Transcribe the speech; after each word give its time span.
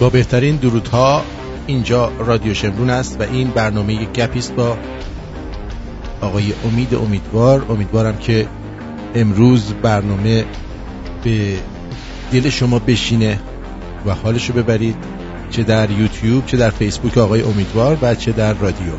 با 0.00 0.10
بهترین 0.10 0.56
درودها 0.56 1.22
اینجا 1.66 2.12
رادیو 2.18 2.54
شمرون 2.54 2.90
است 2.90 3.20
و 3.20 3.22
این 3.22 3.50
برنامه 3.50 4.04
گپیست 4.04 4.54
با 4.54 4.76
آقای 6.20 6.52
امید 6.64 6.94
امیدوار. 6.94 7.66
امیدوارم 7.70 8.18
که 8.18 8.46
امروز 9.14 9.72
برنامه 9.82 10.44
به 11.24 11.54
دل 12.32 12.48
شما 12.50 12.78
بشینه 12.78 13.40
و 14.06 14.14
حالشو 14.14 14.52
ببرید 14.52 14.96
چه 15.50 15.62
در 15.62 15.90
یوتیوب 15.90 16.46
چه 16.46 16.56
در 16.56 16.70
فیسبوک 16.70 17.18
آقای 17.18 17.42
امیدوار 17.42 17.98
و 18.02 18.14
چه 18.14 18.32
در 18.32 18.54
رادیو. 18.54 18.92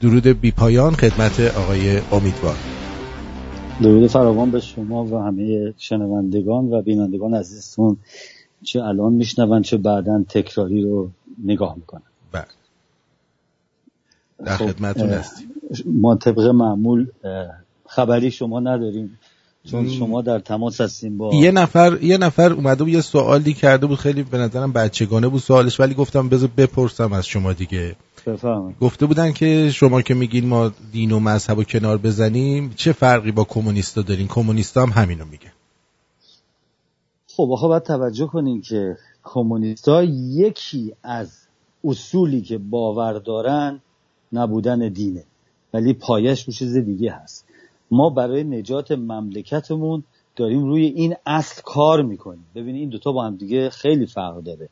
درود 0.00 0.26
بی 0.26 0.50
پایان 0.50 0.94
خدمت 0.94 1.40
آقای 1.40 1.98
امیدوار. 2.12 2.56
درود 3.82 4.10
فراوان 4.10 4.50
به 4.50 4.60
شما 4.60 5.04
و 5.04 5.18
همه 5.18 5.74
شنوندگان 5.78 6.72
و 6.72 6.82
بینندگان 6.82 7.34
عزیزتون. 7.34 7.96
چه 8.62 8.82
الان 8.82 9.12
میشنون 9.12 9.62
چه 9.62 9.76
بعدا 9.76 10.24
تکراری 10.28 10.82
رو 10.82 11.10
نگاه 11.44 11.74
می‌کنن. 11.76 12.02
بله. 12.32 12.44
در 14.44 14.56
خب، 14.56 14.66
خدمتون 14.66 15.10
هستیم. 15.10 15.50
ما 15.86 16.16
طبق 16.16 16.40
معمول 16.40 17.06
خبری 17.86 18.30
شما 18.30 18.60
نداریم 18.60 19.18
چون 19.64 19.88
شما 19.88 20.22
در 20.22 20.38
تماس 20.38 20.80
هستیم 20.80 21.18
با 21.18 21.34
یه 21.34 21.50
نفر 21.50 21.98
یه 22.02 22.18
نفر 22.18 22.52
اومده 22.52 22.84
بود 22.84 22.92
یه 22.92 23.00
سوالی 23.00 23.54
کرده 23.54 23.86
بود 23.86 23.98
خیلی 23.98 24.22
به 24.22 24.38
نظرم 24.38 24.72
بچگانه 24.72 25.28
بود 25.28 25.40
سوالش 25.40 25.80
ولی 25.80 25.94
گفتم 25.94 26.28
بذار 26.28 26.50
بپرسم 26.56 27.12
از 27.12 27.26
شما 27.26 27.52
دیگه. 27.52 27.96
بفهم. 28.26 28.74
گفته 28.80 29.06
بودن 29.06 29.32
که 29.32 29.70
شما 29.74 30.02
که 30.02 30.14
میگین 30.14 30.46
ما 30.46 30.72
دین 30.92 31.12
و 31.12 31.20
مذهب 31.20 31.58
و 31.58 31.64
کنار 31.64 31.98
بزنیم 31.98 32.72
چه 32.76 32.92
فرقی 32.92 33.32
با 33.32 33.44
کمونیستا 33.44 34.02
دارین؟ 34.02 34.28
کمونیستا 34.28 34.82
هم 34.82 35.02
همینو 35.02 35.24
میگه. 35.24 35.52
خب 37.40 37.52
آخه 37.52 37.66
باید 37.66 37.82
توجه 37.82 38.26
کنین 38.26 38.60
که 38.60 38.96
کمونیستا 39.24 40.02
یکی 40.02 40.94
از 41.02 41.32
اصولی 41.84 42.40
که 42.40 42.58
باور 42.58 43.12
دارن 43.12 43.80
نبودن 44.32 44.88
دینه 44.88 45.24
ولی 45.74 45.92
پایش 45.92 46.44
رو 46.44 46.52
چیز 46.52 46.76
دیگه 46.76 47.12
هست. 47.12 47.46
ما 47.90 48.10
برای 48.10 48.44
نجات 48.44 48.92
مملکتمون 48.92 50.02
داریم 50.36 50.64
روی 50.64 50.84
این 50.84 51.14
اصل 51.26 51.62
کار 51.64 52.02
می‌کنیم. 52.02 52.46
ببینید 52.54 52.80
این 52.80 52.88
دوتا 52.88 53.12
با 53.12 53.24
هم 53.24 53.36
دیگه 53.36 53.70
خیلی 53.70 54.06
فرق 54.06 54.42
داره. 54.42 54.68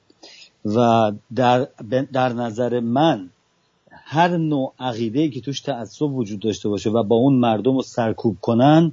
و 0.64 1.12
در, 1.34 1.68
در 2.12 2.32
نظر 2.32 2.80
من 2.80 3.30
هر 3.90 4.36
نوع 4.36 4.74
عقیده 4.78 5.28
که 5.28 5.40
توش 5.40 5.60
تعصب 5.60 6.12
وجود 6.12 6.40
داشته 6.40 6.68
باشه 6.68 6.90
و 6.90 7.02
با 7.02 7.16
اون 7.16 7.34
مردم 7.34 7.76
رو 7.76 7.82
سرکوب 7.82 8.36
کنن 8.40 8.92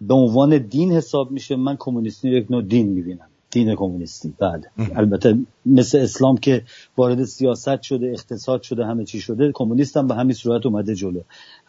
به 0.00 0.14
عنوان 0.14 0.58
دین 0.58 0.92
حساب 0.92 1.30
میشه 1.30 1.56
من 1.56 1.76
کمونیستی 1.78 2.30
یک 2.30 2.50
نوع 2.50 2.62
دین 2.62 2.88
می‌بینم. 2.88 3.26
دین 3.50 3.74
کمونیستی 3.74 4.34
بعد 4.38 4.66
البته 4.94 5.38
مثل 5.66 5.98
اسلام 5.98 6.36
که 6.36 6.62
وارد 6.96 7.24
سیاست 7.24 7.82
شده 7.82 8.06
اقتصاد 8.06 8.62
شده 8.62 8.86
همه 8.86 9.04
چی 9.04 9.20
شده 9.20 9.52
کمونیست 9.54 9.96
هم 9.96 10.06
به 10.06 10.14
همین 10.14 10.32
صورت 10.32 10.66
اومده 10.66 10.94
جلو. 10.94 11.20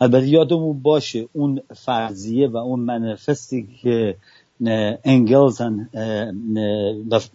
البته 0.01 0.27
یادمون 0.27 0.81
باشه 0.81 1.27
اون 1.33 1.61
فرضیه 1.75 2.47
و 2.47 2.57
اون 2.57 2.79
منفستی 2.79 3.67
که 3.81 4.15
انگلز 5.03 5.61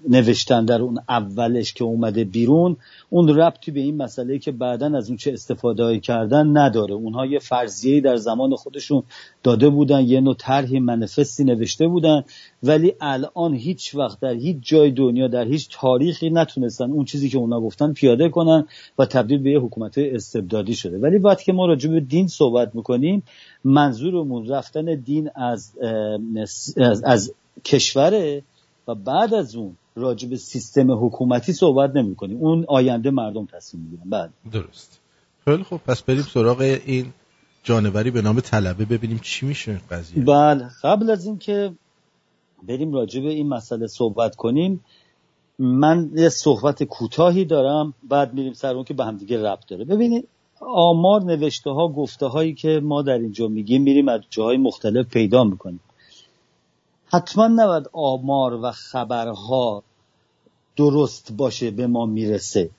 نوشتن 0.09 0.65
در 0.65 0.83
اون 0.83 0.99
اولش 1.09 1.73
که 1.73 1.85
اومده 1.85 2.25
بیرون 2.25 2.77
اون 3.11 3.29
ربطی 3.29 3.71
به 3.71 3.81
این 3.81 3.97
مسئله 3.97 4.39
که 4.39 4.53
بعدا 4.53 4.97
از 4.97 5.09
اون 5.09 5.17
چه 5.17 5.33
استفاده 5.33 6.01
کردن 6.01 6.57
نداره. 6.57 6.95
اونها 6.95 7.27
یه 7.27 7.39
فرضیه 7.39 8.01
در 8.01 8.17
زمان 8.17 8.55
خودشون 8.55 9.03
داده 9.43 9.69
بودن 9.69 10.01
یه 10.01 10.21
نوع 10.21 10.35
طرحی 10.39 10.81
منفستی 10.81 11.45
نوشته 11.45 11.89
بودن. 11.89 12.25
ولی 12.63 12.95
الان 13.01 13.55
هیچ 13.55 13.95
وقت 13.95 14.21
در 14.21 14.35
هیچ 14.35 14.57
جای 14.61 14.91
دنیا 14.91 15.29
در 15.29 15.45
هیچ 15.45 15.69
تاریخی 15.73 16.31
نتونستن 16.31 16.91
اون 16.91 17.05
چیزی 17.05 17.29
که 17.29 17.39
اونا 17.39 17.61
گفتن 17.61 17.93
پیاده 17.93 18.29
کنن 18.29 18.67
و 18.99 19.07
تبدیل 19.07 19.39
به 19.39 19.51
یه 19.51 19.61
حکومت 19.61 19.99
استبدادی 19.99 20.75
شده. 20.75 20.99
ولی 20.99 21.19
وقتی 21.19 21.45
که 21.45 21.53
ما 21.53 21.67
راجع 21.67 21.91
به 21.91 22.01
دین 22.01 22.29
صحبت 22.29 22.75
می‌کنیم 22.75 23.23
منظورمون 23.65 24.47
رفتن 24.47 24.95
دین 24.95 25.31
از, 25.35 25.73
از, 26.79 27.03
از 27.05 27.33
کشوره 27.65 28.43
و 28.89 28.95
بعد 28.95 29.35
از 29.35 29.57
اون 29.57 29.77
راجع 29.97 30.29
به 30.29 30.37
سیستم 30.37 31.07
حکومتی 31.07 31.53
صحبت 31.53 31.97
نمی 31.97 32.15
کنیم 32.15 32.37
اون 32.37 32.65
آینده 32.69 33.11
مردم 33.11 33.47
تصمیم 33.47 33.83
می‌گیرن. 33.83 34.11
بعد 34.11 34.31
درست. 34.53 35.01
خیلی 35.45 35.63
خب 35.63 35.81
پس 35.87 36.03
بریم 36.03 36.23
سراغ 36.23 36.61
این 36.61 37.07
جانوری 37.63 38.11
به 38.11 38.23
نام 38.23 38.41
طلبه 38.41 38.85
ببینیم 38.85 39.19
چی 39.23 39.47
میشه 39.47 39.81
قضیه. 39.91 40.25
بله. 40.25 40.69
قبل 40.83 41.11
از 41.11 41.27
اینکه 41.27 41.73
بریم 42.63 42.93
راجع 42.93 43.21
به 43.21 43.29
این 43.29 43.49
مسئله 43.49 43.87
صحبت 43.87 44.37
کنیم. 44.37 44.85
من 45.59 46.11
یه 46.15 46.29
صحبت 46.29 46.83
کوتاهی 46.83 47.45
دارم 47.45 47.95
بعد 48.03 48.35
میریم 48.35 48.53
سر 48.53 48.75
اون 48.75 48.85
که 48.85 48.95
به 48.95 49.05
هم 49.05 49.17
دیگه 49.17 49.43
ربط 49.43 49.67
داره. 49.69 49.85
ببینید 49.85 50.29
آمار 50.61 51.23
نوشته 51.25 51.71
ها 51.71 51.89
گفته 51.89 52.27
هایی 52.27 52.55
که 52.55 52.81
ما 52.83 53.03
در 53.03 53.19
اینجا 53.19 53.49
میگیم 53.49 53.83
میریم 53.83 54.09
از 54.09 54.21
جاهای 54.31 54.57
مختلف 54.57 55.07
پیدا 55.07 55.45
می‌کنیم. 55.45 55.81
حتما 57.07 57.47
نباید 57.47 57.91
آمار 57.93 58.55
و 58.55 58.71
خبرها 58.71 59.83
درست 60.77 61.33
باشه 61.33 61.71
به 61.71 61.87
ما 61.87 62.07
می‌رسه. 62.07 62.71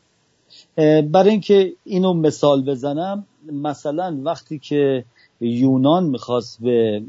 برای 1.11 1.29
اینکه 1.29 1.73
اینو 1.83 2.13
مثال 2.13 2.61
بزنم 2.61 3.25
مثلا 3.51 4.19
وقتی 4.23 4.59
که 4.59 5.05
یونان 5.41 6.03
می‌خواست 6.03 6.61
به 6.61 7.01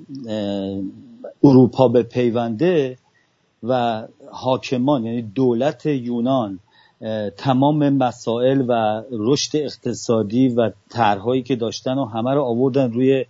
اروپا 1.44 1.88
به 1.88 2.02
پیونده 2.02 2.96
و 3.62 4.02
حاکمان 4.32 5.04
یعنی 5.04 5.22
دولت 5.22 5.86
یونان 5.86 6.58
تمام 7.36 7.88
مسائل 7.88 8.64
و 8.68 9.02
رشد 9.10 9.56
اقتصادی 9.56 10.48
و 10.48 10.70
طرحهایی 10.90 11.42
که 11.42 11.56
داشتن 11.56 11.98
و 11.98 12.04
همه 12.04 12.34
رو 12.34 12.42
آوردن 12.42 12.92
روی 12.92 13.24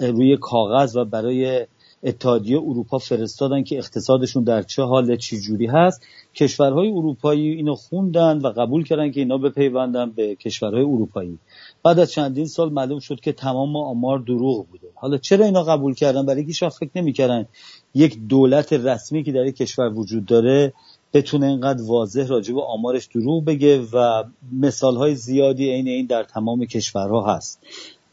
روی 0.00 0.36
کاغذ 0.36 0.96
و 0.96 1.04
برای 1.04 1.66
اتحادیه 2.04 2.58
اروپا 2.58 2.98
فرستادن 2.98 3.62
که 3.62 3.78
اقتصادشون 3.78 4.44
در 4.44 4.62
چه 4.62 4.82
حال 4.82 5.16
چی 5.16 5.40
جوری 5.40 5.66
هست. 5.66 6.06
کشورهای 6.34 6.88
اروپایی 6.88 7.48
اینو 7.48 7.74
خوندن 7.74 8.38
و 8.38 8.48
قبول 8.48 8.84
کردن 8.84 9.10
که 9.10 9.20
اینا 9.20 9.38
بپیوندن 9.38 10.10
به 10.10 10.34
کشورهای 10.34 10.82
اروپایی. 10.82 11.38
بعد 11.84 11.98
از 11.98 12.12
چندین 12.12 12.46
سال 12.46 12.72
معلوم 12.72 12.98
شد 12.98 13.20
که 13.20 13.32
تمام 13.32 13.76
آمار 13.76 14.18
دروغ 14.18 14.66
بوده. 14.66 14.88
حالا 14.94 15.18
چرا 15.18 15.44
اینا 15.44 15.62
قبول 15.62 15.94
کردن؟ 15.94 16.26
برای 16.26 16.40
اینکه 16.40 16.68
فکر 16.68 16.90
نمی‌کردن 16.96 17.46
یک 17.94 18.18
دولت 18.28 18.72
رسمی 18.72 19.24
که 19.24 19.32
در 19.32 19.46
یک 19.46 19.56
کشور 19.56 19.92
وجود 19.92 20.26
داره 20.26 20.72
بتونه 21.12 21.46
اینقدر 21.46 21.82
واضح 21.82 22.26
راجع 22.26 22.54
به 22.54 22.62
آمارش 22.62 23.06
دروغ 23.06 23.44
بگه 23.44 23.82
و 23.92 24.24
مثال 24.52 24.96
های 24.96 25.14
زیادی 25.14 25.70
عین 25.70 25.88
این 25.88 26.06
در 26.06 26.22
تمام 26.22 26.66
کشورها 26.66 27.36
هست. 27.36 27.60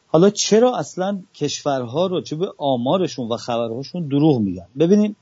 حالا 0.08 0.30
چرا 0.30 0.78
اصلا 0.78 1.22
کشورها 1.36 2.08
راجع 2.08 2.38
به 2.38 2.54
آمارشون 2.58 3.28
و 3.28 3.38
خبرهاشون 3.38 4.08
دروغ 4.08 4.40
میگن؟ 4.40 4.68
ببینیم 4.80 5.16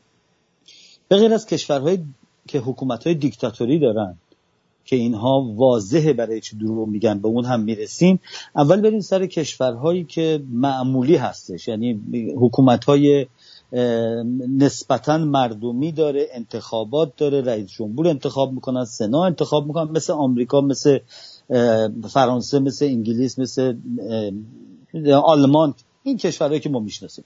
به 1.07 1.17
غیر 1.17 1.33
از 1.33 1.45
کشورهای 1.45 1.99
که 2.47 2.59
حکومت 2.59 3.03
های 3.07 3.15
دیکتاتوری 3.15 3.79
دارن 3.79 4.17
که 4.89 4.95
اینها 4.95 5.53
واضحه 5.55 6.13
برای 6.13 6.41
چی 6.41 6.57
دروغ 6.57 6.87
میگن 6.87 7.19
به 7.19 7.27
اون 7.27 7.45
هم 7.45 7.61
می‌رسیم. 7.61 8.19
اول 8.55 8.81
بریم 8.81 8.99
سر 8.99 9.25
کشورهایی 9.25 10.03
که 10.03 10.43
معمولی 10.51 11.15
هستش. 11.15 11.67
یعنی 11.67 11.99
حکومت 12.37 12.85
های 12.85 13.27
نسبتا 14.57 15.17
مردمی 15.17 15.91
داره 15.91 16.27
انتخابات 16.33 17.15
داره 17.17 17.41
رئیس 17.41 17.67
جمهور 17.67 18.07
انتخاب 18.07 18.53
می‌کنن 18.53 18.85
سنا 18.85 19.25
انتخاب 19.25 19.67
می‌کنن 19.67 19.91
مثل 19.91 20.13
آمریکا 20.13 20.61
مثل 20.61 20.99
فرانسه 22.09 22.59
مثل 22.59 22.85
انگلیس 22.85 23.39
مثل 23.39 23.75
آلمان. 25.23 25.73
این 26.03 26.17
کشورهایی 26.17 26.59
که 26.59 26.69
ما 26.69 26.79
می‌شناسیم. 26.79 27.25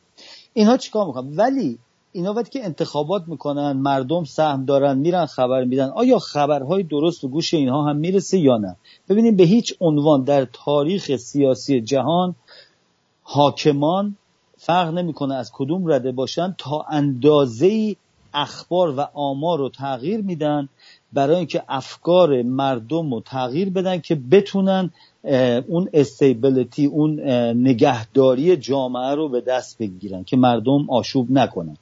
اینها 0.53 0.77
چیکار 0.77 1.07
می‌کنن؟ 1.07 1.35
ولی 1.35 1.79
اینا 2.13 2.33
وقتی 2.33 2.49
که 2.49 2.65
انتخابات 2.65 3.23
می‌کنن 3.27 3.71
مردم 3.71 4.23
سهم 4.23 4.65
دارن 4.65 4.97
میرن 4.97 5.25
خبر 5.25 5.63
میدن 5.63 5.89
آیا 5.89 6.19
خبرهای 6.19 6.83
درست 6.83 7.23
و 7.23 7.27
گوش 7.27 7.53
اینها 7.53 7.89
هم 7.89 7.95
می‌رسه 7.95 8.39
یا 8.39 8.57
نه؟ 8.57 8.75
ببینیم 9.09 9.35
به 9.35 9.43
هیچ 9.43 9.73
عنوان 9.79 10.23
در 10.23 10.47
تاریخ 10.53 11.15
سیاسی 11.15 11.81
جهان 11.81 12.35
حاکمان 13.23 14.15
فرق 14.57 14.93
نمی‌کنه 14.93 15.35
از 15.35 15.51
کدوم 15.53 15.91
رده 15.91 16.11
باشن 16.11 16.55
تا 16.57 16.85
اندازه 16.89 17.95
اخبار 18.33 18.93
و 18.97 19.07
آمار 19.13 19.59
رو 19.59 19.69
تغییر 19.69 20.21
میدن 20.21 20.69
برای 21.13 21.35
اینکه 21.35 21.63
افکار 21.69 22.41
مردم 22.41 23.13
رو 23.13 23.21
تغییر 23.21 23.69
بدن 23.69 23.99
که 23.99 24.15
بتونن 24.15 24.91
اون 25.67 25.89
استیبلیتی 25.93 26.85
اون 26.85 27.19
نگهداری 27.67 28.57
جامعه 28.57 29.15
رو 29.15 29.29
به 29.29 29.41
دست 29.41 29.77
بگیرن 29.77 30.23
که 30.23 30.37
مردم 30.37 30.89
آشوب 30.89 31.31
نکنن. 31.31 31.77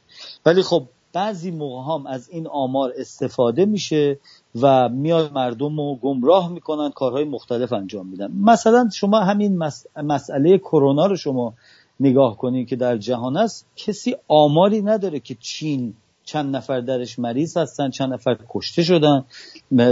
ولی 0.46 0.62
خب 0.62 0.84
بعضی 1.14 1.52
موقع 1.52 1.94
هم 1.94 2.08
از 2.08 2.30
این 2.30 2.48
آمار 2.48 2.94
استفاده 2.98 3.66
میشه 3.66 4.20
و 4.62 4.90
میاد 4.90 5.34
مردم 5.34 5.78
رو 5.78 5.96
گمراه 5.96 6.52
می‌کنن 6.52 6.92
کارهای 6.92 7.24
مختلف 7.24 7.74
انجام 7.74 8.08
میدن. 8.08 8.32
مثلا 8.32 8.90
شما 8.94 9.20
همین 9.20 9.64
مسئله 9.96 10.58
کرونا 10.58 11.06
رو 11.06 11.16
شما 11.16 11.54
نگاه 12.00 12.38
کنید 12.38 12.68
که 12.68 12.76
در 12.76 12.98
جهان 12.98 13.38
است 13.38 13.68
کسی 13.76 14.16
آماری 14.28 14.82
نداره 14.82 15.20
که 15.20 15.36
چین 15.40 15.94
چند 16.24 16.56
نفر 16.56 16.80
درش 16.80 17.20
مریض 17.20 17.58
هستن 17.58 17.90
چند 17.90 18.14
نفر 18.14 18.38
کشته 18.50 18.84
شدن. 18.84 19.26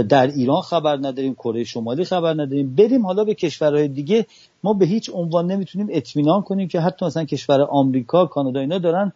در 0.08 0.26
ایران 0.26 0.60
خبر 0.60 0.96
نداریم 0.96 1.34
کره 1.34 1.64
شمالی 1.64 2.04
خبر 2.04 2.32
نداریم. 2.32 2.74
بریم 2.74 3.06
حالا 3.06 3.24
به 3.24 3.34
کشورهای 3.34 3.88
دیگه. 3.88 4.26
ما 4.64 4.72
به 4.72 4.86
هیچ 4.86 5.10
عنوان 5.14 5.46
نمی‌تونیم 5.46 5.88
اطمینان 5.90 6.42
کنیم 6.42 6.68
که 6.68 6.80
حتی 6.80 7.06
مثلا 7.06 7.24
کشور 7.24 7.60
آمریکا 7.62 8.26
کانادا 8.26 8.60
اینا 8.60 8.78
دارن 8.78 9.12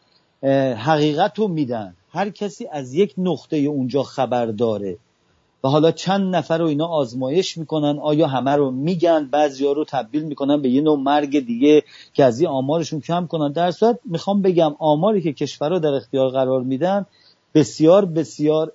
حقیقت 0.77 1.39
رو 1.39 1.49
میدن. 1.49 1.95
هر 2.13 2.31
کسی 2.31 2.67
از 2.73 2.95
یک 2.95 3.15
نقطه 3.19 3.57
اونجا 3.57 4.03
خبر 4.03 4.47
داره. 4.47 4.99
و 5.65 5.69
حالا 5.69 5.91
چند 5.91 6.37
نفر 6.37 6.59
رو 6.59 6.67
اینا 6.67 6.87
آزمایش 6.87 7.59
می‌کنن 7.59 7.99
آیا 7.99 8.27
همه 8.27 8.51
رو 8.51 8.71
میگن 8.71 9.29
بعضیا 9.33 9.73
رو 9.73 9.85
تبدیل 9.85 10.23
می‌کنن 10.23 10.63
به 10.63 10.69
یه 10.69 10.81
نوع 10.81 10.99
مرگ 10.99 11.47
دیگه 11.47 11.83
که 12.13 12.25
از 12.25 12.41
این 12.41 12.49
آمارشون 12.49 13.01
کم 13.01 13.27
کنن. 13.27 13.53
در 13.53 13.71
صورت 13.71 13.99
می‌خوام 14.05 14.43
بگم 14.43 14.75
آماری 14.79 15.23
که 15.23 15.33
کشورها 15.33 15.79
در 15.79 15.95
اختیار 15.95 16.31
قرار 16.31 16.63
میدن 16.63 17.07
بسیار 17.55 18.05
بسیار 18.05 18.73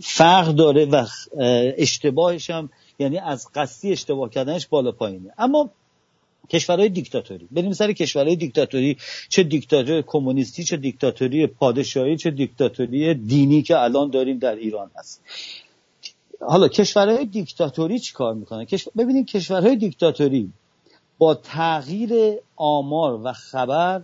فرق 0.00 0.48
داره 0.48 0.84
و 0.84 1.06
اشتباهش 1.78 2.50
هم 2.50 2.70
یعنی 2.98 3.18
از 3.18 3.48
قصدی 3.54 3.92
اشتباه 3.92 4.30
کردنش 4.30 4.66
بالا 4.66 4.92
پایینه. 4.92 5.30
اما 5.38 5.70
کشورهای 6.50 6.88
دیکتاتوری. 6.88 7.48
بریم 7.50 7.72
سر 7.72 7.92
کشورهای 7.92 8.36
دیکتاتوری. 8.36 8.96
چه 9.28 9.42
دیکتاتوری 9.42 10.04
کمونیستی 10.06 10.64
چه 10.64 10.76
دیکتاتوری 10.76 11.46
پادشاهی 11.46 12.16
چه 12.16 12.30
دیکتاتوری 12.30 13.14
دینی 13.14 13.62
که 13.62 13.78
الان 13.78 14.10
داریم 14.10 14.38
در 14.38 14.54
ایران 14.54 14.90
هست. 14.96 15.22
حالا 16.40 16.68
کشورهای 16.68 17.24
دیکتاتوری 17.24 17.98
چی 17.98 18.12
کار 18.12 18.34
می‌کنن؟ 18.34 18.66
ببینید 18.96 19.26
کشورهای 19.26 19.76
دیکتاتوری 19.76 20.52
با 21.18 21.34
تغییر 21.34 22.10
آمار 22.56 23.20
و 23.24 23.32
خبر 23.32 24.02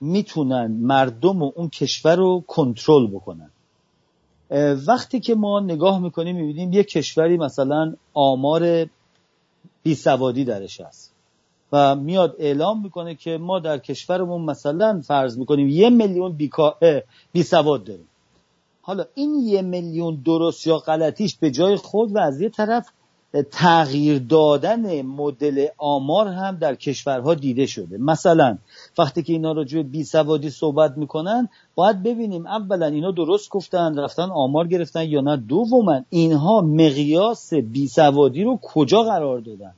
می‌تونن 0.00 0.66
مردم 0.66 1.42
و 1.42 1.52
اون 1.56 1.68
کشور 1.68 2.16
رو 2.16 2.44
کنترل 2.46 3.06
بکنن. 3.06 3.50
وقتی 4.86 5.20
که 5.20 5.34
ما 5.34 5.60
نگاه 5.60 5.98
می‌کنیم 5.98 6.36
می‌بینیم 6.36 6.72
یک 6.72 6.88
کشوری 6.88 7.36
مثلا 7.36 7.94
آمار 8.14 8.86
بیسوادی 9.82 10.44
درش 10.44 10.80
هست. 10.80 11.13
و 11.72 11.96
میاد 11.96 12.36
اعلام 12.38 12.82
می‌کنه 12.82 13.14
که 13.14 13.38
ما 13.38 13.58
در 13.58 13.78
کشورمون 13.78 14.42
مثلا 14.42 15.00
فرض 15.06 15.38
می‌کنیم 15.38 15.68
یه 15.68 15.90
میلیون 15.90 16.38
بی 17.32 17.42
سواد 17.42 17.84
داریم. 17.84 18.08
حالا 18.82 19.04
این 19.14 19.34
یه 19.34 19.62
میلیون 19.62 20.22
درست 20.26 20.66
یا 20.66 20.78
غلطیش 20.78 21.36
به 21.36 21.50
جای 21.50 21.76
خود 21.76 22.16
و 22.16 22.18
از 22.18 22.40
یه 22.40 22.48
طرف 22.48 22.88
تغییر 23.50 24.18
دادن 24.18 25.02
مدل 25.02 25.66
آمار 25.78 26.28
هم 26.28 26.56
در 26.56 26.74
کشورها 26.74 27.34
دیده 27.34 27.66
شده. 27.66 27.98
مثلا 27.98 28.58
وقتی 28.98 29.22
که 29.22 29.32
اینا 29.32 29.52
راجع 29.52 29.76
به 29.76 29.82
بی 29.82 30.04
سوادی 30.04 30.50
صحبت 30.50 30.96
می‌کنن 30.96 31.48
باید 31.74 32.02
ببینیم 32.02 32.46
اولا 32.46 32.86
اینا 32.86 33.10
درست 33.10 33.50
گفتن 33.50 33.98
رفتن 33.98 34.30
آمار 34.30 34.68
گرفتن 34.68 35.08
یا 35.08 35.20
نه. 35.20 35.36
دوما 35.36 36.00
اینها 36.10 36.60
مقیاس 36.60 37.54
بی 37.54 37.88
سوادی 37.88 38.44
رو 38.44 38.58
کجا 38.62 39.02
قرار 39.02 39.38
دادن؟ 39.38 39.74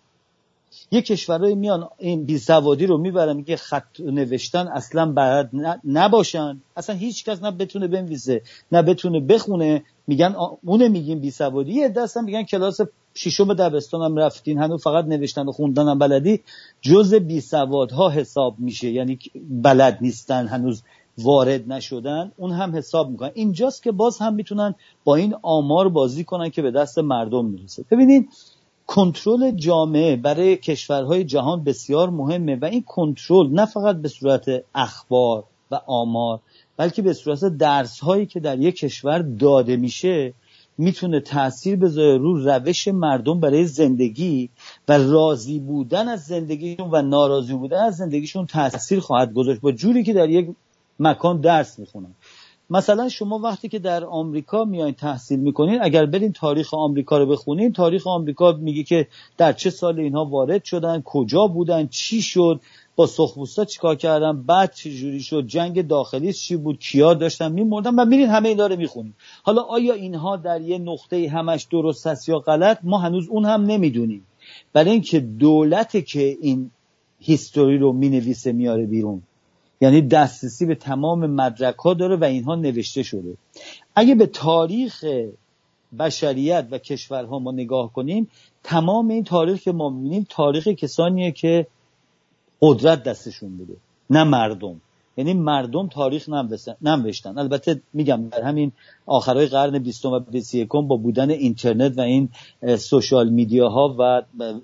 یه 0.90 1.02
کشورهای 1.02 1.54
میان 1.54 1.88
این 1.98 2.24
بی 2.24 2.38
سوادی 2.38 2.86
رو 2.86 2.98
می‌برن 2.98 3.36
میگه 3.36 3.56
خط 3.56 4.00
نوشتن 4.00 4.68
اصلا 4.68 5.12
بلد 5.12 5.50
نباشن. 5.84 6.60
اصلا 6.76 6.96
هیچ 6.96 7.24
کس 7.24 7.42
نه 7.42 7.50
بتونه 7.50 7.86
بنویسه 7.88 8.42
نه 8.72 8.82
بتونه 8.82 9.20
بخونه. 9.20 9.82
میگن 10.06 10.34
اونه 10.64 10.88
میگیم 10.88 11.20
بی 11.20 11.30
سوادی 11.30 11.72
یه 11.72 11.88
دستم 11.88 12.24
میگن 12.24 12.42
کلاس 12.42 12.80
ششم 13.14 13.54
دبستان 13.54 14.02
هم 14.02 14.16
رفتین 14.16 14.58
هنوز 14.58 14.82
فقط 14.82 15.04
نوشتن 15.04 15.48
و 15.48 15.52
خوندن 15.52 15.88
هم 15.88 15.98
بلدی. 15.98 16.40
جز 16.80 17.14
بی 17.14 17.40
سوادها 17.40 18.10
حساب 18.10 18.54
میشه 18.58 18.90
یعنی 18.90 19.18
بلد 19.50 19.98
نیستن 20.00 20.46
هنوز 20.46 20.82
وارد 21.18 21.72
نشدن. 21.72 22.32
اون 22.36 22.52
هم 22.52 22.76
حساب 22.76 23.10
می‌کنن. 23.10 23.30
اینجاست 23.34 23.82
که 23.82 23.92
باز 23.92 24.18
هم 24.18 24.34
می‌تونن 24.34 24.74
با 25.04 25.16
این 25.16 25.34
آمار 25.42 25.88
بازی 25.88 26.24
کنن 26.24 26.50
که 26.50 26.62
به 26.62 26.70
دست 26.70 26.98
مردم 26.98 27.44
می‌رسه. 27.44 27.84
ببینید 27.90 28.28
کنترل 28.86 29.50
جامعه 29.50 30.16
برای 30.16 30.56
کشورهای 30.56 31.24
جهان 31.24 31.64
بسیار 31.64 32.10
مهمه 32.10 32.56
و 32.56 32.64
این 32.64 32.82
کنترل 32.82 33.50
نه 33.50 33.66
فقط 33.66 33.96
به 33.96 34.08
صورت 34.08 34.64
اخبار 34.74 35.44
و 35.70 35.80
آمار 35.86 36.40
بلکه 36.76 37.02
به 37.02 37.12
صورت 37.12 37.44
درس 37.44 38.00
هایی 38.00 38.26
که 38.26 38.40
در 38.40 38.58
یک 38.58 38.76
کشور 38.76 39.18
داده 39.18 39.76
میشه 39.76 40.34
می‌تونه 40.78 41.20
تاثیر 41.20 41.76
بذاره 41.76 42.18
رو 42.18 42.44
روش 42.44 42.88
مردم 42.88 43.40
برای 43.40 43.66
زندگی 43.66 44.50
و 44.88 44.98
راضی 44.98 45.58
بودن 45.58 46.08
از 46.08 46.24
زندگیشون 46.24 46.88
و 46.92 47.02
ناراضی 47.02 47.54
بودن 47.54 47.82
از 47.82 47.96
زندگیشون 47.96 48.46
تاثیر 48.46 49.00
خواهد 49.00 49.32
گذاشت. 49.32 49.60
با 49.60 49.72
جوری 49.72 50.04
که 50.04 50.12
در 50.12 50.30
یک 50.30 50.48
مکان 51.00 51.40
درس 51.40 51.78
می‌خونن. 51.78 52.14
مثلا 52.70 53.08
شما 53.08 53.38
وقتی 53.38 53.68
که 53.68 53.78
در 53.78 54.04
آمریکا 54.04 54.64
میایین 54.64 54.94
تحصیل 54.94 55.40
می‌کنین 55.40 55.78
اگر 55.82 56.06
برین 56.06 56.32
تاریخ 56.32 56.74
آمریکا 56.74 57.18
رو 57.18 57.26
بخونین 57.26 57.72
تاریخ 57.72 58.06
آمریکا 58.06 58.52
میگه 58.52 58.82
که 58.82 59.06
در 59.36 59.52
چه 59.52 59.70
سال 59.70 60.00
اینها 60.00 60.24
وارد 60.24 60.64
شدن 60.64 61.02
کجا 61.04 61.46
بودن 61.46 61.86
چی 61.86 62.22
شد 62.22 62.60
با 62.96 63.06
سخبوستا 63.06 63.64
چیکار 63.64 63.96
کردن 63.96 64.42
بعد 64.42 64.74
چه 64.74 64.90
جوری 64.90 65.20
شد 65.20 65.46
جنگ 65.46 65.86
داخلی 65.86 66.32
چی 66.32 66.56
بود 66.56 66.78
کیا 66.78 67.14
داشتن 67.14 67.52
میمردن 67.52 67.94
و 67.94 68.04
میرین 68.04 68.28
همه 68.28 68.48
اینا 68.48 68.66
رو 68.66 68.76
می‌خونین. 68.76 69.14
حالا 69.42 69.62
آیا 69.62 69.94
اینها 69.94 70.36
در 70.36 70.60
یه 70.60 70.78
نقطه 70.78 71.28
همش 71.28 71.64
درست 71.64 72.06
است 72.06 72.28
یا 72.28 72.38
غلط؟ 72.38 72.78
ما 72.82 72.98
هنوز 72.98 73.28
اون 73.28 73.44
هم 73.44 73.64
نمی‌دونیم. 73.64 74.26
برای 74.72 74.90
اینکه 74.90 75.20
دولت 75.20 76.06
که 76.06 76.36
این 76.40 76.70
هیستوری 77.20 77.78
رو 77.78 77.92
می‌نویسه 77.92 78.52
میاره 78.52 78.86
بیرون. 78.86 79.22
یعنی 79.80 80.02
دسترسی 80.02 80.66
به 80.66 80.74
تمام 80.74 81.26
مدرک 81.26 81.76
ها 81.76 81.94
داره 81.94 82.16
و 82.16 82.24
اینها 82.24 82.54
نوشته 82.54 83.02
شده. 83.02 83.36
اگه 83.94 84.14
به 84.14 84.26
تاریخ 84.26 85.04
بشریت 85.98 86.68
و 86.70 86.78
کشورها 86.78 87.38
ما 87.38 87.52
نگاه 87.52 87.92
کنیم 87.92 88.28
تمام 88.62 89.08
این 89.08 89.24
تاریخ 89.24 89.60
که 89.62 89.72
ما 89.72 89.90
می‌بینیم 89.90 90.26
تاریخ 90.28 90.68
کسانیه 90.68 91.32
که 91.32 91.66
قدرت 92.60 93.02
دستشون 93.02 93.56
بوده 93.56 93.76
نه 94.10 94.24
مردم. 94.24 94.80
یعنی 95.16 95.34
مردم 95.34 95.88
تاریخ 95.88 96.28
ننوشتن 96.82 97.38
البته 97.38 97.82
میگم 97.92 98.28
در 98.28 98.42
همین 98.42 98.72
آخرهای 99.06 99.46
قرن 99.46 99.78
بیستم 99.78 100.12
و 100.12 100.20
بیست 100.20 100.54
یکم 100.54 100.88
با 100.88 100.96
بودن 100.96 101.30
اینترنت 101.30 101.98
و 101.98 102.00
این 102.00 102.28
سوشال 102.76 103.28
میدیاها 103.28 103.96
و 103.98 104.22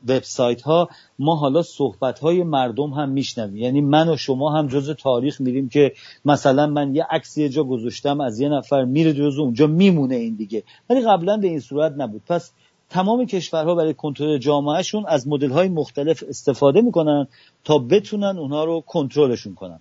وبسایت 0.08 0.62
ها 0.62 0.88
ما 1.18 1.36
حالا 1.36 1.62
صحبت 1.62 2.18
های 2.18 2.42
مردم 2.42 2.90
هم 2.90 3.08
میشنویم. 3.08 3.56
یعنی 3.56 3.80
من 3.80 4.08
و 4.08 4.16
شما 4.16 4.58
هم 4.58 4.66
جز 4.66 4.90
تاریخ 4.90 5.40
میریم 5.40 5.68
که 5.68 5.92
مثلا 6.24 6.66
من 6.66 6.94
یه 6.94 7.06
عکسی 7.10 7.48
جا 7.48 7.64
گذاشتم 7.64 8.20
از 8.20 8.40
یه 8.40 8.48
نفر 8.48 8.84
میره 8.84 9.12
جز 9.12 9.38
اونجا 9.38 9.66
میمونه 9.66 10.14
این 10.14 10.34
دیگه. 10.34 10.62
ولی 10.90 11.00
قبلا 11.00 11.36
به 11.36 11.46
این 11.46 11.60
صورت 11.60 11.94
نبود. 11.96 12.22
پس 12.26 12.52
تمام 12.90 13.26
کشورها 13.26 13.74
برای 13.74 13.94
کنترل 13.94 14.38
جامعهشون 14.38 15.04
از 15.08 15.28
مدل 15.28 15.50
های 15.50 15.68
مختلف 15.68 16.24
استفاده 16.28 16.80
می‌کنن 16.80 17.26
تا 17.64 17.78
بتونن 17.78 18.38
اونها 18.38 18.64
رو 18.64 18.80
کنترلشون 18.80 19.54
کنن. 19.54 19.80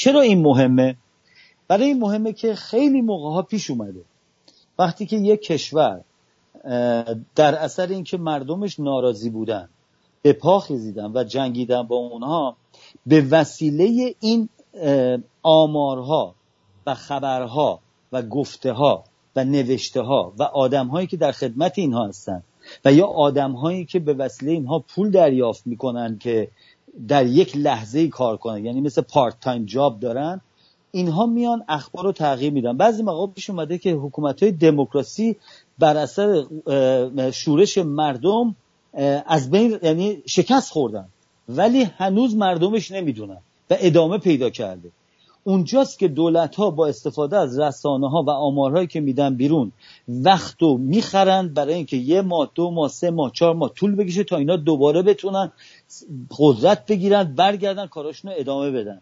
چرا 0.00 0.20
این 0.20 0.42
مهمه؟ 0.42 0.96
برای 1.68 1.86
این 1.86 1.98
مهمه 1.98 2.32
که 2.32 2.54
خیلی 2.54 3.00
موقع 3.00 3.30
ها 3.30 3.42
پیش 3.42 3.70
اومده. 3.70 4.04
وقتی 4.78 5.06
که 5.06 5.16
یک 5.16 5.40
کشور 5.40 6.00
در 7.34 7.54
اثر 7.54 7.86
اینکه 7.86 8.16
مردمش 8.16 8.80
ناراضی 8.80 9.30
بودن 9.30 9.68
به 10.22 10.32
پا 10.32 10.60
خیزیدن 10.60 11.12
و 11.14 11.24
جنگیدن 11.24 11.82
با 11.82 11.96
اونها 11.96 12.56
به 13.06 13.20
وسیله 13.30 14.14
این 14.20 14.48
آمارها 15.42 16.34
و 16.86 16.94
خبرها 16.94 17.80
و 18.12 18.22
گفته 18.22 18.72
ها 18.72 19.04
و 19.36 19.44
نوشته 19.44 20.02
ها 20.02 20.32
و 20.38 20.42
آدم 20.42 20.86
هایی 20.86 21.06
که 21.06 21.16
در 21.16 21.32
خدمت 21.32 21.78
اینها 21.78 22.06
هستن 22.06 22.42
و 22.84 22.92
یا 22.92 23.06
آدم 23.06 23.52
هایی 23.52 23.84
که 23.84 23.98
به 23.98 24.14
وسیله 24.14 24.52
اینها 24.52 24.78
پول 24.78 25.10
دریافت 25.10 25.66
می‌کنن 25.66 26.18
که 26.18 26.48
در 27.08 27.26
یک 27.26 27.56
لحظه 27.56 28.08
کار 28.08 28.36
کنن. 28.36 28.64
یعنی 28.64 28.80
مثل 28.80 29.02
part-time 29.02 29.64
job 29.64 30.00
دارن. 30.00 30.40
اینها 30.90 31.26
میان 31.26 31.64
اخبار 31.68 32.04
رو 32.04 32.12
تغییر 32.12 32.52
میدن. 32.52 32.76
بعضی 32.76 33.02
موقع 33.02 33.32
پیش 33.32 33.50
اومده 33.50 33.78
که 33.78 33.92
حکومت 33.92 34.42
های 34.42 34.52
دموکراسی 34.52 35.36
بر 35.78 35.96
اثر 35.96 36.44
شورش 37.30 37.78
مردم 37.78 38.56
از 39.26 39.50
بین 39.50 39.78
یعنی 39.82 40.22
شکست 40.26 40.72
خوردن. 40.72 41.08
ولی 41.48 41.82
هنوز 41.82 42.36
مردمش 42.36 42.90
نمی‌دونن 42.90 43.38
و 43.70 43.76
ادامه 43.80 44.18
پیدا 44.18 44.50
کرده. 44.50 44.90
اونجاست 45.44 45.98
که 45.98 46.08
دولت 46.08 46.56
ها 46.56 46.70
با 46.70 46.86
استفاده 46.86 47.36
از 47.38 47.58
رسانه 47.58 48.10
ها 48.10 48.22
و 48.22 48.30
آمارهایی 48.30 48.86
که 48.86 49.00
میدن 49.00 49.34
بیرون 49.34 49.72
وقت 50.08 50.62
رو 50.62 50.78
می‌خرند 50.78 51.54
برای 51.54 51.74
اینکه 51.74 51.96
یه 51.96 52.20
ماه 52.20 52.50
دو 52.54 52.70
ماه 52.70 52.88
سه 52.88 53.10
ماه 53.10 53.30
چهار 53.34 53.54
ماه 53.54 53.72
طول 53.74 53.94
بکشه 53.94 54.24
تا 54.24 54.36
اینا 54.36 54.56
دوباره 54.56 55.02
بتونن 55.02 55.52
قدرت 56.38 56.86
بگیرن 56.86 57.34
برگردن 57.34 57.86
کاراشون 57.86 58.32
ادامه 58.36 58.70
بدن. 58.70 59.00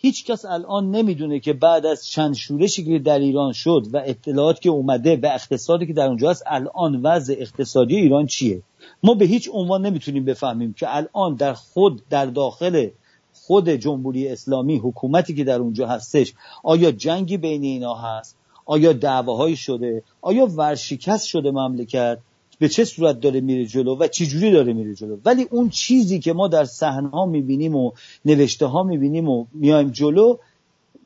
هیچ 0.00 0.24
کس 0.24 0.44
الان 0.44 0.90
نمی‌دونه 0.90 1.40
که 1.40 1.52
بعد 1.52 1.86
از 1.86 2.06
چند 2.06 2.34
شورشی 2.34 2.84
که 2.84 2.98
در 2.98 3.18
ایران 3.18 3.52
شد 3.52 3.86
و 3.92 4.02
اطلاعات 4.06 4.60
که 4.60 4.70
اومده 4.70 5.16
و 5.16 5.26
اقتصادی 5.26 5.86
که 5.86 5.92
در 5.92 6.06
اونجا 6.06 6.30
هست 6.30 6.42
الان 6.46 7.02
وضع 7.02 7.34
اقتصادی 7.38 7.96
ایران 7.96 8.26
چیه؟ 8.26 8.62
ما 9.02 9.14
به 9.14 9.24
هیچ 9.24 9.50
عنوان 9.52 9.86
نمی‌تونیم 9.86 10.24
بفهمیم 10.24 10.72
که 10.72 10.96
الان 10.96 11.34
در 11.34 11.52
خود 11.52 12.02
در 12.10 12.26
داخل 12.26 12.88
خود 13.32 13.68
جمهوری 13.68 14.28
اسلامی 14.28 14.76
حکومتی 14.76 15.34
که 15.34 15.44
در 15.44 15.60
اونجا 15.60 15.86
هستش 15.86 16.34
آیا 16.62 16.90
جنگی 16.90 17.36
بین 17.36 17.62
اینا 17.62 17.94
هست؟ 17.94 18.36
آیا 18.66 18.92
دعواهایی 18.92 19.56
شده؟ 19.56 20.02
آیا 20.20 20.46
ورشکست 20.46 21.26
شده 21.26 21.50
مملکت؟ 21.50 22.18
به 22.58 22.68
چه 22.68 22.84
صورت 22.84 23.20
داره 23.20 23.40
میره 23.40 23.66
جلو 23.66 23.96
و 23.96 24.06
چی 24.08 24.26
جوری 24.26 24.50
داره 24.50 24.72
میره 24.72 24.94
جلو. 24.94 25.16
ولی 25.24 25.46
اون 25.50 25.68
چیزی 25.68 26.18
که 26.18 26.32
ما 26.32 26.48
در 26.48 26.64
صحنه 26.64 27.08
ها 27.08 27.26
می‌بینیم 27.26 27.76
و 27.76 27.92
نوشته 28.24 28.66
ها 28.66 28.82
می‌بینیم 28.82 29.28
و 29.28 29.46
میایم 29.54 29.90
جلو 29.90 30.36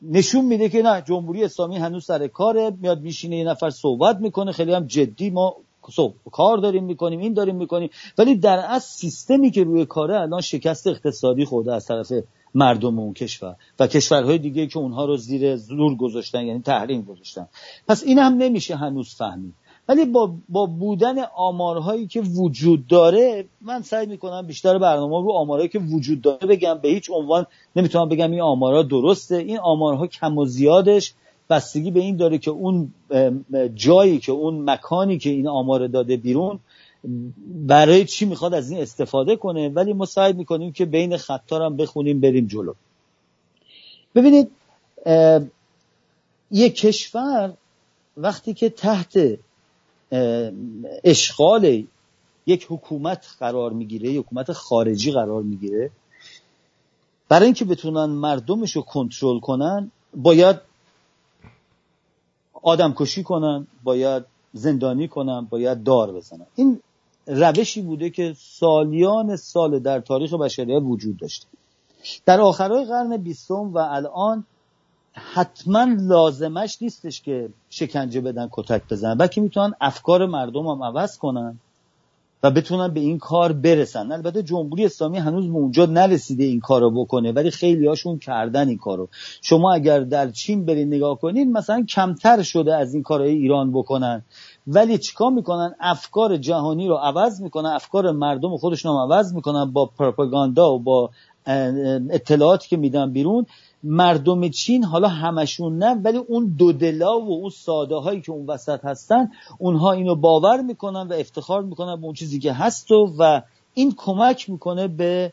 نشون 0.03 0.45
میده 0.45 0.69
که 0.69 0.83
نه 0.83 1.03
جمهوری 1.03 1.45
اسلامی 1.45 1.77
هنوز 1.77 2.05
سر 2.05 2.27
کاره 2.27 2.73
میاد 2.81 3.01
میشینه 3.01 3.37
یه 3.37 3.45
نفر 3.45 3.71
صحبت 3.71 4.17
می‌کنه 4.21 4.53
خیلی 4.53 4.73
هم 4.73 4.87
جدی 4.87 5.31
ما 5.31 5.57
صحب 5.91 6.15
کار 6.33 6.59
داریم 6.59 6.85
می‌کنیم 6.85 7.21
این 7.21 7.33
داریم 7.33 7.57
می‌کنیم. 7.57 7.91
ولی 8.19 8.37
در 8.37 8.59
اصل 8.59 8.89
سیستمی 8.89 9.51
که 9.51 9.65
روی 9.65 9.87
کاره 9.87 10.21
الان 10.21 10.41
شکست 10.41 10.87
اقتصادی 10.87 11.45
خورده 11.45 11.75
از 11.75 11.87
طرف 11.87 12.13
مردم 12.55 12.99
اون 12.99 13.13
کشور 13.13 13.57
و 13.79 13.87
کشورهای 13.87 14.39
دیگه 14.39 14.67
که 14.67 14.79
اونها 14.79 15.05
رو 15.05 15.17
زیر 15.17 15.57
زور 15.57 15.97
گذاشتن 15.97 16.45
یعنی 16.47 16.61
تحریم 16.61 17.03
گذاشتن. 17.03 17.49
پس 17.89 18.03
این 18.05 18.19
هم 18.19 18.33
نمیشه 18.33 18.77
هنوز 18.77 19.15
فهمید. 19.15 19.55
ولی 19.89 20.05
با, 20.05 20.33
با 20.49 20.67
بودن 20.67 21.19
آمارهایی 21.37 22.07
که 22.07 22.21
وجود 22.21 22.87
داره 22.87 23.45
من 23.61 23.83
سعی 23.83 24.07
می‌کنم 24.07 24.47
بیشتر 24.47 24.79
برنامه 24.79 25.23
رو 25.23 25.33
آمارهایی 25.33 25.69
که 25.69 25.79
وجود 25.79 26.21
داره 26.21 26.47
بگم. 26.47 26.79
به 26.79 26.89
هیچ 26.89 27.11
عنوان 27.11 27.47
نمی‌تونم 27.77 28.09
بگم 28.09 28.31
این 28.31 28.41
آمارها 28.41 28.83
درسته. 28.83 29.37
این 29.37 29.59
آمارها 29.59 30.07
کم 30.07 30.39
و 30.39 30.45
زیادش. 30.45 31.15
بستگی 31.51 31.91
به 31.91 32.01
این 32.01 32.17
داره 32.17 32.39
که 32.39 32.51
اون 32.51 32.93
جایی 33.75 34.19
که 34.19 34.33
اون 34.33 34.71
مکانی 34.71 35.19
که 35.19 35.31
این 35.31 35.49
آمار 35.49 35.87
داده 35.87 36.17
بیرون 36.17 36.59
برای 37.47 38.05
چی 38.05 38.25
می‌خواد 38.25 38.55
از 38.55 38.71
این 38.71 38.83
استفاده 38.83 39.37
کنه. 39.37 39.69
ولی 39.69 39.93
ما 39.93 40.07
سعی 40.07 40.33
می‌کنیم 40.33 40.73
که 40.73 40.85
بین 40.85 41.17
خطار 41.17 41.63
هم 41.63 41.77
بخونیم 41.77 42.21
بریم 42.21 42.47
جلو. 42.47 42.73
ببینید 44.15 44.51
یک 46.51 46.75
کشور 46.77 47.53
وقتی 48.17 48.55
که 48.55 48.69
تحت 48.69 49.39
اشغال 51.05 51.85
یک 52.47 52.67
حکومت 52.69 53.27
قرار 53.41 53.73
می‌گیره 53.73 54.11
یک 54.11 54.27
حکومت 54.27 54.53
خارجی 54.53 55.13
قرار 55.13 55.43
می‌گیره. 55.43 55.91
برای 57.29 57.45
اینکه 57.45 57.65
بتونن 57.65 58.05
مردمش 58.05 58.77
رو 58.77 58.83
کنترل 58.83 59.41
کنن 59.41 59.91
باید 60.17 60.57
آدم 62.63 62.95
کشی 62.97 63.23
کنن 63.23 63.67
باید 63.85 64.25
زندانی 64.53 65.09
کنن 65.09 65.47
باید 65.51 65.83
دار 65.83 66.13
بزنن. 66.13 66.47
این 66.55 66.81
روشی 67.27 67.83
بوده 67.83 68.11
که 68.11 68.35
سالیان 68.39 69.37
سال 69.37 69.79
در 69.79 70.01
تاریخ 70.01 70.35
بشریت 70.35 70.83
وجود 70.83 71.17
داشته. 71.17 71.47
در 72.27 72.41
آخرهای 72.41 72.85
قرن 72.85 73.17
بیستم 73.17 73.75
و 73.75 73.79
الان 73.79 74.45
حتما 75.15 75.97
لازمش 76.01 76.83
نیستش 76.83 77.23
که 77.23 77.49
شکنجه 77.71 78.21
بدن 78.21 78.49
کتک 78.53 78.83
بزنن. 78.91 79.15
بلکه 79.15 79.41
می‌تونن 79.41 79.73
افکار 79.81 80.27
مردم 80.27 80.67
هم 80.67 80.83
عوض 80.83 81.19
کنن 81.19 81.59
و 82.43 82.51
بتونن 82.51 82.89
به 82.89 83.01
این 83.01 83.19
کار 83.19 83.53
برسن. 83.53 84.13
البته 84.13 84.43
جمهوری 84.43 84.85
اسلامی 84.85 85.19
هنوز 85.19 85.47
به 85.47 85.55
اونجا 85.55 85.87
نرسیده 85.87 86.45
این 86.45 86.61
کارو 86.61 86.91
بکنه 86.91 87.33
ولی 87.33 87.51
خیلی 87.51 87.87
هاشون 87.87 88.19
کردن 88.19 88.69
این 88.69 88.79
کارو. 88.79 89.09
شما 89.43 89.73
اگر 89.73 90.01
در 90.01 90.31
چین 90.31 90.65
برید 90.65 90.87
نگاه 90.87 91.19
کنید 91.19 91.49
مثلا 91.49 91.83
کمتر 91.83 92.43
شده 92.43 92.75
از 92.75 92.95
این 92.95 93.03
کارهای 93.03 93.31
ایران 93.31 93.73
بکنن. 93.73 94.23
ولی 94.67 94.99
چیکار 94.99 95.31
می‌کنن؟ 95.31 95.75
افکار 95.81 96.37
جهانی 96.37 96.89
رو 96.89 96.95
عوض 96.95 97.41
می‌کنن 97.41 97.71
افکار 97.71 98.13
مردم 98.13 98.57
خودشون 98.57 98.93
هم 98.93 98.99
عوض 98.99 99.35
می‌کنن 99.35 99.73
با 99.73 99.87
پروپاگاندا 99.87 100.75
و 100.75 100.79
با 100.79 101.11
اطلاعاتی 102.11 102.69
که 102.69 102.77
میدن 102.77 103.13
بیرون. 103.13 103.47
مردم 103.83 104.49
چین 104.49 104.85
حالا 104.85 105.09
همشون 105.09 105.79
نه 105.79 105.95
ولی 105.95 106.19
اون 106.19 106.55
دودلا 106.59 107.21
و 107.21 107.31
اون 107.31 107.51
ساده 107.51 107.95
هایی 107.95 108.21
که 108.21 108.33
اون 108.33 108.47
وسط 108.47 108.85
هستن 108.85 109.31
اونها 109.59 109.93
اینو 109.93 110.15
باور 110.15 110.63
می‌کنن 110.63 111.09
و 111.09 111.13
افتخار 111.13 111.63
می‌کنن 111.63 111.97
به 111.97 112.05
اون 112.05 112.15
چیزی 112.15 112.39
که 112.39 112.53
هست 112.53 112.91
و, 112.91 113.15
و 113.19 113.41
این 113.75 113.95
کمک 113.97 114.51
می‌کنه 114.51 114.89
به 114.89 115.33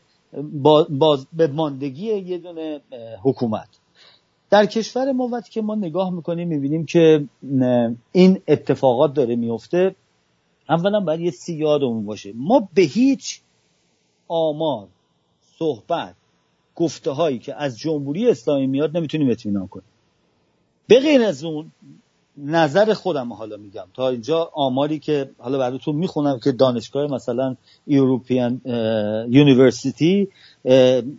باز 0.90 1.26
به 1.32 1.46
ماندگی 1.46 2.06
یه 2.06 2.38
دونه 2.38 2.80
حکومت. 3.22 3.68
در 4.50 4.66
کشور 4.66 5.12
ما 5.12 5.24
وقتی 5.24 5.50
که 5.50 5.62
ما 5.62 5.74
نگاه 5.74 6.10
می‌کنیم 6.10 6.48
می‌بینیم 6.48 6.86
که 6.86 7.28
این 8.12 8.40
اتفاقات 8.48 9.14
داره 9.14 9.36
میفته 9.36 9.94
اولا 10.68 11.00
باید 11.00 11.20
یه 11.20 11.30
سی 11.30 11.54
یادمون 11.54 12.06
باشه. 12.06 12.32
ما 12.34 12.68
به 12.74 12.82
هیچ 12.82 13.40
آمار 14.28 14.88
صحبت 15.58 16.14
گفته 16.80 17.10
هایی 17.10 17.38
که 17.38 17.54
از 17.54 17.78
جمهوری 17.78 18.30
اسلامی 18.30 18.66
میاد 18.66 18.96
نمی‌تونیم 18.96 19.30
اطمینان 19.30 19.66
کنیم. 19.68 19.88
به 20.86 21.00
غیر 21.00 21.22
از 21.22 21.44
اون 21.44 21.72
نظر 22.36 22.94
خودم 22.94 23.32
حالا 23.32 23.56
میگم. 23.56 23.84
تا 23.94 24.08
اینجا 24.08 24.50
آماری 24.54 24.98
که 24.98 25.30
حالا 25.38 25.58
براتون 25.58 25.96
می‌خونم 25.96 26.40
که 26.44 26.52
دانشگاه 26.52 27.10
مثلا 27.10 27.56
European 27.86 28.60
University 29.30 30.28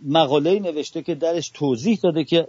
مقاله 0.06 0.60
نوشته 0.60 1.02
که 1.02 1.14
درش 1.14 1.50
توضیح 1.54 1.98
داده 2.02 2.24
که 2.24 2.48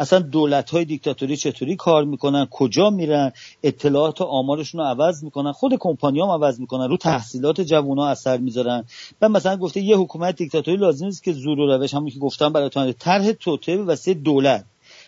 اصلا 0.00 0.18
دولت 0.18 0.70
های 0.70 0.84
دیکتاتوری 0.84 1.36
چطوری 1.36 1.76
کار 1.76 2.04
می‌کنن؟ 2.04 2.46
کجا 2.50 2.90
میرن؟ 2.90 3.32
اطلاعات 3.62 4.20
و 4.20 4.24
آمارشون 4.24 4.80
رو 4.80 4.86
عوض 4.86 5.24
می‌کنن؟ 5.24 5.52
خود 5.52 5.72
کمپانی 5.80 6.20
هم 6.20 6.28
عوض 6.28 6.60
می‌کنن. 6.60 6.88
رو 6.88 6.96
تحصیلات 6.96 7.60
جوان 7.60 7.98
ها 7.98 8.08
اثر 8.08 8.36
می‌ذارن. 8.36 8.84
و 9.22 9.28
مثلا 9.28 9.56
گفته 9.56 9.80
یه 9.80 9.96
حکومت 9.96 10.36
دیکتاتوری 10.36 10.76
لازم 10.76 11.06
نیست 11.06 11.22
که 11.22 11.32
زور 11.32 11.60
و 11.60 11.66
روش 11.66 11.94
همون 11.94 12.10
که 12.10 12.18
گفتم 12.18 12.52
براتون 12.52 12.92
طرح 12.92 13.32
توطئه 13.32 13.76
واسه 13.76 14.14
دولت. 14.14 14.64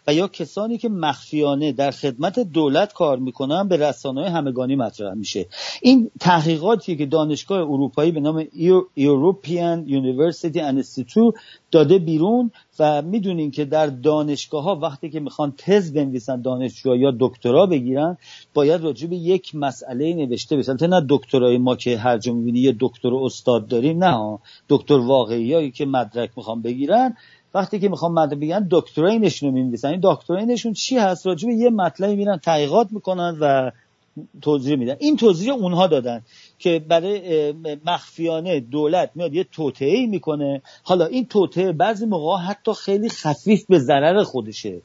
و 0.06 0.14
یا 0.14 0.28
کسانی 0.28 0.78
که 0.78 0.88
مخفیانه 0.88 1.72
در 1.72 1.90
خدمت 1.90 2.38
دولت 2.38 2.92
کار 2.92 3.18
می‌کنن 3.18 3.68
به 3.68 3.76
رسانه 3.76 4.30
همگانی 4.30 4.76
مطرح 4.76 5.14
میشه. 5.14 5.46
این 5.82 6.10
تحقیقاتی 6.20 6.96
که 6.96 7.06
دانشگاه 7.06 7.58
اروپایی 7.58 8.12
به 8.12 8.20
نام 8.20 8.44
European 8.96 9.88
University 9.88 10.58
Institute 10.58 11.34
داده 11.70 11.98
بیرون 11.98 12.50
و 12.78 13.02
می‌دونین 13.02 13.50
که 13.50 13.64
در 13.64 13.86
دانشگاه 13.86 14.64
ها 14.64 14.76
وقتی 14.76 15.10
که 15.10 15.20
می‌خوان 15.20 15.54
تز 15.58 15.92
بنویسن 15.92 16.42
دانشجو 16.42 16.96
یا 16.96 17.14
دکترا 17.20 17.66
بگیرن 17.66 18.16
باید 18.54 18.82
راجع 18.82 19.06
به 19.06 19.16
یک 19.16 19.54
مسئله 19.54 20.14
نوشته 20.14 20.56
بشن 20.56 20.76
نه 20.86 21.06
دکترای 21.08 21.58
ما 21.58 21.76
که 21.76 21.98
هر 21.98 22.18
جا 22.18 22.32
یه 22.54 22.76
دکتر 22.80 23.14
استاد 23.14 23.66
داریم 23.66 24.04
نه. 24.04 24.38
دکتر 24.68 24.98
واقعی 24.98 25.70
که 25.70 25.86
مدرک 25.86 26.30
می‌خوان 26.36 26.62
بگیرن 26.62 27.16
وقتی 27.54 27.78
که 27.78 27.88
می‌خوام 27.88 28.14
مدرک 28.14 28.38
بگن 28.38 28.66
دکترینشون 28.70 29.48
رو 29.48 29.54
می‌نویسن. 29.54 29.88
این 29.88 30.00
دکترینشون 30.02 30.72
چی 30.72 30.98
هست؟ 30.98 31.26
راجع 31.26 31.48
به 31.48 31.54
یه 31.54 31.70
مطلبی 31.70 32.16
میرن 32.16 32.38
تحقیقات 32.38 32.88
می‌کنن 32.90 33.36
و 33.40 33.70
توضیح 34.42 34.76
میدن. 34.76 34.96
این 34.98 35.16
توضیح 35.16 35.52
اونها 35.52 35.86
دادن 35.86 36.22
که 36.58 36.84
برای 36.88 37.54
مخفیانه 37.86 38.60
دولت 38.60 39.10
میاد 39.14 39.34
یه 39.34 39.44
توطئه 39.44 40.06
می‌کنه. 40.06 40.62
حالا 40.82 41.06
این 41.06 41.26
توطئه 41.26 41.72
بعضی 41.72 42.06
موقع 42.06 42.36
حتی 42.36 42.72
خیلی 42.74 43.08
خفیف 43.08 43.66
به 43.68 43.78
ضرر 43.78 44.22
خودشه. 44.22 44.80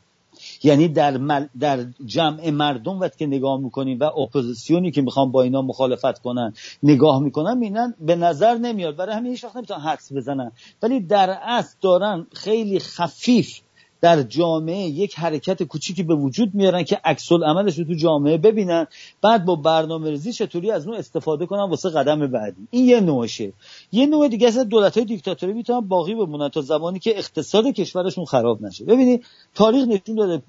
یعنی 0.64 0.88
در, 0.88 1.12
در 1.60 1.86
جمع 2.06 2.50
مردم 2.50 3.00
وقتی 3.00 3.18
که 3.18 3.28
نگاه 3.28 3.60
می‌کنیم 3.60 4.00
و 4.00 4.04
اپوزیسیونی 4.04 4.92
که 4.92 5.02
می‌خوان 5.02 5.32
با 5.32 5.42
اینا 5.42 5.62
مخالفت 5.62 6.20
کنن 6.20 6.54
نگاه 6.84 7.20
می‌کنن 7.20 7.58
می‌بینن 7.58 7.94
به 8.00 8.16
نظر 8.16 8.58
نمیاد. 8.58 8.96
برای 8.96 9.16
همین 9.16 9.32
هیچ 9.32 9.44
وقت 9.44 9.56
نمی‌تونن 9.56 9.80
حدس 9.80 10.14
بزنن. 10.14 10.52
ولی 10.84 11.00
در 11.00 11.38
اصل 11.42 11.76
دارن 11.82 12.28
خیلی 12.34 12.80
خفیف 12.80 13.60
در 14.02 14.24
جامعه 14.24 14.78
یک 14.78 15.16
حرکت 15.16 15.64
کوچیکی 15.64 16.04
به 16.04 16.16
وجود 16.16 16.56
میارن 16.56 16.84
که 16.84 17.02
عکس 17.04 17.32
عملش 17.32 17.80
رو 17.80 17.86
تو 17.86 17.94
جامعه 17.94 18.38
ببینن. 18.38 18.88
بعد 19.22 19.46
با 19.46 19.56
برنامه 19.56 20.10
ریزی 20.10 20.34
چطوری 20.34 20.72
از 20.72 20.88
اون 20.88 20.98
استفاده 20.98 21.46
کنن 21.46 21.70
واسه 21.70 21.90
قدم 21.90 22.28
بعدی. 22.28 22.68
این 22.72 22.86
یه 22.86 23.00
نوعشه 23.00 23.54
یه 23.92 24.06
نوع 24.06 24.28
دیگه 24.28 24.48
از 24.48 24.58
دولت 24.58 24.98
های 24.98 25.06
دیکتاتوری 25.06 25.54
می‌تونن 25.54 25.80
باقی 25.80 26.16
بمونن 26.16 26.50
تا 26.50 26.62
زمانی 26.62 27.00
که 27.00 27.18
اقتصاد 27.18 27.68
کشورشون 27.68 28.26
خراب 28.26 28.62
نشه. 28.62 28.86
ببینید 28.86 29.26
تاریخ 29.56 29.88
نشون 29.88 30.16
داده 30.16 30.44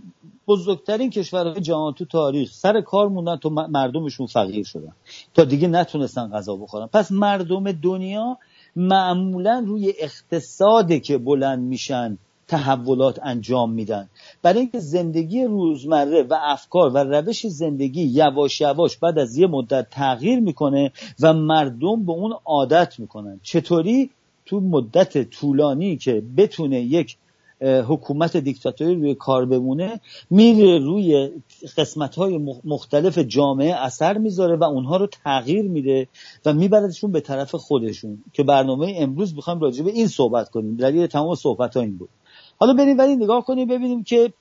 بزرگترین 0.46 1.10
کشورهای 1.10 1.60
جهان 1.60 1.94
تو 1.94 2.04
تاریخ 2.04 2.52
سر 2.52 2.80
کار 2.80 3.08
موندن 3.08 3.36
تو 3.36 3.50
مردمشون 3.50 4.26
فقیر 4.26 4.64
شدن. 4.64 4.92
تا 5.34 5.44
دیگه 5.44 5.68
نتونستن 5.68 6.30
غذا 6.30 6.56
بخورن. 6.56 6.86
پس 6.86 7.12
مردم 7.12 7.72
دنیا 7.72 8.38
معمولا 8.76 9.64
روی 9.66 9.92
اقتصاد 9.98 10.92
که 11.02 11.18
بلند 11.18 11.58
میشن 11.58 12.18
تحولات 12.48 13.20
انجام 13.22 13.72
میدن. 13.72 14.08
برای 14.42 14.60
اینکه 14.60 14.78
زندگی 14.78 15.44
روزمره 15.44 16.22
و 16.22 16.34
افکار 16.42 16.90
و 16.90 16.98
روش 16.98 17.46
زندگی 17.46 18.02
یواش 18.02 18.60
یواش 18.60 18.96
بعد 18.96 19.18
از 19.18 19.36
یه 19.36 19.46
مدت 19.46 19.90
تغییر 19.90 20.40
می‌کنه 20.40 20.92
و 21.20 21.32
مردم 21.32 22.06
به 22.06 22.12
اون 22.12 22.34
عادت 22.44 22.94
می‌کنن. 22.98 23.40
چطوری؟ 23.42 24.10
تو 24.46 24.60
مدت 24.60 25.30
طولانی 25.30 25.96
که 25.96 26.22
بتونه 26.36 26.80
یک 26.80 27.16
حکومت 27.60 28.36
دیکتاتوری 28.36 28.94
روی 28.94 29.14
کار 29.14 29.46
بمونه 29.46 30.00
میره 30.30 30.78
روی 30.78 31.30
قسمت 31.76 32.14
های 32.14 32.38
مختلف 32.64 33.18
جامعه 33.18 33.74
اثر 33.74 34.18
می‌ذاره 34.18 34.56
و 34.56 34.64
اونها 34.64 34.96
رو 34.96 35.06
تغییر 35.06 35.64
میده 35.64 36.08
و 36.44 36.52
میبردشون 36.52 37.12
به 37.12 37.20
طرف 37.20 37.54
خودشون. 37.54 38.18
که 38.32 38.42
برنامه 38.42 38.94
امروز 38.96 39.36
بخوایم 39.36 39.60
راجع 39.60 39.84
به 39.84 39.90
این 39.90 40.06
صحبت 40.06 40.48
کنیم. 40.48 40.76
دلیل 40.76 41.06
تمام 41.06 41.34
صحبت 41.34 41.76
ها 41.76 41.82
این 41.82 41.98
بود. 41.98 42.08
حالا 42.58 42.72
بریم 42.72 42.98
ولی 42.98 43.16
نگاه 43.16 43.44
کنیم 43.44 43.68
ببینیم 43.68 44.04
که 44.04 44.32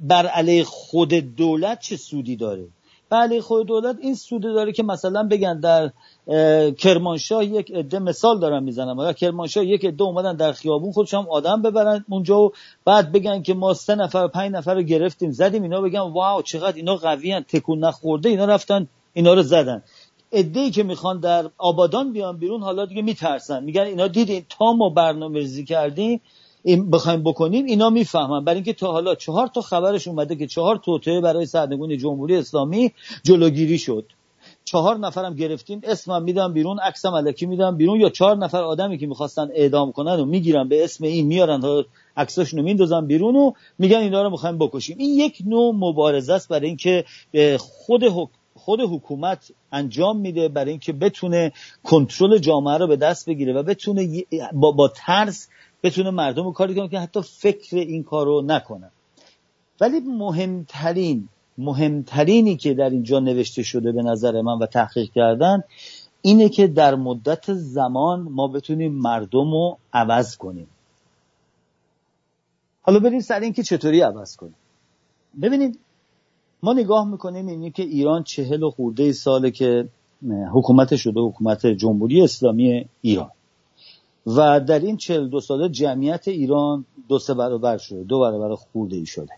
بر 0.00 0.26
علیه 0.26 0.64
خود 0.64 1.14
دولت 1.14 1.80
چه 1.80 1.96
سودی 1.96 2.36
داره. 2.36 2.66
بله 3.10 3.40
خود 3.40 3.66
دولت 3.66 3.96
این 4.00 4.14
سوده 4.14 4.52
داره 4.52 4.72
که 4.72 4.82
مثلا 4.82 5.22
بگن 5.22 5.60
در 5.60 5.90
کرمانشاه 6.72 7.44
یک 7.44 7.70
عده 7.70 7.98
مثال 7.98 8.40
دارم 8.40 8.62
می‌زنم. 8.62 8.98
اگر 8.98 9.12
کرمانشاه 9.12 9.64
یک 9.64 9.84
عده 9.84 10.04
اومدن 10.04 10.36
در 10.36 10.52
خیابون 10.52 10.92
خودش 10.92 11.14
هم 11.14 11.26
آدم 11.30 11.62
ببرن 11.62 12.04
اونجا 12.08 12.40
و 12.40 12.52
بعد 12.84 13.12
بگن 13.12 13.42
که 13.42 13.54
ما 13.54 13.74
سه 13.74 13.94
نفر 13.94 14.28
پنج 14.28 14.52
نفر 14.52 14.74
رو 14.74 14.82
گرفتیم 14.82 15.30
زدیم 15.30 15.62
اینا 15.62 15.80
بگن 15.80 16.00
واو 16.00 16.42
چقدر 16.42 16.76
اینا 16.76 16.96
قوی 16.96 17.40
تکون 17.40 17.84
نخورده 17.84 18.28
اینا 18.28 18.44
رفتن 18.44 18.88
اینا 19.12 19.34
رو 19.34 19.42
زدن. 19.42 19.82
ای 20.34 20.70
که 20.70 20.82
می‌خوان 20.82 21.20
در 21.20 21.50
آبادان 21.58 22.12
بیان 22.12 22.36
بیرون 22.38 22.62
حالا 22.62 22.86
دیگه 22.86 23.02
میترسن. 23.02 23.64
میگن 23.64 23.82
اینا 23.82 24.08
دیدین 24.08 24.42
تا 24.48 24.72
ما 24.72 24.88
برنامه 24.88 25.38
ریزی 25.38 25.64
کردیم 25.64 26.20
بخوایم 26.92 27.22
بکنیم 27.22 27.64
اینا 27.64 27.90
می‌فهمن. 27.90 28.44
برای 28.44 28.56
اینکه 28.56 28.72
تا 28.72 28.92
حالا 28.92 29.14
چهار 29.14 29.46
تا 29.46 29.60
خبرش 29.60 30.08
اومده 30.08 30.36
که 30.36 30.46
چهار 30.46 30.76
توطعه 30.76 31.20
برای 31.20 31.46
سرنگون 31.46 31.98
جمهوری 31.98 32.36
اسلامی 32.36 32.92
جلوگیری 33.22 33.78
شد. 33.78 34.04
چهار 34.64 34.98
نفرم 34.98 35.34
گرفتیم 35.34 35.80
اسمم 35.84 36.22
میدم 36.22 36.52
بیرون 36.52 36.78
عکسم 36.78 37.12
الکی 37.14 37.46
میدم 37.46 37.76
بیرون 37.76 38.00
یا 38.00 38.10
چهار 38.10 38.36
نفر 38.36 38.62
آدمی 38.62 38.98
که 38.98 39.06
می‌خواستن 39.06 39.48
اعدام 39.54 39.92
کنن 39.92 40.20
و 40.20 40.24
می‌گیرن 40.24 40.68
به 40.68 40.84
اسم 40.84 41.04
این 41.04 41.26
میارن 41.26 41.60
تا 41.60 41.84
عکساشون 42.16 42.58
رو 42.58 42.64
میندازن 42.64 43.06
بیرون 43.06 43.36
و 43.36 43.52
میگن 43.78 43.98
اینا 43.98 44.22
رو 44.22 44.30
می‌خوایم 44.30 44.58
بکشیم. 44.58 44.96
این 44.98 45.18
یک 45.18 45.38
نوع 45.46 45.74
مبارزه 45.74 46.32
است 46.32 46.48
برای 46.48 46.66
اینکه 46.66 47.04
خود 47.58 48.04
خود 48.64 48.80
حکومت 48.80 49.50
انجام 49.72 50.20
میده 50.20 50.48
برای 50.48 50.70
اینکه 50.70 50.92
بتونه 50.92 51.52
کنترل 51.82 52.38
جامعه 52.38 52.78
رو 52.78 52.86
به 52.86 52.96
دست 52.96 53.28
بگیره 53.28 53.52
و 53.52 53.62
بتونه 53.62 54.24
با, 54.52 54.72
با 54.72 54.88
ترس 54.88 55.48
بتونه 55.82 56.10
مردم 56.10 56.44
رو 56.44 56.52
کاری 56.52 56.74
کنه 56.74 56.88
که 56.88 56.98
حتی 56.98 57.20
فکر 57.22 57.76
این 57.76 58.02
کار 58.02 58.26
رو 58.26 58.42
نکنن 58.42 58.90
ولی 59.80 60.00
مهمترین 60.00 61.28
مهمترینی 61.58 62.56
که 62.56 62.74
در 62.74 62.90
اینجا 62.90 63.20
نوشته 63.20 63.62
شده 63.62 63.92
به 63.92 64.02
نظر 64.02 64.40
من 64.40 64.58
و 64.58 64.66
تحقیق 64.66 65.10
کردن 65.14 65.62
اینه 66.22 66.48
که 66.48 66.66
در 66.66 66.94
مدت 66.94 67.54
زمان 67.54 68.20
ما 68.20 68.48
بتونیم 68.48 68.92
مردم 68.92 69.50
رو 69.50 69.78
عوض 69.92 70.36
کنیم. 70.36 70.66
حالا 72.82 72.98
بریم 72.98 73.20
سر 73.20 73.40
اینکه 73.40 73.62
چطوری 73.62 74.00
عوض 74.00 74.36
کنیم. 74.36 74.56
ببینید 75.42 75.78
ما 76.62 76.72
نگاه 76.72 77.08
می‌کنیم 77.08 77.46
اینی 77.46 77.70
که 77.70 77.82
ایران 77.82 78.22
چهل 78.22 78.62
و 78.62 78.70
خورده 78.70 79.12
ساله 79.12 79.50
که 79.50 79.88
حکومت 80.52 80.96
شده 80.96 81.20
حکومت 81.20 81.66
جمهوری 81.66 82.22
اسلامی 82.22 82.88
ایران. 83.00 83.30
و 84.26 84.60
در 84.60 84.78
این 84.78 84.96
چهل 84.96 85.28
دو 85.28 85.40
ساله 85.40 85.68
جمعیت 85.68 86.28
ایران 86.28 86.84
دو 87.08 87.18
سه 87.18 87.34
برابر 87.34 87.78
شده 87.78 88.04
دو 88.04 88.20
برابر 88.20 88.54
خورده 88.54 88.96
ای 88.96 89.06
شده. 89.06 89.32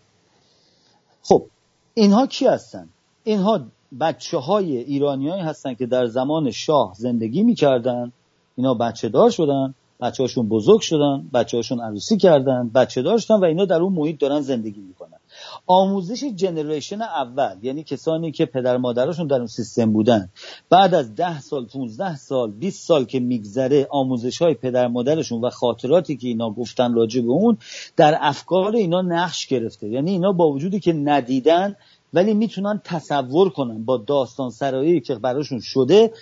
خب 1.22 1.46
اینها 1.94 2.26
کی 2.26 2.46
هستن؟ 2.46 2.88
اینها 3.24 3.60
بچه 4.00 4.38
های 4.38 4.76
ایرانی 4.76 5.30
هستن 5.30 5.74
که 5.74 5.86
در 5.86 6.06
زمان 6.06 6.50
شاه 6.50 6.94
زندگی 6.96 7.42
می‌کردن. 7.42 8.12
اینا 8.56 8.74
بچه 8.74 9.08
دار 9.08 9.30
شدن. 9.30 9.74
بچه 10.00 10.22
هاشون 10.22 10.48
بزرگ 10.48 10.80
شدن 10.80 11.28
بچه 11.34 11.56
هاشون 11.56 11.80
عروسی 11.80 12.16
کردن 12.16 12.70
بچه 12.74 13.02
دار 13.02 13.18
شدن 13.18 13.40
و 13.40 13.44
اینا 13.44 13.64
در 13.64 13.82
اون 13.82 13.92
محیط 13.92 14.20
دارن 14.20 14.40
زندگی 14.40 14.80
می‌کنن. 14.80 15.18
آموزش 15.66 16.24
جنریشن 16.24 17.02
اول 17.02 17.56
یعنی 17.62 17.82
کسانی 17.82 18.32
که 18.32 18.46
پدر 18.46 18.76
مادرشون 18.76 19.26
در 19.26 19.36
اون 19.36 19.46
سیستم 19.46 19.92
بودن 19.92 20.28
بعد 20.70 20.94
از 20.94 21.14
ده 21.14 21.40
سال 21.40 21.66
15 21.66 22.16
سال 22.16 22.50
20 22.50 22.86
سال 22.86 23.04
که 23.04 23.20
میگذره 23.20 23.86
آموزش 23.90 24.42
های 24.42 24.54
پدر 24.54 24.88
مادرشون 24.88 25.40
و 25.44 25.50
خاطراتی 25.50 26.16
که 26.16 26.28
اینا 26.28 26.50
گفتن 26.50 26.94
راجع 26.94 27.20
به 27.20 27.30
اون 27.30 27.58
در 27.96 28.18
افکار 28.20 28.76
اینا 28.76 29.02
نقش 29.02 29.46
گرفته. 29.46 29.88
یعنی 29.88 30.10
اینا 30.10 30.32
با 30.32 30.48
وجودی 30.48 30.80
که 30.80 30.92
ندیدن 30.92 31.76
ولی 32.12 32.34
می‌تونن 32.34 32.80
تصور 32.84 33.50
کنن 33.50 33.84
با 33.84 33.96
داستان 33.96 34.50
سرایی 34.50 35.00
که 35.00 35.14
براشون 35.14 35.60
شده 35.62 36.12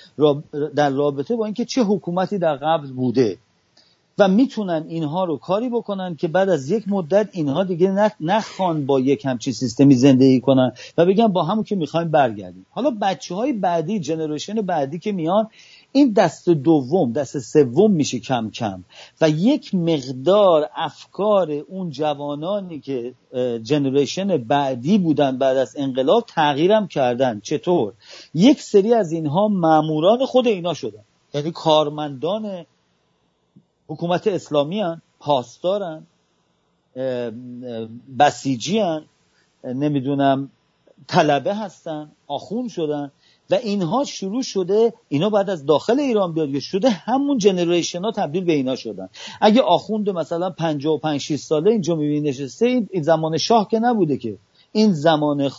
در 0.77 0.91
رابطه 0.91 1.37
با 1.37 1.45
اینکه 1.45 1.65
چه 1.65 1.83
حکومتی 1.83 2.39
در 2.39 2.57
قبل 2.57 2.93
بوده. 2.93 3.39
و 4.19 4.29
می‌تونن 4.29 4.85
اینها 4.89 5.25
رو 5.25 5.37
کاری 5.37 5.69
بکنن 5.69 6.17
که 6.17 6.29
بعد 6.29 6.49
از 6.49 6.71
یک 6.71 6.85
مدت 6.89 7.29
اینها 7.33 7.65
دیگه 7.65 8.11
نخوان 8.21 8.87
با 8.87 9.01
یک 9.01 9.25
همچین 9.25 9.53
سیستمی 9.53 9.95
زندگی 9.95 10.41
کنن 10.41 10.73
و 10.99 11.07
بگن 11.07 11.29
با 11.29 11.43
همون 11.43 11.65
که 11.65 11.77
می‌خوایم 11.77 12.11
برگردیم. 12.11 12.67
حالا 12.71 12.91
بچه 13.03 13.35
های 13.35 13.53
بعدی 13.53 14.01
جنریشن 14.01 14.55
بعدی 14.55 14.99
که 14.99 15.13
میان 15.13 15.49
این 15.93 16.13
دست 16.13 16.49
دوم 16.49 17.13
دست 17.13 17.39
سوم 17.39 17.91
میشه 17.91 18.19
کم 18.19 18.51
کم. 18.51 18.85
و 19.21 19.31
یک 19.31 19.75
مقدار 19.75 20.69
افکار 20.77 21.51
اون 21.53 21.91
جوانانی 21.91 22.81
که 22.81 23.15
جنریشن 23.63 24.37
بعدی 24.37 24.99
بودن 24.99 25.39
بعد 25.39 25.57
از 25.57 25.75
انقلاب 25.79 26.25
تغییرم 26.29 26.89
کردن. 26.89 27.41
چطور؟ 27.41 27.93
یک 28.35 28.63
سری 28.63 28.95
از 28.95 29.13
اینها 29.13 29.49
ماموران 29.49 30.27
خود 30.27 30.47
اینا 30.47 30.75
شدن. 30.75 31.03
یعنی 31.35 31.51
کارمندان 31.51 32.65
حکومت 33.89 34.27
اسلامی 34.27 34.81
هن 34.81 35.03
پاسدارن 35.21 36.07
بسیجی 38.19 38.79
هن 38.79 39.05
نمی‌دونم 39.65 40.51
طلبه 41.07 41.55
هستن 41.55 42.11
آخون 42.27 42.69
شدن 42.69 43.13
و 43.51 43.55
اینها 43.55 44.05
شروع 44.05 44.43
شده 44.43 44.95
اینا 45.09 45.31
بعد 45.31 45.51
از 45.51 45.67
داخل 45.67 46.01
ایران 46.01 46.33
بیاد 46.33 46.59
شده 46.59 46.91
همون 46.91 47.39
جنریشن 47.39 48.05
ها 48.05 48.13
تبدیل 48.13 48.45
به 48.45 48.53
اینا 48.53 48.77
شدن. 48.77 49.09
اگه 49.41 49.63
آخوند 49.63 50.11
مثلا 50.11 50.51
55 50.51 51.21
6 51.21 51.37
ساله 51.37 51.71
اینجا 51.71 51.95
می‌بینی 51.95 52.29
نشسته 52.29 52.67
این 52.91 53.03
زمان 53.03 53.39
شاه 53.39 53.69
که 53.69 53.79
نبوده 53.79 54.17
که. 54.17 54.39
این 54.73 54.93
زمان 54.93 55.51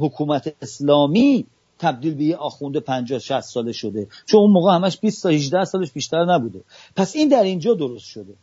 حکومت 0.00 0.54
اسلامی 0.62 1.46
تبدیل 1.78 2.14
به 2.14 2.24
یه 2.24 2.36
آخونده 2.36 2.80
50 2.80 3.18
60 3.18 3.40
ساله 3.40 3.72
شده. 3.72 4.08
چون 4.26 4.40
اون 4.40 4.50
موقع 4.50 4.74
همش 4.74 4.98
20 4.98 5.22
تا 5.22 5.28
18 5.28 5.64
سالش 5.64 5.92
بیشتر 5.92 6.24
نبوده. 6.24 6.64
پس 6.96 7.16
این 7.16 7.28
در 7.28 7.42
اینجا 7.42 7.74
درست 7.74 8.06
شده. 8.06 8.34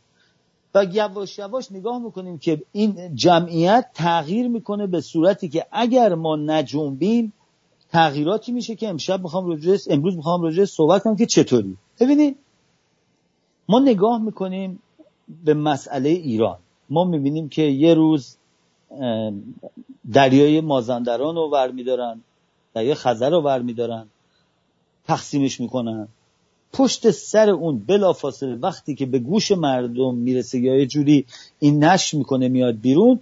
و 0.76 0.86
یواش 0.92 1.40
یواش 1.40 1.72
نگاه 1.72 2.00
می‌کنیم 2.00 2.38
که 2.38 2.62
این 2.72 3.16
جمعیت 3.16 3.86
تغییر 3.94 4.48
می‌کنه 4.48 4.88
به 4.88 5.02
صورتی 5.02 5.50
که 5.50 5.66
اگر 5.72 6.16
ما 6.16 6.36
نجنبیم 6.36 7.34
تغییراتی 7.92 8.52
میشه 8.52 8.76
که 8.76 8.90
امشب 8.90 9.22
می‌خوام 9.22 9.46
راجع 9.46 9.78
امروز 9.90 10.16
می‌خوام 10.16 10.42
راجع 10.42 10.66
صحبت 10.66 11.04
کنم 11.04 11.16
که 11.16 11.26
چطوری. 11.26 11.78
ببینید 12.00 12.38
ما 13.70 13.80
نگاه 13.80 14.22
می‌کنیم 14.22 14.80
به 15.46 15.54
مسئله 15.54 16.10
ایران. 16.10 16.58
ما 16.90 17.04
می‌بینیم 17.04 17.50
که 17.50 17.62
یه 17.62 17.94
روز 17.94 18.38
دریای 20.12 20.62
مازندران 20.62 21.36
رو 21.36 21.50
ور 21.54 21.72
میدارن. 21.72 22.22
یه 22.76 22.96
خزر 22.96 23.30
رو 23.30 23.42
برمیدارن 23.42 24.08
تقسیمش 25.08 25.60
می‌کنن. 25.60 26.08
پشت 26.74 27.12
سر 27.12 27.50
اون 27.50 27.80
بلافاصله 27.80 28.56
وقتی 28.56 28.96
که 28.96 29.06
به 29.06 29.20
گوش 29.20 29.52
مردم 29.52 30.16
می‌رسه 30.16 30.60
یا 30.60 30.76
یه 30.76 30.86
جوری 30.86 31.26
این 31.60 31.84
نش 31.84 32.14
می‌کنه 32.14 32.48
میاد 32.48 32.76
بیرون 32.82 33.20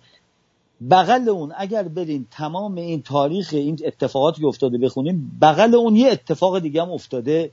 بغل 0.92 1.30
اون 1.30 1.54
اگر 1.58 1.84
بریم 1.84 2.28
تمام 2.32 2.76
این 2.76 3.02
تاریخ 3.02 3.50
این 3.52 3.80
اتفاقاتی 3.86 4.42
که 4.42 4.48
افتاده 4.48 4.78
بخونیم 4.78 5.38
بغل 5.42 5.76
اون 5.76 5.96
یه 5.96 6.12
اتفاق 6.12 6.60
دیگه 6.60 6.82
هم 6.82 6.92
افتاده 6.92 7.52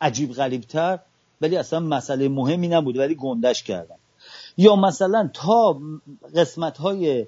عجیب 0.00 0.32
غریبتر 0.32 0.98
ولی 1.40 1.56
اصلا 1.56 1.80
مسئله 1.80 2.28
مهمی 2.28 2.68
نبود 2.68 2.96
ولی 2.98 3.14
گندش 3.14 3.62
کردن. 3.62 3.94
یا 4.56 4.76
مثلا 4.76 5.30
تا 5.34 5.80
قسمت 6.36 6.78
های 6.78 7.26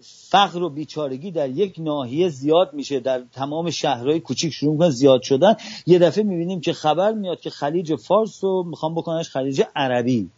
فقر 0.00 0.62
و 0.62 0.70
بیچارگی 0.70 1.30
در 1.30 1.50
یک 1.50 1.74
ناحیه 1.78 2.28
زیاد 2.28 2.74
میشه. 2.74 3.00
در 3.00 3.22
تمام 3.32 3.70
شهرهای 3.70 4.20
کوچیک 4.20 4.52
شروع 4.52 4.72
می‌کنه 4.72 4.90
زیاد 4.90 5.22
شدن. 5.22 5.54
یه 5.86 5.98
دفعه 5.98 6.24
می‌بینیم 6.24 6.60
که 6.60 6.72
خبر 6.72 7.12
میاد 7.12 7.40
که 7.40 7.50
خلیج 7.50 7.94
فارس 7.94 8.44
رو 8.44 8.62
می‌خوام 8.62 8.94
بکننش 8.94 9.30
خلیج 9.30 9.62
عربی. 9.76 10.30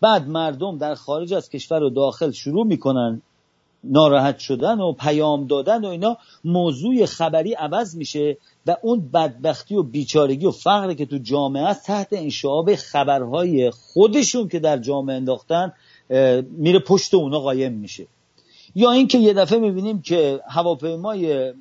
بعد 0.00 0.28
مردم 0.28 0.78
در 0.78 0.94
خارج 0.94 1.34
از 1.34 1.50
کشور 1.50 1.82
و 1.82 1.90
داخل 1.90 2.30
شروع 2.30 2.66
می‌کنن 2.66 3.22
ناراحت 3.84 4.38
شدن 4.38 4.80
و 4.80 4.92
پیام 4.92 5.46
دادن 5.46 5.84
و 5.84 5.88
اینا. 5.88 6.16
موضوع 6.44 7.06
خبری 7.06 7.54
عوض 7.54 7.96
میشه 7.96 8.36
و 8.66 8.76
اون 8.82 9.10
بدبختی 9.14 9.74
و 9.74 9.82
بیچارگی 9.82 10.46
و 10.46 10.50
فقری 10.50 10.94
که 10.94 11.06
تو 11.06 11.18
جامعه 11.18 11.62
است 11.62 11.86
تحت 11.86 12.08
انشعاب 12.12 12.74
خبرهای 12.74 13.70
خودشون 13.70 14.48
که 14.48 14.58
در 14.58 14.78
جامعه 14.78 15.16
انداختن 15.16 15.72
میره 16.50 16.78
پشت 16.78 17.14
اونا 17.14 17.40
قایم 17.40 17.72
میشه. 17.72 18.06
یا 18.74 18.90
اینکه 18.90 19.18
یه 19.18 19.32
دفعه 19.32 19.58
می‌بینیم 19.58 20.02
که 20.02 20.40
هواپیمای 20.48 21.52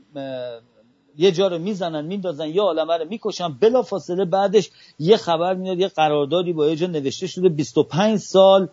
یه 1.18 1.32
جا 1.32 1.48
رو 1.48 1.58
می‌زنن 1.58 2.06
میندازن 2.06 2.50
یه 2.50 2.62
عالمه 2.62 2.98
رو 2.98 3.10
می‌کشن 3.10 3.54
بلا 3.60 3.82
فاصله 3.82 4.26
بعدش 4.26 4.70
یه 5.00 5.18
خبر 5.18 5.54
میاد 5.54 5.80
یه 5.80 5.88
قراردادی 5.88 6.54
با 6.54 6.68
یه 6.70 6.76
جا 6.76 6.88
نوشته 6.88 7.28
شده 7.28 7.50
25 7.50 8.18
سال 8.20 8.70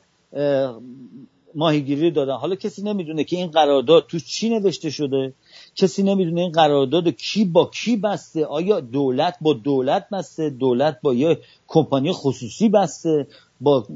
ماهیگیری 1.55 2.11
دادن. 2.11 2.35
حالا 2.35 2.55
کسی 2.55 2.83
نمی‌دونه 2.83 3.25
که 3.25 3.37
این 3.37 3.51
قرارداد 3.51 4.07
تو 4.07 4.19
چی 4.19 4.49
نوشته 4.49 4.91
شده؟ 4.91 5.35
کسی 5.77 6.03
نمی‌دونه 6.03 6.41
این 6.41 6.53
قرارداد 6.53 7.09
کی 7.09 7.45
با 7.45 7.71
کی 7.75 7.97
بسته؟ 7.97 8.47
آیا 8.47 8.81
دولت 8.81 9.37
با 9.41 9.53
دولت 9.53 10.09
بسته؟ 10.13 10.51
دولت 10.51 10.99
با 11.03 11.15
یه 11.15 11.39
کمپانی 11.67 12.13
خصوصی 12.13 12.69
بسته؟ 12.69 13.27
با 13.65 13.87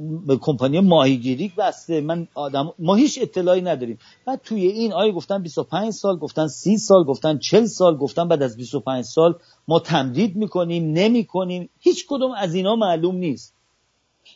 کمپانی 0.40 0.80
ماهیگیری 0.80 1.52
بسته. 1.58 2.00
من 2.00 2.28
آدم 2.34 2.72
ما 2.78 2.94
هیچ 2.94 3.18
اطلاعی 3.22 3.60
نداریم. 3.60 3.98
بعد 4.26 4.40
توی 4.44 4.66
این 4.66 4.92
آیا 4.92 5.12
گفتن 5.12 5.42
25 5.42 5.92
سال 5.92 6.16
گفتن 6.16 6.46
30 6.46 6.78
سال 6.78 7.04
گفتن 7.04 7.38
40 7.38 7.64
سال 7.66 7.96
گفتن 7.96 8.28
بعد 8.28 8.42
از 8.42 8.56
25 8.56 9.04
سال 9.04 9.34
ما 9.68 9.80
تمدید 9.80 10.36
می‌کنیم 10.36 10.92
نمی‌کنیم. 10.92 11.70
هیچ 11.80 12.06
کدوم 12.08 12.32
از 12.32 12.54
اینا 12.54 12.76
معلوم 12.76 13.16
نیست. 13.16 13.54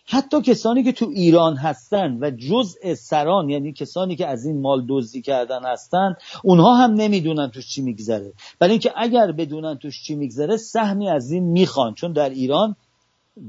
حتی 0.06 0.42
کسانی 0.42 0.82
که 0.82 0.92
تو 0.92 1.08
ایران 1.14 1.56
هستن 1.56 2.18
و 2.20 2.30
جزء 2.30 2.94
سران 2.94 3.50
یعنی 3.50 3.72
کسانی 3.72 4.16
که 4.16 4.26
از 4.26 4.46
این 4.46 4.60
مال 4.60 4.86
دزدی 4.88 5.22
کردن 5.22 5.64
هستن 5.64 6.14
اونها 6.44 6.74
هم 6.74 6.94
نمی‌دونن 6.94 7.50
توش 7.50 7.68
چی 7.68 7.82
میگذره. 7.82 8.32
برای 8.58 8.70
اینکه 8.70 8.92
اگر 8.96 9.32
بدونن 9.32 9.78
توش 9.78 10.02
چی 10.02 10.14
میگذره 10.14 10.56
سهمی 10.56 11.08
از 11.08 11.30
این 11.30 11.44
می‌خوان. 11.44 11.94
چون 11.94 12.12
در 12.12 12.30
ایران 12.30 12.76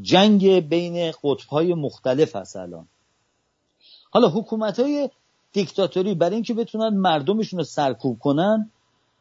جنگ 0.02 0.60
بین 0.70 1.12
قطبهای 1.24 1.74
مختلف 1.74 2.36
هست 2.36 2.56
الان. 2.56 2.88
حالا 4.12 4.30
حکومت 4.30 4.80
های 4.80 5.10
دیکتاتوری 5.54 6.16
برای 6.16 6.34
اینکه 6.36 6.54
بتونن 6.54 6.98
مردمشون 6.98 7.60
رو 7.60 7.64
سرکوب 7.64 8.20
کنن 8.20 8.72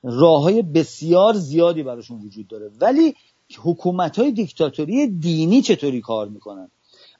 راه 0.03 0.42
های 0.42 0.62
بسیار 0.62 1.35
زیادی 1.35 1.83
براشون 1.83 2.20
وجود 2.20 2.48
داره. 2.48 2.70
ولی 2.81 3.14
حکومت 3.62 4.18
های 4.18 4.33
دیکتاتوری 4.33 5.07
دینی 5.07 5.62
چطوری 5.62 6.01
کار 6.01 6.29
می‌کنن؟ 6.29 6.70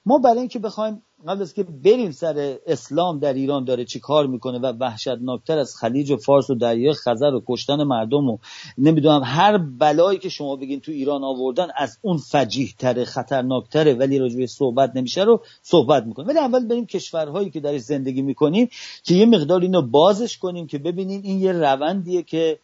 ما 0.07 0.19
برای 0.19 0.39
اینکه 0.39 0.59
بخوایم 0.59 1.03
قبل 1.29 1.43
از 1.43 1.55
که 1.55 1.63
بریم 1.63 2.11
سر 2.11 2.57
اسلام 2.67 3.19
در 3.19 3.33
ایران 3.33 3.65
داره 3.65 3.85
چی 3.85 4.01
کار 4.01 4.27
می‌کنه 4.27 4.59
و 4.59 4.73
وحشتناکتر 4.81 5.59
از 5.59 5.77
خلیج 5.77 6.11
و 6.11 6.17
فارس 6.17 6.51
و 6.51 6.55
دریای 6.55 6.93
خزر 6.93 7.35
و 7.35 7.43
کشتن 7.49 7.83
مردم 7.83 8.29
و 8.29 8.39
نمی‌دونم 8.79 9.23
هر 9.25 9.59
بلایی 9.59 10.19
که 10.19 10.29
شما 10.29 10.57
بگین 10.57 10.81
تو 10.81 10.93
ایران 10.93 11.25
آوردن 11.25 11.67
از 11.77 11.99
اون 12.03 12.17
فجیح 12.17 12.75
تره 12.79 13.05
خطرناکتره 13.05 13.95
ولی 13.95 14.19
راجبه 14.19 14.47
صحبت 14.47 14.97
نمیشه 14.97 15.25
رو 15.25 15.43
صحبت 15.63 16.07
می‌کنه 16.07 16.27
ولی 16.27 16.39
اول 16.39 16.67
بریم 16.67 16.87
کشورهایی 16.87 17.51
که 17.51 17.61
درش 17.61 17.81
زندگی 17.81 18.23
می‌کنیم 18.23 18.69
که 19.05 19.15
یه 19.15 19.27
مقدار 19.27 19.61
اینو 19.61 19.83
بازش 19.83 20.39
کنیم 20.39 20.67
که 20.67 20.79
ببینین 20.79 21.21
این 21.25 21.41
یه 21.41 21.53
روندیه 21.53 22.23
که 22.23 22.59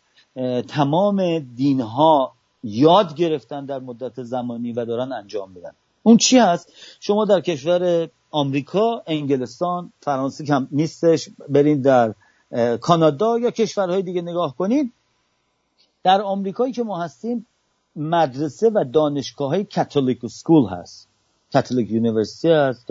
تمام 0.69 1.39
دینها 1.39 2.33
یاد 2.63 3.15
گرفتن 3.15 3.67
در 3.67 3.79
مدت 3.79 4.23
زمانی 4.23 4.73
و 4.73 4.85
دارن 4.85 5.13
انجام 5.13 5.53
میدن. 5.53 5.73
اون 6.09 6.17
چی 6.17 6.39
هست؟ 6.39 6.73
شما 7.01 7.25
در 7.25 7.41
کشور 7.41 8.09
آمریکا 8.31 9.03
انگلستان 9.07 9.93
فرانسه 10.01 10.55
هم 10.55 10.69
نیستش 10.73 11.29
برین 11.49 11.81
در 11.81 12.15
کانادا 12.81 13.39
یا 13.39 13.51
کشورهای 13.51 14.03
دیگه 14.03 14.23
نگاه 14.23 14.57
کنید 14.57 14.93
در 16.03 16.23
آمریکایی 16.23 16.73
که 16.73 16.83
ما 16.83 17.03
هستیم 17.03 17.47
مدرسه 17.97 18.71
و 18.75 18.85
دانشگاه 18.93 19.49
های 19.49 19.65
Catholic 19.65 20.27
school 20.27 20.69
هست. 20.69 21.09
Catholic 21.53 21.91
university 21.91 22.55
هست 22.55 22.87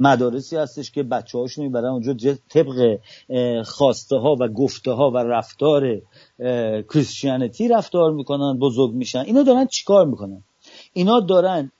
مدارسی 0.00 0.56
هستش 0.56 0.90
که 0.90 1.02
بچه 1.02 1.38
هاشون 1.38 1.64
می‌برن 1.64 1.84
اونجا 1.84 2.34
طبق 2.48 2.98
خواسته 3.64 4.16
ها 4.16 4.36
و 4.40 4.48
گفته 4.48 4.90
ها 4.90 5.10
و 5.10 5.16
رفتار 5.18 6.00
کریستیانیتی 6.92 7.68
رفتار 7.68 8.12
می‌کنن 8.12 8.58
بزرگ 8.58 8.92
میشن. 8.92 9.18
اینا 9.18 9.42
دارن 9.42 9.66
چیکار 9.66 10.06
می‌کنن؟ 10.06 10.42
اینا 10.92 11.20
دارن 11.20 11.72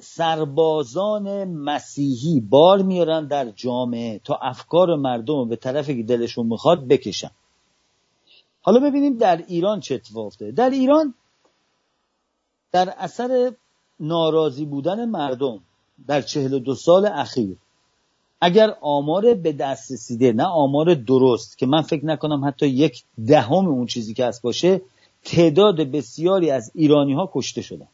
سربازان 0.00 1.44
مسیحی 1.44 2.40
بار 2.40 2.82
میارن 2.82 3.26
در 3.26 3.50
جامعه 3.50 4.20
تا 4.24 4.34
افکار 4.42 4.96
مردم 4.96 5.48
به 5.48 5.56
طرفی 5.56 5.96
که 5.96 6.02
دلشون 6.02 6.46
می‌خواد 6.46 6.88
بکشن. 6.88 7.30
حالا 8.60 8.80
ببینیم 8.80 9.18
در 9.18 9.36
ایران 9.36 9.80
چه 9.80 9.94
اتفاق 9.94 10.26
افتاده. 10.26 10.52
در 10.52 10.70
ایران 10.70 11.14
در 12.72 12.94
اثر 12.98 13.52
ناراضی 14.00 14.64
بودن 14.64 15.04
مردم 15.04 15.60
در 16.06 16.22
چهل 16.22 16.58
دو 16.58 16.74
سال 16.74 17.06
اخیر 17.06 17.56
اگر 18.40 18.76
آمار 18.80 19.34
به 19.34 19.52
دست 19.52 19.92
رسیده 19.92 20.32
نه 20.32 20.44
آمار 20.44 20.94
درست 20.94 21.58
که 21.58 21.66
من 21.66 21.82
فکر 21.82 22.06
نکنم 22.06 22.44
حتی 22.44 22.66
یک 22.66 23.04
دهم 23.26 23.68
اون 23.68 23.86
چیزی 23.86 24.14
که 24.14 24.26
هست 24.26 24.42
باشه 24.42 24.80
تعداد 25.24 25.80
بسیاری 25.80 26.50
از 26.50 26.70
ایرانی 26.74 27.14
ها 27.14 27.30
کشته 27.34 27.62
شدن. 27.62 27.88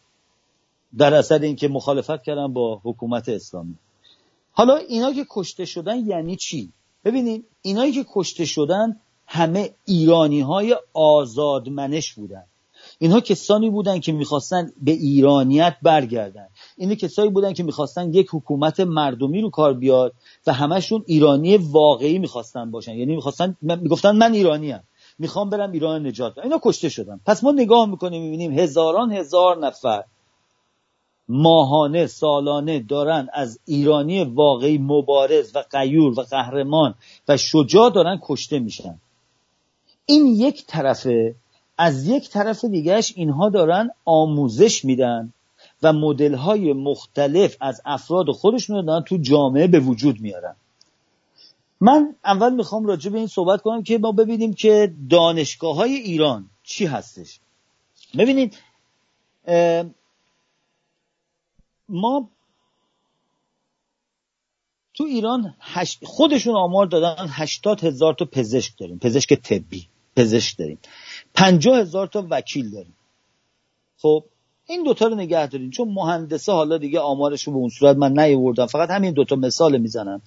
در 0.99 1.15
اثر 1.15 1.39
اینکه 1.39 1.69
مخالفت 1.69 2.23
کردن 2.23 2.53
با 2.53 2.81
حکومت 2.85 3.29
اسلامی. 3.29 3.75
حالا 4.53 4.77
اینا 4.77 5.13
که 5.13 5.27
کشته 5.31 5.65
شدن 5.65 6.07
یعنی 6.07 6.37
چی؟ 6.37 6.73
ببینید 7.05 7.45
اینایی 7.63 7.93
که 7.93 8.07
کشته 8.15 8.45
شدن 8.45 9.01
همه 9.27 9.71
ایرانی 9.85 10.41
های 10.41 10.77
آزادمنش 10.93 12.13
بودن. 12.13 12.45
اینها 12.99 13.21
کسانی 13.21 13.71
بودن 13.71 14.01
که 14.01 14.13
می‌خواستن 14.13 14.73
به 14.83 14.93
ایرانیت 14.93 15.77
برگردن. 15.83 16.49
اینا 16.77 16.95
کسانی 16.95 17.31
بودن 17.31 17.53
که 17.53 17.63
می‌خواستن 17.63 18.15
یک 18.15 18.27
حکومت 18.33 18.81
مردمی 18.81 19.41
رو 19.41 19.51
کار 19.51 19.75
بیاد 19.75 20.13
و 20.47 20.53
همشون 20.53 21.05
ایرانی 21.07 21.57
واقعی 21.57 22.19
می‌خواستن 22.19 22.71
باشن. 22.71 22.95
یعنی 22.95 23.15
می‌خواستن 23.15 23.57
می‌گفتن 23.63 24.17
من 24.17 24.35
ایرانیم. 24.35 24.81
می‌خوام 25.19 25.51
برم 25.51 25.73
ایران 25.73 26.07
نجات 26.07 26.39
اینا 26.39 26.61
کشته 26.63 26.89
شدن. 26.89 27.21
پس 27.27 27.45
ما 27.45 27.53
نگاه 27.53 27.87
می‌کنیم 27.87 28.23
می‌بینیم 28.23 28.59
هزاران 28.59 29.13
هزار 29.13 29.59
نفر 29.59 30.05
ماهانه 31.29 32.07
سالانه 32.07 32.81
دارن 32.81 33.29
از 33.33 33.59
ایرانی 33.65 34.25
واقعی 34.25 34.79
مبارز 34.79 35.57
و 35.57 35.65
قیور 35.71 36.21
و 36.21 36.23
قهرمان 36.23 36.95
و 37.29 37.37
شجاع 37.37 37.91
دارن 37.91 38.21
کشته 38.23 38.59
میشن. 38.59 39.01
این 40.07 40.27
یک 40.27 40.67
طرفه 40.67 41.35
از 41.79 42.09
یک 42.09 42.31
طرف 42.31 42.65
دیگهش 42.65 43.13
اینها 43.17 43.49
دارن 43.49 43.91
آموزش 44.05 44.85
میدن 44.85 45.33
و 45.83 45.93
مدل 45.93 46.35
های 46.35 46.73
مختلف 46.73 47.57
از 47.61 47.81
افراد 47.85 48.31
خودشون 48.31 48.85
دارن 48.85 49.05
تو 49.05 49.17
جامعه 49.17 49.67
به 49.67 49.81
وجود 49.81 50.21
میارن. 50.21 50.57
من 51.81 52.15
اول 52.25 52.55
می‌خوام 52.55 52.87
راجع 52.87 53.11
به 53.11 53.19
این 53.19 53.27
صحبت 53.27 53.63
کنم 53.63 53.83
که 53.83 53.99
ما 53.99 54.13
ببینیم 54.13 54.55
که 54.55 54.95
دانشگاه 55.11 55.77
های 55.77 55.95
ایران 55.95 56.51
چی 56.63 56.87
هستش. 56.87 57.41
ببینید 58.19 58.59
ما 61.95 62.31
تو 64.95 65.05
ایران 65.05 65.55
خودشون 66.03 66.55
آمار 66.57 66.87
دادن 66.87 67.27
هشتاد 67.29 67.85
هزار 67.85 68.15
تا 68.15 68.25
پزشک 68.25 68.79
داریم 68.79 68.99
پزشک 68.99 69.35
طبی 69.35 69.89
پزشک 70.17 70.59
داریم. 70.59 70.79
پنجاه 71.35 71.79
هزار 71.79 72.07
تا 72.07 72.27
وکیل 72.31 72.71
داریم. 72.71 72.97
خب 73.99 74.25
این 74.67 74.83
دوتا 74.83 75.07
رو 75.07 75.15
نگه 75.15 75.47
داریم 75.47 75.71
چون 75.71 75.89
مهندسه 75.89 76.53
حالا 76.53 76.79
دیگه 76.79 77.01
آمارش 77.01 77.43
رو 77.43 77.53
به 77.53 77.59
اون 77.59 77.69
صورت 77.69 77.97
من 77.97 78.19
نیوردم 78.19 78.67
فقط 78.67 78.91
همین 78.91 79.13
دوتا 79.13 79.37
مثال 79.37 79.79
می‌زنم. 79.79 80.23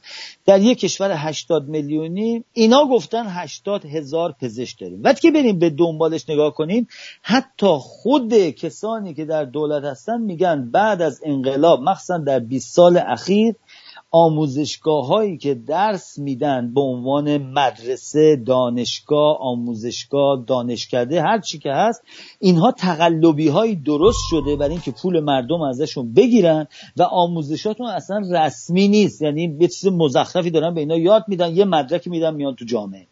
در 0.45 0.61
یک 0.61 0.79
کشور 0.79 1.11
80 1.11 1.67
میلیونی 1.67 2.43
اینا 2.53 2.85
گفتن 2.85 3.25
80 3.27 3.85
هزار 3.85 4.35
پزشک 4.41 4.79
داریم. 4.79 5.01
وقتی 5.03 5.21
که 5.21 5.31
بریم 5.31 5.59
به 5.59 5.69
دنبالش 5.69 6.29
نگاه 6.29 6.53
کنیم 6.53 6.87
حتی 7.21 7.77
خود 7.79 8.33
کسانی 8.33 9.13
که 9.13 9.25
در 9.25 9.45
دولت 9.45 9.83
هستن 9.83 10.21
میگن 10.21 10.71
بعد 10.71 11.01
از 11.01 11.21
انقلاب 11.23 11.81
مخصوصا 11.81 12.17
در 12.17 12.39
20 12.39 12.75
سال 12.75 12.97
اخیر 12.97 13.55
آموزشگاه 14.11 15.07
هایی 15.07 15.37
که 15.37 15.53
درس 15.53 16.17
میدن 16.17 16.73
به 16.73 16.81
عنوان 16.81 17.37
مدرسه 17.37 18.35
دانشگاه 18.35 19.37
آموزشگاه 19.39 20.43
دانشکده 20.47 21.21
هر 21.21 21.39
چی 21.39 21.59
که 21.59 21.71
هست 21.71 22.03
اینها 22.39 22.71
تقلبی 22.71 23.47
هایی 23.47 23.75
درست 23.75 24.19
شده 24.29 24.55
برای 24.55 24.71
اینکه 24.71 24.91
پول 24.91 25.19
مردم 25.19 25.61
ازشون 25.61 26.13
بگیرن 26.13 26.67
و 26.97 27.03
آموزشاتون 27.03 27.87
اصلا 27.87 28.21
رسمی 28.31 28.87
نیست. 28.87 29.21
یعنی 29.21 29.57
یه 29.59 29.67
چیز 29.67 29.87
مزخرفی 29.87 30.51
دارن 30.51 30.73
به 30.73 30.79
اینا 30.79 30.97
یاد 30.97 31.23
میدن 31.27 31.55
یه 31.55 31.65
مدرکی 31.65 32.09
میدن 32.09 32.35
میان 32.35 32.55
تو 32.55 32.65
جامعه. 32.65 33.07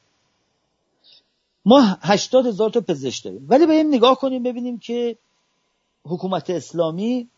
ما 1.65 1.97
هشتاد 2.01 2.45
هزار 2.45 2.69
تا 2.69 2.81
پزشک 2.81 3.23
داریم. 3.23 3.45
ولی 3.49 3.65
به 3.65 3.73
این 3.73 3.95
نگاه 3.95 4.15
کنیم 4.15 4.43
ببینیم 4.43 4.79
که 4.79 5.17
حکومت 6.05 6.49
اسلامی 6.49 7.29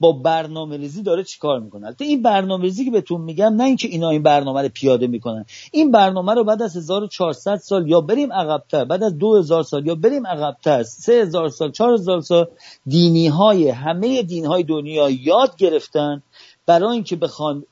با 0.00 0.12
برنامه 0.12 0.76
ریزی 0.76 1.02
داره 1.02 1.24
چیکار 1.24 1.60
می‌کنه؟ 1.60 1.94
این 2.00 2.22
برنامه 2.22 2.62
ریزی 2.64 2.84
که 2.84 2.90
بهتون 2.90 3.20
میگم 3.20 3.54
نه 3.54 3.64
اینکه 3.64 3.88
اینا 3.88 4.10
این 4.10 4.22
برنامه 4.22 4.62
رو 4.62 4.68
پیاده 4.68 5.06
می‌کنن. 5.06 5.44
این 5.72 5.90
برنامه 5.90 6.34
رو 6.34 6.44
بعد 6.44 6.62
از 6.62 6.76
1400 6.76 7.56
سال 7.56 7.88
یا 7.88 8.00
بریم 8.00 8.32
عقبتر 8.32 8.84
بعد 8.84 9.02
از 9.02 9.18
2000 9.18 9.62
سال 9.62 9.86
یا 9.86 9.94
بریم 9.94 10.26
عقبتر 10.26 10.82
3000 10.82 11.48
سال 11.48 11.70
4000 11.70 12.20
سال 12.20 12.46
دینی 12.86 13.28
های 13.28 13.68
همه 13.68 14.22
دین 14.22 14.46
های 14.46 14.62
دنیا 14.62 15.10
یاد 15.10 15.56
گرفتن 15.56 16.22
برای 16.66 16.92
اینکه 16.92 17.16
بخوان 17.16 17.64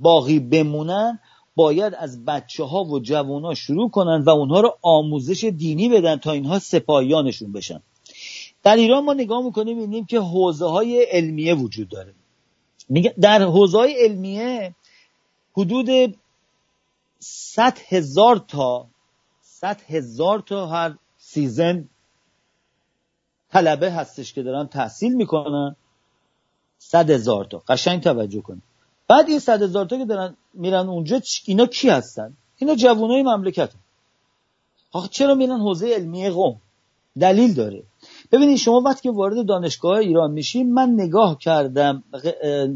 باقی 0.00 0.38
بمونن 0.38 1.18
باید 1.56 1.94
از 1.98 2.24
بچه 2.24 2.64
ها 2.64 2.84
و 2.84 3.00
جوان 3.00 3.42
ها 3.42 3.54
شروع 3.54 3.90
کنن 3.90 4.22
و 4.22 4.30
اونها 4.30 4.60
رو 4.60 4.78
آموزش 4.82 5.44
دینی 5.44 5.88
بدن 5.88 6.16
تا 6.16 6.32
اینها 6.32 6.58
سپاهیانشون 6.58 7.52
بشن. 7.52 7.80
در 8.66 8.76
ایران 8.76 9.04
ما 9.04 9.14
نگاه 9.14 9.44
می‌کنیم 9.44 9.78
می‌بینیم 9.78 10.06
که 10.06 10.20
حوزه 10.20 10.66
های 10.66 11.02
علمیه 11.02 11.54
وجود 11.54 11.88
داره. 11.88 12.14
در 13.20 13.42
حوزه 13.42 13.78
های 13.78 14.04
علمیه 14.04 14.74
حدود 15.56 16.18
100 17.18 17.78
هزار 17.88 18.36
تا 18.48 18.88
100 19.40 19.80
هزار 19.80 20.40
تا 20.40 20.66
هر 20.66 20.94
سیزن 21.16 21.88
طلبه 23.50 23.92
هستش 23.92 24.32
که 24.32 24.42
دارن 24.42 24.66
تحصیل 24.66 25.14
می‌کنن. 25.14 25.76
100 26.78 27.10
هزار 27.10 27.44
تا. 27.44 27.62
قشنگ 27.68 28.02
توجه 28.02 28.40
کنید. 28.40 28.62
بعد 29.08 29.28
این 29.28 29.38
صد 29.38 29.62
هزار 29.62 29.84
تا 29.84 29.98
که 29.98 30.04
دارن 30.04 30.36
میرن 30.54 30.88
اونجا 30.88 31.20
اینا 31.44 31.66
کی 31.66 31.88
هستن؟ 31.88 32.36
اینا 32.56 32.74
جوانای 32.74 33.22
مملکت. 33.22 33.70
آخه 34.92 35.08
چرا 35.08 35.34
میرن 35.34 35.60
حوزه 35.60 35.94
علمی 35.94 36.30
قوم؟ 36.30 36.60
دلیل 37.20 37.54
داره. 37.54 37.82
ببینید 38.32 38.56
شما 38.56 38.80
وقتی 38.80 39.02
که 39.02 39.10
وارد 39.10 39.46
دانشگاه 39.46 39.98
ایران 39.98 40.30
میشین 40.30 40.72
من 40.72 40.90
نگاه 40.90 41.38
کردم 41.38 42.04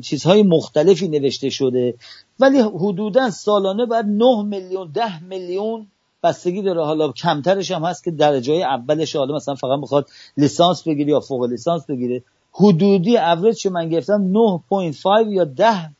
چیزهای 0.02 0.42
مختلفی 0.42 1.08
نوشته 1.08 1.50
شده 1.50 1.94
ولی 2.40 2.58
حدودا 2.58 3.30
سالانه 3.30 3.86
باید 3.86 4.06
9 4.06 4.42
میلیون 4.42 4.90
10 4.92 5.24
میلیون 5.24 5.86
بستگی 6.22 6.62
داره. 6.62 6.84
حالا 6.84 7.12
کمترش 7.12 7.70
هم 7.70 7.84
هست 7.84 8.04
که 8.04 8.10
درجه 8.10 8.54
اولش 8.54 9.16
حالا 9.16 9.34
مثلا 9.34 9.54
فقط 9.54 9.78
می‌خواد 9.78 10.08
لیسانس 10.36 10.82
بگیری 10.88 11.10
یا 11.10 11.20
فوق 11.20 11.44
لیسانس 11.44 11.86
بگیره. 11.86 12.22
حدودی 12.52 13.18
اوریج 13.18 13.66
من 13.66 13.88
گرفتم 13.88 14.32
9.5 14.70 15.04
یا 15.28 15.44
10 15.44 15.90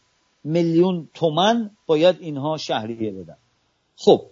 میلیون 0.45 1.09
تومن 1.15 1.71
باید 1.87 2.17
اینها 2.21 2.57
شهریه 2.57 3.13
بدن 3.13 3.37
خب 3.97 4.23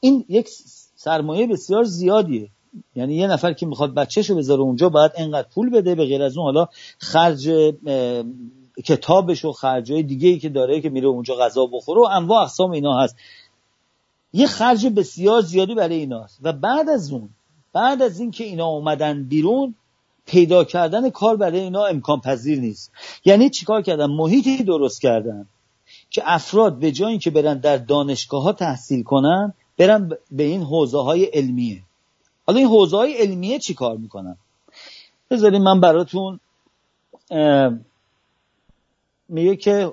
این 0.00 0.24
یک 0.28 0.48
سرمایه 0.96 1.46
بسیار 1.46 1.84
زیادیه. 1.84 2.48
یعنی 2.94 3.14
یه 3.14 3.26
نفر 3.26 3.52
که 3.52 3.66
می‌خواد 3.66 3.94
بچهشو 3.94 4.36
بذاره 4.36 4.60
اونجا 4.60 4.88
باید 4.88 5.12
انقدر 5.16 5.48
پول 5.48 5.70
بده 5.70 5.94
به 5.94 6.04
غیر 6.04 6.22
از 6.22 6.36
اون 6.36 6.44
حالا 6.44 6.68
خرج 6.98 7.50
کتابش 8.84 9.44
و 9.44 9.52
خرجای 9.52 10.02
دیگه 10.02 10.28
ای 10.28 10.38
که 10.38 10.48
داره 10.48 10.80
که 10.80 10.90
میره 10.90 11.08
اونجا 11.08 11.34
غذا 11.34 11.66
بخوره 11.66 12.00
و 12.00 12.04
انواع 12.04 12.42
اقسام 12.42 12.70
اینا 12.70 12.98
هست. 12.98 13.16
یه 14.32 14.46
خرج 14.46 14.86
بسیار 14.86 15.42
زیادی 15.42 15.74
برای 15.74 15.96
ایناست. 15.96 16.38
و 16.42 16.52
بعد 16.52 16.88
از 16.88 17.12
اون 17.12 17.28
بعد 17.72 18.02
از 18.02 18.20
اینکه 18.20 18.44
اینا 18.44 18.66
اومدن 18.66 19.24
بیرون 19.24 19.74
پیدا 20.26 20.64
کردن 20.64 21.10
کار 21.10 21.36
برای 21.36 21.60
اینا 21.60 21.84
امکان 21.84 22.20
پذیر 22.20 22.60
نیست. 22.60 22.92
یعنی 23.24 23.50
چیکار 23.50 23.82
کردن؟ 23.82 24.06
محیطی 24.06 24.64
درست 24.64 25.00
کردن 25.00 25.46
که 26.10 26.22
افراد 26.24 26.78
به 26.78 26.92
جای 26.92 27.10
اینکه 27.10 27.30
برن 27.30 27.58
در 27.58 27.76
دانشگاه 27.76 28.42
ها 28.42 28.52
تحصیل 28.52 29.02
کنن 29.02 29.54
برن 29.78 30.10
به 30.30 30.42
این 30.42 30.62
حوزه 30.62 31.02
های 31.02 31.24
علمیه. 31.24 31.82
حالا 32.46 32.58
این 32.58 32.68
حوزه 32.68 32.96
های 32.96 33.14
علمیه 33.14 33.58
چی 33.58 33.74
کار 33.74 33.96
می‌کنن؟ 33.96 34.36
بذاریم 35.30 35.62
من 35.62 35.80
براتون 35.80 36.40
میگه 39.28 39.56
که 39.56 39.92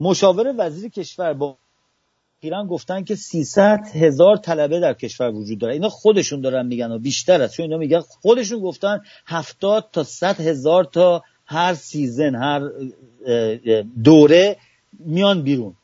مشاور 0.00 0.54
وزیر 0.58 0.90
کشور 0.90 1.32
با 1.32 1.56
ایران 2.40 2.66
گفتن 2.66 3.04
که 3.04 3.14
300 3.14 3.80
هزار 3.94 4.36
طلبه 4.36 4.80
در 4.80 4.94
کشور 4.94 5.30
وجود 5.30 5.58
داره. 5.58 5.72
اینا 5.72 5.88
خودشون 5.88 6.40
دارن 6.40 6.66
میگن 6.66 6.92
و 6.92 6.98
بیشتر 6.98 7.42
از 7.42 7.52
چون 7.52 7.62
اینا 7.62 7.76
میگن 7.76 8.00
خودشون 8.00 8.60
گفتن 8.60 9.00
70 9.26 9.88
تا 9.92 10.04
100 10.04 10.40
هزار 10.40 10.84
تا 10.84 11.22
هر 11.46 11.74
سیزن 11.74 12.34
هر 12.34 12.70
دوره 14.04 14.56
میان 14.98 15.42
بیرون. 15.42 15.74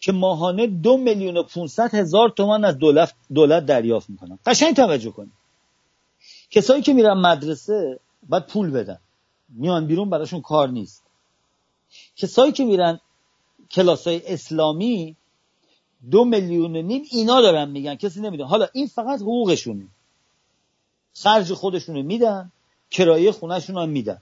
که 0.00 0.12
ماهانه 0.12 0.66
دو 0.66 0.96
میلیون 0.96 1.36
و 1.36 1.42
500 1.42 1.94
هزار 1.94 2.28
تومان 2.28 2.64
از 2.64 2.78
دولت, 2.78 3.14
دولت 3.34 3.66
دریافت 3.66 4.10
می‌کنن. 4.10 4.38
قشنگ 4.46 4.76
توجه 4.76 5.10
کنید. 5.10 5.32
کسایی 6.50 6.82
که 6.82 6.92
میرن 6.92 7.12
مدرسه 7.12 8.00
باید 8.28 8.46
پول 8.46 8.70
بدن. 8.70 8.98
میان 9.48 9.86
بیرون 9.86 10.10
براشون 10.10 10.40
کار 10.40 10.68
نیست. 10.68 11.04
کسایی 12.16 12.52
که 12.52 12.64
میرن 12.64 13.00
کلاس 13.70 14.06
های 14.06 14.32
اسلامی 14.32 15.16
دو 16.10 16.24
میلیون 16.24 16.76
و 16.76 16.82
نیم 16.82 17.02
اینا 17.10 17.40
دارن 17.40 17.70
میگن. 17.70 17.94
کسی 17.94 18.20
نمی‌دونه. 18.20 18.50
حالا 18.50 18.68
این 18.72 18.86
فقط 18.86 19.20
حقوقشونه. 19.20 19.88
خرج 21.14 21.52
خودشونو 21.52 22.02
میدن 22.02 22.52
کرایه 22.90 23.32
خونهشون 23.32 23.78
هم 23.78 23.88
میدن. 23.88 24.20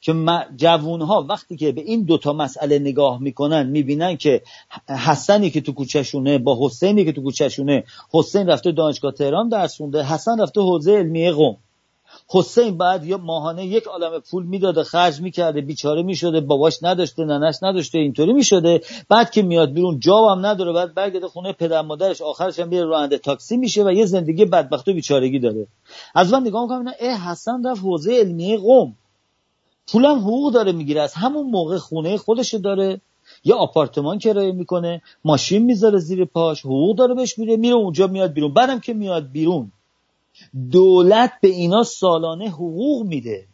که 0.00 0.14
جوون 0.56 1.00
ها 1.02 1.26
وقتی 1.28 1.56
که 1.56 1.72
به 1.72 1.80
این 1.80 2.04
دوتا 2.04 2.32
مسئله 2.32 2.78
نگاه 2.78 3.22
می‌کنن 3.22 3.66
می‌بینن 3.66 4.16
که 4.16 4.42
حسنی 4.88 5.50
که 5.50 5.60
تو 5.60 5.72
کوچهشونه 5.72 6.38
با 6.38 6.58
حسینی 6.66 7.04
که 7.04 7.12
تو 7.12 7.22
کوچهشونه 7.22 7.84
حسین 8.12 8.46
رفته 8.46 8.72
دانشگاه 8.72 9.12
تهران 9.12 9.48
درس 9.48 9.76
خونده 9.76 10.02
حسن 10.02 10.40
رفته 10.40 10.60
حوزه 10.60 10.92
علمی 10.92 11.30
قوم. 11.30 11.56
حسین 12.28 12.78
بعد 12.78 13.04
یا 13.04 13.18
ماهانه 13.18 13.66
یک 13.66 13.84
عالم 13.84 14.20
پول 14.30 14.46
می‌داده 14.46 14.84
خرج 14.84 15.20
می‌کرده 15.20 15.60
بیچاره 15.60 16.02
می‌شده 16.02 16.40
باباش 16.40 16.78
نداشته 16.82 17.24
ننش 17.24 17.56
نداشته 17.62 17.98
اینطوری 17.98 18.32
می‌شده. 18.32 18.80
بعد 19.08 19.30
که 19.30 19.42
میاد 19.42 19.72
بیرون 19.72 20.00
جا 20.00 20.26
هم 20.28 20.46
نداره 20.46 20.72
بعد 20.72 20.94
برگرده 20.94 21.28
خونه 21.28 21.52
پدر 21.52 21.82
مادرش 21.82 22.22
آخرش 22.22 22.58
هم 22.58 22.68
میره 22.68 22.84
راننده 22.84 23.18
تاکسی 23.18 23.56
میشه 23.56 23.84
و 23.84 23.92
یه 23.92 24.06
زندگی 24.06 24.44
بدبخت 24.44 24.88
و 24.88 24.92
بیچارگی 24.92 25.38
داره. 25.38 25.66
از 26.14 26.32
من 26.32 26.40
نگاه 26.40 26.62
می‌کنم 26.62 26.92
ای 27.00 27.08
حسن 27.08 27.66
رفت 27.66 27.82
حوزه 27.82 28.12
علمی 28.12 28.56
قوم. 28.56 28.96
پولم 29.86 30.18
حقوق 30.18 30.52
داره 30.52 30.72
می‌گیره 30.72 31.00
از 31.00 31.14
همون 31.14 31.46
موقع 31.46 31.78
خونه 31.78 32.16
خودش 32.16 32.54
داره 32.54 33.00
یه 33.44 33.54
آپارتمان 33.54 34.18
کرایه 34.18 34.52
می‌کنه 34.52 35.02
ماشین 35.24 35.62
می‌ذاره 35.62 35.98
زیر 35.98 36.24
پاش 36.24 36.60
حقوق 36.60 36.96
داره 36.96 37.14
بهش 37.14 37.38
میره 37.38 37.56
میره 37.56 37.74
اونجا 37.74 38.06
میاد 38.06 38.32
بیرون. 38.32 38.54
بعدم 38.54 38.80
که 38.80 38.94
میاد 38.94 39.30
بیرون 39.30 39.72
دولت 40.70 41.32
به 41.42 41.48
اینا 41.48 41.82
سالانه 41.82 42.48
حقوق 42.48 43.06
میده. 43.06 43.46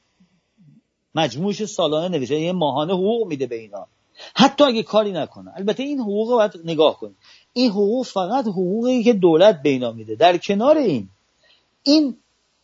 مجموعش 1.15 1.65
سالانه 1.65 2.19
نوشته 2.19 2.41
یه 2.41 2.53
ماهانه 2.53 2.93
حقوق 2.93 3.27
میده 3.27 3.47
به 3.47 3.57
اینا. 3.57 3.87
حتی 4.35 4.65
اگه 4.65 4.83
کاری 4.83 5.13
نکنه. 5.13 5.53
البته 5.57 5.83
این 5.83 6.01
حقوق 6.01 6.31
باید 6.31 6.53
نگاه 6.65 7.01
کنید 7.01 7.17
این 7.53 7.71
حقوق 7.71 8.07
فقط 8.07 8.47
حقوقی 8.47 9.03
که 9.03 9.13
دولت 9.13 9.63
به 9.63 9.69
اینا 9.69 9.93
میده. 9.93 10.15
در 10.15 10.37
کنار 10.37 10.77
این 10.77 11.09
این 11.83 12.17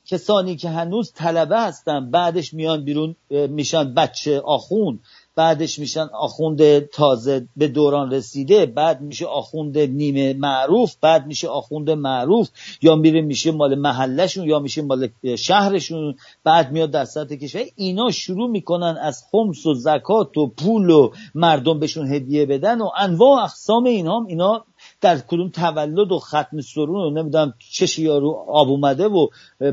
کسانی 0.07 0.57
که 0.57 0.69
هنوز 0.69 1.13
طلبه 1.13 1.61
هستن 1.61 2.11
بعدش 2.11 2.55
میان 2.55 2.85
بیرون 2.85 3.17
میشن 3.31 3.95
بچه 3.95 4.41
آخون 4.41 5.01
بعدش 5.37 5.79
میشن 5.79 6.09
آخوند 6.13 6.81
تازه 6.81 7.49
به 7.57 7.69
دوران 7.69 8.13
رسیده 8.13 8.67
بعد 8.67 9.01
میشه 9.01 9.27
آخوند 9.27 9.79
نیمه 9.79 10.35
معروف 10.35 10.97
بعد 11.01 11.27
میشه 11.27 11.49
آخوند 11.49 11.91
معروف. 11.91 12.49
یا 12.83 12.97
میره 12.97 13.21
میشه 13.21 13.51
مال 13.51 13.75
محلشون 13.75 14.49
یا 14.49 14.59
میشه 14.59 14.83
مال 14.83 15.09
شهرشون 15.39 16.15
بعد 16.45 16.73
میاد 16.73 16.91
در 16.91 17.05
سطح 17.05 17.35
کشور. 17.35 17.63
اینا 17.77 18.11
شروع 18.11 18.51
می‌کنن 18.51 18.97
از 19.03 19.25
خمس 19.31 19.67
و 19.67 19.75
زکات 19.75 20.39
و 20.39 20.47
پول 20.47 20.91
و 20.91 21.11
مردم 21.35 21.79
بهشون 21.79 22.13
هدیه 22.15 22.47
بدن 22.47 22.81
و 22.81 22.89
انواع 22.99 23.43
اقسام 23.43 23.85
اینا 23.85 24.25
اینا 24.29 24.65
در 25.03 25.19
کدوم 25.19 25.49
تولد 25.49 26.13
و 26.13 26.19
ختم 26.19 26.61
سرون 26.61 27.01
و 27.01 27.11
نمی‌دونم 27.11 27.55
چش 27.71 27.99
یارو 27.99 28.45
آب 28.49 28.69
اومده 28.69 29.09
و 29.09 29.29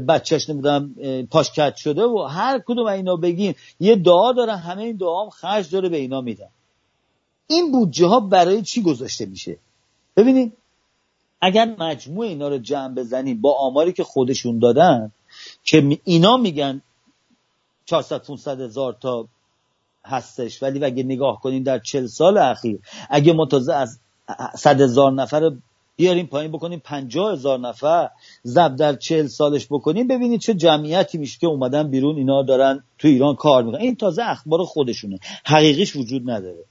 بچهش 0.08 0.50
نمی‌دونم 0.50 0.96
پاش 1.32 1.52
کت 1.52 1.76
شده 1.76 2.04
و 2.04 2.28
هر 2.30 2.60
کدوم 2.60 2.86
اینا 2.86 3.16
بگین 3.16 3.56
یه 3.80 3.96
دعا 3.96 4.34
دارن 4.34 4.56
همه 4.56 4.84
این 4.84 4.98
دعا 4.98 5.24
هم 5.24 5.30
خرج 5.30 5.72
داره 5.72 5.90
به 5.90 5.98
اینا 5.98 6.22
میدن. 6.22 6.50
این 7.48 7.72
بودجه 7.72 8.06
ها 8.06 8.20
برای 8.20 8.62
چی 8.62 8.82
گذاشته 8.82 9.26
میشه؟ 9.26 9.58
ببینید 10.16 10.54
اگر 11.42 11.76
مجموع 11.80 12.26
اینا 12.26 12.48
رو 12.48 12.58
جمع 12.58 12.96
بزنیم 12.96 13.42
با 13.42 13.54
آماری 13.54 13.94
که 13.94 14.04
خودشون 14.04 14.60
دادن 14.60 15.12
که 15.64 16.00
اینا 16.04 16.38
میگن 16.38 16.82
400 17.86 18.24
500 18.24 18.62
هزار 18.62 18.98
تا 19.02 19.28
هستش 20.06 20.64
ولی 20.64 20.86
اگه 20.86 21.04
نگاه 21.04 21.40
کنیم 21.42 21.64
در 21.64 21.80
چل 21.80 22.06
سال 22.06 22.38
اخیر 22.38 22.80
اگه 23.10 23.34
متازه 23.34 23.74
از 23.74 24.00
صد 24.56 24.82
هزار 24.82 25.12
نفر 25.12 25.52
بیاریم 25.96 26.26
پایین 26.26 26.52
بکنیم 26.52 26.82
پنجاه 26.86 27.34
هزار 27.34 27.60
نفر 27.60 28.10
زب 28.44 28.76
در 28.76 28.96
چهل 28.96 29.28
سالش 29.28 29.68
بکنیم 29.72 30.08
ببینید 30.08 30.40
چه 30.40 30.54
جمعیتی 30.54 31.18
میشه 31.18 31.38
که 31.40 31.48
اومدن 31.48 31.90
بیرون 31.92 32.16
اینا 32.16 32.44
دارن 32.44 32.84
تو 32.98 33.08
ایران 33.08 33.36
کار 33.36 33.64
می‌کنن. 33.64 33.82
این 33.82 33.96
تازه 33.96 34.24
اخبار 34.24 34.64
خودشونه 34.64 35.20
حقیقیش 35.46 35.96
وجود 35.96 36.30
نداره. 36.32 36.66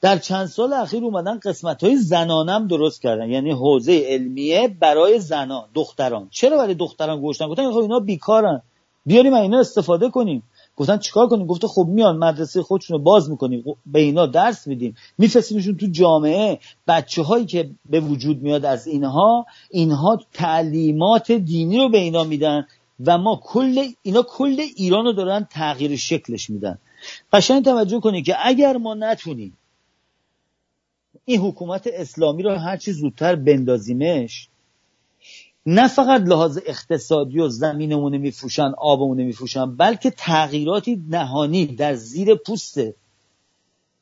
در 0.00 0.18
چند 0.18 0.46
سال 0.46 0.72
اخیر 0.72 1.04
اومدن 1.04 1.38
قسمت 1.38 1.84
های 1.84 1.96
زنانم 1.96 2.66
درست 2.66 3.02
کردن. 3.02 3.30
یعنی 3.30 3.50
حوزه 3.50 4.04
علمیه 4.06 4.68
برای 4.80 5.18
زنان 5.20 5.68
دختران. 5.74 6.28
چرا 6.30 6.56
برای 6.56 6.74
دختران 6.74 7.20
گوشتن 7.20 7.48
گفتن 7.48 7.72
خب 7.72 7.78
اینا 7.78 8.00
بیکارن. 8.00 8.62
بیاریم 9.06 9.34
اینا 9.34 9.58
استفاده 9.58 10.10
کنیم. 10.10 10.42
گفتن 10.78 10.98
چیکار 10.98 11.28
کنیم؟ 11.28 11.46
گفته 11.46 11.68
خب 11.68 11.86
میان 11.88 12.16
مدرسه 12.16 12.62
خودشون 12.62 12.98
رو 12.98 13.02
باز 13.02 13.30
می‌کنیم. 13.30 13.64
به 13.86 14.00
اینا 14.00 14.26
درس 14.26 14.66
میدیم. 14.66 14.94
میفرستیمشون 15.18 15.76
تو 15.76 15.86
جامعه. 15.86 16.58
بچه 16.86 17.22
هایی 17.22 17.46
که 17.46 17.70
به 17.90 18.00
وجود 18.00 18.42
میاد 18.42 18.64
از 18.64 18.86
اینها 18.86 19.46
اینها 19.70 20.18
تعلیمات 20.32 21.32
دینی 21.32 21.78
رو 21.78 21.88
به 21.88 21.98
اینا 21.98 22.24
میدن 22.24 22.66
و 23.06 23.18
ما 23.18 23.40
کل 23.44 23.88
اینا 24.02 24.22
کل 24.22 24.60
ایران 24.76 25.04
رو 25.04 25.12
دارن 25.12 25.46
تغییر 25.50 25.96
شکلش 25.96 26.50
میدن. 26.50 26.78
قشنگ 27.32 27.64
توجه 27.64 28.00
کنید 28.00 28.24
که 28.24 28.36
اگر 28.42 28.76
ما 28.76 28.94
نتونیم 28.94 29.58
این 31.24 31.40
حکومت 31.40 31.88
اسلامی 31.92 32.42
رو 32.42 32.54
هرچی 32.54 32.92
زودتر 32.92 33.36
بندازیمش 33.36 34.48
نه 35.70 35.88
فقط 35.88 36.22
لحاظ 36.22 36.58
اقتصادی 36.66 37.40
و 37.40 37.48
زمینمون 37.48 38.16
میفروشن 38.16 38.72
آبمون 38.78 39.22
میفروشن 39.22 39.76
بلکه 39.76 40.10
تغییراتی 40.10 41.02
نهانی 41.08 41.66
در 41.66 41.94
زیر 41.94 42.34
پوست 42.34 42.80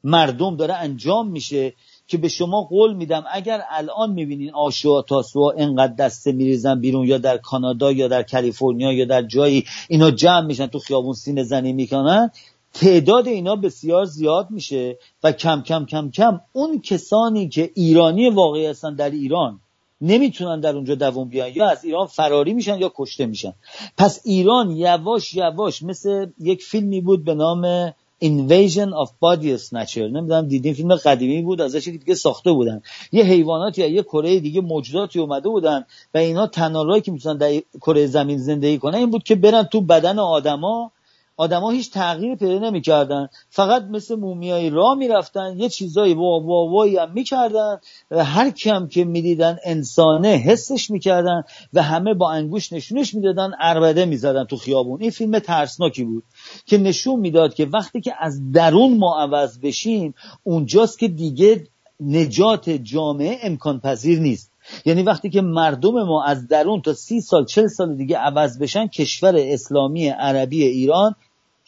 مردم 0.05 0.57
داره 0.57 0.75
انجام 0.75 1.31
میشه 1.31 1.73
که 2.07 2.19
به 2.19 2.29
شما 2.29 2.63
قول 2.63 2.95
میدم 2.95 3.25
اگر 3.33 3.63
الان 3.71 4.13
می‌بینین 4.13 4.55
آشوا 4.55 5.03
تاسوا 5.03 5.51
انقدر 5.51 5.95
دسته 5.95 6.33
میریزن 6.33 6.81
بیرون 6.81 7.07
یا 7.07 7.19
در 7.19 7.39
کانادا 7.39 7.93
یا 7.93 8.09
در 8.09 8.23
کالیفرنیا 8.23 8.93
یا 8.93 9.05
در 9.05 9.23
جایی 9.23 9.65
اینا 9.89 10.11
جمع 10.11 10.47
میشن 10.47 10.67
تو 10.67 10.79
خیابون 10.79 11.15
سینه 11.15 11.43
زنی 11.43 11.73
می‌کنن 11.73 12.31
تعداد 12.75 13.27
اینا 13.27 13.57
بسیار 13.57 14.05
زیاد 14.05 14.51
میشه 14.51 14.99
و 15.23 15.33
کم 15.33 15.63
کم 15.63 15.87
کم 15.87 16.11
کم 16.11 16.41
اون 16.53 16.81
کسانی 16.81 17.49
که 17.49 17.71
ایرانی 17.75 18.31
واقعی 18.31 18.67
هستن 18.67 18.95
در 18.95 19.11
ایران 19.11 19.61
نمی‌تونن 20.01 20.61
در 20.61 20.75
اونجا 20.75 20.95
دووم 20.95 21.29
بیان. 21.29 21.53
یا 21.55 21.69
از 21.69 21.85
ایران 21.85 22.07
فراری 22.07 22.55
میشن 22.55 22.79
یا 22.79 22.93
کشته 22.97 23.27
میشن. 23.27 23.53
پس 23.99 24.21
ایران 24.25 24.71
یواش 24.71 25.35
یواش 25.35 25.83
مثل 25.83 26.27
یک 26.39 26.63
فیلمی 26.63 27.01
بود 27.01 27.25
به 27.25 27.35
نام 27.35 27.93
Invasion 28.23 28.91
of 29.03 29.09
Body 29.23 29.59
Snatcher. 29.59 29.99
نمی‌دونم 29.99 30.49
دیدین 30.49 30.75
فیلم 30.75 30.95
قدیمی 30.95 31.43
بود 31.43 31.61
ازش 31.61 31.89
دیگه 31.89 32.15
ساخته 32.15 32.53
بودن. 32.53 32.83
یه 33.13 33.25
حیواناتی 33.25 33.81
یا 33.81 33.87
یه 33.87 34.03
کره 34.03 34.41
دیگه 34.41 34.61
موجوداتی 34.61 35.19
اومده 35.19 35.49
بودن 35.49 35.85
و 36.15 36.19
اینا 36.19 36.47
تنها 36.47 37.01
که 37.01 37.13
می‌تونن 37.13 37.37
در 37.37 37.63
کره 37.81 38.07
زمین 38.07 38.39
زندگی 38.39 38.79
کنن 38.79 38.95
این 38.95 39.11
بود 39.11 39.23
که 39.23 39.35
برن 39.35 39.63
تو 39.63 39.81
بدن 39.81 40.19
آدما 40.19 40.93
آدما 41.37 41.71
هیچ 41.71 41.93
تغییر 41.93 42.35
پیدا 42.35 42.59
نمی‌کردن. 42.59 43.29
فقط 43.51 43.83
مثل 43.83 44.15
مومیایی 44.15 44.71
راه 44.71 44.95
می‌رفتن 44.95 45.55
یه 45.59 45.69
چیزایی 45.69 46.15
وا 46.15 46.41
وا 46.41 46.67
وایی 46.67 46.97
هم 46.97 47.13
می‌کردن. 47.13 47.79
و 48.11 48.25
هر 48.25 48.51
کم 48.51 48.87
که 48.89 49.05
می‌دیدن 49.05 49.57
انسانه 49.65 50.29
حسش 50.29 50.91
می‌کردن 50.91 51.43
و 51.73 51.83
همه 51.83 52.15
با 52.15 52.31
انگوش 52.31 52.73
نشونش 52.73 53.15
می‌دادن 53.15 53.51
اربده 53.61 54.05
می‌زدن 54.05 54.45
تو 54.45 54.57
خیابون. 54.57 55.01
این 55.01 55.11
فیلم 55.11 55.39
ترسناکی 55.39 56.05
بود 56.05 56.25
که 56.67 56.79
نشون 56.79 57.21
می‌داد 57.21 57.55
که 57.55 57.67
وقتی 57.67 58.01
که 58.01 58.15
از 58.19 58.53
درون 58.53 58.99
ما 58.99 59.21
عوض 59.21 59.59
بشیم 59.59 60.15
اونجاست 60.43 60.99
که 60.99 61.09
دیگه 61.09 61.67
نجات 62.01 62.71
جامعه 62.71 63.39
امکان 63.43 63.81
پذیر 63.81 64.19
نیست. 64.21 64.53
یعنی 64.85 65.03
وقتی 65.03 65.31
که 65.31 65.41
مردم 65.41 66.03
ما 66.03 66.25
از 66.25 66.49
درون 66.49 66.83
تا 66.83 66.93
سی 66.93 67.21
سال 67.21 67.45
چل 67.45 67.67
سال 67.67 67.97
دیگه 67.97 68.17
عوض 68.17 68.59
بشن 68.59 68.87
کشور 68.87 69.35
اسلامی 69.37 70.09
عربی 70.09 70.65
ایران 70.65 71.15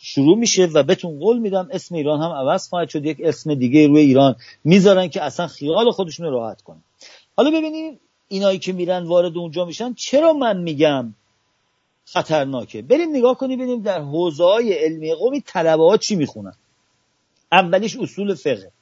شروع 0.01 0.39
میشه 0.39 0.65
و 0.65 0.83
بهتون 0.83 1.19
قول 1.19 1.39
میدم 1.39 1.69
اسم 1.73 1.95
ایران 1.95 2.21
هم 2.21 2.31
عوض 2.31 2.69
خواهد 2.69 2.89
شد. 2.89 3.05
یک 3.05 3.19
اسم 3.25 3.55
دیگه 3.55 3.87
روی 3.87 4.01
ایران 4.01 4.37
می‌ذارن 4.65 5.09
که 5.09 5.23
اصلا 5.23 5.47
خیال 5.47 5.91
خودشون 5.91 6.27
رو 6.27 6.33
راحت 6.33 6.63
کنن. 6.63 6.83
حالا 7.37 7.51
ببینیم 7.51 8.01
اینایی 8.29 8.59
که 8.59 8.73
میرن 8.73 9.05
وارد 9.05 9.37
اونجا 9.37 9.65
میشن 9.65 9.95
چرا 9.95 10.33
من 10.33 10.61
میگم 10.61 11.15
خطرناکه؟ 12.05 12.83
بریم 12.83 13.11
نگاه 13.17 13.39
کنیم 13.39 13.59
ببینیم 13.59 13.83
در 13.83 14.01
حوزه 14.01 14.45
های 14.45 14.73
علمی 14.73 15.15
قومی 15.15 15.41
طلبه 15.41 15.83
ها 15.83 15.97
چی 15.97 16.17
می‌خونن؟ 16.17 16.55
اولیش 17.53 17.97
اصول 17.97 18.35
فقه. 18.35 18.73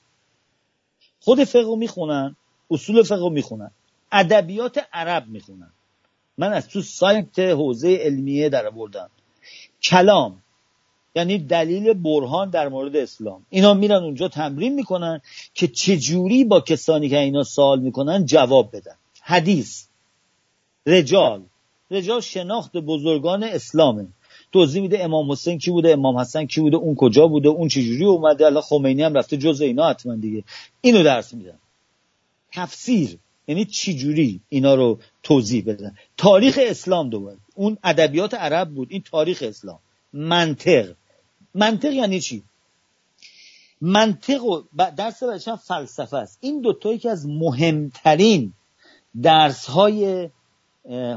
خود 1.20 1.44
فقه 1.44 1.62
رو 1.62 1.76
می‌خونن 1.76 2.36
اصول 2.70 3.02
فقه 3.02 3.20
رو 3.20 3.30
می‌خونن. 3.30 3.70
ادبیات 4.12 4.86
عرب 4.92 5.26
می‌خونن. 5.26 5.70
من 6.38 6.52
از 6.52 6.68
تو 6.68 6.82
سایت 6.82 7.38
حوزه 7.38 7.96
علمیه 7.96 8.48
در 8.48 8.70
بردم 8.70 9.10
کلام. 9.82 10.42
یعنی 11.16 11.38
دلیل 11.38 11.92
برهان 11.92 12.50
در 12.50 12.68
مورد 12.68 12.96
اسلام. 12.96 13.46
اینا 13.50 13.74
میرن 13.74 14.02
اونجا 14.02 14.28
تمرین 14.28 14.74
می‌کنن 14.74 15.20
که 15.54 15.68
چجوری 15.68 16.44
با 16.44 16.60
کسانی 16.60 17.08
که 17.08 17.18
اینا 17.18 17.42
سوال 17.42 17.80
می‌کنن 17.80 18.24
جواب 18.24 18.76
بدن. 18.76 18.94
حدیث 19.22 19.84
رجال. 20.86 21.42
رجال 21.90 22.20
شناخت 22.20 22.76
بزرگان 22.76 23.42
اسلامه. 23.42 24.06
توضیح 24.52 24.82
میده 24.82 25.04
امام 25.04 25.32
حسین 25.32 25.58
کی 25.58 25.70
بوده 25.70 25.92
امام 25.92 26.18
حسن 26.18 26.46
کی 26.46 26.60
بوده 26.60 26.76
اون 26.76 26.94
کجا 26.94 27.26
بوده 27.26 27.48
اون 27.48 27.68
چجوری 27.68 28.04
اومده 28.04 28.46
الله 28.46 28.60
خمینی 28.60 29.02
هم 29.02 29.14
رفته 29.14 29.36
جز 29.36 29.60
اینا 29.60 29.88
حتما 29.88 30.14
دیگه. 30.14 30.44
اینو 30.80 31.02
درس 31.02 31.34
میدن. 31.34 31.58
تفسیر 32.52 33.18
یعنی 33.48 33.64
چجوری 33.64 34.40
اینا 34.48 34.74
رو 34.74 34.98
توضیح 35.22 35.64
بدن. 35.66 35.94
تاریخ 36.16 36.58
اسلام 36.62 37.10
دوباره. 37.10 37.36
اون 37.54 37.78
ادبیات 37.84 38.34
عرب 38.34 38.68
بود. 38.68 38.88
این 38.90 39.02
تاریخ 39.10 39.42
اسلام. 39.46 39.78
منطق. 40.12 40.92
منطق 41.56 41.92
یعنی 41.92 42.20
چی؟ 42.20 42.42
منطق 43.80 44.44
و 44.44 44.62
درس 44.96 45.22
بچه 45.22 45.56
فلسفه 45.56 46.16
است. 46.16 46.38
این 46.40 46.60
دوتا 46.60 46.96
که 46.96 47.10
از 47.10 47.26
مهمترین 47.26 48.52
درس 49.22 49.66
های 49.66 50.30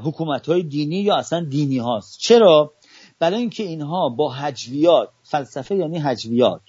حکومت 0.03 0.49
های 0.49 0.63
دینی 0.63 1.01
یا 1.01 1.15
اصلا 1.15 1.45
دینی 1.49 1.77
هاست. 1.77 2.19
چرا؟ 2.19 2.73
برای 3.19 3.39
اینکه 3.39 3.63
اینها 3.63 4.09
با 4.09 4.33
حجویات 4.33 5.09
فلسفه 5.23 5.75
یعنی 5.75 5.99
حجویات 5.99 6.61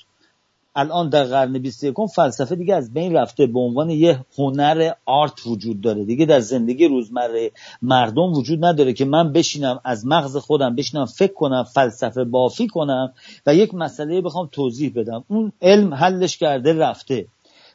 الان 0.74 1.08
در 1.08 1.24
قرن 1.24 1.58
21 1.58 1.94
فلسفه 2.14 2.56
دیگه 2.56 2.74
از 2.74 2.92
بین 2.92 3.16
رفته. 3.16 3.46
به 3.46 3.60
عنوان 3.60 3.90
یه 3.90 4.24
هنر 4.38 4.92
آرت 5.06 5.46
وجود 5.46 5.80
داره. 5.80 6.04
دیگه 6.04 6.26
در 6.26 6.40
زندگی 6.40 6.88
روزمره 6.88 7.50
مردم 7.82 8.32
وجود 8.32 8.64
نداره 8.64 8.92
که 8.92 9.04
من 9.04 9.32
بشینم 9.32 9.80
از 9.84 10.06
مغز 10.06 10.36
خودم 10.36 10.74
بشینم 10.74 11.04
فکر 11.04 11.32
کنم 11.32 11.64
فلسفه 11.64 12.24
بافی 12.24 12.68
کنم 12.68 13.12
و 13.46 13.54
یک 13.54 13.74
مسئله 13.74 14.20
بخوام 14.20 14.48
توضیح 14.52 14.92
بدم. 14.94 15.24
اون 15.28 15.52
علم 15.62 15.94
حلش 15.94 16.36
کرده 16.36 16.72
رفته. 16.72 17.26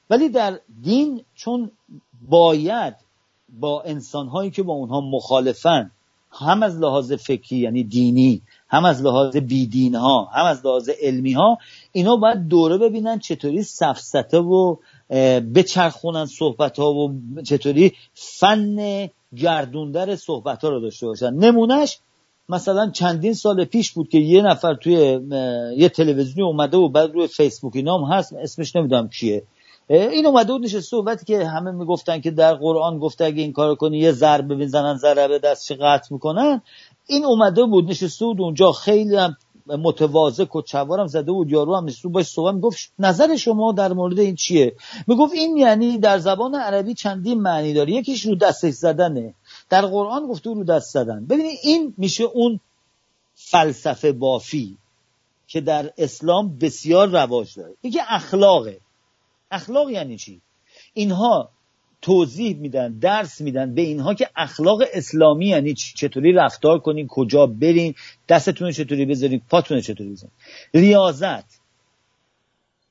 ولی 0.09 0.29
در 0.29 0.59
دین 0.81 1.23
چون 1.35 1.71
باید 2.29 2.95
با 3.49 3.81
انسانهایی 3.81 4.51
که 4.51 4.63
با 4.63 4.73
اونها 4.73 5.01
مخالفن 5.01 5.91
هم 6.31 6.63
از 6.63 6.79
لحاظ 6.79 7.13
فکری 7.13 7.57
یعنی 7.57 7.83
دینی 7.83 8.41
هم 8.75 8.85
از 8.85 9.01
لحاظ 9.01 9.37
بیدین 9.37 9.95
ها 9.95 10.25
هم 10.33 10.45
از 10.45 10.65
لحاظ 10.65 10.89
علمی 11.01 11.33
ها 11.33 11.57
اینا 11.91 12.15
باید 12.15 12.47
دوره 12.47 12.77
ببینن 12.77 13.19
چطوری 13.19 13.63
سفسته 13.63 14.39
و 14.39 14.75
بچرخونن 15.55 16.25
صحبت 16.25 16.79
ها 16.79 16.93
و 16.93 17.13
چطوری 17.45 17.93
فن 18.13 19.09
گردوندر 19.37 20.15
صحبت 20.15 20.63
ها 20.63 20.69
رو 20.69 20.79
داشته 20.79 21.05
باشن. 21.05 21.33
نمونهش 21.33 21.99
مثلا 22.49 22.89
چندین 22.89 23.33
سال 23.33 23.65
پیش 23.65 23.91
بود 23.91 24.09
که 24.09 24.17
یه 24.17 24.41
نفر 24.41 24.73
توی 24.73 25.19
یه 25.77 25.89
تلویزیونی 25.89 26.41
اومده 26.41 26.77
و 26.77 26.89
بعد 26.89 27.11
روی 27.13 27.27
فیسبوک 27.27 27.75
نام 27.75 28.03
هست 28.03 28.33
اسمش 28.33 28.75
نمی‌دونم 28.75 29.09
کیه. 29.09 29.43
این 29.89 30.25
اومده 30.25 30.53
بود 30.53 30.61
نشسته 30.61 30.81
صحبتی 30.81 31.25
که 31.25 31.47
همه 31.47 31.71
می‌گفتن 31.71 32.21
که 32.21 32.31
در 32.31 32.53
قرآن 32.53 32.99
گفته 32.99 33.25
اگه 33.25 33.41
این 33.41 33.53
کار 33.53 33.75
کنی 33.75 33.97
یه 33.97 34.11
ضربه 34.11 34.55
بزنن 34.55 34.97
ضربه 34.97 35.39
دست 35.39 35.71
قطع 35.71 36.13
می‌کنن. 36.13 36.61
این 37.07 37.25
اومده 37.25 37.63
بود 37.63 37.89
نشسته 37.89 38.25
بود 38.25 38.41
اونجا 38.41 38.71
خیلی 38.71 39.15
هم 39.15 39.37
متواضع 39.67 40.45
کچوارم 40.49 41.07
زده 41.07 41.31
بود 41.31 41.51
یارو 41.51 41.75
هم 41.75 41.85
نشسته 41.85 42.09
باش 42.09 42.25
صحبت 42.25 42.53
می‌گفت 42.53 42.93
نظر 42.99 43.35
شما 43.35 43.71
در 43.71 43.93
مورد 43.93 44.19
این 44.19 44.35
چیه؟ 44.35 44.75
می‌گفت 45.07 45.33
این 45.33 45.57
یعنی 45.57 45.97
در 45.97 46.19
زبان 46.19 46.55
عربی 46.55 46.93
چندین 46.93 47.41
معنی 47.41 47.73
داره. 47.73 47.91
یکیش 47.91 48.25
رو 48.25 48.35
دستش 48.35 48.73
زدنه. 48.73 49.33
در 49.69 49.85
قرآن 49.85 50.27
گفته 50.27 50.49
رو 50.49 50.63
دست 50.63 50.93
زدن. 50.93 51.25
ببینید 51.25 51.59
این 51.63 51.93
میشه 51.97 52.23
اون 52.23 52.59
فلسفه 53.35 54.11
بافی 54.11 54.77
که 55.47 55.61
در 55.61 55.93
اسلام 55.97 56.57
بسیار 56.57 57.07
رواج 57.07 57.55
داره. 57.55 57.73
یکی 57.83 57.99
اخلاقه. 58.09 58.79
اخلاق 59.51 59.89
یعنی 59.89 60.17
چی؟ 60.17 60.41
اینها 60.93 61.49
توضیح 62.05 62.57
میدن 62.57 62.99
درس 62.99 63.41
میدن 63.41 63.73
به 63.75 63.81
اینها 63.81 64.13
که 64.13 64.29
اخلاق 64.35 64.81
اسلامی 64.93 65.47
یعنی 65.47 65.73
چطوری 65.73 66.31
رفتار 66.31 66.79
کنین 66.79 67.07
کجا 67.07 67.45
برین 67.45 67.95
دستتون 68.29 68.71
چطوری 68.71 69.05
بذارین 69.05 69.41
پاتون 69.49 69.81
چطوری 69.81 70.09
بذارین. 70.09 70.33
ریاضت. 70.73 71.43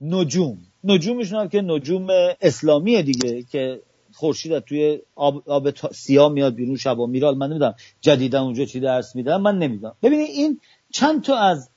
نجوم. 0.01 0.59
نجومشون 0.85 1.49
که 1.49 1.63
نجوم 1.63 2.07
اسلامیه 2.41 3.03
دیگه 3.03 3.43
که 3.43 3.81
خورشید 4.13 4.59
توی 4.59 4.99
آب, 5.15 5.43
آب 5.49 5.71
سیاه 5.93 6.33
میاد 6.33 6.55
بیرون 6.55 6.77
شبا 6.77 7.07
میرال. 7.07 7.37
من 7.37 7.49
نمی‌دونم 7.49 7.75
جدیدا 8.01 8.43
اونجا 8.43 8.65
چی 8.65 8.81
درس 8.81 9.17
میدن. 9.17 9.37
من 9.37 9.59
نمی‌دونم. 9.59 9.95
ببینید 10.03 10.31
این 10.31 10.61
چند 10.93 11.23
تا 11.23 11.37
از 11.39 11.71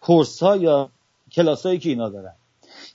کورس 0.00 0.42
ها 0.42 0.56
یا 0.56 0.90
کلاس 1.32 1.66
هایی 1.66 1.78
که 1.78 1.88
اینا 1.88 2.08
دارن. 2.08 2.34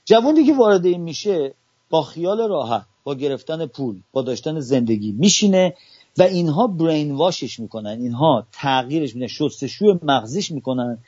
جوانی 0.04 0.44
که 0.44 0.54
وارد 0.54 0.86
این 0.86 1.00
میشه 1.00 1.54
با 1.90 2.02
خیال 2.02 2.48
راحت. 2.48 2.86
با 3.04 3.14
گرفتن 3.14 3.66
پول 3.66 4.00
با 4.12 4.22
داشتن 4.22 4.60
زندگی 4.60 5.12
میشینه 5.12 5.74
و 6.18 6.22
اینها 6.22 6.66
برین 6.66 7.12
واشش 7.12 7.60
می‌کنن 7.60 7.98
اینها 8.00 8.46
تغییرش 8.52 9.14
میدن 9.14 9.26
شستشوی 9.26 9.98
مغزیش 10.02 10.50
می‌کنن 10.50 10.98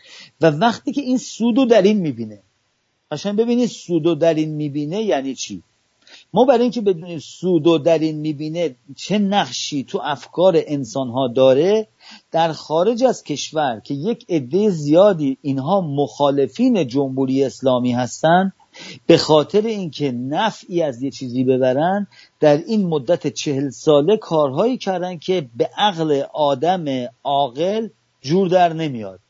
و 0.40 0.46
وقتی 0.50 0.92
که 0.92 1.00
این 1.00 1.19
سودو 1.19 1.65
در 1.65 1.83
این 1.83 1.98
می‌بینه 1.98 2.42
قشنگ 3.10 3.37
ببینید 3.37 3.69
سودو 3.69 4.15
در 4.15 4.35
این 4.35 4.50
می‌بینه 4.54 5.02
یعنی 5.02 5.35
چی؟ 5.35 5.62
ما 6.33 6.44
برای 6.44 6.62
اینکه 6.62 6.81
بدونیم 6.81 7.19
سودو 7.19 7.79
در 7.79 7.98
این 7.98 8.17
می‌بینه 8.17 8.77
چه 8.96 9.19
نقشی 9.19 9.85
تو 9.85 10.00
افکار 10.04 10.54
انسانها 10.67 11.29
داره 11.29 11.88
در 12.31 12.52
خارج 12.52 13.04
از 13.04 13.25
کشور 13.25 13.81
که 13.85 13.94
یک 13.94 14.27
عده 14.29 14.71
زیادی 14.71 15.38
اینها 15.42 15.81
مخالفین 15.81 16.87
جمهوری 16.87 17.44
اسلامی 17.44 17.92
هستند 17.92 18.52
به 19.06 19.18
خاطر 19.18 19.60
اینکه 19.60 20.12
نفعی 20.12 20.83
از 20.83 21.02
یه 21.02 21.10
چیزی 21.10 21.44
ببرن 21.44 22.06
در 22.40 22.56
این 22.56 22.87
مدت 22.87 23.26
چهل 23.26 23.70
ساله 23.70 24.16
کارهایی 24.16 24.78
کردن 24.78 25.18
که 25.18 25.48
به 25.56 25.70
عقل 25.76 26.22
آدم 26.35 26.85
عاقل 27.24 27.88
جور 28.20 28.48
در 28.48 28.72
نمیاد. 28.72 29.20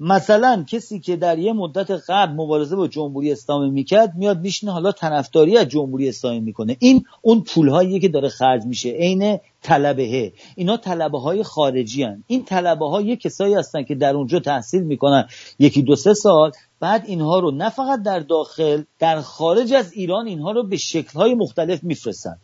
مثلا 0.00 0.64
کسی 0.68 1.00
که 1.00 1.16
در 1.16 1.38
یه 1.38 1.52
مدت 1.52 1.90
قبل 2.08 2.32
مبارزه 2.32 2.76
با 2.76 2.88
جمهوری 2.88 3.32
اسلامی 3.32 3.70
می‌کرد 3.70 4.14
میاد 4.14 4.40
میشینه 4.40 4.72
حالا 4.72 4.92
طرفداری 4.92 5.56
از 5.56 5.68
جمهوری 5.68 6.08
اسلامی 6.08 6.40
می‌کنه. 6.40 6.76
این 6.78 7.04
اون 7.22 7.40
پولهایی 7.40 8.00
که 8.00 8.08
داره 8.08 8.28
خرج 8.28 8.64
میشه. 8.64 8.88
عین 8.90 9.38
طلبه 9.66 10.32
اینا 10.56 10.76
طلبه 10.76 11.18
های 11.18 11.42
خارجی 11.42 12.02
هن. 12.02 12.24
این 12.26 12.44
طلبه 12.44 12.88
ها 12.88 13.00
یه 13.00 13.16
کسایی 13.16 13.54
هستن 13.54 13.82
که 13.82 13.94
در 13.94 14.14
اونجا 14.14 14.40
تحصیل 14.40 14.82
می‌کنن. 14.82 15.28
یکی 15.58 15.82
دو 15.82 15.96
سه 15.96 16.14
سال. 16.14 16.52
بعد 16.80 17.04
اینها 17.06 17.38
رو 17.38 17.50
نه 17.50 17.70
فقط 17.70 18.02
در 18.02 18.20
داخل 18.20 18.82
در 18.98 19.20
خارج 19.20 19.72
از 19.72 19.92
ایران 19.92 20.26
اینها 20.26 20.52
رو 20.52 20.62
به 20.62 20.76
شکل 20.76 21.18
های 21.18 21.34
مختلف 21.34 21.84
میفرستن. 21.84 22.36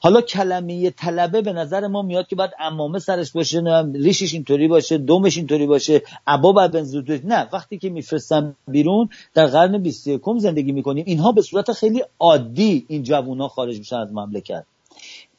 حالا 0.00 0.20
کلمه 0.20 0.90
طلبه 0.90 1.42
به 1.42 1.52
نظر 1.52 1.86
ما 1.86 2.02
میاد 2.02 2.26
که 2.26 2.36
باید 2.36 2.50
امامه 2.60 2.98
سرش 2.98 3.32
باشه 3.32 3.62
ریشش 3.94 4.34
اینطوری 4.34 4.68
باشه 4.68 4.98
دومش 4.98 5.36
اینطوری 5.36 5.66
باشه 5.66 6.02
عبا 6.26 6.52
بعد 6.52 6.72
بنزود 6.72 7.10
نه 7.10 7.48
وقتی 7.52 7.78
که 7.78 7.90
میفرستن 7.90 8.56
بیرون 8.68 9.08
در 9.34 9.46
قرن 9.46 9.82
21 9.82 10.20
زندگی 10.38 10.72
می‌کنیم. 10.72 11.04
اینها 11.06 11.32
به 11.32 11.42
صورت 11.42 11.72
خیلی 11.72 12.02
عادی 12.18 12.84
این 12.88 13.02
جوونا 13.02 13.48
خارج 13.48 13.78
میشن 13.78 13.96
از 13.96 14.12
مملکت. 14.12 14.64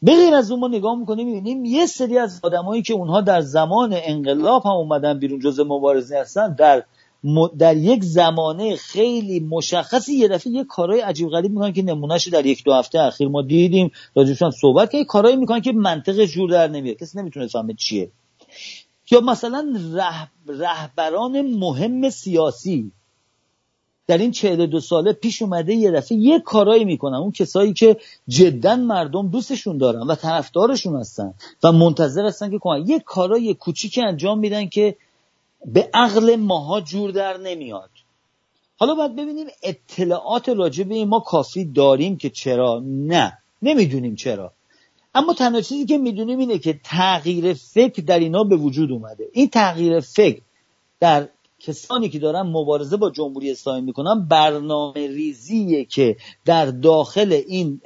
به 0.03 0.15
غیر 0.15 0.35
از 0.35 0.51
اون 0.51 0.59
ما 0.59 0.67
نگاه 0.67 0.95
می‌کنیم 0.95 1.27
می‌بینیم 1.27 1.65
یه 1.65 1.85
سری 1.85 2.17
از 2.17 2.39
آدمایی 2.43 2.81
که 2.81 2.93
اونها 2.93 3.21
در 3.21 3.41
زمان 3.41 3.89
انقلاب 3.93 4.65
هم 4.65 4.71
اومدن 4.71 5.19
بیرون 5.19 5.39
جز 5.39 5.59
مبارزه 5.59 6.17
هستن 6.17 6.53
در 6.53 6.83
در 7.57 7.77
یک 7.77 8.03
زمانه 8.03 8.75
خیلی 8.75 9.39
مشخصی 9.39 10.13
یه 10.13 10.27
دفعه 10.27 10.53
یه 10.53 10.63
کارهای 10.63 11.01
عجیب 11.01 11.29
غریب 11.29 11.51
می‌کنن 11.51 11.73
که 11.73 11.81
نمونهش 11.81 12.27
در 12.27 12.45
یک 12.45 12.63
دو 12.63 12.73
هفته 12.73 12.99
اخیر 12.99 13.27
ما 13.27 13.41
دیدیم. 13.41 13.91
راجبشون 14.15 14.51
صحبت 14.51 14.91
که 14.91 15.05
کارهایی 15.05 15.37
می‌کنن 15.37 15.61
که 15.61 15.71
منطق 15.71 16.25
جور 16.25 16.49
در 16.49 16.67
نمیاد. 16.67 16.97
کسی 16.97 17.19
نمی‌تونه 17.19 17.47
فهمه 17.47 17.73
چیه. 17.73 18.11
یا 19.11 19.21
مثلا 19.21 19.73
رهبران 20.47 21.41
مهم 21.41 22.09
سیاسی. 22.09 22.91
در 24.07 24.17
این 24.17 24.31
چهل 24.31 24.65
دو 24.65 24.79
ساله 24.79 25.13
پیش 25.13 25.41
اومده 25.41 25.73
یه 25.73 25.91
دفعه 25.91 26.17
یه 26.17 26.39
کارایی 26.39 26.85
می‌کنن. 26.85 27.17
اون 27.17 27.31
کسایی 27.31 27.73
که 27.73 27.97
جدا 28.27 28.75
مردم 28.75 29.27
دوستشون 29.27 29.77
دارن 29.77 30.01
و 30.01 30.15
طرفدارشون 30.15 30.95
هستن 30.95 31.33
و 31.63 31.71
منتظر 31.71 32.25
هستن 32.25 32.51
که 32.51 32.57
کنن 32.57 32.87
یه 32.87 32.99
کارای 32.99 33.53
کوچیکی 33.53 34.01
انجام 34.01 34.39
میدن 34.39 34.65
که 34.65 34.95
به 35.65 35.89
عقل 35.93 36.35
ماها 36.35 36.81
جور 36.81 37.11
در 37.11 37.37
نمیاد. 37.37 37.89
حالا 38.77 38.95
باید 38.95 39.15
ببینیم 39.15 39.47
اطلاعات 39.63 40.49
راجع 40.49 40.83
به 40.83 41.05
ما 41.05 41.19
کافی 41.19 41.65
داریم 41.65 42.17
که 42.17 42.29
چرا؟ 42.29 42.81
نه. 42.85 43.37
نمی‌دونیم 43.61 44.15
چرا. 44.15 44.53
اما 45.15 45.33
تنها 45.33 45.61
چیزی 45.61 45.85
که 45.85 45.97
می‌دونیم 45.97 46.39
اینه 46.39 46.57
که 46.57 46.79
تغییر 46.83 47.53
فکر 47.53 48.01
در 48.01 48.19
اینا 48.19 48.43
به 48.43 48.55
وجود 48.55 48.91
اومده. 48.91 49.29
این 49.33 49.49
تغییر 49.49 49.99
فکر 49.99 50.41
در 50.99 51.27
کسانی 51.64 52.09
که 52.09 52.20
دارن 52.20 52.41
مبارزه 52.41 52.97
با 52.97 53.09
جمهوری 53.09 53.51
اسلامی 53.51 53.82
می‌کنن 53.82 54.28
برنامه 54.28 55.07
ریزیه 55.07 55.86
که 55.86 56.18
در 56.45 56.66
داخل 56.66 57.41
این 57.47 57.82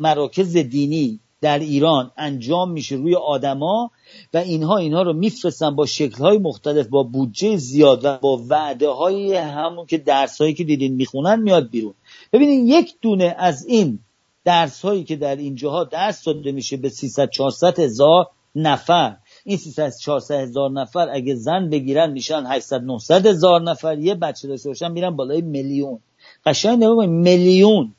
مراکز 0.00 0.56
دینی 0.56 1.20
در 1.40 1.58
ایران 1.58 2.10
انجام 2.16 2.70
میشه 2.70 2.96
روی 2.96 3.14
آدما 3.14 3.90
و 4.34 4.38
اینها 4.38 4.76
اینها 4.76 5.02
رو 5.02 5.12
میفرستن 5.12 5.76
با 5.76 5.86
شکلهای 5.86 6.38
مختلف 6.38 6.86
با 6.86 7.02
بودجه 7.02 7.56
زیاد 7.56 8.04
و 8.04 8.18
با 8.18 8.42
وعده 8.48 8.88
های 8.88 9.36
همون 9.36 9.86
که 9.86 9.98
درس 9.98 10.40
هایی 10.40 10.54
که 10.54 10.64
دیدین 10.64 10.94
می‌خونن 10.94 11.42
میاد 11.42 11.70
بیرون. 11.70 11.94
ببینید 12.32 12.68
یک 12.68 12.94
دونه 13.02 13.34
از 13.38 13.66
این 13.66 13.98
درس 14.44 14.84
هایی 14.84 15.04
که 15.04 15.16
در 15.16 15.36
اینجاها 15.36 15.84
درس 15.84 16.24
داده 16.24 16.52
میشه 16.52 16.76
به 16.76 16.88
300 16.88 17.30
400 17.30 17.78
هزار 17.78 18.26
نفر 18.54 19.16
این 19.48 19.56
300 19.56 19.92
400 20.00 20.34
هزار 20.34 20.70
نفر 20.70 21.08
اگه 21.12 21.34
زن 21.34 21.70
بگیرن 21.70 22.12
میشن 22.12 22.44
800 22.46 22.82
900 22.82 23.26
هزار 23.26 23.62
نفر. 23.62 23.98
یه 23.98 24.14
بچه 24.14 24.48
داشته 24.48 24.68
باشن 24.68 24.92
میرن 24.92 25.16
بالای 25.16 25.40
میلیون. 25.40 25.98
قشنگ 26.46 26.84
نگاه 26.84 27.06
میلیون. 27.06 27.94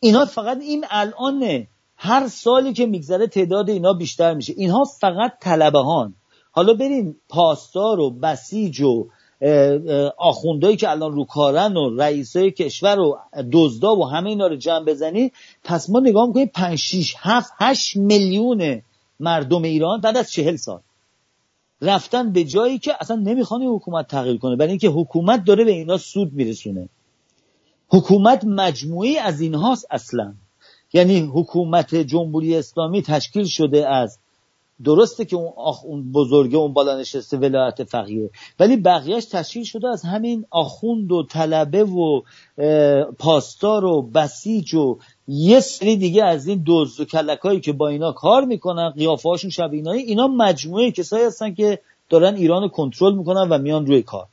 اینا 0.00 0.24
فقط 0.24 0.58
این 0.60 0.84
الانه. 0.90 1.68
هر 1.96 2.28
سالی 2.28 2.72
که 2.72 2.86
میگذره 2.86 3.26
تعداد 3.26 3.70
اینا 3.70 3.92
بیشتر 3.92 4.34
میشه. 4.34 4.54
اینها 4.56 4.84
فقط 4.84 5.32
طلبه 5.40 5.78
هان 5.78 6.14
حالا 6.50 6.74
بریم 6.74 7.16
پاسدار 7.28 8.00
و 8.00 8.10
بسیج 8.10 8.80
و 8.80 9.06
آخوندهایی 10.18 10.76
که 10.76 10.90
الان 10.90 11.12
رو 11.12 11.24
کارن 11.24 11.76
و 11.76 11.96
رئیسای 11.96 12.50
کشور 12.50 12.98
و 12.98 13.18
دزدا 13.52 13.96
و 13.96 14.04
همه 14.04 14.30
اینا 14.30 14.46
رو 14.46 14.56
جمع 14.56 14.84
بزنی. 14.84 15.32
پس 15.64 15.90
ما 15.90 16.00
نگاه 16.00 16.26
می‌کنیم 16.26 16.50
5 16.54 16.78
6 16.78 17.14
7 17.18 17.52
8 17.58 17.96
میلیون 17.96 18.82
مردم 19.20 19.62
ایران 19.62 20.00
بعد 20.00 20.16
از 20.16 20.32
چهل 20.32 20.56
سال 20.56 20.80
رفتن 21.82 22.32
به 22.32 22.44
جایی 22.44 22.78
که 22.78 22.94
اصلا 23.00 23.16
نمی‌خوان 23.16 23.62
حکومت 23.62 24.08
تغییر 24.08 24.38
کنه. 24.38 24.56
برای 24.56 24.70
اینکه 24.70 24.88
حکومت 24.88 25.44
داره 25.44 25.64
به 25.64 25.70
اینا 25.70 25.96
سود 25.96 26.32
میرسونه. 26.32 26.88
حکومت 27.88 28.44
مجموعی 28.44 29.18
از 29.18 29.40
اینهاست 29.40 29.86
اصلا. 29.90 30.34
یعنی 30.92 31.20
حکومت 31.20 31.94
جمهوری 31.94 32.56
اسلامی 32.56 33.02
تشکیل 33.02 33.44
شده 33.44 33.88
از 33.88 34.18
درسته 34.84 35.24
که 35.24 35.36
اون, 35.36 35.52
آخ 35.56 35.84
اون 35.84 36.12
بزرگه 36.12 36.56
اون 36.56 36.72
بالا 36.72 37.00
نشسته 37.00 37.36
ولایت 37.36 37.84
فقیه. 37.84 38.30
ولی 38.60 38.76
بقیهش 38.76 39.24
تشکیل 39.24 39.64
شده 39.64 39.88
از 39.88 40.02
همین 40.02 40.44
آخوند 40.50 41.12
و 41.12 41.22
طلبه 41.22 41.84
و 41.84 42.22
پاسدار 43.18 43.84
و 43.84 44.02
بسیج 44.02 44.74
و 44.74 44.98
یه 45.28 45.60
سری 45.60 45.96
دیگه 45.96 46.24
از 46.24 46.46
این 46.46 46.62
دوز 46.62 47.00
و 47.00 47.04
کلکایی 47.04 47.60
که 47.60 47.72
با 47.72 47.88
اینا 47.88 48.12
کار 48.12 48.44
می‌کنن 48.44 48.90
قیافه 48.90 49.28
هاشون 49.28 49.50
شب 49.50 49.72
اینایی 49.72 50.02
اینا 50.02 50.26
مجموعه 50.26 50.90
کسایی 50.90 51.24
هستن 51.24 51.54
که 51.54 51.78
دارن 52.08 52.34
ایران 52.34 52.68
کنترل 52.68 53.14
می‌کنن 53.14 53.48
و 53.48 53.58
میان 53.58 53.86
روی 53.86 54.02
کار. 54.02 54.26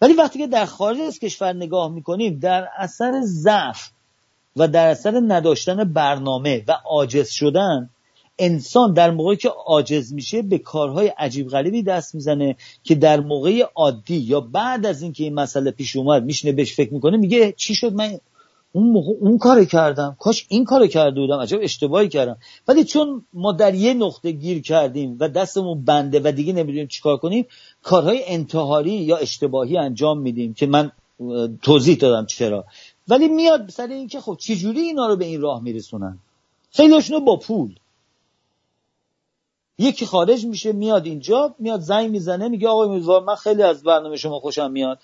ولی 0.00 0.12
وقتی 0.12 0.38
که 0.38 0.46
در 0.46 0.64
خارج 0.64 1.00
از 1.00 1.18
کشور 1.18 1.52
نگاه 1.52 1.92
می‌کنیم 1.92 2.38
در 2.38 2.68
اثر 2.76 3.20
ضعف 3.24 3.90
و 4.56 4.68
در 4.68 4.88
اثر 4.88 5.22
نداشتن 5.26 5.92
برنامه 5.92 6.64
و 6.68 6.72
عاجز 6.84 7.30
شدن 7.30 7.90
انسان 8.38 8.92
در 8.92 9.10
موقعی 9.10 9.36
که 9.36 9.48
عاجز 9.48 10.12
میشه 10.12 10.42
به 10.42 10.58
کارهای 10.58 11.08
عجیب 11.08 11.48
غریبی 11.48 11.82
دست 11.82 12.14
می‌زنه 12.14 12.56
که 12.84 12.94
در 12.94 13.20
موقع 13.20 13.64
عادی 13.74 14.16
یا 14.16 14.40
بعد 14.40 14.86
از 14.86 15.02
اینکه 15.02 15.24
این 15.24 15.34
مسئله 15.34 15.70
پیش 15.70 15.96
اومد 15.96 16.24
میشنه 16.24 16.52
بهش 16.52 16.74
فکر 16.74 16.94
می‌کنه 16.94 17.16
میگه 17.16 17.54
چی 17.56 17.74
شد؟ 17.74 17.92
من 17.92 18.18
اون 18.72 18.90
موقع 18.90 19.12
اون 19.20 19.38
کار 19.38 19.64
کردم. 19.64 20.16
کاش 20.20 20.46
این 20.48 20.64
کار 20.64 20.86
کرده 20.86 21.20
بودم. 21.20 21.38
عجب 21.38 21.58
اشتباهی 21.62 22.08
کردم. 22.08 22.36
ولی 22.68 22.84
چون 22.84 23.24
ما 23.32 23.52
در 23.52 23.74
یه 23.74 23.94
نقطه 23.94 24.30
گیر 24.30 24.62
کردیم 24.62 25.16
و 25.20 25.28
دستمون 25.28 25.84
بنده 25.84 26.20
و 26.24 26.32
دیگه 26.32 26.52
نمی‌دونیم 26.52 26.86
چیکار 26.86 27.16
کنیم 27.16 27.46
کارهای 27.82 28.22
انتحاری 28.26 28.92
یا 28.92 29.16
اشتباهی 29.16 29.76
انجام 29.78 30.18
میدیم 30.18 30.54
که 30.54 30.66
من 30.66 30.92
توضیح 31.62 31.96
دادم 31.96 32.26
چرا. 32.26 32.64
ولی 33.08 33.28
میاد 33.28 33.70
سر 33.70 33.86
اینکه 33.86 34.20
خب 34.20 34.36
چجوری 34.40 34.80
اینا 34.80 35.06
رو 35.06 35.16
به 35.16 35.24
این 35.24 35.40
راه 35.40 35.62
میرسونن؟ 35.62 36.18
خیلیشونو 36.70 37.20
با 37.20 37.36
پول. 37.36 37.74
یکی 39.78 40.06
خارج 40.06 40.46
میشه 40.46 40.72
میاد 40.72 41.06
اینجا 41.06 41.54
میاد 41.58 41.80
زنگ 41.80 42.10
می‌زنه 42.10 42.48
میگه 42.48 42.68
آقای 42.68 42.88
امیدوار 42.88 43.22
من 43.22 43.34
خیلی 43.34 43.62
از 43.62 43.82
برنامه 43.82 44.16
شما 44.16 44.38
خوشم 44.40 44.70
میاد. 44.70 44.98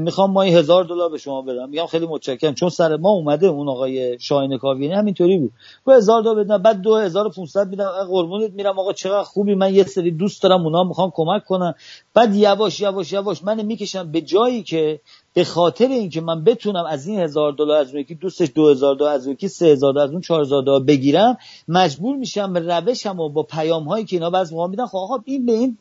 می‌خوام 0.00 0.30
مایی 0.30 0.54
هزار 0.54 0.84
دلار 0.84 1.10
به 1.10 1.18
شما 1.18 1.42
بدم. 1.42 1.68
میگم 1.68 1.86
خیلی 1.86 2.06
متشکرم. 2.06 2.54
چون 2.54 2.68
سر 2.68 2.96
ما 2.96 3.10
اومده 3.10 3.46
اون 3.46 3.68
آقای 3.68 4.18
شاهین 4.18 4.58
کاویانی 4.58 4.94
همینطوری 4.94 5.38
بود. 5.38 5.52
و 5.86 5.92
هزار 5.92 6.22
دلار 6.22 6.34
بدم 6.34 6.62
بعد 6.62 6.82
2500 6.82 7.68
میدم. 7.68 7.90
قربونت 8.08 8.52
میرم 8.52 8.78
آقا 8.78 8.92
چقدر 8.92 9.22
خوبی. 9.22 9.54
من 9.54 9.74
یه 9.74 9.84
سری 9.84 10.10
دوست 10.10 10.42
دارم 10.42 10.64
اونا 10.64 10.84
می‌خوام 10.84 11.12
کمک 11.14 11.44
کنم 11.44 11.74
بعد 12.14 12.34
یواش 12.34 12.80
یواش 12.80 13.12
یواش 13.12 13.44
من 13.44 13.62
می‌کشم 13.62 14.12
به 14.12 14.20
جایی 14.20 14.62
که 14.62 15.00
به 15.36 15.44
خاطر 15.44 15.88
اینکه 15.88 16.20
من 16.20 16.44
بتونم 16.44 16.84
از 16.84 17.06
این 17.06 17.20
هزار 17.20 17.52
دلار 17.52 17.80
از 17.80 17.90
اون 17.90 18.00
یکی 18.00 18.14
دوستش 18.14 18.48
دو 18.54 18.70
هزار 18.70 18.94
دلار 18.94 19.12
از 19.12 19.26
اون 19.26 19.32
یکی 19.32 19.48
سه 19.48 19.66
هزار 19.66 19.92
دلار 19.92 20.04
از 20.04 20.10
اون 20.10 20.20
چهار 20.20 20.40
هزار 20.40 20.62
دلار 20.62 20.80
بگیرم 20.80 21.38
مجبور 21.68 22.16
میشم 22.16 22.52
به 22.52 22.60
روشم 22.60 23.20
و 23.20 23.28
با 23.28 23.42
پیام 23.42 23.84
هایی 23.84 24.04
که 24.04 24.16
اینا 24.16 24.30
بعض 24.30 24.52
موقع 24.52 24.68
میدن 24.68 24.86
خب 24.86 24.96
آقا 24.96 25.22
این 25.24 25.46
به 25.46 25.52
این 25.52 25.78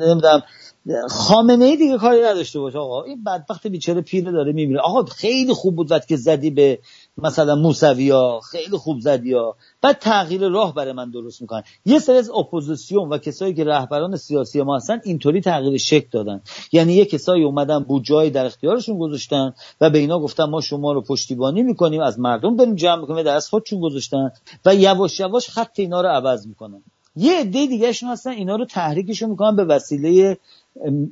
نمی‌دونم 0.00 0.42
خامنه 1.08 1.64
ای 1.64 1.76
دیگه 1.76 1.98
کاری 1.98 2.22
نداشته 2.22 2.60
باشه 2.60 2.78
آقا. 2.78 3.02
این 3.02 3.24
بدبخت 3.24 3.66
بیچاره 3.66 4.00
پیره 4.00 4.32
داره 4.32 4.52
میمیره 4.52 4.80
آقا 4.80 5.04
خیلی 5.04 5.52
خوب 5.52 5.76
بود 5.76 5.90
وقت 5.90 6.08
که 6.08 6.16
زدی 6.16 6.50
به 6.50 6.78
مثلا 7.22 7.54
موسوی 7.54 8.10
ها 8.10 8.40
خیلی 8.40 8.76
خوب 8.76 9.00
زدی 9.00 9.32
ها. 9.32 9.56
بعد 9.82 9.98
تغییر 9.98 10.48
راه 10.48 10.74
برای 10.74 10.92
من 10.92 11.10
درست 11.10 11.40
می‌کنن. 11.40 11.62
یه 11.86 11.98
سری 11.98 12.16
از 12.16 12.30
اپوزیسیون 12.30 13.08
و 13.08 13.18
کسایی 13.18 13.54
که 13.54 13.64
رهبران 13.64 14.16
سیاسی 14.16 14.62
ما 14.62 14.76
هستن 14.76 15.00
اینطوری 15.04 15.40
تغییر 15.40 15.78
شکل 15.78 16.08
دادن. 16.10 16.40
یعنی 16.72 16.92
یه 16.92 17.04
کسایی 17.04 17.44
اومدن 17.44 17.78
بودجای 17.78 18.30
در 18.30 18.46
اختیارشون 18.46 18.98
گذاشتن 18.98 19.54
و 19.80 19.90
به 19.90 19.98
اینا 19.98 20.18
گفتن 20.18 20.44
ما 20.44 20.60
شما 20.60 20.92
رو 20.92 21.00
پشتیبانی 21.00 21.62
می‌کنیم 21.62 22.00
از 22.00 22.18
مردم 22.18 22.56
بریم 22.56 22.74
جمع 22.74 23.00
می‌کنیم 23.00 23.22
در 23.22 23.36
از 23.36 23.48
خودشون 23.48 23.80
گذاشتن 23.80 24.30
و 24.64 24.74
یواش 24.74 25.20
یواش 25.20 25.50
خط 25.50 25.80
اینا 25.80 26.00
رو 26.00 26.08
عوض 26.08 26.46
می‌کنن. 26.46 26.82
یه 27.16 27.40
عده 27.40 27.66
دیگهشون 27.66 28.08
هستن 28.08 28.30
اینا 28.30 28.56
رو 28.56 28.64
تحریکشون 28.64 29.30
می‌کنن 29.30 29.56
به 29.56 29.64
وسیله 29.64 30.38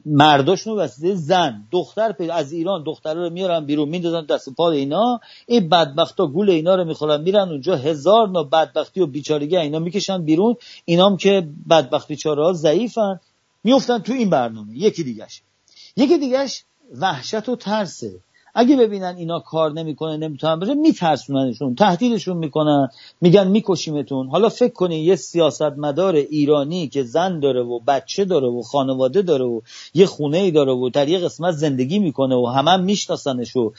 مرداشون 0.07 0.79
وسیله 0.79 1.15
زن. 1.15 1.65
دختر 1.71 2.15
از 2.33 2.53
ایران 2.53 2.83
دخترها 2.87 3.23
رو 3.23 3.31
میارن 3.31 3.65
بیرون 3.67 3.89
میندازن 3.89 4.27
دست 4.27 4.49
پا 4.55 4.71
اینا. 4.71 5.21
این 5.47 5.69
بدبختا 5.69 6.27
گول 6.27 6.51
اینا 6.51 6.75
رو 6.75 6.85
می‌خورن 6.85 7.21
میرن 7.21 7.49
اونجا 7.49 7.77
هزار 7.77 8.29
نا 8.29 8.43
بدبختی 8.43 9.01
و 9.01 9.07
بیچارگی 9.07 9.57
اینا 9.57 9.79
می‌کشن 9.79 10.25
بیرون. 10.25 10.57
اینام 10.85 11.17
که 11.17 11.49
بدبختی 11.71 12.17
چاره 12.17 12.45
ها 12.45 12.53
ضعیفن. 12.53 13.21
میفتن 13.65 13.99
تو 13.99 14.13
این 14.13 14.31
برنامه. 14.31 14.77
یکی 14.77 15.05
دیگهش. 15.05 15.43
یکی 15.97 16.19
دیگهش 16.19 16.65
وحشت 16.95 17.49
و 17.49 17.57
ترسه. 17.57 18.21
اگه 18.61 18.77
ببینن 18.77 19.15
اینا 19.19 19.41
کار 19.41 19.73
نمی‌کنه 19.73 20.17
نمی‌تونن 20.17 20.59
بره 20.59 20.75
میترسوننشون 20.75 21.75
تهدیدشون 21.75 22.37
می‌کنن 22.37 22.89
میگن 23.21 23.49
میکشیمتون. 23.49 24.29
حالا 24.29 24.49
فکر 24.49 24.73
کنین 24.73 25.05
یه 25.05 25.17
سیاستمدار 25.17 26.15
ایرانی 26.15 26.89
که 26.89 27.03
زن 27.03 27.41
داره 27.41 27.63
و 27.63 27.79
بچه 27.87 28.25
داره 28.25 28.49
و 28.49 28.63
خانواده 28.63 29.23
داره 29.23 29.45
و 29.45 29.61
یه 29.95 30.07
خونه 30.07 30.39
ای 30.39 30.51
داره 30.51 30.73
و 30.73 30.91
در 30.91 31.09
یه 31.09 31.19
قسمت 31.19 31.55
زندگی 31.55 31.99
می‌کنه 31.99 32.35
و 32.35 32.47
همه 32.47 32.71
هم 32.71 32.83
میشناسنش 32.85 33.57
و 33.57 33.73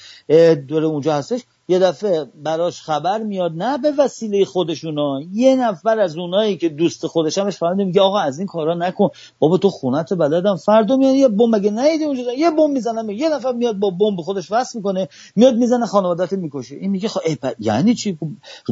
داره 0.68 0.86
اونجا 0.86 1.14
هستش. 1.14 1.42
یه 1.70 1.80
دفعه 1.80 2.26
براش 2.44 2.82
خبر 2.82 3.24
میاد 3.24 3.52
نه 3.56 3.78
به 3.78 3.92
وسیله 3.98 4.46
خودشونا 4.46 5.22
یه 5.34 5.56
نفر 5.56 6.00
از 6.00 6.18
اونایی 6.18 6.58
که 6.58 6.70
دوست 6.70 7.08
خودش 7.08 7.38
همش 7.38 7.58
فهمیده 7.58 7.84
میگه 7.84 8.02
آقا 8.02 8.20
از 8.20 8.38
این 8.40 8.48
کارا 8.48 8.74
نکن. 8.74 9.10
بابا 9.40 9.58
تو 9.58 9.70
خونت 9.70 10.14
بلدم. 10.14 10.56
فردا 10.56 10.98
میاد 10.98 11.16
یه 11.16 11.28
بمب 11.28 11.56
مگه 11.56 11.72
نیدی 11.72 12.04
اونجا؟ 12.04 12.34
یه 12.34 12.52
بمب 12.52 12.70
می‌زنم 12.70 13.10
یه 13.10 13.30
نفر 13.30 13.52
میاد 13.52 13.76
با 13.76 13.90
بمب 13.90 14.22
خودش 14.22 14.52
وصل 14.52 14.78
می‌کنه 14.78 15.08
میاد 15.36 15.56
می‌زنه 15.56 15.86
خانوادت 15.86 16.34
می‌کشه. 16.34 16.76
این 16.76 16.92
میگه 16.92 17.08
خب 17.08 17.22
یعنی 17.60 17.96
چی؟ 17.96 18.18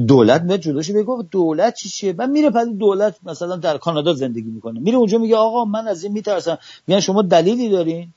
دولت 0.08 0.42
میاد 0.42 0.60
جلوش 0.60 0.92
بگه 0.92 1.06
دولت 1.32 1.76
چی 1.76 1.90
چیه؟ 1.90 2.14
بعد 2.14 2.30
میره 2.30 2.50
پس 2.50 2.68
دولت 2.68 3.16
مثلا 3.24 3.56
در 3.56 3.78
کانادا 3.78 4.14
زندگی 4.14 4.50
می‌کنه. 4.50 4.80
میره 4.80 4.98
اونجا 4.98 5.18
میگه 5.18 5.36
آقا 5.36 5.66
من 5.66 5.88
از 5.88 6.04
این 6.04 6.14
میترسم. 6.14 6.58
میگن 6.88 7.00
شما 7.00 7.22
دلیلی 7.22 7.70
دارین؟ 7.70 8.14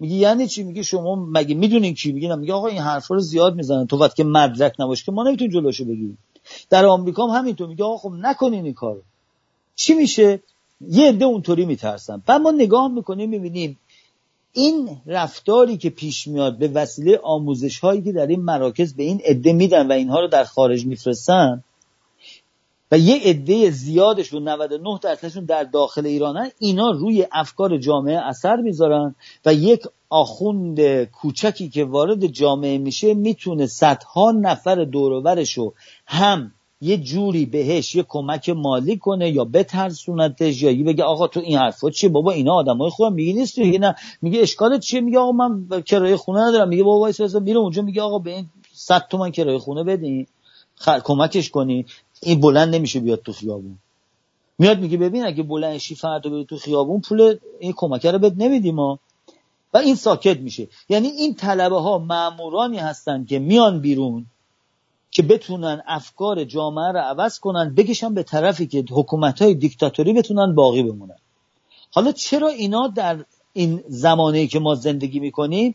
میگه 0.00 0.14
یعنی 0.14 0.48
چی؟ 0.48 0.62
میگه 0.62 0.82
شما 0.82 1.14
مگه 1.14 1.54
می‌دونین 1.54 1.94
کی؟ 1.94 2.12
میگه 2.12 2.34
میگه 2.34 2.52
آقا 2.52 2.66
این 2.66 2.78
حرفا 2.78 3.14
رو 3.14 3.20
زیاد 3.20 3.54
می‌زنن. 3.54 3.86
تو 3.86 3.96
وقتی 3.98 4.22
که 4.22 4.24
مدرک 4.24 4.74
نباشه 4.78 5.04
که 5.04 5.12
ما 5.12 5.22
نمی‌تونیم 5.22 5.52
جلوشو 5.52 5.84
بگیریم. 5.84 6.18
در 6.70 6.86
آمریکا 6.86 7.26
هم 7.26 7.38
همینطور. 7.38 7.68
میگه 7.68 7.84
آقا 7.84 7.96
خب 7.96 8.12
نکنین 8.14 8.64
این 8.64 8.74
کارو. 8.74 9.02
چی 9.76 9.94
میشه؟ 9.94 10.40
یه 10.88 11.08
عده 11.08 11.24
اونطوری 11.24 11.66
میترسن. 11.66 12.22
بعد 12.26 12.40
ما 12.40 12.50
نگاه 12.50 12.88
می‌کنیم 12.88 13.30
می‌بینیم 13.30 13.78
این 14.52 15.00
رفتاری 15.06 15.76
که 15.76 15.90
پیش 15.90 16.26
میاد 16.26 16.58
به 16.58 16.68
وسیله 16.68 17.20
آموزش 17.22 17.78
هایی 17.78 18.02
که 18.02 18.12
در 18.12 18.26
این 18.26 18.40
مراکز 18.40 18.94
به 18.94 19.02
این 19.02 19.20
عده 19.24 19.52
میدن 19.52 19.88
و 19.88 19.92
اینها 19.92 20.20
رو 20.20 20.28
در 20.28 20.44
خارج 20.44 20.86
میفرستن 20.86 21.64
و 22.92 22.98
یه 22.98 23.20
عده 23.24 23.70
زیادشون 23.70 24.48
99 24.48 24.98
درصدشون 25.02 25.44
در 25.44 25.64
داخل 25.64 26.06
ایرانن 26.06 26.50
اینا 26.58 26.90
روی 26.90 27.26
افکار 27.32 27.78
جامعه 27.78 28.18
اثر 28.18 28.56
می‌ذارن 28.56 29.14
و 29.46 29.54
یک 29.54 29.82
آخوند 30.10 31.04
کوچکی 31.04 31.68
که 31.68 31.84
وارد 31.84 32.26
جامعه 32.26 32.78
میشه 32.78 33.14
می‌تونه 33.14 33.66
صدها 33.66 34.30
نفر 34.30 34.84
دورورش 34.84 35.52
رو 35.52 35.74
هم 36.06 36.52
یه 36.80 36.96
جوری 36.96 37.46
بهش 37.46 37.94
یه 37.94 38.04
کمک 38.08 38.48
مالی 38.48 38.96
کنه 38.96 39.30
یا 39.30 39.44
بترسونتش 39.44 40.62
یا 40.62 40.84
بگه 40.84 41.04
آقا 41.04 41.26
تو 41.26 41.40
این 41.40 41.58
حرفا 41.58 41.90
چیه؟ 41.90 42.10
بابا 42.10 42.32
اینا 42.32 42.54
آدمای 42.54 42.90
خوبه 42.90 43.10
میگه 43.10 43.32
نیست 43.32 43.58
میگه 43.58 43.78
نه. 43.78 43.94
میگه 44.22 44.40
اشکالت 44.40 44.80
چیه؟ 44.80 45.00
میگه 45.00 45.18
آقا 45.18 45.32
من 45.32 45.82
کرایه 45.82 46.16
خونه 46.16 46.40
ندارم. 46.40 46.68
میگه 46.68 46.82
بابا 46.82 47.00
وایس 47.00 47.20
میره 47.20 47.58
اونجا 47.58 47.82
میگه 47.82 48.02
آقا 48.02 48.18
به 48.18 48.30
این 48.30 48.48
100 48.72 49.06
تومن 49.10 49.30
کرایه 49.30 49.58
خونه 49.58 49.84
بدین 49.84 50.26
کمکش 51.04 51.50
کنی 51.50 51.86
این 52.22 52.40
بلند 52.40 52.74
نمیشه 52.74 53.00
بیاد 53.00 53.22
تو 53.22 53.32
خیابون. 53.32 53.78
میاد 54.58 54.80
میگه 54.80 54.96
ببین 54.96 55.24
اگه 55.24 55.42
بلند 55.42 55.78
شی 55.78 55.94
فردا 55.94 56.30
بیاد 56.30 56.46
تو 56.46 56.56
خیابون 56.56 57.00
پول 57.00 57.38
این 57.58 57.72
کمکه 57.76 58.10
رو 58.10 58.18
بد 58.18 58.42
نمیدیم 58.42 58.74
ما. 58.74 58.98
و 59.74 59.78
این 59.78 59.94
ساکت 59.94 60.36
میشه. 60.36 60.68
یعنی 60.88 61.08
این 61.08 61.34
طلبه 61.34 61.80
ها 61.80 61.98
مأمورانی 61.98 62.78
هستن 62.78 63.24
که 63.24 63.38
میان 63.38 63.80
بیرون 63.80 64.26
که 65.10 65.22
بتونن 65.22 65.82
افکار 65.86 66.44
جامعه 66.44 66.92
رو 66.92 66.98
عوض 66.98 67.38
کنن 67.38 67.74
بکشن 67.74 68.14
به 68.14 68.22
طرفی 68.22 68.66
که 68.66 68.84
حکومت 68.90 69.42
های 69.42 69.54
دیکتاتوری 69.54 70.12
بتونن 70.12 70.54
باقی 70.54 70.82
بمونن. 70.82 71.16
حالا 71.90 72.12
چرا 72.12 72.48
اینا 72.48 72.88
در 72.88 73.24
این 73.52 73.84
زمانه 73.88 74.46
که 74.46 74.58
ما 74.58 74.74
زندگی 74.74 75.20
می‌کنیم 75.20 75.74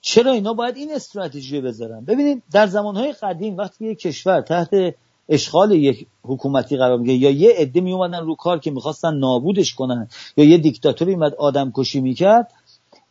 چرا 0.00 0.32
اینا 0.32 0.54
باید 0.54 0.76
این 0.76 0.94
استراتژی 0.94 1.60
بذارن؟ 1.60 2.04
ببینید 2.04 2.42
در 2.52 2.66
زمانهای 2.66 3.12
قدیم 3.12 3.56
وقتی 3.56 3.86
یک 3.86 3.98
کشور 3.98 4.40
تحت 4.40 4.94
اشغال 5.28 5.72
یک 5.72 6.06
حکومتی 6.22 6.76
قرار 6.76 6.98
میگه 6.98 7.14
یا 7.14 7.30
یه 7.30 7.54
عده 7.56 7.80
می 7.80 7.92
اومدن 7.92 8.24
رو 8.24 8.34
کار 8.34 8.58
که 8.58 8.70
می‌خواستن 8.70 9.14
نابودش 9.14 9.74
کنن 9.74 10.08
یا 10.36 10.44
یه 10.44 10.58
دیکتاتوری 10.58 11.14
اومد 11.14 11.34
آدم 11.34 11.72
کشی 11.74 12.00
می‌کرد. 12.00 12.52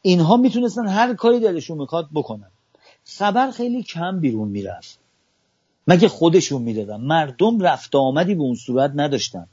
اینها 0.02 0.38
می‌تونستن 0.38 0.88
هر 0.88 1.14
کاری 1.14 1.40
دلشون 1.40 1.78
می‌خواد 1.78 2.10
بکنن. 2.14 2.52
خبر 3.06 3.52
خیلی 3.52 3.84
کم 3.84 4.20
بیرون 4.20 4.48
می‌رفت. 4.48 5.00
مگه 5.88 6.08
خودشون 6.08 6.62
می‌دادن؟ 6.62 7.02
مردم 7.02 7.60
رفت 7.60 7.96
آمدی 7.96 8.36
به 8.36 8.42
اون 8.42 8.56
صورت 8.56 8.92
نداشتن. 8.96 9.48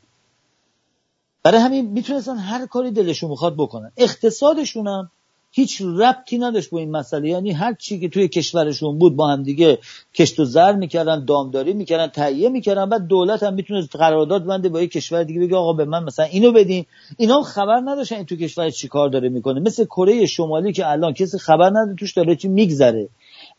برای 1.43 1.61
همین 1.61 1.87
می‌تونستن 1.87 2.37
هر 2.37 2.67
کاری 2.67 2.91
دلشون 2.91 3.31
می‌خواد 3.31 3.57
بکنن. 3.57 3.93
اقتصادشون 3.97 4.87
هم 4.87 5.11
هیچ 5.53 5.82
ربطی 5.82 6.38
نداشت 6.38 6.70
با 6.70 6.78
این 6.78 6.90
مسئله. 6.90 7.28
یعنی 7.28 7.51
هر 7.51 7.74
چی 7.74 8.01
که 8.01 8.09
توی 8.09 8.28
کشورشون 8.28 8.98
بود 8.98 9.16
با 9.16 9.28
هم 9.28 9.42
دیگه 9.42 9.78
کشت 10.14 10.40
و 10.40 10.44
زر 10.44 10.72
می‌کردن 10.72 11.24
دامداری 11.24 11.72
می‌کردن 11.72 12.07
تهیه 12.07 12.48
می‌کردن 12.48 12.88
بعد 12.88 13.07
دولت 13.07 13.42
هم 13.42 13.55
می‌تونست 13.55 13.96
قرارداد 13.96 14.44
بنده 14.44 14.68
با 14.68 14.80
یه 14.80 14.86
کشور 14.86 15.24
دیگه 15.24 15.40
بگه 15.40 15.57
آقا 15.57 15.72
به 15.72 15.84
من 15.84 16.05
مثلا 16.05 16.24
اینو 16.24 16.53
بدین. 16.53 16.84
اینا 17.16 17.36
هم 17.36 17.42
خبر 17.42 17.80
نداشتن 17.84 18.16
این 18.16 18.24
تو 18.24 18.36
کشور 18.36 18.70
چی 18.70 18.88
کار 18.88 19.09
داره 19.09 19.28
می‌کنه. 19.28 19.61
مثل 19.61 19.84
کره 19.84 20.26
شمالی 20.26 20.72
که 20.72 20.90
الان 20.90 21.12
کسی 21.12 21.38
خبر 21.38 21.70
نداره 21.70 21.94
توش 21.98 22.12
داره 22.12 22.36
چی 22.36 22.48
میگذره. 22.48 23.09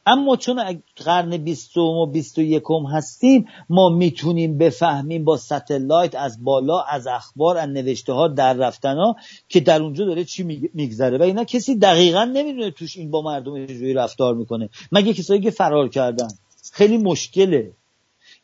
اما 0.05 0.35
چون 0.35 0.81
قرن 0.95 1.37
بیستم 1.37 1.81
و 1.81 2.05
بیست 2.05 2.37
و 2.37 2.41
یکم 2.41 2.85
هستیم 2.85 3.45
ما 3.69 3.89
می‌تونیم 3.89 4.57
بفهمیم 4.57 5.23
با 5.23 5.37
ستلایت 5.37 6.15
از 6.15 6.43
بالا 6.43 6.81
از 6.81 7.07
اخبار 7.07 7.57
از 7.57 7.69
نوشته 7.69 8.13
ها 8.13 8.27
در 8.27 8.53
رفتن 8.53 8.95
ها 8.97 9.15
که 9.49 9.59
در 9.59 9.81
اونجا 9.81 10.05
داره 10.05 10.23
چی 10.23 10.69
میگذره. 10.73 11.17
و 11.17 11.21
اینا 11.21 11.43
کسی 11.43 11.75
دقیقا 11.75 12.23
نمی‌دونه 12.23 12.71
توش 12.71 12.97
این 12.97 13.11
با 13.11 13.21
مردم 13.21 13.65
چجوری 13.65 13.93
رفتار 13.93 14.35
می‌کنه. 14.35 14.69
مگه 14.91 15.13
کسایی 15.13 15.41
که 15.41 15.51
فرار 15.51 15.89
کردن. 15.89 16.27
خیلی 16.71 16.97
مشکله. 16.97 17.71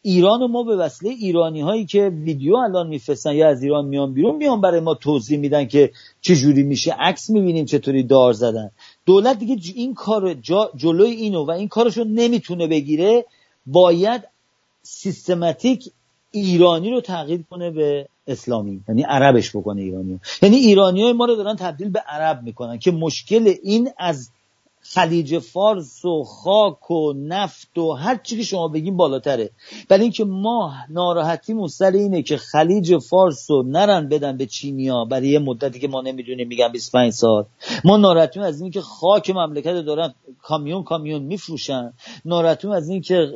ایران 0.02 0.42
و 0.42 0.48
ما 0.48 0.64
به 0.64 0.76
وسیله 0.76 1.12
ایرانی 1.12 1.62
هایی 1.62 1.86
که 1.86 2.10
ویدیو 2.10 2.56
الان 2.56 2.88
میفرستن 2.88 3.36
یا 3.36 3.50
از 3.50 3.64
ایران 3.64 3.86
میان 3.86 4.14
بیرون 4.14 4.36
میان 4.36 4.62
برای 4.62 4.80
ما 4.80 4.94
توضیح 4.94 5.40
میدن 5.40 5.66
که 5.66 5.92
چجوری 6.22 6.64
میشه. 6.64 6.96
عکس 7.00 7.30
می‌بینیم 7.30 7.66
چطوری 7.66 8.04
دار 8.04 8.34
زدن. 8.34 8.72
دولت 9.08 9.40
دیگه 9.40 9.74
این 9.76 9.94
کار 9.94 10.34
جلوی 10.76 11.12
اینو 11.12 11.46
و 11.46 11.52
این 11.52 11.68
کارشو 11.68 12.04
نمی‌تونه 12.04 12.68
بگیره 12.68 13.26
باید 13.66 14.22
سیستماتیک 14.82 15.92
ایرانی 16.32 16.92
رو 16.92 17.02
تغییر 17.02 17.44
کنه 17.50 17.72
به 17.72 18.08
اسلامی 18.28 18.84
یعنی 18.88 19.04
عربش 19.04 19.56
بکنه 19.56 19.82
ایرانی 19.82 20.20
یعنی 20.42 20.56
ایرانی 20.56 21.04
های 21.04 21.14
ما 21.14 21.26
رو 21.26 21.36
دارن 21.36 21.56
تبدیل 21.56 21.90
به 21.90 22.00
عرب 22.00 22.44
می‌کنن 22.44 22.80
که 22.80 22.92
مشکل 22.92 23.54
این 23.64 23.90
از 23.98 24.30
خلیج 24.94 25.40
فارس 25.40 26.06
و 26.06 26.24
خاک 26.24 26.92
و 26.92 27.14
نفت 27.14 27.78
و 27.78 27.92
هر 27.92 28.20
چی 28.24 28.38
که 28.38 28.44
شما 28.44 28.68
بگیم 28.68 28.98
بالاتره. 28.98 29.50
برای 29.90 30.04
اینکه 30.04 30.26
ما 30.26 30.74
ناراحتیمون 30.90 31.68
سر 31.68 31.92
اینه 31.92 32.24
که 32.24 32.38
خلیج 32.38 32.98
فارس 32.98 33.52
رو 33.52 33.64
نرن 33.64 34.10
بدن 34.10 34.38
به 34.38 34.46
چینیا 34.46 35.06
برای 35.06 35.28
یه 35.28 35.40
مدتی 35.40 35.80
که 35.80 35.88
ما 35.88 36.02
نمی‌دونیم 36.02 36.48
میگن 36.48 36.72
25 36.72 37.12
سال. 37.12 37.46
ما 37.84 37.98
ناراحتیم 37.98 38.42
از 38.42 38.62
اینکه 38.62 38.82
خاک 38.82 39.30
مملکت 39.30 39.74
دارن 39.74 40.14
کامیون 40.42 40.84
کامیون 40.84 41.22
میفروشن. 41.22 41.94
ناراحتیم 42.26 42.72
از 42.72 42.90
اینکه 42.90 43.28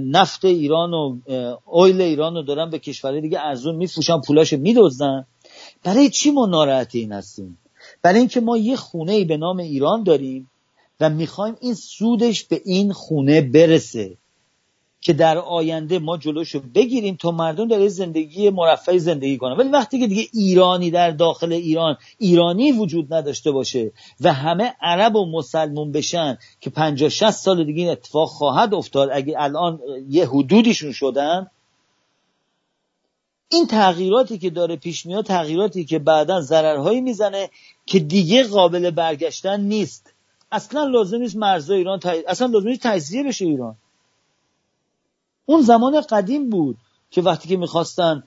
نفت 0.00 0.44
ایران 0.44 0.94
و 0.94 1.18
اویل 1.64 2.00
ایران 2.00 2.34
رو 2.34 2.42
دارن 2.42 2.70
به 2.70 2.78
کشورهای 2.78 3.20
دیگه 3.20 3.40
ارزون 3.40 3.76
میفروشن 3.76 4.20
پولاشو 4.20 4.56
میدزدن. 4.56 5.26
برای 5.84 6.10
چی 6.10 6.30
ما 6.30 6.46
ناراحتی 6.46 6.98
این 6.98 7.12
هستیم؟ 7.12 7.58
برای 8.02 8.18
اینکه 8.18 8.40
ما 8.40 8.56
یه 8.56 8.76
خونه 8.76 9.12
ای 9.12 9.24
به 9.24 9.36
نام 9.36 9.58
ایران 9.58 10.02
داریم. 10.02 10.48
و 11.02 11.08
می‌خوایم 11.08 11.56
این 11.60 11.74
سودش 11.74 12.44
به 12.44 12.62
این 12.64 12.92
خونه 12.92 13.40
برسه 13.40 14.16
که 15.00 15.12
در 15.12 15.38
آینده 15.38 15.98
ما 15.98 16.16
جلوشو 16.16 16.60
بگیریم 16.74 17.16
تا 17.16 17.30
مردم 17.30 17.68
در 17.68 17.88
زندگی 17.88 18.50
مرفعی 18.50 18.98
زندگی 18.98 19.38
کنن. 19.38 19.56
ولی 19.56 19.68
وقتی 19.68 19.98
که 19.98 20.06
دیگه 20.06 20.28
ایرانی 20.32 20.90
در 20.90 21.10
داخل 21.10 21.52
ایران 21.52 21.96
ایرانی 22.18 22.72
وجود 22.72 23.14
نداشته 23.14 23.50
باشه 23.50 23.92
و 24.20 24.32
همه 24.32 24.74
عرب 24.80 25.16
و 25.16 25.26
مسلمون 25.38 25.92
بشن 25.92 26.38
که 26.60 26.70
50 26.70 27.08
60 27.08 27.30
سال 27.30 27.64
دیگه 27.64 27.82
این 27.82 27.90
اتفاق 27.90 28.28
خواهد 28.28 28.74
افتاد 28.74 29.08
اگه 29.12 29.34
الان 29.38 29.80
یه 30.08 30.26
حدودیشون 30.26 30.92
شدن 30.92 31.46
این 33.48 33.66
تغییراتی 33.66 34.38
که 34.38 34.50
داره 34.50 34.76
پیش 34.76 35.06
میاد 35.06 35.24
تغییراتی 35.24 35.84
که 35.84 35.98
بعدا 35.98 36.40
ضررهایی 36.40 37.00
می‌زنه 37.00 37.50
که 37.86 37.98
دیگه 37.98 38.44
قابل 38.44 38.90
برگشتن 38.90 39.60
نیست. 39.60 40.11
اصلا 40.52 40.84
لازم 40.84 41.16
نیست 41.16 41.36
مرزای 41.36 41.78
ایران 41.78 42.00
اصلا 42.28 42.46
لازم 42.46 42.68
نیست 42.68 42.82
تجزیه 42.82 43.22
بشه 43.22 43.44
ایران. 43.44 43.76
اون 45.46 45.62
زمان 45.62 46.00
قدیم 46.00 46.50
بود 46.50 46.76
که 47.10 47.22
وقتی 47.22 47.48
که 47.48 47.56
می‌خواستن 47.56 48.22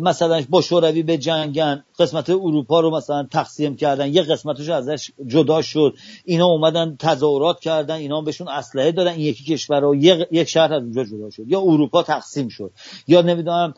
مثلا 0.00 0.42
با 0.48 0.60
شوروی 0.60 1.02
به 1.02 1.18
جنگن 1.18 1.84
قسمت 1.98 2.30
اروپا 2.30 2.80
رو 2.80 2.90
مثلا 2.90 3.26
تقسیم 3.32 3.76
کردن. 3.76 4.14
یه 4.14 4.22
قسمتش 4.22 4.68
ازش 4.68 5.10
جدا 5.26 5.62
شد. 5.62 5.94
اینا 6.24 6.46
اومدن 6.46 6.96
تظاهرات 6.98 7.60
کردن 7.60 7.94
اینا 7.94 8.20
بهشون 8.20 8.48
اسلحه 8.48 8.92
دادن. 8.92 9.10
این 9.10 9.20
یکی 9.20 9.44
کشور 9.44 9.80
رو 9.80 9.94
یک 10.30 10.48
شهر 10.48 10.74
از 10.74 10.82
اونجا 10.82 11.04
جدا 11.04 11.30
شد. 11.30 11.42
یا 11.46 11.60
اروپا 11.60 12.02
تقسیم 12.02 12.48
شد. 12.48 12.70
یا 13.08 13.22
نمی‌دونم 13.22 13.74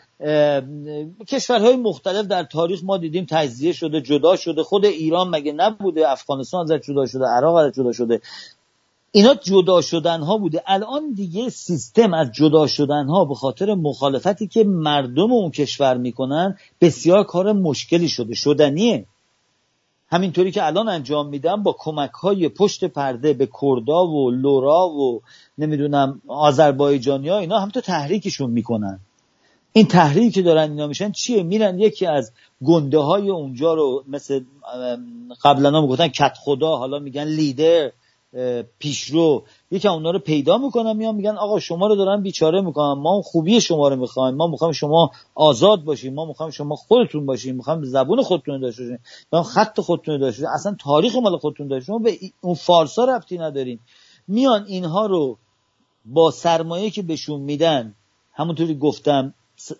کشورهای 1.29 1.77
مختلف 1.77 2.27
در 2.27 2.43
تاریخ 2.43 2.81
ما 2.85 2.99
دیدیم 2.99 3.27
تجزیه 3.31 3.72
شده 3.72 4.01
جدا 4.01 4.37
شده. 4.37 4.62
خود 4.62 4.85
ایران 4.85 5.29
مگه 5.29 5.53
نبوده؟ 5.53 6.11
افغانستان 6.11 6.62
ازش 6.62 6.87
جدا 6.87 7.07
شده 7.07 7.24
عراق 7.24 7.55
ازش 7.55 7.77
جدا 7.77 7.93
شده. 7.93 8.20
اینا 9.17 9.35
جدا 9.35 9.81
شدن 9.81 10.21
ها 10.21 10.39
بوده. 10.39 10.62
الان 10.67 11.12
دیگه 11.12 11.49
سیستم 11.49 12.14
از 12.14 12.29
جدا 12.33 12.67
شدن 12.67 13.07
ها 13.07 13.25
به 13.25 13.35
خاطر 13.35 13.75
مخالفتی 13.75 14.47
که 14.47 14.64
مردم 14.64 15.33
اون 15.33 15.51
کشور 15.51 15.97
می‌کنن 15.97 16.57
بسیار 16.81 17.25
کار 17.25 17.53
مشکلی 17.53 18.09
شده 18.09 18.35
شدنیه. 18.35 19.07
همینطوری 20.09 20.51
که 20.51 20.67
الان 20.67 20.89
انجام 20.89 21.29
میدم 21.29 21.62
با 21.62 21.77
کمک 21.79 22.11
های 22.11 22.49
پشت 22.49 22.85
پرده 22.85 23.33
به 23.33 23.49
کردا 23.62 24.07
و 24.07 24.31
لورا 24.31 24.89
و 24.89 25.23
نمی‌دونم 25.59 26.21
آذربایجانی 26.29 27.29
ها 27.29 27.39
اینا 27.39 27.59
هم 27.59 27.69
تو 27.69 27.81
تحریکشون 27.81 28.51
می‌کنن. 28.51 29.01
این 29.73 29.87
تحریکی 29.87 30.31
که 30.31 30.43
دارن 30.43 30.71
اینا 30.71 30.87
میشن 30.87 31.12
چیه؟ 31.12 31.43
میرن 31.43 31.79
یکی 31.79 32.07
از 32.07 32.33
گنده 32.64 32.99
های 32.99 33.31
اونجا 33.31 33.75
رو 33.75 34.05
مثل 34.09 34.41
قبلا 35.45 35.81
می‌گفتن 35.81 36.09
کت 36.09 36.35
خدا 36.45 36.77
حالا 36.77 36.99
میگن 36.99 37.25
لیدر. 37.25 37.93
پیشرو. 38.79 39.45
یکی 39.70 39.89
اونا 39.89 40.11
رو 40.11 40.18
پیدا 40.18 40.59
می‌کنن 40.59 40.97
میان 40.97 41.14
میگن 41.14 41.37
آقا 41.37 41.59
شما 41.59 41.87
رو 41.87 41.97
دارن 41.97 42.22
بیچاره 42.22 42.61
می‌کنن 42.61 43.01
ما 43.01 43.22
خوبی 43.22 43.61
شما 43.61 43.89
رو 43.89 43.97
می‌خوایم. 43.97 44.35
ما 44.35 44.47
می‌خوایم 44.47 44.72
شما 44.72 45.11
آزاد 45.35 45.85
باشیم. 45.85 46.14
ما 46.14 46.24
می‌خوایم 46.24 46.51
شما 46.51 46.77
خودتون 46.77 47.27
باشیم. 47.27 47.57
می‌خوایم 47.57 47.85
زبون 47.85 48.22
خودتون 48.22 48.61
داشته 48.61 48.83
باشیم. 48.83 48.99
می‌خوایم 49.33 49.45
خط 49.45 49.81
خودتون 49.81 50.18
داشته 50.18 50.43
باشیم. 50.43 50.55
اصلا 50.55 50.77
تاریخ 50.81 51.16
مال 51.16 51.37
خودتون 51.37 51.68
داشته 51.68 51.87
شما 51.87 51.99
به 51.99 52.18
اون 52.41 52.55
فارسا 52.55 53.05
ربطی 53.05 53.39
ندارین 53.39 53.79
میان 54.29 54.64
اینها 54.64 55.07
رو 55.07 55.39
با 56.05 56.31
سرمایه 56.31 56.91
که 56.91 57.03
بهشون 57.03 57.41
میدن 57.41 57.95
همونطوری 58.33 58.74
گفتم 58.74 59.35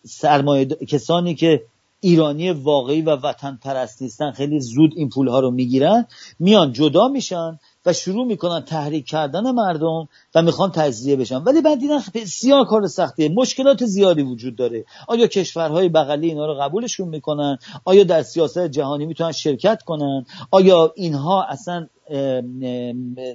سرمایه 0.05 0.64
کسانی 0.64 1.34
که 1.34 1.62
ایرانی 2.01 2.51
واقعی 2.51 3.03
و 3.03 3.16
وطن 3.16 3.59
پرست 3.62 4.03
نیستن 4.03 4.30
خیلی 4.30 4.61
زود 4.61 4.92
این 4.97 5.09
پول 5.09 5.28
ها 5.28 5.40
رو 5.40 5.51
می‌گیرن 5.51 6.07
میان 6.38 6.72
جدا 6.72 7.09
میشن. 7.09 7.59
و 7.87 7.93
شروع 7.93 8.26
می‌کنن 8.26 8.61
تحریک 8.61 9.07
کردن 9.07 9.51
مردم 9.51 10.09
و 10.34 10.43
می‌خوان 10.43 10.70
تجزیه 10.70 11.16
بشن. 11.16 11.37
ولی 11.37 11.61
بعد 11.61 11.78
دیدن 11.78 11.99
بسیار 12.14 12.64
کار 12.64 12.87
سختیه. 12.87 13.28
مشکلات 13.28 13.84
زیادی 13.84 14.22
وجود 14.22 14.57
داره. 14.57 14.84
آیا 15.09 15.26
کشورهای 15.26 15.89
بغلی 15.89 16.28
اینا 16.28 16.47
رو 16.47 16.55
قبولشون 16.55 17.09
می‌کنن؟ 17.09 17.59
آیا 17.84 18.05
در 18.05 18.22
سیاست 18.22 18.66
جهانی 18.66 19.07
می‌تونن 19.07 19.32
شرکت 19.32 19.82
کنن؟ 19.82 20.26
آیا 20.51 20.93
اینها 20.97 21.43
اصلا 21.43 21.87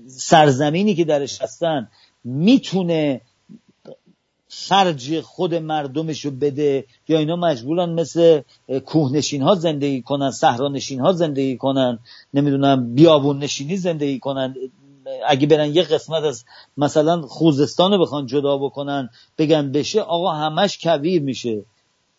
سرزمینی 0.07 0.95
که 0.95 1.05
درش 1.05 1.41
هستن 1.41 1.87
می‌تونه 2.23 3.21
خرج 4.53 5.21
خود 5.21 5.55
مردمش 5.55 6.25
رو 6.25 6.31
بده. 6.31 6.85
یا 7.07 7.19
اینا 7.19 7.35
مجبورن 7.35 7.89
مثل 7.89 8.41
کوهنشین 8.85 9.41
ها 9.41 9.55
زندگی 9.55 10.01
کنن 10.01 10.31
صحرانشین 10.31 10.99
ها 10.99 11.11
زندگی 11.11 11.57
کنن 11.57 11.99
نمی‌دونم 12.33 12.93
بیابون 12.93 13.39
نشینی 13.39 13.77
زندگی 13.77 14.19
کنن. 14.19 14.55
اگه 15.27 15.47
برن 15.47 15.75
یه 15.75 15.83
قسمت 15.83 16.23
از 16.23 16.45
مثلا 16.77 17.21
خوزستان 17.21 17.91
رو 17.91 18.01
بخوان 18.01 18.25
جدا 18.25 18.57
بکنن 18.57 19.09
بگن 19.37 19.71
بشه 19.71 20.01
آقا 20.01 20.31
همش 20.31 20.79
کویر 20.83 21.21
میشه. 21.21 21.65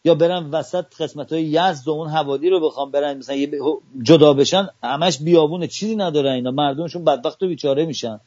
یا 0.05 0.15
برن 0.15 0.51
وسط 0.51 0.85
قسمت 1.01 1.33
های 1.33 1.43
یزد 1.43 1.89
و 1.89 1.91
اون 1.91 2.09
حوالی 2.09 2.51
رو 2.51 2.61
بخوام 2.61 2.91
برن 2.91 3.19
مثلا 3.19 3.37
یه 3.37 3.51
جدا 4.03 4.35
بشن 4.35 4.69
همش 4.83 5.19
بیابونه 5.19 5.67
چیزی 5.67 5.97
نداره 5.97 6.33
اینا. 6.33 6.51
مردمشون 6.51 7.05
بدبخت 7.05 7.43
و 7.43 7.49
بیچاره 7.49 7.87
میشن. 7.87 8.21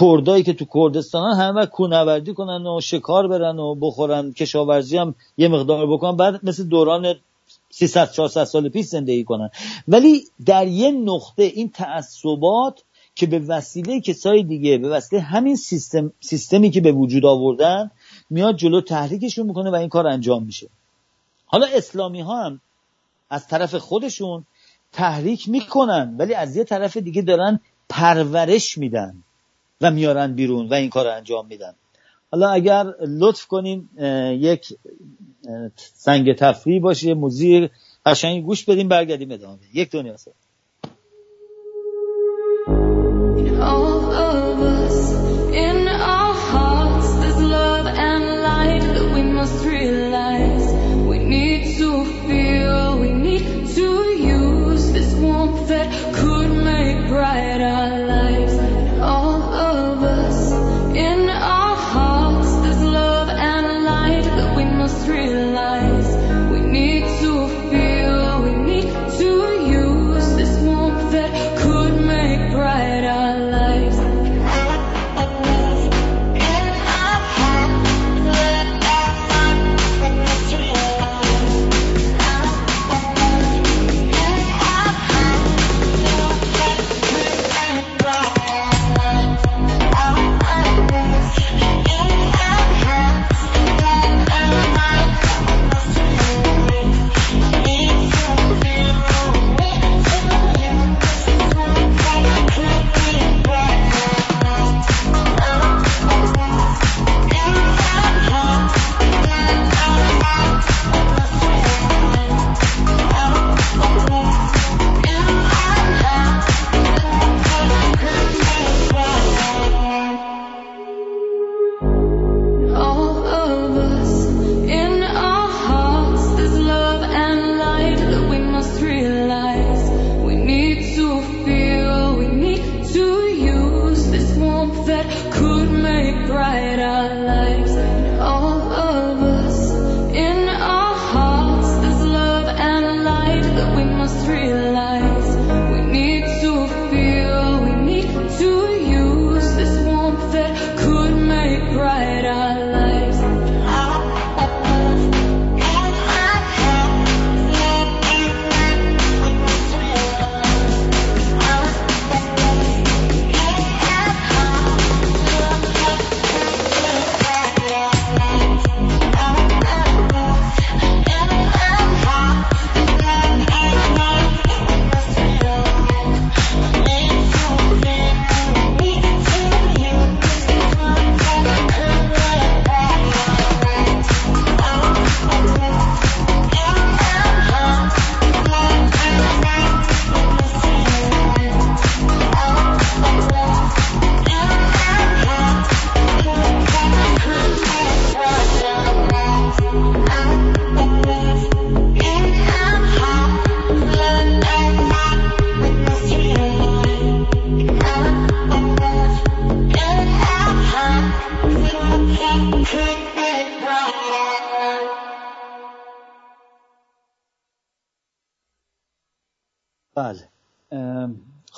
کردایی 0.00 0.42
که 0.42 0.52
تو 0.52 0.64
کردستان 0.74 1.36
همه 1.36 1.66
کونوردی 1.66 2.34
کنن 2.34 2.66
و 2.66 2.80
شکار 2.80 3.28
برن 3.28 3.58
و 3.58 3.74
بخورن. 3.74 4.32
کشاورزی 4.32 4.96
هم 4.96 5.14
یه 5.36 5.48
مقدار 5.48 5.86
بکنن 5.86 6.16
بعد 6.16 6.40
مثل 6.42 6.64
دوران 6.64 7.14
300 7.70 8.12
400 8.12 8.44
سال 8.44 8.68
پیش 8.68 8.86
زندگی 8.86 9.24
کنن. 9.24 9.50
ولی 9.88 10.22
در 10.46 10.66
یه 10.66 10.90
نقطه 10.90 11.42
این 11.42 11.70
تعصبات 11.70 12.82
که 13.14 13.26
به 13.26 13.38
وسیله 13.38 14.00
کسای 14.00 14.42
دیگه 14.42 14.78
به 14.78 14.88
وسیله 14.88 15.22
همین 15.22 15.56
سیستم 15.56 16.12
سیستمی 16.20 16.70
که 16.70 16.80
به 16.80 16.92
وجود 16.92 17.26
آوردن 17.26 17.90
میاد 18.30 18.56
جلو 18.56 18.80
تحریکشون 18.80 19.46
می‌کنه 19.46 19.70
و 19.70 19.74
این 19.74 19.88
کار 19.88 20.06
انجام 20.06 20.42
میشه. 20.42 20.68
حالا 21.50 21.66
اسلامی 21.66 22.20
ها 22.20 22.44
هم 22.44 22.60
از 23.30 23.48
طرف 23.48 23.74
خودشون 23.74 24.44
تحریک 24.92 25.48
می‌کنن 25.48 26.16
ولی 26.18 26.34
از 26.34 26.56
یه 26.56 26.64
طرف 26.64 26.96
دیگه 26.96 27.22
دارن 27.22 27.60
پرورش 27.88 28.78
میدن 28.78 29.14
و 29.80 29.90
میارن 29.90 30.34
بیرون 30.34 30.68
و 30.68 30.74
این 30.74 30.90
کار 30.90 31.04
رو 31.04 31.12
انجام 31.16 31.46
میدن 31.46 31.74
حالا 32.32 32.50
اگر 32.50 32.94
لطف 33.00 33.46
کنین 33.46 33.88
یک 34.40 34.74
سنگ 35.76 36.34
تفریح 36.34 36.82
باشه 36.82 37.14
موزیک 37.14 37.70
قشنگ 38.06 38.44
گوش 38.44 38.64
بدیم 38.64 38.88
برگردیم 38.88 39.30
ادامه 39.30 39.58
یک 39.74 39.90
دنیا 39.90 40.16
سر. 40.16 40.32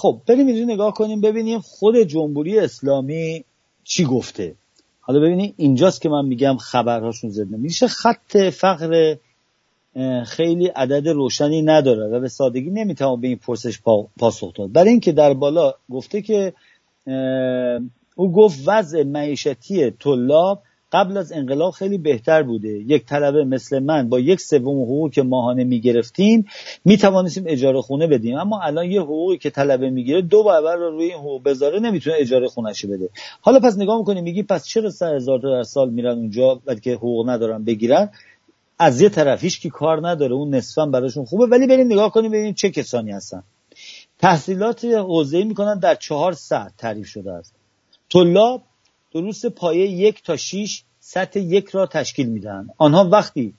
خب 0.02 0.20
بریم 0.26 0.46
اینجا 0.46 0.74
نگاه 0.74 0.94
کنیم 0.94 1.20
ببینیم 1.20 1.60
خود 1.60 1.96
جمهوری 1.96 2.58
اسلامی 2.58 3.44
چی 3.84 4.04
گفته. 4.04 4.54
حالا 5.00 5.20
ببینید 5.20 5.54
اینجاست 5.56 6.00
که 6.00 6.08
من 6.08 6.24
میگم 6.24 6.56
خبرهاشون 6.56 7.30
زده 7.30 7.56
میشه 7.56 7.88
خط 7.88 8.36
فقر 8.36 9.16
خیلی 10.26 10.66
عدد 10.66 11.08
روشنی 11.08 11.62
نداره 11.62 12.06
و 12.06 12.20
به 12.20 12.28
سادگی 12.28 12.70
نمی‌توان 12.70 13.20
به 13.20 13.28
این 13.28 13.36
پرسش 13.36 13.80
پاسخ 14.18 14.54
داد. 14.54 14.72
برای 14.72 14.90
اینکه 14.90 15.12
در 15.12 15.34
بالا 15.34 15.74
گفته 15.90 16.22
که 16.22 16.52
او 18.16 18.32
گفت 18.32 18.62
وضع 18.66 19.02
معیشتی 19.02 19.90
طلاب 19.90 20.62
قبل 20.92 21.16
از 21.16 21.32
انقلاب 21.32 21.70
خیلی 21.70 21.98
بهتر 21.98 22.42
بوده. 22.42 22.68
یک 22.68 23.06
طلبه 23.06 23.44
مثل 23.44 23.78
من 23.78 24.08
با 24.08 24.20
یک 24.20 24.40
سوم 24.40 24.82
حقوقی 24.82 25.10
که 25.10 25.22
ماهانه 25.22 25.64
می‌گرفتیم 25.64 26.46
می‌توانستیم 26.84 27.44
اجاره 27.46 27.80
خونه 27.80 28.06
بدیم. 28.06 28.38
اما 28.38 28.60
الان 28.60 28.90
یه 28.90 29.00
حقوقی 29.00 29.38
که 29.38 29.50
طلبه 29.50 29.90
می‌گیره 29.90 30.22
دو 30.22 30.42
برابر 30.44 30.76
رو 30.76 30.90
روی 30.90 31.04
این 31.04 31.18
حقوق 31.18 31.42
بذاره 31.42 31.80
نمی‌تونه 31.80 32.16
اجاره 32.18 32.48
خونهش 32.48 32.84
بده. 32.84 33.08
حالا 33.40 33.58
پس 33.58 33.78
نگاه 33.78 33.98
می‌کنیم 33.98 34.24
میگی 34.24 34.42
پس 34.42 34.66
چرا 34.66 34.90
سر 34.90 35.14
هزار 35.14 35.38
در 35.38 35.62
سال 35.62 35.90
میرن 35.90 36.18
اونجا 36.18 36.60
ولی 36.66 36.80
که 36.80 36.94
حقوق 36.94 37.28
ندارن 37.30 37.64
بگیرن؟ 37.64 38.10
از 38.78 39.00
یه 39.00 39.08
طرف 39.08 39.42
هیچ 39.42 39.60
کی 39.60 39.70
کار 39.70 40.08
نداره 40.08 40.34
اون 40.34 40.54
نصفا 40.54 40.86
براشون 40.86 41.24
خوبه. 41.24 41.46
ولی 41.46 41.66
بریم 41.66 41.86
نگاه 41.86 42.12
کنیم 42.12 42.30
ببینیم 42.30 42.54
چه 42.54 42.70
کسانی 42.70 43.10
هستن. 43.10 43.42
تحصیلات 44.18 44.84
حوزه‌ای 44.84 45.44
می‌کنن 45.44 45.78
در 45.78 45.94
چهار 45.94 46.32
سطح 46.32 46.74
تعریف 46.78 47.06
شده 47.06 47.32
است. 47.32 47.54
طلاب 48.12 48.62
دروس 49.14 49.46
پایه 49.46 49.86
یک 49.86 50.22
تا 50.22 50.36
شیش 50.36 50.84
سطح 51.00 51.40
یک 51.40 51.68
را 51.68 51.86
تشکیل 51.86 52.28
میدن 52.28 52.66
آنها 52.78 53.08
وقتی 53.08 53.54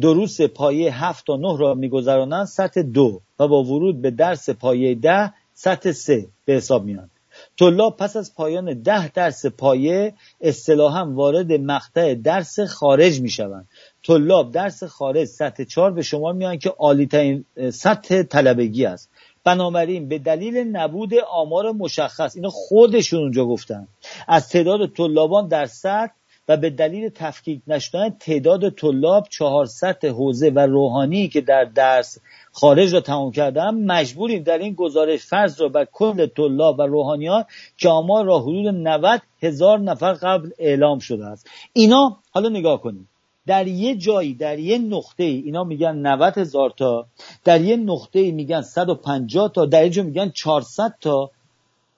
دروس 0.00 0.40
پایه 0.40 1.04
هفت 1.04 1.26
تا 1.26 1.36
نه 1.36 1.58
را 1.58 1.74
میگذرانند 1.74 2.46
سطح 2.46 2.82
دو 2.82 3.20
و 3.38 3.48
با 3.48 3.64
ورود 3.64 4.02
به 4.02 4.10
درس 4.10 4.50
پایه 4.50 4.94
ده 4.94 5.32
سطح 5.54 5.92
سه 5.92 6.28
به 6.44 6.52
حساب 6.52 6.84
میان 6.84 7.10
طلاب 7.58 7.96
پس 7.96 8.16
از 8.16 8.34
پایان 8.34 8.82
ده 8.82 9.08
درس 9.08 9.46
پایه 9.46 10.14
اصطلاحا 10.40 11.10
وارد 11.12 11.52
مقطع 11.52 12.14
درس 12.14 12.60
خارج 12.60 13.20
می‌شوند. 13.20 13.68
طلاب 14.06 14.52
درس 14.52 14.84
خارج 14.84 15.24
سطح 15.24 15.64
چهار 15.64 15.90
به 15.90 16.02
شما 16.02 16.32
میان 16.32 16.58
که 16.58 16.70
عالی 16.70 17.06
ترین 17.06 17.44
سطح 17.72 18.22
طلبگی 18.22 18.86
است. 18.86 19.10
بنابراین 19.44 20.08
به 20.08 20.18
دلیل 20.18 20.56
نبود 20.56 21.14
آمار 21.14 21.72
مشخص 21.72 22.36
اینو 22.36 22.50
خودشون 22.50 23.20
اونجا 23.20 23.44
گفتن. 23.44 23.88
از 24.28 24.48
تعداد 24.48 24.86
طلابان 24.86 25.48
در 25.48 25.66
سطح 25.66 26.12
و 26.48 26.56
به 26.56 26.70
دلیل 26.70 27.08
تفکیک 27.08 27.62
نشدن 27.66 28.10
تعداد 28.10 28.70
طلاب 28.70 29.26
400 29.30 30.04
حوزه 30.04 30.50
و 30.50 30.58
روحانی 30.58 31.28
که 31.28 31.40
در 31.40 31.64
درس 31.64 32.18
خارج 32.52 32.94
را 32.94 33.00
تمام 33.00 33.30
کردن 33.30 33.74
مجبوریم 33.74 34.42
در 34.42 34.58
این 34.58 34.74
گزارش 34.74 35.20
فرض 35.20 35.60
را 35.60 35.68
بر 35.68 35.84
کل 35.92 36.26
طلاب 36.26 36.78
و 36.78 36.82
روحانیان 36.82 37.44
که 37.76 37.88
آمار 37.88 38.24
را 38.24 38.38
حدود 38.38 38.66
90 38.66 39.22
هزار 39.42 39.78
نفر 39.78 40.12
قبل 40.12 40.50
اعلام 40.58 40.98
شده 40.98 41.26
است. 41.26 41.50
اینا 41.72 42.16
حالا 42.30 42.48
نگاه 42.48 42.80
کنیم. 42.80 43.08
در 43.46 43.66
یه 43.66 43.96
جایی 43.96 44.34
در 44.34 44.58
یه 44.58 44.78
نقطه 44.78 45.24
ای 45.24 45.42
اینا 45.44 45.64
میگن 45.64 45.96
90 45.96 46.38
هزار 46.38 46.70
تا 46.70 47.06
در 47.44 47.60
یه 47.60 47.76
نقطه 47.76 48.18
ای 48.18 48.30
میگن 48.30 48.62
150 48.62 49.52
تا 49.54 49.66
در 49.66 49.82
اینجا 49.82 50.02
میگن 50.02 50.30
400 50.30 50.94
تا 51.00 51.30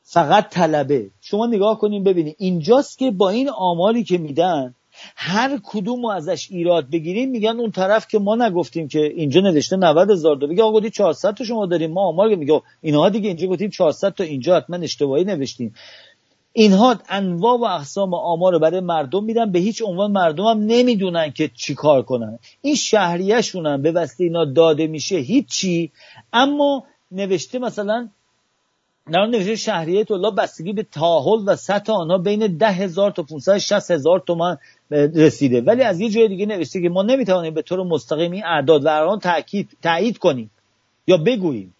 فقط 0.03 0.49
طلبه. 0.49 1.11
شما 1.21 1.47
نگاه 1.47 1.79
کنیم 1.79 2.05
ببینید 2.05 2.37
اینجاست 2.39 2.99
که 2.99 3.11
با 3.11 3.31
این 3.31 3.49
آماری 3.49 4.05
که 4.05 4.19
میدن 4.19 4.75
هر 5.17 5.61
کدوم 5.65 6.03
رو 6.03 6.09
ازش 6.09 6.51
ایراد 6.51 6.91
بگیریم 6.91 7.31
میگن 7.31 7.61
اون 7.61 7.71
طرف 7.71 8.09
که 8.09 8.19
ما 8.19 8.37
نگفتیم 8.37 8.89
که 8.89 9.01
اینجا 9.05 9.41
نوشته 9.41 9.77
90 9.77 10.11
هزار 10.11 10.37
تا 10.37 10.47
بگه 10.47 10.63
آقا 10.63 10.79
گفتی 10.79 10.91
400 10.91 11.35
تا 11.35 11.45
شما 11.45 11.67
داریم 11.67 11.93
ما 11.93 12.09
آمار 12.09 12.35
میگه 12.35 12.63
اینها 12.83 13.09
دیگه 13.09 13.29
اینجا 13.29 13.47
گفتیم 13.47 13.71
400 13.71 14.15
تا 14.15 14.25
اینجا 14.25 14.57
حتما 14.57 14.77
اشتباهی 14.77 15.25
نوشتیم. 15.25 15.75
اینها 16.59 16.97
انواع 17.09 17.59
و 17.59 17.65
اقسام 17.65 18.15
آمار 18.15 18.53
رو 18.53 18.59
برای 18.59 18.81
مردم 18.81 19.25
میدن. 19.25 19.53
به 19.53 19.59
هیچ 19.59 19.83
عنوان 19.83 20.13
مردم 20.13 20.45
هم 20.45 20.59
نمی‌دونن 20.59 21.33
که 21.33 21.51
چی 21.55 21.75
کار 21.75 22.03
کنن. 22.03 22.39
این 22.63 22.75
شهریهشون 22.75 23.67
هم 23.67 23.83
به 23.83 23.93
وسیله 23.93 24.29
اینا 24.29 24.45
داده 24.45 24.87
میشه 24.87 25.17
هیچی. 25.17 25.93
اما 26.33 26.85
نوشته 27.13 27.59
مثلا 27.59 28.09
در 29.13 29.27
نوشته 29.27 29.57
شهریه 29.57 30.05
طلاب 30.05 30.41
بستگی 30.41 30.73
به 30.73 30.83
تاهل 30.83 31.43
و 31.47 31.57
سطح 31.57 31.93
آنها 31.93 32.19
بین 32.19 32.57
ده 32.57 32.71
هزار 32.71 33.11
تا 33.11 33.23
560 33.23 33.91
هزار 33.91 34.21
تومن 34.27 34.59
رسیده. 34.91 35.61
ولی 35.61 35.83
از 35.83 36.01
یه 36.01 36.11
جای 36.11 36.29
دیگه 36.29 36.47
نوشته 36.47 36.83
که 36.83 36.89
ما 36.89 37.03
نمی‌توانیم 37.03 37.55
به 37.55 37.63
طور 37.63 37.83
مستقیم 37.83 38.33
این 38.33 38.45
اعداد 38.45 38.85
و 38.85 38.89
ارقام 38.89 39.19
تاکید 39.19 39.69
تایید 39.83 40.19
کنیم 40.19 40.51
یا 41.07 41.17
بگوییم. 41.17 41.76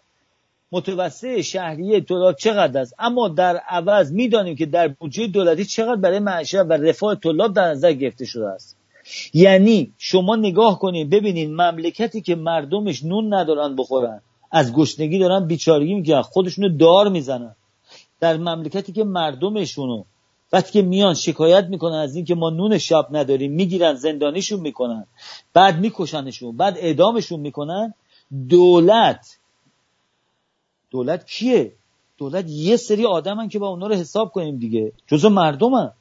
متوسط 0.71 1.41
شهریه 1.41 2.01
طلاب 2.01 2.35
چقدر 2.35 2.81
است؟ 2.81 2.93
اما 2.99 3.27
در 3.27 3.57
عوض 3.57 4.11
می‌دانیم 4.11 4.55
که 4.55 4.65
در 4.65 4.87
بودجه 4.87 5.27
دولتی 5.27 5.65
چقدر 5.65 5.95
برای 5.95 6.19
معیشت 6.19 6.55
و 6.55 6.73
رفاه 6.73 7.15
طلاب 7.15 7.53
در 7.53 7.69
نظر 7.71 7.93
گرفته 7.93 8.25
شده 8.25 8.47
است. 8.47 8.77
یعنی 9.33 9.93
شما 9.97 10.35
نگاه 10.35 10.79
کنید 10.79 11.09
ببینید 11.09 11.49
مملکتی 11.49 12.21
که 12.21 12.35
مردمش 12.35 13.03
نون 13.03 13.33
ندارن 13.33 13.75
بخورن 13.75 14.21
از 14.51 14.73
گشنگی 14.73 15.19
دارن 15.19 15.47
بیچارگی 15.47 15.93
می‌کنن 15.93 16.21
خودشونو 16.21 16.77
دار 16.77 17.09
می‌زنن. 17.09 17.55
در 18.19 18.37
مملکتی 18.37 18.91
که 18.91 19.03
مردمشونو 19.03 20.03
وقتی 20.53 20.71
که 20.71 20.81
میان 20.81 21.13
شکایت 21.13 21.65
می‌کنن 21.65 21.95
از 21.95 22.15
اینکه 22.15 22.35
ما 22.35 22.49
نون 22.49 22.77
شب 22.77 23.07
نداریم 23.11 23.51
می‌گیرن 23.51 23.93
زندانیشون 23.93 24.59
می‌کنن 24.59 25.05
بعد 25.53 25.79
میکشنشون 25.79 26.57
بعد 26.57 26.77
اعدامشون 26.77 27.39
می‌کنن 27.39 27.93
دولت 28.49 29.37
دولت 30.91 31.25
کیه؟ 31.25 31.73
دولت 32.17 32.45
یه 32.49 32.77
سری 32.77 33.05
آدمن 33.05 33.49
که 33.49 33.59
با 33.59 33.67
اونا 33.67 33.87
رو 33.87 33.95
حساب 33.95 34.31
کنیم 34.31 34.57
دیگه. 34.57 34.91
جزو 35.07 35.29
مردمن. 35.29 35.91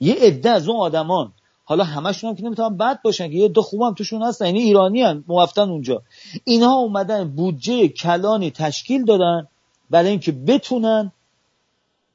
یه 0.00 0.14
عده 0.14 0.50
از 0.50 0.68
اون 0.68 0.80
آدمان. 0.80 1.32
حالا 1.64 1.84
همشون 1.84 2.30
هم 2.30 2.36
که 2.36 2.42
نمی‌تونن 2.44 2.76
بد 2.76 3.02
باشن 3.02 3.28
که 3.28 3.34
یه 3.34 3.48
دو 3.48 3.62
خوبم 3.62 3.94
توشون 3.94 4.22
هستن. 4.22 4.46
یعنی 4.46 4.60
ایرانی 4.60 5.02
هن 5.02 5.24
موفتن 5.28 5.70
اونجا. 5.70 6.02
اینها 6.44 6.74
اومدن 6.74 7.28
بودجه 7.28 7.88
کلانی 7.88 8.50
تشکیل 8.50 9.04
دادن 9.04 9.48
برای 9.90 10.10
اینکه 10.10 10.32
بتونن 10.32 11.12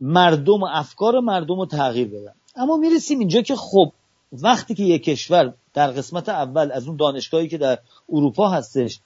مردم 0.01 0.63
و 0.63 0.67
افکار 0.71 1.19
مردم 1.19 1.59
رو 1.59 1.65
تغییر 1.65 2.07
بدن. 2.07 2.33
اما 2.55 2.77
می‌رسیم 2.77 3.19
اینجا 3.19 3.41
که 3.41 3.55
خب 3.55 3.91
وقتی 4.31 4.75
که 4.75 4.83
یک 4.83 5.03
کشور 5.03 5.53
در 5.73 5.91
قسمت 5.91 6.29
اول 6.29 6.71
از 6.71 6.87
اون 6.87 6.97
دانشگاهی 6.97 7.47
که 7.47 7.57
در 7.57 7.79
اروپا 8.09 8.49
هستش 8.49 8.99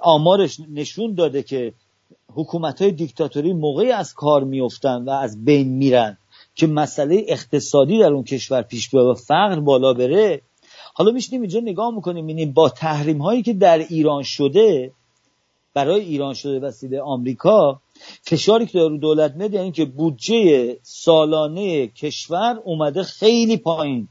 آمارش 0.00 0.60
نشون 0.72 1.14
داده 1.14 1.42
که 1.42 1.74
حکومت 2.34 2.82
های 2.82 2.90
دیکتاتوری 2.90 3.52
موقعی 3.52 3.92
از 3.92 4.14
کار 4.14 4.44
میفتن 4.44 5.04
و 5.04 5.10
از 5.10 5.44
بین 5.44 5.68
میرن 5.68 6.18
که 6.54 6.66
مسئله 6.66 7.24
اقتصادی 7.28 7.98
در 7.98 8.12
اون 8.12 8.24
کشور 8.24 8.62
پیش 8.62 8.90
بیاد 8.90 9.06
و 9.06 9.14
فقر 9.14 9.60
بالا 9.60 9.94
بره. 9.94 10.42
حالا 10.94 11.10
میشنیم 11.10 11.40
اینجا 11.40 11.60
نگاه 11.60 11.94
می‌کنیم 11.94 12.24
ببینیم 12.24 12.52
با 12.52 12.68
تحریم 12.68 13.22
هایی 13.22 13.42
که 13.42 13.52
در 13.52 13.78
ایران 13.78 14.22
شده 14.22 14.92
برای 15.74 16.00
ایران 16.00 16.34
شده 16.34 16.60
وسیله 16.60 17.00
آمریکا 17.00 17.80
فشاری 18.22 18.66
که 18.66 18.78
رو 18.78 18.98
دولت 18.98 19.34
میده 19.34 19.56
یعنی 19.56 19.72
که 19.72 19.84
بودجه 19.84 20.76
سالانه 20.82 21.86
کشور 21.86 22.60
اومده 22.64 23.02
خیلی 23.02 23.56
پایین. 23.56 24.08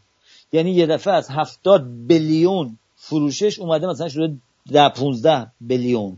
یعنی 0.53 0.71
یه 0.71 0.85
دفعه 0.85 1.13
از 1.13 1.29
هفتاد 1.29 1.85
بلیون 2.07 2.77
فروشش 2.95 3.59
اومده 3.59 3.87
مثلا 3.87 4.09
شده 4.09 4.37
ده 4.71 4.89
15 4.89 5.51
بلیون 5.61 6.17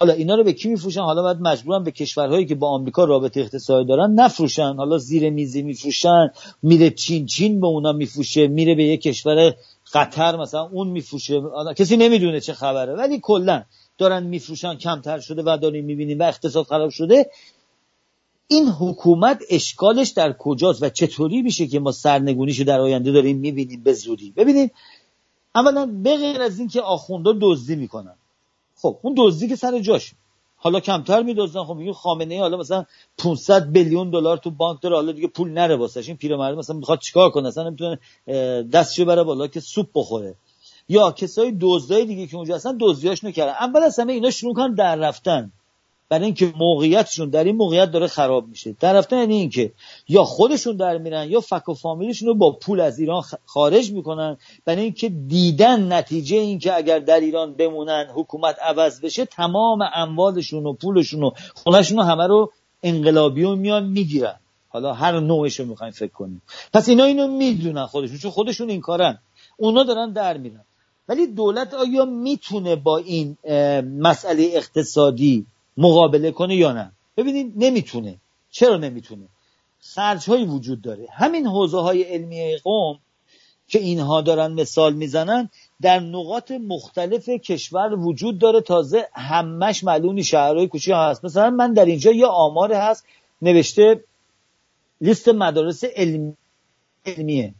حالا 0.00 0.12
اینا 0.12 0.34
رو 0.34 0.44
به 0.44 0.52
کی 0.52 0.68
میفروشن؟ 0.68 1.00
حالا 1.00 1.22
باید 1.22 1.40
مجبورن 1.40 1.84
به 1.84 1.90
کشورهایی 1.90 2.46
که 2.46 2.54
با 2.54 2.68
آمریکا 2.68 3.04
رابطه 3.04 3.40
اقتصادی 3.40 3.88
دارن 3.88 4.12
نفروشن. 4.12 4.74
حالا 4.74 4.98
زیر 4.98 5.30
میزی 5.30 5.62
میفروشن 5.62 6.30
میره 6.62 6.90
چین 6.90 7.26
چین 7.26 7.60
به 7.60 7.66
اونا 7.66 7.92
میفروشه 7.92 8.46
میره 8.46 8.74
به 8.74 8.84
یه 8.84 8.96
کشور 8.96 9.54
قطر 9.92 10.36
مثلا 10.36 10.62
اون 10.62 10.88
میفروشه. 10.88 11.42
کسی 11.76 11.96
نمی‌دونه 11.96 12.40
چه 12.40 12.52
خبره 12.52 12.94
ولی 12.94 13.20
کلا 13.22 13.64
دارن 13.98 14.22
میفروشن 14.22 14.74
کمتر 14.74 15.20
شده 15.20 15.42
و 15.46 15.58
داریم 15.62 15.84
می‌بینیم 15.84 16.18
و 16.18 16.22
اقتصاد 16.22 16.66
خراب 16.66 16.90
شده. 16.90 17.30
این 18.48 18.68
حکومت 18.68 19.42
اشکالش 19.50 20.08
در 20.08 20.32
کجاست 20.32 20.82
و 20.82 20.88
چطوری 20.88 21.42
میشه 21.42 21.66
که 21.66 21.80
ما 21.80 21.92
سرنگونیشو 21.92 22.64
در 22.64 22.80
آینده 22.80 23.12
داریم 23.12 23.38
می‌بینیم 23.38 23.82
به 23.82 23.92
زودی؟ 23.92 24.32
ببینید 24.36 24.72
اولا 25.54 25.86
به 25.86 26.16
غیر 26.16 26.42
از 26.42 26.58
اینکه 26.58 26.80
آخوندا 26.80 27.34
دزدی 27.40 27.76
می‌کنن. 27.76 28.14
خب 28.82 28.98
اون 29.02 29.14
دزدی 29.18 29.48
که 29.48 29.56
سر 29.56 29.78
جاش. 29.78 30.12
حالا 30.56 30.80
کمتر 30.80 31.22
میدزدن 31.22 31.64
خب 31.64 31.74
میگه 31.74 31.92
خامنه 31.92 32.34
ای 32.34 32.40
حالا 32.40 32.56
مثلا 32.56 32.84
500 33.18 33.72
بیلیون 33.72 34.10
دلار 34.10 34.36
تو 34.36 34.50
بانک 34.50 34.82
داره 34.82 34.94
حالا 34.94 35.12
دیگه 35.12 35.28
پول 35.28 35.50
نره 35.50 35.76
واسش. 35.76 36.08
این 36.08 36.16
پیرمرد 36.16 36.58
مثلا 36.58 36.76
می‌خواد 36.76 36.98
چیکار 36.98 37.30
کنه؟ 37.30 37.48
اصلا 37.48 37.68
نمی‌تونه 37.68 37.98
دستشو 38.62 39.04
بره 39.04 39.22
بالا 39.22 39.46
که 39.46 39.60
سوپ 39.60 39.86
بخوره. 39.94 40.34
یا 40.88 41.12
کسای 41.12 41.56
دزدای 41.60 42.04
دیگه 42.04 42.26
که 42.26 42.36
اونجا 42.36 42.54
هستن 42.54 42.76
دزدیاش 42.80 43.24
نکردن 43.24 43.52
اول 43.52 43.82
از 43.82 43.98
همه 43.98 44.12
اینا 44.12 44.30
شروع 44.30 44.56
کردن 44.56 44.74
در 44.74 44.96
رفتن. 44.96 45.52
برای 46.10 46.24
اینکه 46.24 46.52
موقعیتشون 46.56 47.30
در 47.30 47.44
این 47.44 47.56
موقعیت 47.56 47.90
داره 47.90 48.06
خراب 48.06 48.48
میشه. 48.48 48.76
در 48.80 48.92
رفتن 48.92 49.18
یعنی 49.18 49.34
اینکه 49.34 49.72
یا 50.08 50.24
خودشون 50.24 50.76
در 50.76 50.98
میرن 50.98 51.30
یا 51.30 51.40
فک 51.40 51.68
و 51.68 51.74
فامیلشون 51.74 52.28
رو 52.28 52.34
با 52.34 52.52
پول 52.52 52.80
از 52.80 52.98
ایران 52.98 53.22
خارج 53.46 53.92
می‌کنن. 53.92 54.36
برای 54.64 54.82
اینکه 54.82 55.08
دیدن 55.08 55.92
نتیجه 55.92 56.36
اینکه 56.36 56.76
اگر 56.76 56.98
در 56.98 57.20
ایران 57.20 57.54
بمونن 57.54 58.06
حکومت 58.14 58.56
عوض 58.62 59.00
بشه 59.00 59.24
تمام 59.24 59.78
اموالشون 59.94 60.66
و 60.66 60.72
پولشون 60.72 61.22
و 61.22 61.30
خونهشون 61.54 61.98
رو 61.98 62.04
همه 62.04 62.26
رو 62.26 62.52
انقلابی 62.82 63.44
و 63.44 63.54
میان 63.54 63.86
می‌گیرن. 63.86 64.36
حالا 64.68 64.92
هر 64.92 65.20
نوعش 65.20 65.60
رو 65.60 65.66
می‌خوایم 65.66 65.92
فکر 65.92 66.12
کنیم. 66.12 66.42
پس 66.72 66.88
اینا 66.88 67.04
اینو 67.04 67.28
می‌دونن 67.28 67.86
خودشون 67.86 68.18
چون 68.18 68.30
خودشون 68.30 68.70
این 68.70 68.80
کارن. 68.80 69.18
اونا 69.56 69.84
دارن 69.84 70.12
در 70.12 70.36
میرن. 70.36 70.64
ولی 71.08 71.26
دولت 71.26 71.74
آیا 71.74 72.04
می‌تونه 72.04 72.76
با 72.76 72.98
این 72.98 73.36
مسئله 73.98 74.50
اقتصادی 74.52 75.46
مقابله 75.80 76.30
کنه 76.30 76.56
یا 76.56 76.72
نه. 76.72 76.92
ببینید 77.16 77.52
نمی‌تونه. 77.56 78.16
چرا 78.50 78.76
نمی‌تونه؟ 78.76 79.28
خرج 79.80 80.30
هایی 80.30 80.44
وجود 80.44 80.82
داره. 80.82 81.06
همین 81.12 81.46
حوزه 81.46 81.80
های 81.80 82.02
علمی 82.02 82.56
قوم 82.56 82.98
که 83.68 83.78
اینها 83.78 84.20
دارن 84.20 84.52
مثال 84.52 84.92
می‌زنن 84.94 85.50
در 85.80 86.00
نقاط 86.00 86.50
مختلف 86.50 87.28
کشور 87.28 87.94
وجود 87.94 88.38
داره. 88.38 88.60
تازه 88.60 89.08
همش 89.14 89.84
معلومی 89.84 90.24
شهرهای 90.24 90.68
کوچیک 90.68 90.94
هست. 90.96 91.24
مثلا 91.24 91.50
من 91.50 91.72
در 91.72 91.84
اینجا 91.84 92.12
یه 92.12 92.26
آمار 92.26 92.72
هست 92.72 93.04
نوشته 93.42 94.04
لیست 95.00 95.28
مدارس 95.28 95.84
علمی 95.84 96.36
علمیه. 97.06 97.54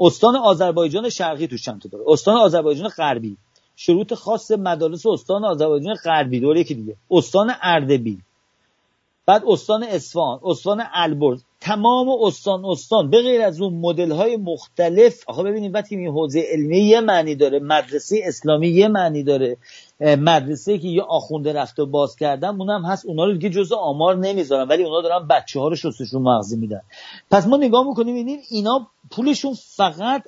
استان 0.00 0.36
آذربایجان 0.36 1.08
شرقی 1.08 1.46
توش 1.46 1.64
چند 1.64 1.82
تا 1.82 1.88
داره. 1.88 2.04
استان 2.08 2.36
آذربایجان 2.36 2.88
غربی. 2.88 3.36
شروط 3.76 4.14
خاص 4.14 4.50
مدارس 4.50 5.06
استان 5.06 5.44
آذربایجان 5.44 5.94
غربی 5.94 6.40
دوره 6.40 6.60
یکی 6.60 6.74
دیگه. 6.74 6.96
استان 7.10 7.52
اردبیل. 7.62 8.18
بعد 9.26 9.42
استان 9.46 9.82
اصفهان 9.82 10.40
استان 10.44 10.82
البرز. 10.92 11.44
تمام 11.60 12.08
استان 12.22 12.64
استان. 12.64 13.10
به 13.10 13.22
غیر 13.22 13.42
از 13.42 13.60
اون 13.60 13.74
مدل 13.74 14.12
های 14.12 14.36
مختلف 14.36 15.24
آخه 15.26 15.42
ببینید 15.42 15.74
وقتی 15.74 15.96
این 15.96 16.08
حوزه 16.08 16.44
علمی 16.52 16.78
یه 16.78 17.00
معنی 17.00 17.34
داره 17.34 17.58
مدرسه 17.58 18.20
اسلامی 18.24 18.68
یه 18.68 18.88
معنی 18.88 19.22
داره 19.22 19.56
مدرسه 20.00 20.78
که 20.78 20.88
یه 20.88 21.02
آخونده 21.02 21.52
رفته 21.52 21.84
باز 21.84 22.16
کردن 22.16 22.48
اونم 22.48 22.84
هست 22.84 23.06
اونا 23.06 23.24
رو 23.24 23.32
دیگه 23.32 23.50
جزء 23.50 23.76
آمار 23.76 24.16
نمی‌ذارن 24.16 24.68
ولی 24.68 24.84
اونا 24.84 25.00
دارن 25.00 25.26
بچه 25.26 25.60
ها 25.60 25.68
رو 25.68 25.76
شستشون 25.76 26.22
مغزی 26.22 26.56
میدن. 26.56 26.82
پس 27.30 27.46
ما 27.46 27.56
نگاه 27.56 27.88
می‌کنیم 27.88 28.14
این 28.14 28.40
اینا 28.50 28.86
پولشون 29.10 29.54
فقط 29.54 30.22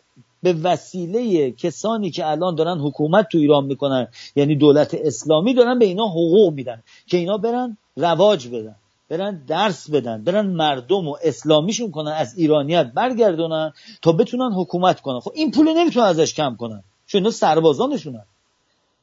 به 0.45 0.53
وسیله 0.53 1.51
کسانی 1.51 2.11
که 2.11 2.27
الان 2.27 2.55
دارن 2.55 2.79
حکومت 2.79 3.29
تو 3.33 3.39
ایران 3.39 3.65
می‌کنن 3.65 4.09
یعنی 4.37 4.57
دولت 4.57 4.95
اسلامی 4.95 5.55
دارن 5.55 5.79
به 5.79 5.85
اینا 5.85 6.07
حقوق 6.07 6.53
میدن 6.53 6.83
که 7.07 7.17
اینا 7.17 7.39
برن 7.39 7.77
رواج 7.97 8.49
بدن 8.49 8.77
برن 9.09 9.45
درس 9.47 9.91
بدن 9.91 10.25
برن 10.25 10.47
مردم 10.47 11.09
و 11.09 11.17
اسلامیشون 11.23 11.91
کنن 11.91 12.13
از 12.13 12.39
ایرانیت 12.39 12.93
برگردونن 12.95 13.73
تا 14.03 14.13
بتونن 14.13 14.53
حکومت 14.53 15.01
کنن. 15.01 15.21
خب 15.21 15.33
این 15.35 15.51
پول 15.51 15.69
نمی‌تونن 15.69 16.07
ازش 16.07 16.35
کم 16.35 16.57
کنن 16.57 16.85
چون 17.07 17.19
اینا 17.19 17.31
سربازانشونن. 17.31 18.25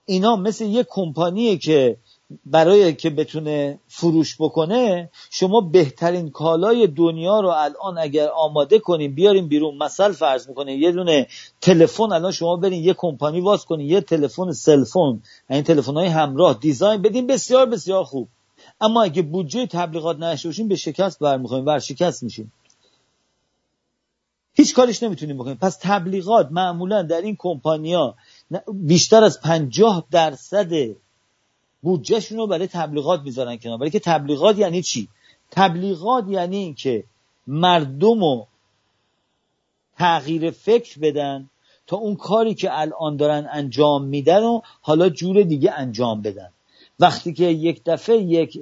اینا 0.05 0.35
مثل 0.35 0.65
یه 0.65 0.85
کمپانیه 0.89 1.57
که 1.57 1.97
برای 2.45 2.93
که 2.95 3.09
بتونه 3.09 3.79
فروش 3.87 4.35
بکنه 4.41 5.09
شما 5.29 5.61
بهترین 5.61 6.29
کالای 6.29 6.87
دنیا 6.87 7.39
رو 7.39 7.47
الان 7.47 7.97
اگر 7.97 8.29
آماده 8.29 8.79
کنیم 8.79 9.15
بیاریم 9.15 9.47
بیرون 9.47 9.77
مثل 9.77 10.11
فرض 10.11 10.49
می‌کنیم 10.49 10.77
یه 10.77 10.91
دونه 10.91 11.27
تلفن 11.61 12.11
الان 12.11 12.31
شما 12.31 12.55
برین 12.55 12.83
یه 12.83 12.93
کمپانی 12.93 13.41
واز 13.41 13.65
کنین 13.65 13.87
یه 13.87 14.01
تلفن 14.01 14.51
cell 14.51 14.83
phone 14.83 15.23
این 15.49 15.63
تلفن 15.63 15.93
های 15.93 16.07
همراه 16.07 16.53
design 16.53 17.01
بدین 17.01 17.27
بسیار 17.27 17.65
بسیار 17.65 18.03
خوب. 18.03 18.27
اما 18.81 19.03
اگه 19.03 19.21
بودجه 19.21 19.67
تبلیغات 19.67 20.19
نداشته 20.19 20.49
باشیم 20.49 20.67
به 20.67 20.75
شکست 20.75 21.19
برمیخوریم 21.19 21.65
ورشکست 21.65 22.23
میشیم. 22.23 22.51
هیچ 24.53 24.75
کارش 24.75 25.03
نمی‌تونیم 25.03 25.37
بکنیم. 25.37 25.57
پس 25.61 25.77
تبلیغات 25.81 26.47
معمولا 26.51 27.03
در 27.03 27.21
این 27.21 27.35
کمپانیا 27.39 28.15
بیشتر 28.73 29.23
از 29.23 29.41
پنجاه 29.41 30.05
درصد 30.11 30.73
بودجهشون 31.81 32.37
رو 32.37 32.47
برای 32.47 32.67
تبلیغات 32.67 33.21
می‌ذارن 33.21 33.57
کنار. 33.57 33.77
برای 33.77 33.91
که 33.91 33.99
تبلیغات 33.99 34.57
یعنی 34.57 34.81
چی؟ 34.81 35.07
تبلیغات 35.51 36.25
یعنی 36.27 36.57
اینکه 36.57 37.03
مردم 37.47 38.19
رو 38.19 38.47
تغییر 39.97 40.51
فکر 40.51 40.99
بدن 40.99 41.49
تا 41.87 41.97
اون 41.97 42.15
کاری 42.15 42.53
که 42.53 42.79
الان 42.79 43.17
دارن 43.17 43.47
انجام 43.51 44.05
میدن 44.05 44.43
و 44.43 44.61
حالا 44.81 45.09
جور 45.09 45.43
دیگه 45.43 45.71
انجام 45.71 46.21
بدن. 46.21 46.49
وقتی 46.99 47.33
که 47.33 47.43
یک 47.43 47.81
دفعه 47.85 48.17
یک 48.17 48.59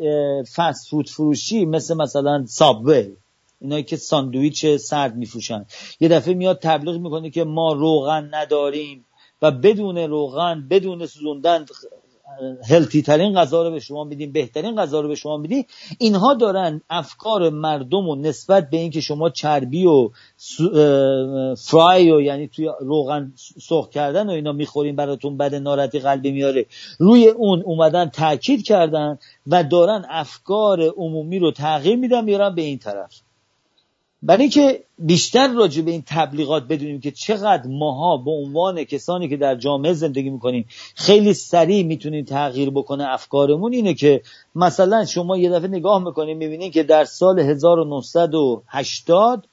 فست 0.55 0.89
فود 0.89 1.09
فروشی 1.09 1.65
مثل 1.65 1.93
مثلا 1.93 2.45
سابوی 2.47 3.15
اینایی 3.61 3.83
که 3.83 3.97
ساندویچ 3.97 4.65
سرد 4.65 5.15
میفروشن. 5.15 5.65
یه 5.99 6.07
دفعه 6.07 6.33
میاد 6.33 6.59
تبلیغ 6.59 6.95
می‌کنه 6.95 7.29
که 7.29 7.43
ما 7.43 7.73
روغن 7.73 8.29
نداریم 8.33 9.05
و 9.41 9.51
بدون 9.51 9.97
روغن 9.97 10.67
بدون 10.69 11.05
سوزوندن 11.05 11.65
هلتی 12.69 13.01
ترین 13.01 13.33
غذا 13.33 13.63
رو 13.63 13.71
به 13.71 13.79
شما 13.79 14.03
میدیم 14.03 14.31
بهترین 14.31 14.75
غذا 14.75 15.01
رو 15.01 15.07
به 15.07 15.15
شما 15.15 15.37
میدیم. 15.37 15.65
اینها 15.97 16.33
دارن 16.33 16.81
افکار 16.89 17.49
مردم 17.49 18.07
و 18.07 18.15
نسبت 18.15 18.69
به 18.69 18.77
اینکه 18.77 19.01
شما 19.01 19.29
چربی 19.29 19.85
و 19.85 20.09
فرای 21.55 22.11
و 22.11 22.21
یعنی 22.21 22.47
توی 22.47 22.69
روغن 22.79 23.33
سرخ 23.61 23.89
کردن 23.89 24.29
و 24.29 24.31
اینا 24.31 24.51
می‌خورین 24.51 24.95
براتون 24.95 25.37
بد 25.37 25.55
ناراحتی 25.55 25.99
قلبی 25.99 26.31
میاره. 26.31 26.65
روی 26.99 27.27
اون 27.27 27.61
اومدن 27.65 28.09
تاکید 28.09 28.63
کردن 28.63 29.19
و 29.47 29.63
دارن 29.63 30.05
افکار 30.09 30.81
عمومی 30.81 31.39
رو 31.39 31.51
تغییر 31.51 31.95
میدن 31.95 32.23
میارن 32.23 32.55
به 32.55 32.61
این 32.61 32.77
طرف. 32.77 33.21
برای 34.23 34.41
اینکه 34.41 34.83
بیشتر 34.99 35.53
راجع 35.53 35.81
به 35.81 35.91
این 35.91 36.03
تبلیغات 36.07 36.63
بدونیم 36.63 36.99
که 36.99 37.11
چقدر 37.11 37.67
ماها 37.67 38.17
به 38.17 38.31
عنوان 38.31 38.83
کسانی 38.83 39.29
که 39.29 39.37
در 39.37 39.55
جامعه 39.55 39.93
زندگی 39.93 40.29
می‌کنیم 40.29 40.65
خیلی 40.95 41.33
سریع 41.33 41.85
می‌تونیم 41.85 42.25
تغییر 42.25 42.69
بکنه 42.69 43.05
افکارمون 43.07 43.73
اینه 43.73 43.93
که 43.93 44.21
مثلا 44.55 45.05
شما 45.05 45.37
یه 45.37 45.49
دفعه 45.49 45.67
نگاه 45.67 46.03
می‌کنیم 46.03 46.37
می‌بینید 46.37 46.73
که 46.73 46.83
در 46.83 47.05
سال 47.05 47.39
1980 47.39 49.47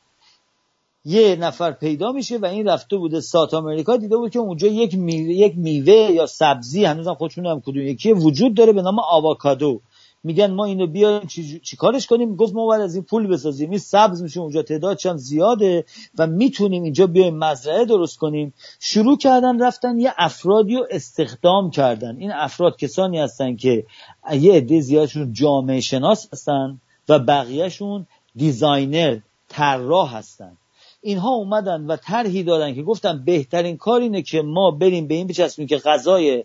یه 1.05 1.37
نفر 1.37 1.73
پیدا 1.73 2.13
میشه 2.13 2.39
و 2.39 2.47
این 2.47 2.69
رفته 2.69 2.97
بوده 2.97 3.21
سات 3.21 3.55
آمریکا. 3.55 3.97
دیده 3.97 4.17
بود 4.17 4.31
که 4.31 4.39
اونجا 4.39 4.69
یک 4.69 4.95
میوه, 4.95 5.33
یک 5.33 5.55
میوه 5.57 5.95
یا 5.95 6.27
سبزی 6.27 6.85
هنوزم 6.85 7.15
خودشون 7.15 7.47
هم 7.47 7.61
کدوم 7.61 7.83
یکی 7.83 8.13
وجود 8.13 8.55
داره 8.55 8.73
به 8.73 8.83
نام 8.83 8.99
آواکادو 8.99 9.81
میگن 10.27 10.51
ما 10.51 10.65
اینو 10.65 10.87
بیاریم 10.87 11.29
چی, 11.63 11.77
کارش 11.79 12.07
کنیم؟ 12.07 12.37
گفت 12.37 12.55
ما 12.55 12.67
باید 12.67 12.83
از 12.83 12.95
این 12.95 13.05
پول 13.05 13.27
بسازیم. 13.27 13.71
این 13.71 13.79
سبز 13.79 14.23
میشه 14.23 14.41
اونجا 14.41 14.63
تعداد 14.63 14.97
چند 14.97 15.17
زیاده 15.17 15.85
و 16.19 16.27
می‌تونیم 16.27 16.83
اینجا 16.83 17.07
بیایم 17.07 17.39
مزرعه 17.39 17.85
درست 17.85 18.19
کنیم. 18.19 18.55
شروع 18.81 19.19
کردن 19.19 19.63
رفتن 19.63 19.99
یه 19.99 20.15
افرادی 20.19 20.75
رو 20.75 20.87
استخدام 20.91 21.71
کردن. 21.71 22.17
این 22.17 22.33
افراد 22.33 22.77
کسانی 22.77 23.19
هستن 23.19 23.57
که 23.57 23.87
یه 24.33 24.53
عده 24.53 24.81
زیادشون 24.81 25.33
جامعه 25.33 25.81
شناس 25.81 26.29
هستن 26.33 26.81
و 27.09 27.19
بقیهشون 27.19 28.07
دیزاینر 28.37 29.19
طراح 29.49 30.17
هستن. 30.17 30.57
اینها 31.01 31.31
اومدن 31.31 31.87
و 31.87 31.97
طرحی 31.97 32.43
دادن 32.43 32.75
که 32.75 32.83
گفتن 32.83 33.25
بهترین 33.25 33.77
کار 33.77 34.01
اینه 34.01 34.23
که 34.23 34.43
ما 34.43 34.71
بریم 34.71 35.07
به 35.07 35.15
این 35.15 35.27
بچسبیم 35.27 35.67
که 35.67 35.79
غذای 35.79 36.45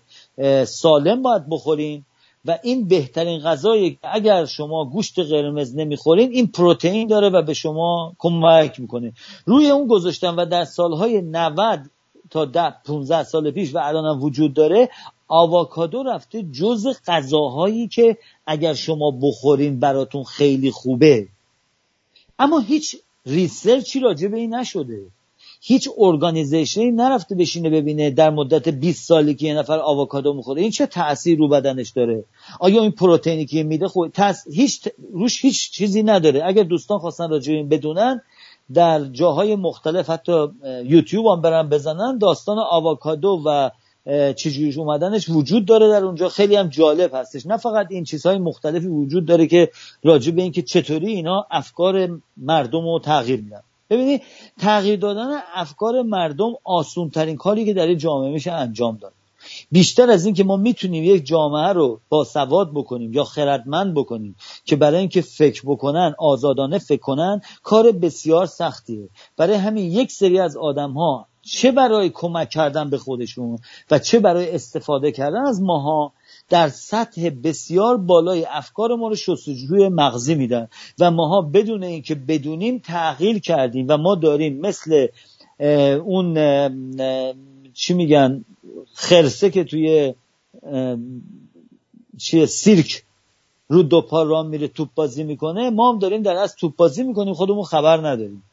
سالم 0.65 1.21
باید 1.21 1.49
بخوریم. 1.49 2.05
و 2.45 2.59
این 2.63 2.87
بهترین 2.87 3.39
غذایی 3.39 3.91
که 3.91 4.15
اگر 4.15 4.45
شما 4.45 4.85
گوشت 4.85 5.19
قرمز 5.19 5.75
نمی‌خورین 5.75 6.31
این 6.31 6.47
پروتئین 6.47 7.07
داره 7.07 7.29
و 7.29 7.41
به 7.41 7.53
شما 7.53 8.13
کمک 8.17 8.79
می‌کنه. 8.79 9.13
روی 9.45 9.69
اون 9.69 9.87
گذاشتن 9.87 10.35
و 10.35 10.45
در 10.45 10.65
سالهای 10.65 11.21
90 11.21 11.89
تا 12.29 12.45
10 12.45 12.73
15 12.85 13.23
سال 13.23 13.51
پیش 13.51 13.75
و 13.75 13.77
الان 13.77 14.15
هم 14.15 14.23
وجود 14.23 14.53
داره 14.53 14.89
آواکادو 15.27 16.03
رفته 16.03 16.43
جز 16.43 16.87
غذاهایی 17.07 17.87
که 17.87 18.17
اگر 18.45 18.73
شما 18.73 19.11
بخورین 19.11 19.79
براتون 19.79 20.23
خیلی 20.23 20.71
خوبه. 20.71 21.27
اما 22.39 22.59
هیچ 22.59 22.95
ریسرچی 23.25 23.99
راجع 23.99 24.27
به 24.27 24.37
این 24.37 24.55
نشده. 24.55 25.01
هیچ 25.63 25.89
ارگانیزیشنی 25.97 26.91
نرفته 26.91 27.35
بشینه 27.35 27.69
ببینه 27.69 28.09
در 28.09 28.29
مدت 28.29 28.69
20 28.69 29.07
سالی 29.07 29.35
که 29.35 29.45
یه 29.45 29.53
نفر 29.53 29.79
آووکادو 29.79 30.33
می‌خوره. 30.33 30.61
این 30.61 30.71
چه 30.71 30.85
تاثیر 30.85 31.37
رو 31.37 31.47
بدنش 31.47 31.89
داره؟ 31.89 32.23
آیا 32.59 32.81
این 32.81 32.91
پروتئینی 32.91 33.45
که 33.45 33.63
میده 33.63 33.87
خود 33.87 34.11
تس... 34.11 34.47
هیچ 34.51 34.87
روش 35.13 35.45
هیچ 35.45 35.71
چیزی 35.71 36.03
نداره. 36.03 36.41
اگر 36.45 36.63
دوستان 36.63 36.99
خواستن 36.99 37.29
راجع 37.29 37.53
این 37.53 37.69
بدونن 37.69 38.21
در 38.73 39.03
جاهای 39.03 39.55
مختلف 39.55 40.09
حتی 40.09 40.47
یوتیوب 40.85 41.25
هم 41.25 41.41
برن 41.41 41.69
بزنن 41.69 42.17
داستان 42.17 42.57
آووکادو 42.59 43.41
و 43.45 43.69
چجوریش 44.33 44.77
اومدنش 44.77 45.29
وجود 45.29 45.65
داره 45.65 45.89
در 45.89 46.05
اونجا. 46.05 46.29
خیلی 46.29 46.55
هم 46.55 46.67
جالب 46.67 47.11
هستش. 47.13 47.45
نه 47.45 47.57
فقط 47.57 47.87
این 47.89 48.03
چیزهای 48.03 48.37
مختلفی 48.37 48.87
وجود 48.87 49.25
داره 49.25 49.47
که 49.47 49.69
راجع 50.03 50.31
به 50.31 50.41
اینکه 50.41 50.61
چطوری 50.61 51.07
اینا 51.07 51.47
افکار 51.51 52.19
مردم 52.37 52.85
رو 52.85 52.99
تغییر 53.03 53.41
میدن. 53.41 53.61
ببینید 53.91 54.21
تغییر 54.59 54.99
دادن 54.99 55.39
افکار 55.53 56.01
مردم 56.01 56.53
آسون 56.63 57.09
ترین 57.09 57.35
کاری 57.35 57.65
که 57.65 57.73
در 57.73 57.93
جامعه 57.93 58.31
میشه 58.31 58.51
انجام 58.51 58.97
داد. 58.97 59.13
بیشتر 59.71 60.11
از 60.11 60.25
این 60.25 60.33
که 60.33 60.43
ما 60.43 60.57
می‌تونیم 60.57 61.03
یک 61.03 61.25
جامعه 61.25 61.73
رو 61.73 61.99
با 62.09 62.23
سواد 62.23 62.71
بکنیم 62.73 63.13
یا 63.13 63.23
خردمند 63.23 63.93
بکنیم 63.93 64.35
که 64.65 64.75
برای 64.75 64.99
اینکه 64.99 65.21
فکر 65.21 65.61
بکنن 65.65 66.15
آزادانه 66.17 66.77
فکر 66.77 67.01
کنن 67.01 67.41
کار 67.63 67.91
بسیار 67.91 68.45
سختیه. 68.45 69.09
برای 69.37 69.55
همین 69.55 69.91
یک 69.91 70.11
سری 70.11 70.39
از 70.39 70.57
آدم 70.57 70.91
ها 70.91 71.27
چه 71.41 71.71
برای 71.71 72.09
کمک 72.09 72.49
کردن 72.49 72.89
به 72.89 72.97
خودشون 72.97 73.59
و 73.91 73.99
چه 73.99 74.19
برای 74.19 74.55
استفاده 74.55 75.11
کردن 75.11 75.45
از 75.45 75.61
ماها 75.61 76.13
در 76.51 76.69
سطح 76.69 77.29
بسیار 77.43 77.97
بالای 77.97 78.45
افکار 78.45 78.95
ما 78.95 79.07
رو 79.07 79.15
شستشوی 79.15 79.89
مغزی 79.89 80.35
میدن. 80.35 80.67
و 80.99 81.11
ماها 81.11 81.41
بدون 81.41 81.83
اینکه 81.83 82.15
بدونیم 82.15 82.79
تغییر 82.79 83.39
کردیم 83.39 83.85
و 83.89 83.97
ما 83.97 84.15
داریم 84.15 84.59
مثل 84.59 85.07
اون 86.05 86.33
چی 87.73 87.93
میگن 87.93 88.45
خرسه 88.93 89.49
که 89.49 89.63
توی 89.63 90.13
چیه 92.17 92.45
سیرک 92.45 93.03
رو 93.67 93.83
دو 93.83 94.07
رام 94.11 94.47
میره 94.47 94.67
توپ 94.67 94.89
بازی 94.95 95.23
می‌کنه 95.23 95.69
ما 95.69 95.91
هم 95.91 95.99
داریم 95.99 96.21
در 96.21 96.35
از 96.35 96.55
توپ 96.55 96.75
بازی 96.75 97.03
می‌کنیم 97.03 97.33
خودمون 97.33 97.63
خبر 97.63 97.97
نداریم. 97.97 98.43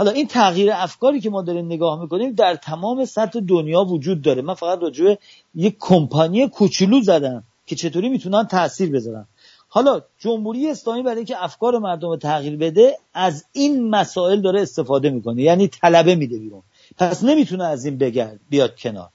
حالا 0.00 0.10
این 0.10 0.26
تغییر 0.26 0.70
افکاری 0.72 1.20
که 1.20 1.30
ما 1.30 1.42
داریم 1.42 1.66
نگاه 1.66 2.00
می‌کنیم 2.00 2.32
در 2.32 2.54
تمام 2.54 3.04
سطح 3.04 3.40
دنیا 3.40 3.80
وجود 3.80 4.22
داره. 4.22 4.42
من 4.42 4.54
فقط 4.54 4.82
راجع 4.82 5.14
یک 5.54 5.76
کمپانی 5.80 6.48
کوچولو 6.48 7.00
زدم 7.00 7.44
که 7.66 7.76
چطوری 7.76 8.08
می‌تونن 8.08 8.44
تاثیر 8.44 8.90
بذارن. 8.90 9.26
حالا 9.68 10.00
جمهوری 10.18 10.70
اسلامی 10.70 11.02
برای 11.02 11.16
اینکه 11.16 11.44
افکار 11.44 11.78
مردم 11.78 12.16
تغییر 12.16 12.56
بده 12.56 12.98
از 13.14 13.44
این 13.52 13.90
مسائل 13.90 14.40
داره 14.40 14.62
استفاده 14.62 15.10
می‌کنه. 15.10 15.42
یعنی 15.42 15.68
طلبه 15.68 16.14
میده 16.14 16.38
بیرون. 16.38 16.62
پس 16.98 17.24
نمی‌تونه 17.24 17.64
از 17.64 17.84
این 17.84 17.98
بگرد 17.98 18.40
بیاد 18.50 18.76
کنار. 18.76 19.08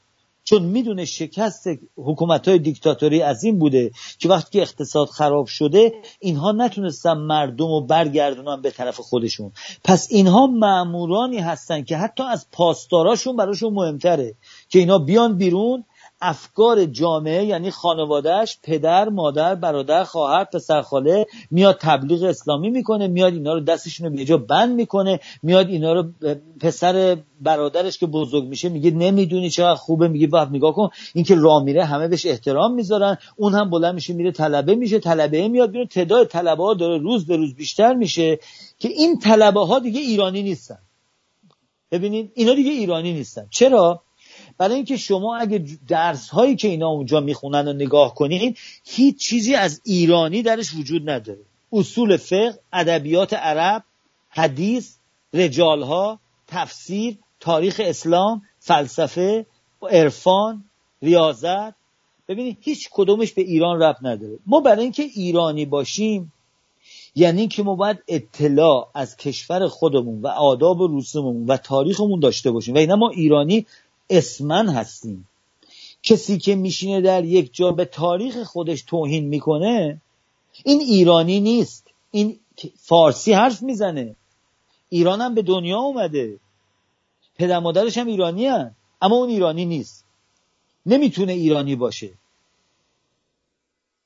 چون 0.46 0.64
می‌دونه 0.64 1.06
شکست 1.06 1.68
حکومت 1.98 2.48
های 2.48 2.60
دیکتاتوری 2.60 3.22
از 3.22 3.44
این 3.44 3.60
بوده 3.60 3.92
که 4.20 4.30
وقتی 4.30 4.62
اقتصاد 4.62 5.08
خراب 5.08 5.46
شده 5.46 5.94
اینها 6.20 6.52
نتونستن 6.52 7.18
مردم 7.18 7.68
رو 7.68 7.82
برگردونن 7.82 8.62
به 8.62 8.72
طرف 8.72 9.00
خودشون. 9.00 9.52
پس 9.84 10.08
اینها 10.12 10.48
معمورانی 10.48 11.38
هستن 11.38 11.84
که 11.84 11.98
حتی 11.98 12.24
از 12.24 12.48
پاسداراشون 12.52 13.36
براشون 13.36 13.74
مهمتره 13.74 14.36
که 14.70 14.80
اینا 14.80 14.98
بیان 14.98 15.38
بیرون 15.38 15.84
افکار 16.22 16.86
جامعه 16.86 17.46
یعنی 17.46 17.72
خانوادهش 17.72 18.58
پدر 18.64 19.10
مادر 19.10 19.56
برادر 19.56 20.04
خواهر 20.04 20.44
پسر 20.44 20.82
خاله 20.82 21.26
میاد 21.52 21.78
تبلیغ 21.82 22.24
اسلامی 22.24 22.70
می‌کنه 22.70 23.08
میاد 23.08 23.34
اینا 23.34 23.54
رو 23.54 23.60
دستشون 23.60 24.18
رو 24.18 24.24
جا 24.24 24.38
بند 24.38 24.76
می‌کنه 24.76 25.20
میاد 25.44 25.70
اینا 25.70 25.94
رو 25.94 26.04
پسر 26.62 27.18
برادرش 27.42 27.98
که 27.98 28.06
بزرگ 28.06 28.44
میشه 28.44 28.70
میگه 28.70 28.92
نمی‌دونی 28.92 29.50
چقدر 29.50 29.76
خوبه 29.76 30.08
میگه 30.08 30.28
بعد 30.28 30.50
نگاه 30.50 30.74
کن. 30.74 30.90
این 31.14 31.26
که 31.26 31.36
راه 31.36 31.64
میره 31.64 31.86
همه 31.86 32.08
بهش 32.08 32.26
احترام 32.26 32.74
می‌ذارن 32.74 33.18
اون 33.36 33.54
هم 33.54 33.70
بلند 33.70 33.96
میشه 33.96 34.14
میره 34.14 34.32
طلبه 34.32 34.76
میشه 34.76 35.00
طلبه 35.00 35.48
میاد 35.48 35.72
بیرون 35.72 35.88
تعداد 35.88 36.28
طلبه 36.28 36.64
ها 36.64 36.74
داره 36.74 36.98
روز 36.98 37.26
به 37.26 37.38
روز 37.38 37.56
بیشتر 37.56 37.94
میشه 37.94 38.40
که 38.80 38.90
این 38.90 39.20
طلبه 39.20 39.66
ها 39.66 39.80
دیگه 39.80 40.00
ایرانی 40.00 40.44
نیستن. 40.44 40.78
ببینید 41.92 42.32
اینا 42.36 42.54
دیگه 42.54 42.72
ایرانی 42.72 43.14
نیستن. 43.14 43.48
چرا؟ 43.50 44.02
برای 44.58 44.76
اینکه 44.76 44.98
شما 44.98 45.38
اگه 45.38 45.66
درس 45.88 46.30
هایی 46.30 46.56
که 46.56 46.68
اینا 46.68 46.88
اونجا 46.88 47.20
می‌خونن 47.20 47.68
و 47.68 47.74
نگاه 47.74 48.16
کنین 48.16 48.56
هیچ 48.86 49.20
چیزی 49.20 49.56
از 49.56 49.82
ایرانی 49.84 50.42
درش 50.42 50.74
وجود 50.74 51.10
نداره. 51.10 51.42
اصول 51.74 52.18
فقه 52.18 52.60
ادبیات 52.74 53.34
عرب 53.34 53.84
حدیث 54.30 54.96
رجالها 55.34 56.20
تفسیر 56.48 57.18
تاریخ 57.40 57.82
اسلام 57.84 58.42
فلسفه 58.60 59.46
عرفان 59.92 60.64
ریاضت. 61.02 61.74
ببینید 62.28 62.58
هیچ 62.62 62.90
کدومش 62.92 63.32
به 63.32 63.42
ایران 63.42 63.82
رب 63.82 63.96
نداره. 64.02 64.40
ما 64.48 64.60
برای 64.60 64.84
اینکه 64.84 65.04
ایرانی 65.04 65.66
باشیم 65.66 66.34
یعنی 67.16 67.48
که 67.48 67.64
ما 67.64 67.76
باید 67.76 67.98
اطلاع 68.08 68.92
از 68.94 69.18
کشور 69.18 69.68
خودمون 69.68 70.22
و 70.22 70.28
آداب 70.28 70.80
و 70.80 70.98
رسوممون 70.98 71.46
و 71.46 71.58
تاریخمون 71.58 72.20
داشته 72.20 72.52
باشیم. 72.52 72.76
و 72.76 72.78
اینا 72.78 72.96
ما 72.96 73.10
ایرانی 73.10 73.66
اسمن 74.10 74.70
هستیم. 74.70 75.28
کسی 76.04 76.38
که 76.38 76.56
میشینه 76.56 77.02
در 77.02 77.24
یک 77.24 77.54
جا 77.54 77.72
به 77.72 77.86
تاریخ 77.86 78.44
خودش 78.44 78.82
توهین 78.82 79.26
می‌کنه 79.26 80.02
این 80.64 80.80
ایرانی 80.80 81.40
نیست. 81.40 81.88
این 82.12 82.40
فارسی 82.78 83.34
حرف 83.34 83.64
می‌زنه. 83.64 84.16
ایران 84.90 85.22
هم 85.22 85.36
به 85.36 85.42
دنیا 85.42 85.80
اومده. 85.80 86.40
پدر 87.36 87.60
مادرش 87.60 87.98
هم 87.98 88.08
ایرانی 88.08 88.46
هن. 88.46 88.76
اما 89.02 89.16
اون 89.16 89.30
ایرانی 89.30 89.66
نیست. 89.66 90.06
نمی‌تونه 90.86 91.34
ایرانی 91.34 91.76
باشه. 91.76 92.10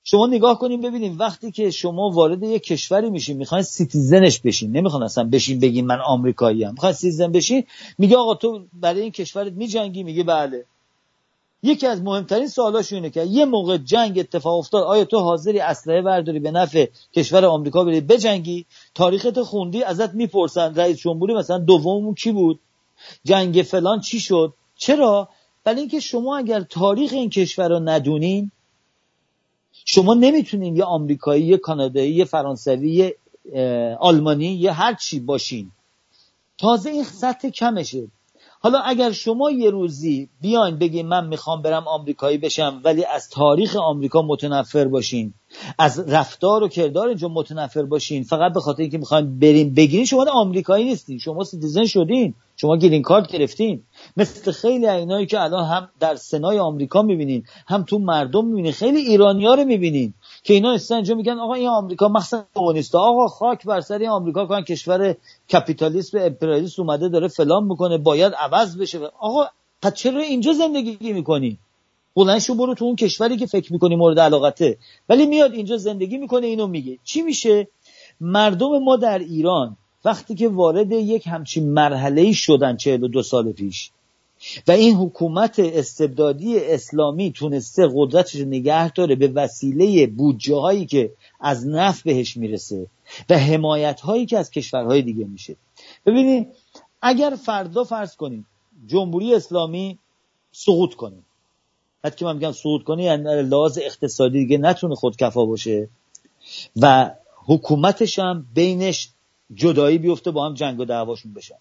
شما 0.04 0.28
نگاه 0.28 0.60
کنیم 0.60 0.82
ببینیم 0.82 1.20
وقتی 1.20 1.52
که 1.52 1.72
شما 1.72 2.10
وارد 2.10 2.44
یک 2.44 2.64
کشوری 2.64 3.10
میشین 3.10 3.38
می‌خواین 3.38 3.64
citizen 3.64 4.23
ش 4.23 4.40
بشین 4.40 4.72
نمی‌خوان 4.72 5.04
اصلا 5.04 5.24
بشین 5.24 5.60
بگین 5.60 5.86
من 5.86 6.00
آمریکایی 6.06 6.66
ام. 6.66 6.72
می‌خواین 6.72 6.94
citizen 6.96 7.32
بشین 7.32 7.64
میگه 7.98 8.18
آقا 8.18 8.36
تو 8.36 8.66
برای 8.74 9.02
این 9.02 9.12
کشورت 9.12 9.54
میجنگی؟ 9.54 10.04
میگه 10.04 10.24
بله. 10.24 10.66
یکی 11.64 11.88
از 11.88 12.02
مهمترین 12.02 12.48
سوالاش 12.48 12.94
اینه 12.94 13.10
که 13.10 13.24
یه 13.24 13.46
موقع 13.46 13.78
جنگ 13.78 14.20
اتفاق 14.20 14.58
افتاد 14.58 14.84
آیا 14.84 15.06
تو 15.06 15.20
حاضری 15.20 15.60
اسلحه 15.60 16.02
برداری 16.02 16.40
به 16.40 16.52
نفع 16.52 16.86
کشور 17.14 17.46
آمریکا 17.46 17.84
بری 17.84 18.02
بجنگی؟ 18.02 18.66
تاریخت 18.96 19.42
خوندی 19.42 19.84
ازت 19.84 20.14
می‌پرسن 20.14 20.76
رئیس 20.76 20.98
جمهوری 20.98 21.34
مثلا 21.34 21.58
دوممون 21.58 22.14
کی 22.14 22.32
بود؟ 22.32 22.60
جنگ 23.24 23.62
فلان 23.62 24.00
چی 24.00 24.20
شد؟ 24.20 24.54
چرا؟ 24.76 25.30
برای 25.64 25.80
اینکه 25.80 26.00
شما 26.00 26.38
اگر 26.38 26.62
تاریخ 26.62 27.14
این 27.14 27.30
کشور 27.30 27.70
رو 27.70 27.80
ندونین 27.80 28.52
شما 29.86 30.14
نمی‌تونین 30.14 30.76
یه 30.76 30.84
آمریکایی 30.84 31.44
یه 31.46 31.58
کانادایی 31.58 32.12
یه 32.12 32.26
فرانسوی 32.26 32.92
یه 32.92 33.16
آلمانی 34.00 34.46
یه 34.46 34.72
هر 34.72 34.94
چی 34.94 35.20
باشین. 35.20 35.72
تازه 36.58 36.90
این 36.90 37.04
سطح 37.04 37.50
کمشه. 37.50 38.08
حالا 38.62 38.80
اگر 38.80 39.12
شما 39.12 39.52
یه 39.52 39.70
روزی 39.70 40.30
بیاین 40.42 40.78
بگین 40.78 41.08
من 41.08 41.28
می‌خوام 41.28 41.62
برم 41.62 41.88
آمریکایی 41.88 42.38
بشم 42.38 42.82
ولی 42.84 43.06
از 43.06 43.30
تاریخ 43.30 43.76
آمریکا 43.76 44.22
متنفر 44.22 44.88
باشین 44.88 45.34
از 45.78 46.00
رفتار 46.00 46.64
و 46.64 46.68
کردار 46.68 47.08
اینجا 47.08 47.28
متنفر 47.28 47.84
باشین 47.84 48.24
فقط 48.24 48.54
به 48.54 48.60
خاطر 48.60 48.82
اینکه 48.82 48.98
می‌خواین 48.98 49.40
برین 49.40 49.74
بگیرین 49.74 50.06
شما 50.06 50.26
آمریکایی 50.32 50.86
نیستین 50.86 51.18
شما 51.18 51.44
citizen 51.44 51.86
شدین 51.86 52.34
شما 52.56 52.78
green 52.78 53.02
card 53.02 53.32
گرفتین. 53.32 53.84
مثل 54.18 54.52
خیلی 54.52 54.88
اینایی 54.88 55.26
که 55.26 55.42
الان 55.42 55.66
هم 55.66 55.90
در 56.00 56.16
سنای 56.16 56.60
آمریکا 56.60 57.02
می‌بینین 57.02 57.44
هم 57.68 57.84
تو 57.84 58.00
مردم 58.00 58.46
می‌بینین 58.46 58.72
خیلی 58.72 59.00
ایرانی 59.00 59.46
ها 59.46 59.54
رو 59.54 59.64
می‌بینین 59.64 60.14
که 60.44 60.54
اینا 60.54 60.72
استن 60.72 60.96
اینجا 60.96 61.16
میگن 61.16 61.40
آقا 61.40 61.54
این 61.54 61.68
آمریکا 61.68 62.08
مخصوصا 62.08 62.46
کمونیست 62.56 62.96
آقا 62.96 63.28
خاک 63.28 63.66
بر 63.66 63.82
سر 63.82 64.04
آمریکا 64.04 64.46
کن 64.46 64.62
کشور 64.62 65.16
کپیتالیسم 65.54 66.18
امپریالیست 66.18 66.80
اومده 66.80 67.10
داره 67.10 67.28
فلان 67.28 67.64
می‌کنه 67.64 67.98
باید 67.98 68.34
عوض 68.34 68.78
بشه. 68.78 69.00
آقا 69.20 69.46
پس 69.82 69.94
چرا 69.94 70.22
اینجا 70.22 70.54
زندگی 70.54 71.14
می‌کنی؟ 71.14 71.58
بلند 72.16 72.40
شو 72.40 72.56
برو 72.56 72.74
تو 72.74 72.86
اون 72.86 72.96
کشوری 72.96 73.38
که 73.38 73.46
فکر 73.46 73.74
می‌کنی 73.74 73.96
مورد 73.96 74.20
علاقته. 74.20 74.78
ولی 75.10 75.26
میاد 75.26 75.54
اینجا 75.54 75.78
زندگی 75.78 76.18
می‌کنه 76.18 76.48
اینو 76.48 76.68
میگه. 76.68 76.98
چی 77.04 77.22
میشه؟ 77.22 77.68
مردم 78.22 78.84
ما 78.84 78.96
در 78.96 79.20
ایران 79.20 79.78
وقتی 80.06 80.36
که 80.36 80.50
وارد 80.50 80.92
یک 80.92 81.28
همچین 81.28 81.74
مرحله 81.74 82.32
شدن 82.32 82.78
42 82.78 83.24
سال 83.24 83.52
پیش 83.52 83.92
و 84.68 84.72
این 84.72 84.96
حکومت 84.96 85.60
استبدادی 85.60 86.60
اسلامی 86.60 87.32
تونسته 87.32 87.90
قدرتش 87.96 88.36
نگه 88.36 88.92
داره 88.92 89.16
به 89.16 89.28
وسیله 89.28 90.08
بودجه 90.08 90.56
هایی 90.56 90.86
که 90.86 91.12
از 91.40 91.68
نفت 91.68 92.04
بهش 92.04 92.38
می‌رسه 92.38 92.88
و 93.30 93.38
حمایت 93.38 94.02
هایی 94.02 94.26
که 94.26 94.38
از 94.38 94.52
کشورهای 94.52 95.02
دیگه 95.02 95.26
میشه. 95.26 95.56
ببینید 96.06 96.48
اگر 97.02 97.38
فردا 97.46 97.84
فرض 97.84 98.16
کنیم 98.16 98.46
جمهوری 98.88 99.36
اسلامی 99.36 100.00
سقوط 100.52 100.94
کنه. 100.94 101.18
حتی 102.04 102.16
که 102.16 102.26
من 102.26 102.34
میگم 102.34 102.52
سقوط 102.52 102.84
کنه 102.84 103.04
یعنی 103.04 103.42
لحاظ 103.42 103.78
اقتصادی 103.82 104.40
دیگه 104.40 104.58
نتونه 104.58 104.96
خودکفا 104.96 105.46
باشه 105.46 105.90
و 106.76 107.12
حکومتش 107.46 108.20
هم 108.20 108.46
بینش 108.54 109.10
جدایی 109.54 109.98
بیفته 109.98 110.32
با 110.32 110.46
هم 110.46 110.54
جنگ 110.54 110.80
و 110.80 110.86
دعواشون 110.86 111.34
بشن. 111.34 111.56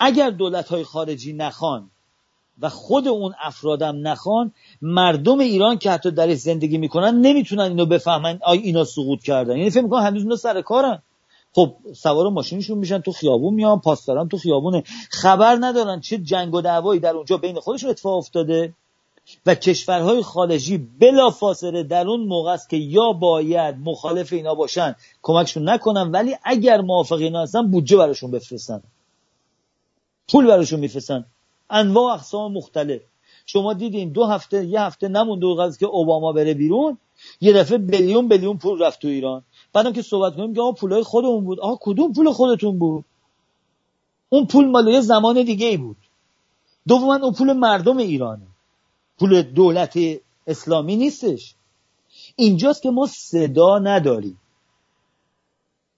اگر 0.00 0.30
دولت 0.30 0.68
های 0.68 0.84
خارجی 0.84 1.32
نخوان 1.32 1.90
و 2.60 2.68
خود 2.68 3.08
اون 3.08 3.34
افرادم 3.42 4.08
نخوان 4.08 4.52
مردم 4.82 5.38
ایران 5.38 5.78
که 5.78 5.90
حتی 5.90 6.10
در 6.10 6.34
زندگی 6.34 6.78
می‌کنن 6.78 7.20
نمی‌تونن 7.20 7.62
اینو 7.62 7.86
بفهمن 7.86 8.38
آی 8.42 8.58
اینا 8.58 8.84
سقوط 8.84 9.22
کردن. 9.22 9.56
یعنی 9.56 9.70
فکر 9.70 9.82
می‌کنن 9.82 10.02
هنوز 10.02 10.22
اینا 10.22 10.36
سر 10.36 10.62
کارن. 10.62 11.02
خب 11.52 11.74
سوار 11.96 12.30
ماشینشون 12.30 12.78
میشن 12.78 12.98
تو 12.98 13.12
خیابون 13.12 13.54
میان 13.54 13.80
پاسداران 13.80 14.28
تو 14.28 14.38
خیابونه. 14.38 14.82
خبر 15.10 15.58
ندارن 15.60 16.00
چه 16.00 16.18
جنگ 16.18 16.54
و 16.54 16.60
دعوایی 16.60 17.00
در 17.00 17.16
اونجا 17.16 17.36
بین 17.36 17.60
خودشون 17.60 17.90
اتفاق 17.90 18.18
افتاده. 18.18 18.74
و 19.46 19.54
کشورهای 19.54 20.22
خارجی 20.22 20.78
بلا 20.78 21.30
فاصله 21.30 21.82
در 21.82 22.08
اون 22.08 22.20
موقع 22.20 22.52
است 22.52 22.70
که 22.70 22.76
یا 22.76 23.12
باید 23.12 23.74
مخالف 23.84 24.32
اینا 24.32 24.54
باشن 24.54 24.94
کمکشون 25.22 25.68
نکنن 25.68 26.10
ولی 26.10 26.36
اگر 26.44 26.80
موافق 26.80 27.16
اینا 27.16 27.42
هستن 27.42 27.70
بودجه 27.70 27.96
براشون 27.96 28.30
بفرستن. 28.30 28.82
پول 30.30 30.46
براشون 30.46 30.80
میفرستن. 30.80 31.24
انواع 31.70 32.14
اقسام 32.14 32.52
مختلف. 32.52 33.00
شما 33.46 33.72
دیدین 33.72 34.12
دو 34.12 34.24
هفته 34.24 34.64
یه 34.64 34.80
هفته 34.80 35.08
نمونده 35.08 35.46
و 35.46 35.72
که 35.80 35.86
اوباما 35.86 36.32
بره 36.32 36.54
بیرون 36.54 36.98
یه 37.40 37.52
دفعه 37.52 37.78
بلیون 37.78 38.28
بلیون 38.28 38.58
پول 38.58 38.82
رفت 38.82 39.02
تو 39.02 39.08
ایران. 39.08 39.42
بعدم 39.72 39.92
که 39.92 40.02
صحبت 40.02 40.36
کنیم 40.36 40.54
که 40.54 40.60
آقا 40.60 40.72
پولای 40.72 41.02
خودمون 41.02 41.44
بود. 41.44 41.60
آقا 41.60 41.78
کدوم 41.80 42.12
پول 42.12 42.32
خودتون 42.32 42.78
بود؟ 42.78 43.04
اون 44.28 44.46
پول 44.46 44.68
مال 44.68 44.88
یه 44.88 45.00
زمان 45.00 45.42
دیگه 45.42 45.66
ای 45.66 45.76
بود. 45.76 45.96
دوما 46.88 47.16
اون 47.16 47.32
پول 47.32 47.52
مردم 47.52 47.96
ایرانه. 47.96 48.46
پول 49.18 49.42
دولت 49.42 49.98
اسلامی 50.46 50.96
نیستش. 50.96 51.54
اینجاست 52.36 52.82
که 52.82 52.90
ما 52.90 53.06
صدا 53.06 53.78
نداریم. 53.78 54.40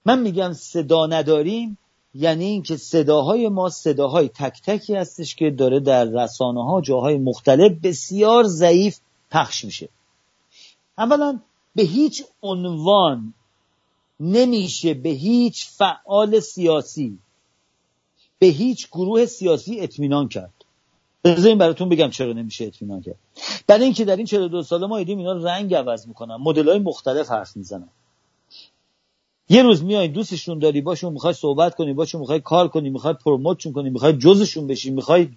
من 0.04 0.18
میگم 0.18 0.52
صدا 0.52 1.06
نداریم 1.06 1.78
یعنی 2.14 2.44
اینکه 2.44 2.76
صداهای 2.76 3.48
ما 3.48 3.68
صداهای 3.68 4.28
تک 4.28 4.62
تکی 4.64 4.94
هستش 4.94 5.34
که 5.34 5.50
داره 5.50 5.80
در 5.80 6.04
رسانه 6.04 6.64
ها 6.64 6.80
جاهای 6.80 7.18
مختلف 7.18 7.72
بسیار 7.82 8.44
ضعیف 8.44 8.98
پخش 9.30 9.64
میشه. 9.64 9.88
اولا 10.98 11.40
به 11.74 11.82
هیچ 11.82 12.24
عنوان 12.42 13.34
نمیشه 14.20 14.94
به 14.94 15.08
هیچ 15.08 15.68
فعال 15.68 16.40
سیاسی 16.40 17.18
به 18.38 18.46
هیچ 18.46 18.88
گروه 18.88 19.26
سیاسی 19.26 19.80
اطمینان 19.80 20.28
کرد. 20.28 20.52
بذارین 21.24 21.58
براتون 21.58 21.88
بگم 21.88 22.10
چرا 22.10 22.32
نمیشه 22.32 22.64
اطمینان 22.64 23.00
کرد. 23.00 23.18
برای 23.66 23.84
اینکه 23.84 24.04
در 24.04 24.16
این 24.16 24.26
42 24.26 24.62
ساله 24.62 24.86
ما 24.86 24.98
دیدیم 24.98 25.18
اینا 25.18 25.32
رنگ 25.32 25.74
عوض 25.74 26.08
می‌کنن 26.08 26.36
مدل 26.36 26.68
های 26.68 26.78
مختلف 26.78 27.30
حرف 27.30 27.56
می‌زنن. 27.56 27.88
یه 29.48 29.62
روز 29.62 29.84
میای 29.84 30.08
دوستشون 30.08 30.58
داری 30.58 30.80
باشون 30.80 31.12
می‌خوای 31.12 31.34
صحبت 31.34 31.74
کنی 31.74 31.92
باشون 31.92 32.20
می‌خوای 32.20 32.40
کار 32.40 32.68
کنی 32.68 32.90
می‌خوای 32.90 33.14
پروموتشون 33.14 33.72
کنی 33.72 33.90
می‌خوای 33.90 34.12
جزشون 34.12 34.66
بشی 34.66 34.90
می‌خوای 34.90 35.28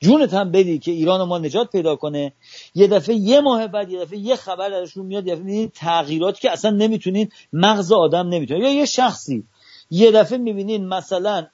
جونت 0.00 0.34
هم 0.34 0.50
بدی 0.52 0.78
که 0.78 0.90
ایران 0.90 1.22
ما 1.22 1.38
نجات 1.38 1.70
پیدا 1.70 1.96
کنه. 1.96 2.32
یه 2.74 2.86
دفعه 2.86 3.14
یه 3.14 3.40
ماه 3.40 3.66
بعد 3.66 3.90
یه 3.90 4.00
دفعه 4.00 4.18
یه 4.18 4.36
خبر 4.36 4.68
درشون 4.68 5.06
میاد 5.06 5.26
یه 5.26 5.36
دفعه 5.36 5.66
تغییراتی 5.68 6.40
که 6.40 6.50
اصلا 6.50 6.70
نمی‌تونین 6.70 7.28
مغز 7.52 7.92
آدم 7.92 8.28
نمی‌تونه. 8.28 8.60
یا 8.60 8.72
یه 8.72 8.84
شخصی. 8.84 9.44
یه 9.90 10.10
دفعه 10.10 10.38
می‌بینین 10.38 10.88
مثلا 10.88 11.46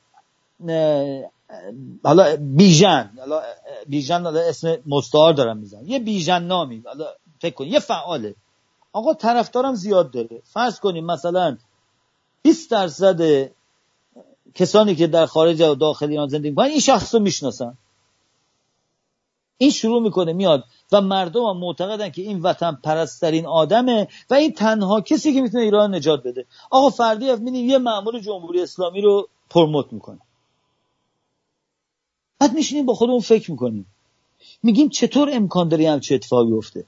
حالا 2.05 2.37
بیژن 2.41 3.11
حالا 3.19 3.43
بیژن 3.87 4.23
حالا 4.23 4.41
اسم 4.41 4.77
مستعار 4.87 5.33
دارم 5.33 5.57
می‌زنم 5.57 5.87
یه 5.87 5.99
بیژن 5.99 6.43
نامی 6.43 6.83
حالا 6.87 7.05
فکر 7.41 7.55
کن 7.55 7.67
یه 7.67 7.79
فعاله. 7.79 8.35
آقا 8.93 9.15
طرفدارم 9.15 9.75
زیاد 9.75 10.11
داره. 10.11 10.43
فرض 10.45 10.81
کنیم 10.81 11.07
مثلا 11.07 11.57
20 12.47 12.71
درصد 12.71 13.51
کسانی 14.55 14.95
که 14.95 15.07
در 15.07 15.27
خارج 15.27 15.63
و 15.63 15.75
داخل 15.75 16.11
ایران 16.11 16.29
زندگی 16.29 16.51
می‌کنن 16.51 16.67
این 16.67 16.81
شخص 16.81 17.15
رو 17.15 17.21
می‌شناسن. 17.21 17.79
این 19.59 19.71
شروع 19.71 20.03
می‌کنه 20.03 20.33
میاد 20.33 20.65
و 20.93 21.01
مردم 21.01 21.45
هم 21.45 21.57
معتقدن 21.57 22.11
که 22.11 22.23
این 22.23 22.43
وطن 22.43 22.79
پرسترین 22.85 23.47
آدمه 23.47 24.09
و 24.31 24.35
این 24.35 24.53
تنها 24.53 25.01
کسی 25.01 25.35
که 25.35 25.41
می‌تونه 25.41 25.65
ایران 25.65 25.95
نجات 25.95 26.23
بده. 26.23 26.47
آقا 26.71 26.91
فردی 26.91 27.33
می‌بینیم 27.33 27.69
یه 27.69 27.79
مأمور 27.79 28.21
جمهوری 28.21 28.63
اسلامی 28.63 29.01
رو 29.01 29.29
پرموت 29.51 29.93
می‌کنه. 29.93 30.21
بعد 32.39 32.53
میشینیم 32.53 32.87
با 32.87 32.95
خودمون 32.95 33.21
فکر 33.21 33.51
می‌کنیم. 33.51 33.87
میگیم 34.63 34.89
چطور 34.89 35.31
امکان 35.33 35.69
داره 35.69 35.91
همچه 35.91 36.15
اتفاقی 36.15 36.53
افته 36.53 36.85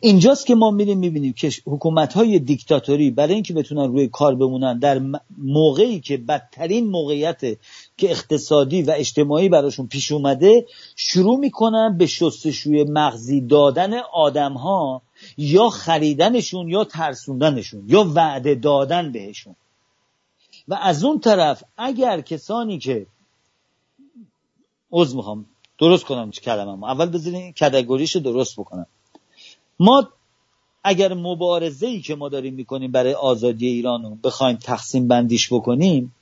اینجاست 0.00 0.46
که 0.46 0.54
ما 0.54 0.70
میریم 0.70 0.98
می‌بینیم 0.98 1.32
که 1.32 1.50
حکومت 1.66 2.12
های 2.12 2.38
دیکتاتوری 2.38 3.10
برای 3.10 3.34
اینکه 3.34 3.54
بتونن 3.54 3.92
روی 3.92 4.08
کار 4.08 4.34
بمونن 4.34 4.78
در 4.78 5.00
موقعی 5.38 6.00
که 6.00 6.16
بدترین 6.16 6.86
موقعیت 6.86 7.40
که 7.96 8.10
اقتصادی 8.10 8.82
و 8.82 8.92
اجتماعی 8.96 9.48
براشون 9.48 9.86
پیش 9.86 10.12
اومده 10.12 10.66
شروع 10.96 11.38
می‌کنن 11.38 11.96
به 11.98 12.06
شستشوی 12.06 12.84
مغزی 12.84 13.40
دادن 13.40 13.94
آدم 14.12 14.52
ها 14.52 15.02
یا 15.36 15.68
خریدنشون 15.68 16.68
یا 16.68 16.84
ترسوندنشون 16.84 17.84
یا 17.86 18.12
وعده 18.14 18.54
دادن 18.54 19.12
بهشون. 19.12 19.56
و 20.68 20.74
از 20.74 21.04
اون 21.04 21.20
طرف 21.20 21.64
اگر 21.76 22.20
کسانی 22.20 22.78
که 22.78 23.06
عوض 24.92 25.14
می‌خوام 25.14 25.46
درست 25.78 26.04
کنم 26.04 26.30
کلمه 26.30 26.84
اول 26.84 27.06
بذارین 27.06 27.52
کدگوریش 27.52 28.16
درست 28.16 28.60
بکنم. 28.60 28.86
ما 29.80 30.08
اگر 30.84 31.14
مبارزه 31.14 31.86
ای 31.86 32.00
که 32.00 32.14
ما 32.14 32.28
داریم 32.28 32.54
می‌کنیم 32.54 32.92
برای 32.92 33.14
آزادی 33.14 33.66
ایران 33.66 34.02
رو 34.02 34.14
بخوایم 34.24 34.56
تقسیم 34.56 35.08
بندیش 35.08 35.52
بکنیم 35.52 36.14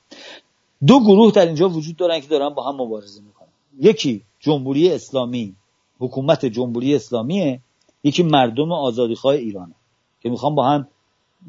دو 0.87 0.99
گروه 0.99 1.31
در 1.31 1.45
اینجا 1.45 1.69
وجود 1.69 1.95
دارن 1.95 2.19
که 2.19 2.27
دارن 2.27 2.49
با 2.49 2.71
هم 2.71 2.81
مبارزه 2.81 3.21
می‌کنن. 3.21 3.47
یکی 3.79 4.21
جمهوری 4.39 4.91
اسلامی 4.91 5.55
حکومت 5.99 6.45
جمهوری 6.45 6.95
اسلامیه 6.95 7.59
یکی 8.03 8.23
مردم 8.23 8.71
آزادیخواه 8.71 9.35
ایرانه 9.35 9.75
که 10.21 10.29
می‌خوان 10.29 10.55
با 10.55 10.69
هم 10.69 10.87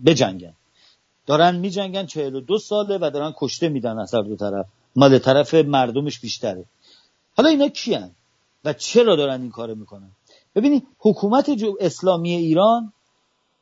بجنگن. 0.06 0.52
دارن 1.26 1.56
میجنگن 1.56 2.06
42 2.06 2.58
ساله 2.58 2.98
و 2.98 3.10
دارن 3.10 3.34
کشته 3.36 3.68
میدن 3.68 3.98
از 3.98 4.14
دو 4.14 4.36
طرف. 4.36 4.66
مال 4.96 5.18
طرف 5.18 5.54
مردمش 5.54 6.20
بیشتره. 6.20 6.64
حالا 7.36 7.48
اینا 7.48 7.68
کیان 7.68 8.10
و 8.64 8.72
چرا 8.72 9.16
دارن 9.16 9.40
این 9.40 9.50
کارو 9.50 9.74
می‌کنن؟ 9.74 10.10
ببینید 10.56 10.86
حکومت 10.98 11.50
اسلامی 11.80 12.32
ایران 12.34 12.92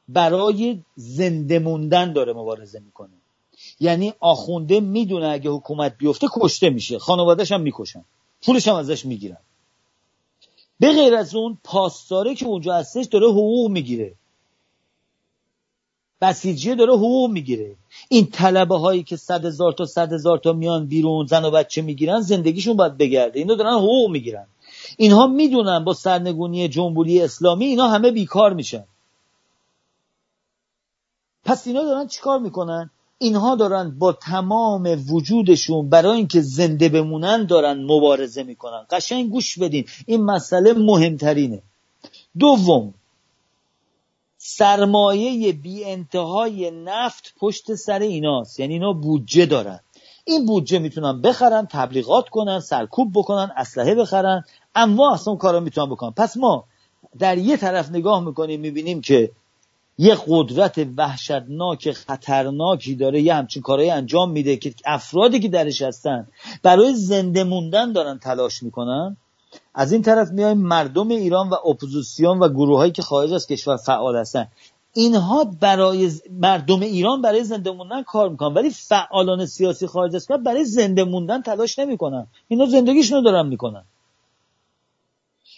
برای 0.09 0.83
زنده 0.97 1.59
موندن 1.59 2.13
داره 2.13 2.33
مبارزه 2.33 2.81
می‌کنه. 2.81 3.11
یعنی 3.81 4.13
آخونده 4.21 4.81
می‌دونه 4.81 5.29
اگه 5.29 5.51
حکومت 5.51 5.99
بیفته 5.99 6.27
کشته 6.33 6.71
میشه. 6.71 6.99
خانوادهش 6.99 7.53
هم 7.53 7.61
می‌کشن. 7.61 8.05
پولش 8.43 8.69
هم 8.69 8.75
ازش 8.75 9.07
می‌گیرن. 9.07 9.39
به 10.81 10.93
غیر 10.93 11.15
از 11.15 11.35
اون 11.35 11.59
پاسداره 11.65 12.35
که 12.35 12.47
اونجا 12.47 12.75
هستش 12.75 13.07
داره 13.07 13.27
حقوق 13.27 13.71
می‌گیره. 13.71 14.15
بسیجیه 16.21 16.75
داره 16.75 16.93
حقوق 16.93 17.31
می‌گیره. 17.31 17.77
این 18.09 18.27
طلبه 18.27 18.79
هایی 18.79 19.03
که 19.03 19.17
صد 19.17 19.45
هزار 19.45 19.73
تا 19.73 19.87
صد 19.87 20.13
هزار 20.13 20.39
تا 20.39 20.53
میان 20.53 20.87
بیرون 20.87 21.27
زن 21.27 21.45
و 21.45 21.51
بچه 21.51 21.83
می‌گیرن 21.83 22.21
زندگیشون 22.21 22.77
باید 22.77 22.99
بگرده. 22.99 23.39
اینا 23.39 23.55
دارن 23.55 23.75
حقوق 23.75 24.11
می‌گیرن. 24.11 24.47
اینها 24.97 25.27
می‌دونن 25.27 25.85
با 25.85 25.95
سرنگونی 25.95 26.69
جمهوری 26.69 27.23
اسلامی 27.23 27.65
اینا 27.65 27.89
همه 27.89 28.11
بیکار 28.11 28.53
میشن. 28.53 28.85
پس 31.45 31.67
اینا 31.67 31.83
دارن 31.83 32.07
چیکار 32.07 32.39
می‌کنن؟ 32.39 32.91
اینها 33.19 33.55
دارن 33.55 33.99
با 33.99 34.13
تمام 34.13 35.05
وجودشون 35.11 35.89
برای 35.89 36.17
اینکه 36.17 36.41
زنده 36.41 36.89
بمونن 36.89 37.47
دارن 37.47 37.85
مبارزه 37.85 38.43
می‌کنن. 38.43 38.87
قشنگ 38.91 39.31
گوش 39.31 39.59
بدین. 39.59 39.85
این 40.07 40.25
مسئله 40.25 40.73
مهمترینه. 40.73 41.63
دوم 42.39 42.95
سرمایه 44.39 45.53
بی 45.53 45.85
انتهای 45.85 46.71
نفت 46.71 47.35
پشت 47.39 47.75
سر 47.75 47.99
ایناست. 47.99 48.61
یعنی 48.61 48.73
اینا 48.75 48.93
بودجه 48.93 49.47
دارن. 49.47 49.81
این 50.25 50.47
بودجه 50.47 50.79
می‌تونن 50.79 51.21
بخرن 51.21 51.67
تبلیغات 51.71 52.29
کنن 52.29 52.61
سرکوب 52.61 53.13
بکنن 53.15 53.51
اسلحه 53.57 53.95
بخرن. 53.95 54.45
انواع 54.75 55.13
اصلا 55.13 55.35
کارا 55.35 55.61
می‌تونن 55.61 55.91
بکنن 55.91 56.11
پس 56.11 56.37
ما 56.37 56.65
در 57.19 57.39
یه 57.39 57.57
طرف 57.57 57.91
نگاه 57.91 58.25
می‌کنیم 58.25 58.61
می‌بینیم 58.61 59.01
که 59.01 59.31
یه 59.99 60.17
قدرت 60.29 60.87
وحشتناک 60.97 61.93
خطرناکی 61.93 62.95
داره 62.95 63.23
یه 63.23 63.35
همچین 63.35 63.63
کارهایی 63.63 63.91
انجام 63.91 64.31
میده 64.31 64.57
که 64.57 64.75
افرادی 64.85 65.41
که 65.41 65.49
درش 65.49 65.83
هستن 65.83 66.29
برای 66.63 66.95
زنده 66.95 67.45
موندن 67.45 67.93
دارن 67.93 68.19
تلاش 68.19 68.63
می‌کنن. 68.63 69.17
از 69.75 69.93
این 69.93 70.03
طرف 70.03 70.31
میایم 70.31 70.59
مردم 70.59 71.09
ایران 71.09 71.49
و 71.49 71.55
اپوزیسیون 71.55 72.39
و 72.39 72.49
گروه 72.49 72.79
هایی 72.79 72.93
که 72.93 73.03
خارج 73.03 73.33
از 73.33 73.47
کشور 73.47 73.77
فعال 73.77 74.17
هستن. 74.17 74.49
اینها 74.95 75.45
برای 75.45 76.11
مردم 76.31 76.81
ایران 76.81 77.23
برای 77.23 77.45
زنده 77.45 77.71
موندن 77.71 78.03
کار 78.03 78.29
می‌کنن 78.29 78.55
ولی 78.55 78.71
فعالان 78.71 79.47
سیاسی 79.47 79.87
خارج 79.87 80.17
از 80.17 80.25
کشور 80.25 80.37
برای 80.37 80.65
زنده 80.65 81.05
موندن 81.05 81.43
تلاش 81.43 81.79
نمی‌کنن. 81.79 82.27
اینا 82.49 82.67
زندگیشون 82.67 83.19
رو 83.19 83.31
دارن 83.31 83.47
می‌کنن. 83.47 83.85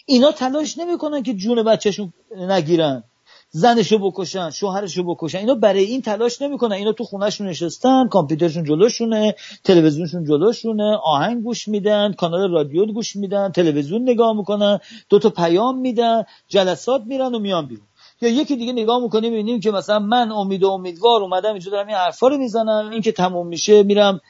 اینا 0.09 0.31
تلاش 0.31 0.77
نمی‌کنن 0.77 1.23
که 1.23 1.33
جون 1.33 1.63
بچهشون 1.63 2.13
نگیرن 2.37 3.03
زنشو 3.49 3.97
بکشن 3.97 4.49
شوهرشو 4.49 5.03
بکشن. 5.03 5.37
اینا 5.37 5.55
برای 5.55 5.83
این 5.83 6.01
تلاش 6.01 6.41
نمی‌کنن. 6.41 6.75
اینا 6.75 6.91
تو 6.91 7.03
خونهشون 7.03 7.47
نشستن 7.47 8.07
کامپیوترشون 8.07 8.63
جلوشونه 8.63 9.35
تلویزیونشون 9.63 10.25
جلوشونه 10.25 10.97
آهنگ 11.03 11.43
گوش 11.43 11.67
میدن 11.67 12.13
کانال 12.13 12.51
رادیو 12.51 12.85
گوش 12.85 13.15
میدن 13.15 13.51
تلویزیون 13.51 14.01
نگاه 14.01 14.37
می‌کنن 14.37 14.79
دو 15.09 15.19
تا 15.19 15.29
پیام 15.29 15.79
میدن 15.79 16.23
جلسات 16.47 17.01
میرن 17.05 17.35
و 17.35 17.39
میان 17.39 17.67
بیرون. 17.67 17.87
یا 18.21 18.29
یکی 18.29 18.55
دیگه 18.55 18.73
نگاه 18.73 19.01
می‌کنیم 19.03 19.31
می‌بینیم 19.31 19.59
که 19.59 19.71
مثلا 19.71 19.99
من 19.99 20.31
امید 20.31 20.63
و 20.63 20.69
امیدوار 20.69 21.21
اومدم 21.21 21.51
اینجا 21.51 21.71
دارم 21.71 21.87
این 21.87 21.95
حرفا 21.95 22.27
رو 22.27 22.37
می‌زنم 22.37 22.89
این 22.91 23.01
که 23.01 23.11
تموم 23.11 23.47
میشه 23.47 23.83
میرم 23.83 24.21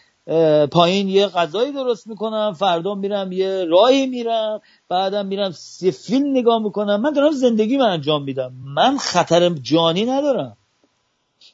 پایین 0.72 1.10
یه 1.10 1.28
غذایی 1.28 1.72
درست 1.72 2.08
می‌کنم 2.08 2.54
فردا 2.54 2.95
میرم 2.95 3.32
یه 3.32 3.66
راهی 3.66 4.08
میرم 4.08 4.62
بعدم 4.90 5.26
میرم 5.26 5.54
یه 5.82 5.91
فیلم 5.91 6.38
نگاه 6.38 6.64
می‌کنم. 6.64 7.02
من 7.02 7.14
دارم 7.14 7.32
زندگی 7.32 7.78
من 7.78 7.86
انجام 7.90 8.24
میدم. 8.24 8.54
من 8.76 8.98
خطر 8.98 9.49
جانی 9.49 10.06
ندارم. 10.06 10.58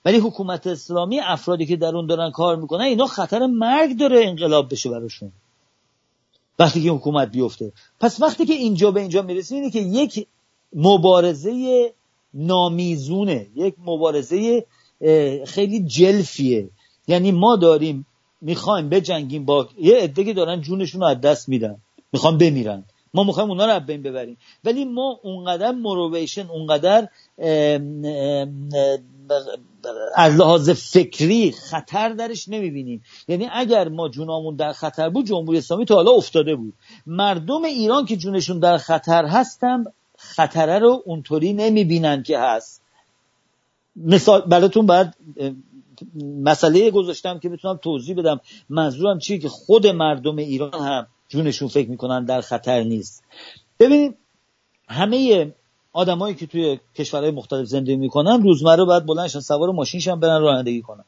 ولی 0.05 0.17
حکومت 0.17 0.67
اسلامی 0.67 1.19
افرادی 1.19 1.65
که 1.65 1.75
در 1.75 1.95
اون 1.95 2.07
دارن 2.07 2.31
کار 2.31 2.55
می‌کنن 2.55 2.81
اینا 2.83 3.05
خطر 3.05 3.45
مرگ 3.45 3.97
داره 3.97 4.25
انقلاب 4.25 4.71
بشه 4.71 4.89
براشون. 4.89 5.31
وقتی 6.59 6.83
که 6.83 6.89
حکومت 6.89 7.31
بیفته. 7.31 7.71
پس 7.99 8.21
وقتی 8.21 8.45
که 8.45 8.53
اینجا 8.53 8.91
به 8.91 8.99
اینجا 8.99 9.21
می‌رسیم 9.21 9.57
اینه 9.57 9.71
که 9.71 9.79
یک 9.79 10.27
مبارزه 10.75 11.93
نامیزونه. 12.33 13.47
یک 13.55 13.75
مبارزه 13.85 14.65
خیلی 15.45 15.83
جلفیه. 15.83 16.69
یعنی 17.07 17.31
ما 17.31 17.55
داریم 17.55 18.05
می‌خوایم 18.43 18.89
بجنگیم 18.89 19.45
با 19.45 19.69
یه 19.79 19.97
عده 19.97 20.23
که 20.23 20.33
دارن 20.33 20.61
جونشون 20.61 21.01
رو 21.01 21.07
از 21.07 21.21
دست 21.21 21.49
میدن. 21.49 21.77
می‌خوام 22.13 22.37
بمیرن. 22.37 22.83
ما 23.13 23.23
می‌خوایم 23.23 23.49
اونا 23.49 23.65
رو 23.65 23.79
بین 23.79 24.01
ببریم. 24.01 24.37
ولی 24.63 24.85
ما 24.85 25.19
اونقدر 25.23 25.71
مرویشن 25.71 26.47
اونقدر 26.49 27.07
از 30.15 30.35
لحاظ 30.35 30.69
فکری 30.69 31.51
خطر 31.51 32.09
درش 32.09 32.49
نمی‌بینیم. 32.49 33.03
یعنی 33.27 33.47
اگر 33.51 33.89
ما 33.89 34.09
جونامون 34.09 34.55
در 34.55 34.73
خطر 34.73 35.09
بود 35.09 35.25
جمهوری 35.25 35.57
اسلامی 35.57 35.85
تا 35.85 35.95
حالا 35.95 36.11
افتاده 36.11 36.55
بود. 36.55 36.73
مردم 37.07 37.63
ایران 37.63 38.05
که 38.05 38.17
جونشون 38.17 38.59
در 38.59 38.77
خطر 38.77 39.25
هستن 39.25 39.83
خطره 40.17 40.79
رو 40.79 41.03
اونطوری 41.05 41.53
نمی‌بینن 41.53 42.23
که 42.23 42.39
هست. 42.39 42.81
مثال 43.95 44.41
براتون 44.41 44.85
بعد 44.85 45.15
مسئله 46.43 46.91
گذاشتم 46.91 47.39
که 47.39 47.49
بتونم 47.49 47.77
توضیح 47.77 48.15
بدم. 48.15 48.39
منظورم 48.69 49.19
چیه 49.19 49.37
که 49.37 49.49
خود 49.49 49.87
مردم 49.87 50.37
ایران 50.37 50.73
هم 50.73 51.07
جونشون 51.27 51.67
فکر 51.67 51.89
می‌کنن 51.89 52.25
در 52.25 52.41
خطر 52.41 52.83
نیست. 52.83 53.23
ببینید 53.79 54.17
همه 54.87 55.51
آدمایی 55.93 56.35
که 56.35 56.47
توی 56.47 56.79
کشورهای 56.95 57.31
مختلف 57.31 57.65
زندگی 57.65 57.95
می‌کنن 57.95 58.43
روزمره 58.43 58.85
باید 58.85 59.05
بلندشن 59.05 59.39
سوار 59.39 59.71
ماشینشن 59.71 60.19
برن 60.19 60.41
رانندگی 60.41 60.81
کنن. 60.81 61.05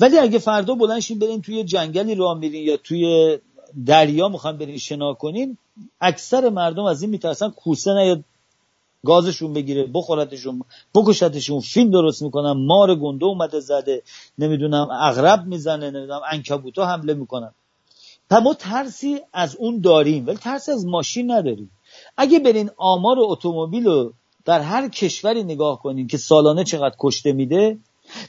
ولی 0.00 0.18
اگه 0.18 0.38
فردا 0.38 0.74
بلندشین 0.74 1.18
برین 1.18 1.42
توی 1.42 1.64
جنگلی 1.64 2.14
راه 2.14 2.38
میرین 2.38 2.64
یا 2.64 2.76
توی 2.76 3.38
دریا 3.86 4.28
می‌خوان 4.28 4.58
برین 4.58 4.78
شنا 4.78 5.14
کنین 5.14 5.58
اکثر 6.00 6.48
مردم 6.48 6.84
از 6.84 7.02
این 7.02 7.10
میترسن 7.10 7.50
کوسه 7.50 7.94
نیاد 7.94 8.24
گازشون 9.06 9.52
بگیره 9.52 9.86
بخورتشون 9.94 10.62
بکشتشون 10.94 11.60
فیلم 11.60 11.90
درست 11.90 12.22
می‌کنن 12.22 12.66
مار 12.66 12.94
گنده 12.94 13.26
اومده 13.26 13.60
زده 13.60 14.02
نمی‌دونم 14.38 14.88
اغرب 14.92 15.46
می‌زنه 15.46 15.90
نمی‌دونم 15.90 16.20
انکبوتا 16.32 16.86
حمله 16.86 17.14
می‌کنن. 17.14 17.52
ما 18.30 18.54
ترسی 18.54 19.20
از 19.32 19.56
اون 19.56 19.80
داریم 19.80 20.26
ولی 20.26 20.36
ترسی 20.36 20.72
از 20.72 20.86
ماشین 20.86 21.30
نداریم. 21.30 21.70
اگه 22.16 22.38
برین 22.38 22.70
آمار 22.76 23.16
اتومبیل 23.20 23.84
رو 23.84 24.12
در 24.44 24.60
هر 24.60 24.88
کشوری 24.88 25.42
نگاه 25.44 25.82
کنین 25.82 26.06
که 26.06 26.18
سالانه 26.18 26.64
چقدر 26.64 26.94
کشته 26.98 27.32
میده 27.32 27.78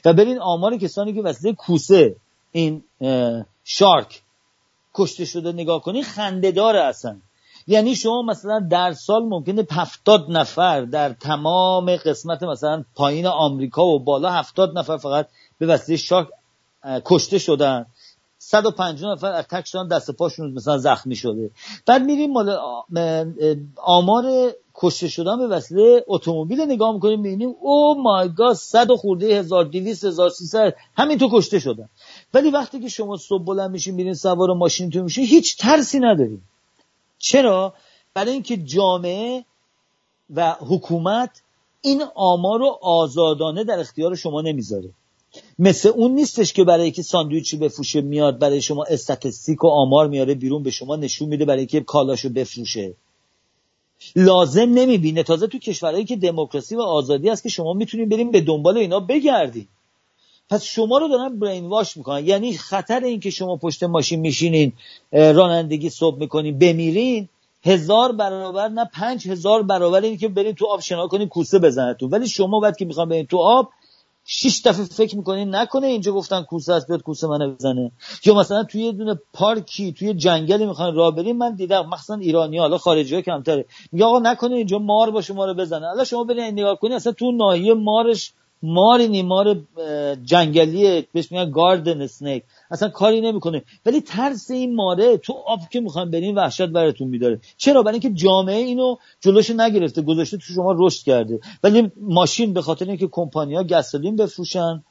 و 0.04 0.12
برین 0.12 0.38
آمار 0.38 0.76
کسانی 0.76 1.14
که 1.14 1.22
وسیله 1.22 1.54
کوسه 1.54 2.16
این 2.52 2.84
شارک 3.64 4.22
کشته 4.94 5.24
شده 5.24 5.52
نگاه 5.52 5.82
کنین 5.82 6.02
خنده 6.02 6.50
داره 6.50 6.80
اصلا 6.80 7.16
یعنی 7.70 7.94
شما 7.94 8.22
مثلا 8.22 8.66
در 8.70 8.92
سال 8.92 9.22
ممکنه 9.22 9.66
هفتاد 9.70 10.26
نفر 10.28 10.80
در 10.80 11.12
تمام 11.12 11.96
قسمت 11.96 12.42
مثلا 12.42 12.84
پایین 12.94 13.26
آمریکا 13.26 13.86
و 13.86 13.98
بالا 13.98 14.30
هفتاد 14.30 14.78
نفر 14.78 14.96
فقط 14.96 15.28
به 15.58 15.66
وسیله 15.66 15.98
شارک 15.98 16.28
کشته 17.04 17.38
شدن. 17.38 17.86
150 18.38 19.12
نفر 19.12 19.32
اتک 19.32 19.66
شدن 19.66 19.88
دست 19.88 20.10
پاشون 20.10 20.52
مثلا 20.52 20.78
زخمی 20.78 21.16
شده. 21.16 21.50
بعد 21.86 22.02
میریم 22.02 22.32
مال 22.32 22.56
آمار 23.76 24.52
کشته 24.74 25.08
شدن 25.08 25.38
به 25.38 25.46
وسیله 25.46 26.04
اتومبیل 26.06 26.60
نگاه 26.60 26.92
می‌کنیم 26.94 27.20
می‌بینیم 27.20 27.54
او 27.60 28.02
مای 28.02 28.28
گاد 28.28 28.54
100 28.54 28.92
خورده 28.92 29.26
1200 29.26 30.04
1300 30.04 30.74
همین 30.96 31.18
تو 31.18 31.28
کشته 31.32 31.58
شدن. 31.58 31.88
ولی 32.34 32.50
وقتی 32.50 32.80
که 32.80 32.88
شما 32.88 33.16
صبح 33.16 33.44
بلند 33.44 33.70
میشین 33.70 33.94
میرین 33.94 34.14
سوار 34.14 34.54
ماشین 34.54 34.90
تو 34.90 35.02
میشین 35.02 35.24
هیچ 35.24 35.58
ترسی 35.58 36.00
نداریم 36.00 36.48
چرا؟ 37.18 37.74
برای 38.14 38.32
اینکه 38.32 38.56
جامعه 38.56 39.44
و 40.30 40.56
حکومت 40.60 41.42
این 41.80 42.02
آمار 42.14 42.58
رو 42.58 42.78
آزادانه 42.82 43.64
در 43.64 43.80
اختیار 43.80 44.14
شما 44.14 44.40
نمی‌ذاره. 44.40 44.90
مثل 45.58 45.88
اون 45.88 46.14
نیستش 46.14 46.52
که 46.52 46.64
برای 46.64 46.90
که 46.90 47.02
ساندویچی 47.02 47.56
بفروشه 47.56 48.00
میاد 48.00 48.38
برای 48.38 48.62
شما 48.62 48.84
استاتستیک 48.84 49.64
و 49.64 49.68
آمار 49.68 50.08
میاره 50.08 50.34
بیرون 50.34 50.62
به 50.62 50.70
شما 50.70 50.96
نشون 50.96 51.28
میده 51.28 51.44
برای 51.44 51.66
که 51.66 51.80
کالاشو 51.80 52.28
بفروشه. 52.28 52.94
لازم 54.16 54.60
نمی‌بینه. 54.60 55.22
تازه 55.22 55.46
تو 55.46 55.58
کشورهایی 55.58 56.04
که 56.04 56.16
دموکراسی 56.16 56.76
و 56.76 56.80
آزادی 56.80 57.28
هست 57.28 57.42
که 57.42 57.48
شما 57.48 57.72
می‌تونید 57.72 58.08
بریم 58.08 58.30
به 58.30 58.40
دنبال 58.40 58.78
اینا 58.78 59.00
بگردید. 59.00 59.68
پس 60.50 60.64
شما 60.64 60.98
رو 60.98 61.08
دارن 61.08 61.38
برین 61.38 61.66
واش 61.66 61.96
می‌کنن. 61.96 62.26
یعنی 62.26 62.56
خطر 62.56 63.00
این 63.00 63.20
که 63.20 63.30
شما 63.30 63.56
پشت 63.56 63.82
ماشین 63.82 64.20
میشینین 64.20 64.72
رانندگی 65.12 65.90
صبح 65.90 66.18
می‌کنین 66.18 66.58
بمیرین 66.58 67.28
هزار 67.64 68.12
برابر 68.12 68.68
نه 68.68 68.84
پنج 68.84 69.28
هزار 69.28 69.62
برابر 69.62 70.00
این 70.00 70.16
که 70.16 70.28
برین 70.28 70.54
تو 70.54 70.66
آب 70.66 70.80
شنا 70.80 71.06
کنین 71.06 71.28
کوسه 71.28 71.58
بزنتون. 71.58 72.10
ولی 72.10 72.28
شما 72.28 72.60
بعد 72.60 72.76
که 72.76 72.84
می‌خوان 72.84 73.08
برین 73.08 73.26
تو 73.26 73.38
آب 73.38 73.68
شش 74.30 74.62
دفعه 74.64 74.84
فکر 74.84 75.16
می‌کنین 75.16 75.54
نکنه 75.54 75.86
اینجا 75.86 76.12
گفتن 76.12 76.42
کوسه 76.42 76.72
است 76.72 76.88
بیاد 76.88 77.02
کوسه 77.02 77.26
منو 77.26 77.54
بزنه. 77.54 77.92
یا 78.24 78.34
مثلا 78.34 78.64
توی 78.64 78.82
یه 78.82 78.92
دونه 78.92 79.18
پارکی 79.32 79.92
توی 79.92 80.14
جنگلی 80.14 80.66
می‌خوان 80.66 80.94
راه 80.94 81.14
بریم 81.14 81.36
من 81.36 81.54
دیدم 81.54 81.86
مخصوصا 81.86 82.14
ایرانی 82.14 82.58
حالا 82.58 82.78
خارجی 82.78 83.14
ها 83.14 83.20
کمتره. 83.20 83.64
میگه 83.92 84.04
آقا 84.04 84.18
نکنه 84.18 84.56
اینجا 84.56 84.78
مار 84.78 85.10
باشه 85.10 85.34
ما 85.34 85.46
رو 85.46 85.54
بزنه. 85.54 85.86
حالا 85.86 86.04
شما 86.04 86.24
برین 86.24 86.44
نگاه 86.44 86.78
کنین 86.78 86.92
اصلا 86.92 87.12
تو 87.12 87.32
ناحیه 87.32 87.74
مارش 87.74 88.32
ماری 88.62 89.08
نی 89.08 89.22
مار 89.22 89.56
جنگلی 90.24 91.06
بهش 91.12 91.32
میگن 91.32 91.50
گاردن 91.50 92.02
اسنیک 92.02 92.42
اصلا 92.70 92.88
کاری 92.88 93.20
نمی‌کنه. 93.20 93.62
ولی 93.86 94.00
ترس 94.00 94.50
این 94.50 94.74
ماره 94.74 95.16
تو 95.16 95.32
آب 95.46 95.60
که 95.70 95.80
می‌خوان 95.80 96.10
برین 96.10 96.34
وحشت 96.34 96.66
براتون 96.66 97.08
میداره. 97.08 97.40
چرا؟ 97.56 97.82
برای 97.82 98.00
اینکه 98.00 98.20
جامعه 98.22 98.56
اینو 98.56 98.96
جلوش 99.20 99.50
نگرفته 99.50 100.02
گذاشته 100.02 100.36
تو 100.36 100.52
شما 100.54 100.74
رشد 100.78 101.04
کرده. 101.04 101.40
ولی 101.62 101.92
ماشین 102.00 102.52
به 102.52 102.62
خاطر 102.62 102.84
اینکه 102.86 103.08
ها 103.34 103.64
گسولین 103.64 104.16
بفروشن 104.16 104.84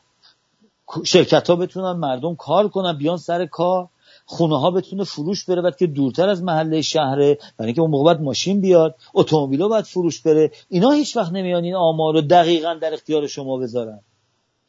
شرکت 1.03 1.49
ها 1.49 1.55
بتونن 1.55 1.91
مردم 1.91 2.35
کار 2.35 2.67
کنن 2.67 2.97
بیان 2.97 3.17
سر 3.17 3.45
کار. 3.45 3.89
خونه 4.29 4.59
ها 4.59 4.71
بتونه 4.71 5.03
فروش 5.03 5.45
بره 5.45 5.61
بعد 5.61 5.77
که 5.77 5.87
دورتر 5.87 6.29
از 6.29 6.43
محله 6.43 6.81
شهره 6.81 7.37
برای 7.57 7.67
اینکه 7.67 7.81
اون 7.81 7.91
موقع 7.91 8.03
باید 8.03 8.21
ماشین 8.21 8.61
بیاد 8.61 8.95
اتومبیل 9.13 9.67
باید 9.67 9.85
فروش 9.85 10.21
بره. 10.21 10.51
اینا 10.69 10.91
هیچ 10.91 11.17
وقت 11.17 11.31
نمیان 11.31 11.63
این 11.63 11.75
آمار 11.75 12.13
رو 12.13 12.21
دقیقا 12.21 12.73
در 12.73 12.93
اختیار 12.93 13.27
شما 13.27 13.57
بذارن. 13.57 13.99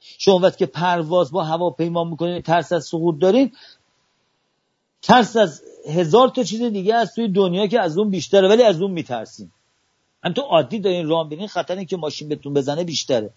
شما 0.00 0.38
وقتی 0.38 0.58
که 0.58 0.66
پرواز 0.66 1.30
با 1.30 1.44
هواپیما 1.44 2.04
می‌کنید 2.04 2.44
ترس 2.44 2.72
از 2.72 2.84
سقوط 2.84 3.18
دارین 3.18 3.52
ترس 5.02 5.36
از 5.36 5.62
هزار 5.88 6.28
تا 6.28 6.42
چیز 6.42 6.62
دیگه 6.62 6.94
از 6.94 7.14
توی 7.14 7.28
دنیا 7.28 7.66
که 7.66 7.80
از 7.80 7.98
اون 7.98 8.10
بیشتره 8.10 8.48
ولی 8.48 8.62
از 8.62 8.82
اون 8.82 8.90
میترسیم. 8.90 9.52
هم 10.24 10.32
تو 10.32 10.42
عادی 10.42 10.78
دارین 10.78 11.08
راه 11.08 11.28
برین 11.28 11.46
خطر 11.46 11.84
که 11.84 11.96
ماشین 11.96 12.28
بهتون 12.28 12.54
بزنه 12.54 12.84
بیشتره. 12.84 13.30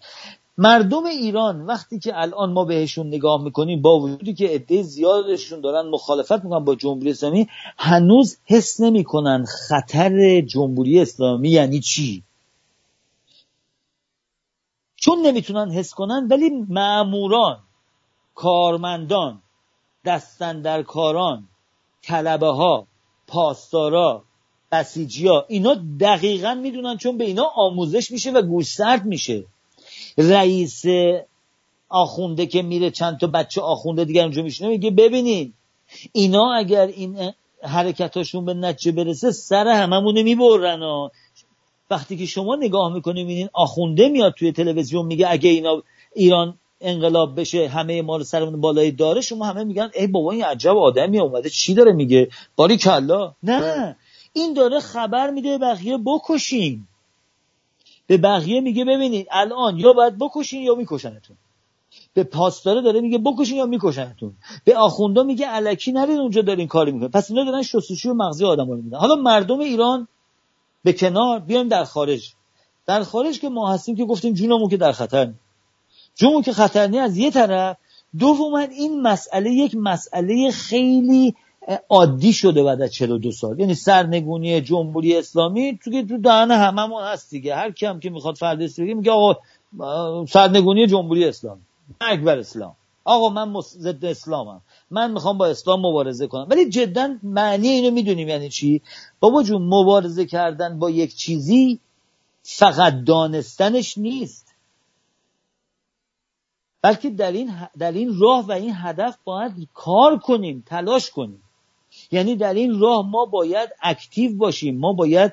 مردم 0.58 1.04
ایران 1.04 1.66
وقتی 1.66 1.98
که 1.98 2.12
الان 2.20 2.52
ما 2.52 2.64
بهشون 2.64 3.06
نگاه 3.06 3.42
می‌کنیم 3.42 3.82
با 3.82 4.00
وجودی 4.00 4.34
که 4.34 4.48
عده 4.48 4.82
زیادشون 4.82 5.60
دارن 5.60 5.88
مخالفت 5.88 6.44
می‌کنن 6.44 6.64
با 6.64 6.74
جمهوری 6.74 7.10
اسلامی 7.10 7.48
هنوز 7.78 8.38
حس 8.44 8.80
نمی‌کنن 8.80 9.44
خطر 9.68 10.40
جمهوری 10.40 11.00
اسلامی 11.00 11.48
یعنی 11.48 11.80
چی. 11.80 12.22
چون 14.96 15.26
نمی‌تونن 15.26 15.70
حس 15.70 15.94
کنن 15.94 16.28
ولی 16.30 16.50
معموران 16.68 17.58
کارمندان 18.34 19.42
دستندرکاران 20.04 21.48
طلبه 22.02 22.46
ها 22.46 22.86
پاسدارا 23.26 24.24
بسیجی 24.72 25.28
اینا 25.48 25.76
دقیقا 26.00 26.54
می‌دونن 26.54 26.96
چون 26.96 27.18
به 27.18 27.24
اینا 27.24 27.44
آموزش 27.54 28.10
میشه 28.10 28.30
و 28.30 28.42
گوشسرد 28.42 29.04
میشه. 29.04 29.44
رئیس 30.18 30.84
آخونده 31.88 32.46
که 32.46 32.62
میره 32.62 32.90
چند 32.90 33.18
تا 33.18 33.26
بچه 33.26 33.60
آخونده 33.60 34.04
دیگر 34.04 34.22
اونجا 34.22 34.42
میشونه 34.42 34.70
میگه 34.70 34.90
ببینید 34.90 35.54
اینا 36.12 36.54
اگر 36.54 36.86
این 36.86 37.32
حرکتاشون 37.62 38.44
به 38.44 38.54
نتیجه 38.54 38.92
برسه 38.92 39.30
سر 39.30 39.68
هممونه 39.68 40.22
می‌برن 40.22 41.08
وقتی 41.90 42.16
که 42.16 42.26
شما 42.26 42.56
نگاه 42.56 42.92
می‌کنیم 42.94 43.26
این 43.26 43.48
آخونده 43.52 44.08
میاد 44.08 44.34
توی 44.38 44.52
تلویزیون 44.52 45.06
میگه 45.06 45.26
اگه 45.30 45.50
اینا 45.50 45.82
ایران 46.14 46.58
انقلاب 46.80 47.40
بشه 47.40 47.68
همه 47.68 48.02
ما 48.02 48.16
رو 48.16 48.24
سرمون 48.24 48.60
بالای 48.60 48.90
داره‌ 48.90 49.20
شما 49.20 49.46
همه 49.46 49.64
میگن 49.64 49.90
ای 49.94 50.06
بابا 50.06 50.32
این 50.32 50.44
عجب 50.44 50.76
آدمی 50.76 51.20
اومده 51.20 51.50
چی 51.50 51.74
داره 51.74 51.92
میگه؟ 51.92 52.28
باری 52.56 52.76
کلا 52.76 53.32
نه 53.42 53.96
این 54.32 54.54
داره 54.54 54.80
خبر 54.80 55.30
میده 55.30 55.58
بقیه 55.58 55.98
بکشین. 56.06 56.86
به 58.12 58.18
بقیه 58.18 58.60
میگه 58.60 58.84
ببینید 58.84 59.26
الان 59.30 59.78
یا 59.78 59.92
باید 59.92 60.18
بکشین 60.18 60.62
یا 60.62 60.74
میکشنتون. 60.74 61.36
به 62.14 62.24
پاسداره 62.24 62.82
داره 62.82 63.00
میگه 63.00 63.18
بکشین 63.18 63.56
یا 63.56 63.66
میکشنتون. 63.66 64.34
به 64.64 64.76
آخوندا 64.76 65.22
میگه 65.22 65.46
الکی 65.48 65.92
نرین 65.92 66.18
اونجا 66.18 66.42
دارین 66.42 66.68
کاری 66.68 66.92
می‌کنین. 66.92 67.10
پس 67.10 67.30
اینا 67.30 67.44
دارن 67.44 67.62
شستشوی 67.62 68.12
مغزی 68.12 68.44
آدم 68.44 68.70
رو 68.70 68.76
میدن 68.76 68.98
حالا 68.98 69.14
مردم 69.14 69.60
ایران 69.60 70.08
به 70.84 70.92
کنار 70.92 71.38
بیایم 71.38 71.68
در 71.68 71.84
خارج. 71.84 72.32
در 72.86 73.02
خارج 73.02 73.40
که 73.40 73.48
ما 73.48 73.72
هستیم 73.72 73.96
که 73.96 74.04
گفتیم 74.04 74.34
جونمون 74.34 74.68
که 74.68 74.76
در 74.76 74.92
خطر 74.92 75.32
جونمون 76.14 76.42
که 76.42 76.52
خطر 76.52 76.98
از 76.98 77.16
یه 77.16 77.30
طرف. 77.30 77.76
دوم 78.18 78.54
این 78.54 79.02
مسئله 79.02 79.50
یک 79.50 79.74
مسئله 79.74 80.50
خیلی 80.50 81.34
عادی 81.88 82.32
شده 82.32 82.62
بعد 82.62 82.82
از 82.82 82.92
42 82.92 83.32
سال. 83.32 83.60
یعنی 83.60 83.74
سرنگونی 83.74 84.60
جمهوری 84.60 85.16
اسلامی 85.16 85.78
تو 85.84 85.90
که 85.90 86.02
تو 86.02 86.18
دهن 86.18 86.50
هممون 86.50 87.02
هست 87.02 87.30
دیگه. 87.30 87.54
هر 87.54 87.70
کیم 87.70 88.00
که 88.00 88.10
می‌خواد 88.10 88.36
فرد 88.36 88.58
بگه 88.58 88.94
میگه 88.94 89.10
آقا 89.10 89.36
سرنگونی 90.26 90.86
جمهوری 90.86 91.24
اسلامی. 91.24 91.60
اکبر 92.00 92.38
اسلام. 92.38 92.76
آقا 93.04 93.28
من 93.28 93.60
ضد 93.60 94.04
اسلامم. 94.04 94.60
من 94.90 95.10
می‌خوام 95.10 95.38
با 95.38 95.46
اسلام 95.46 95.80
مبارزه 95.80 96.26
کنم. 96.26 96.46
ولی 96.50 96.70
جدا 96.70 97.14
معنی 97.22 97.68
اینو 97.68 97.90
می‌دونیم 97.90 98.28
یعنی 98.28 98.48
چی؟ 98.48 98.82
بابا 99.20 99.42
جون 99.42 99.62
مبارزه 99.62 100.26
کردن 100.26 100.78
با 100.78 100.90
یک 100.90 101.14
چیزی 101.16 101.80
فقط 102.42 103.04
دانستنش 103.04 103.98
نیست. 103.98 104.54
بلکه 106.82 107.10
در 107.10 107.32
این, 107.32 107.52
در 107.78 107.92
این 107.92 108.18
راه 108.18 108.46
و 108.46 108.52
این 108.52 108.72
هدف 108.76 109.18
باید 109.24 109.68
کار 109.74 110.18
کنیم 110.18 110.64
تلاش 110.66 111.10
کنیم. 111.10 111.42
یعنی 112.12 112.36
در 112.36 112.54
این 112.54 112.80
راه 112.80 113.10
ما 113.10 113.24
باید 113.24 113.68
اکتیو 113.82 114.36
باشیم. 114.36 114.78
ما 114.78 114.92
باید 114.92 115.32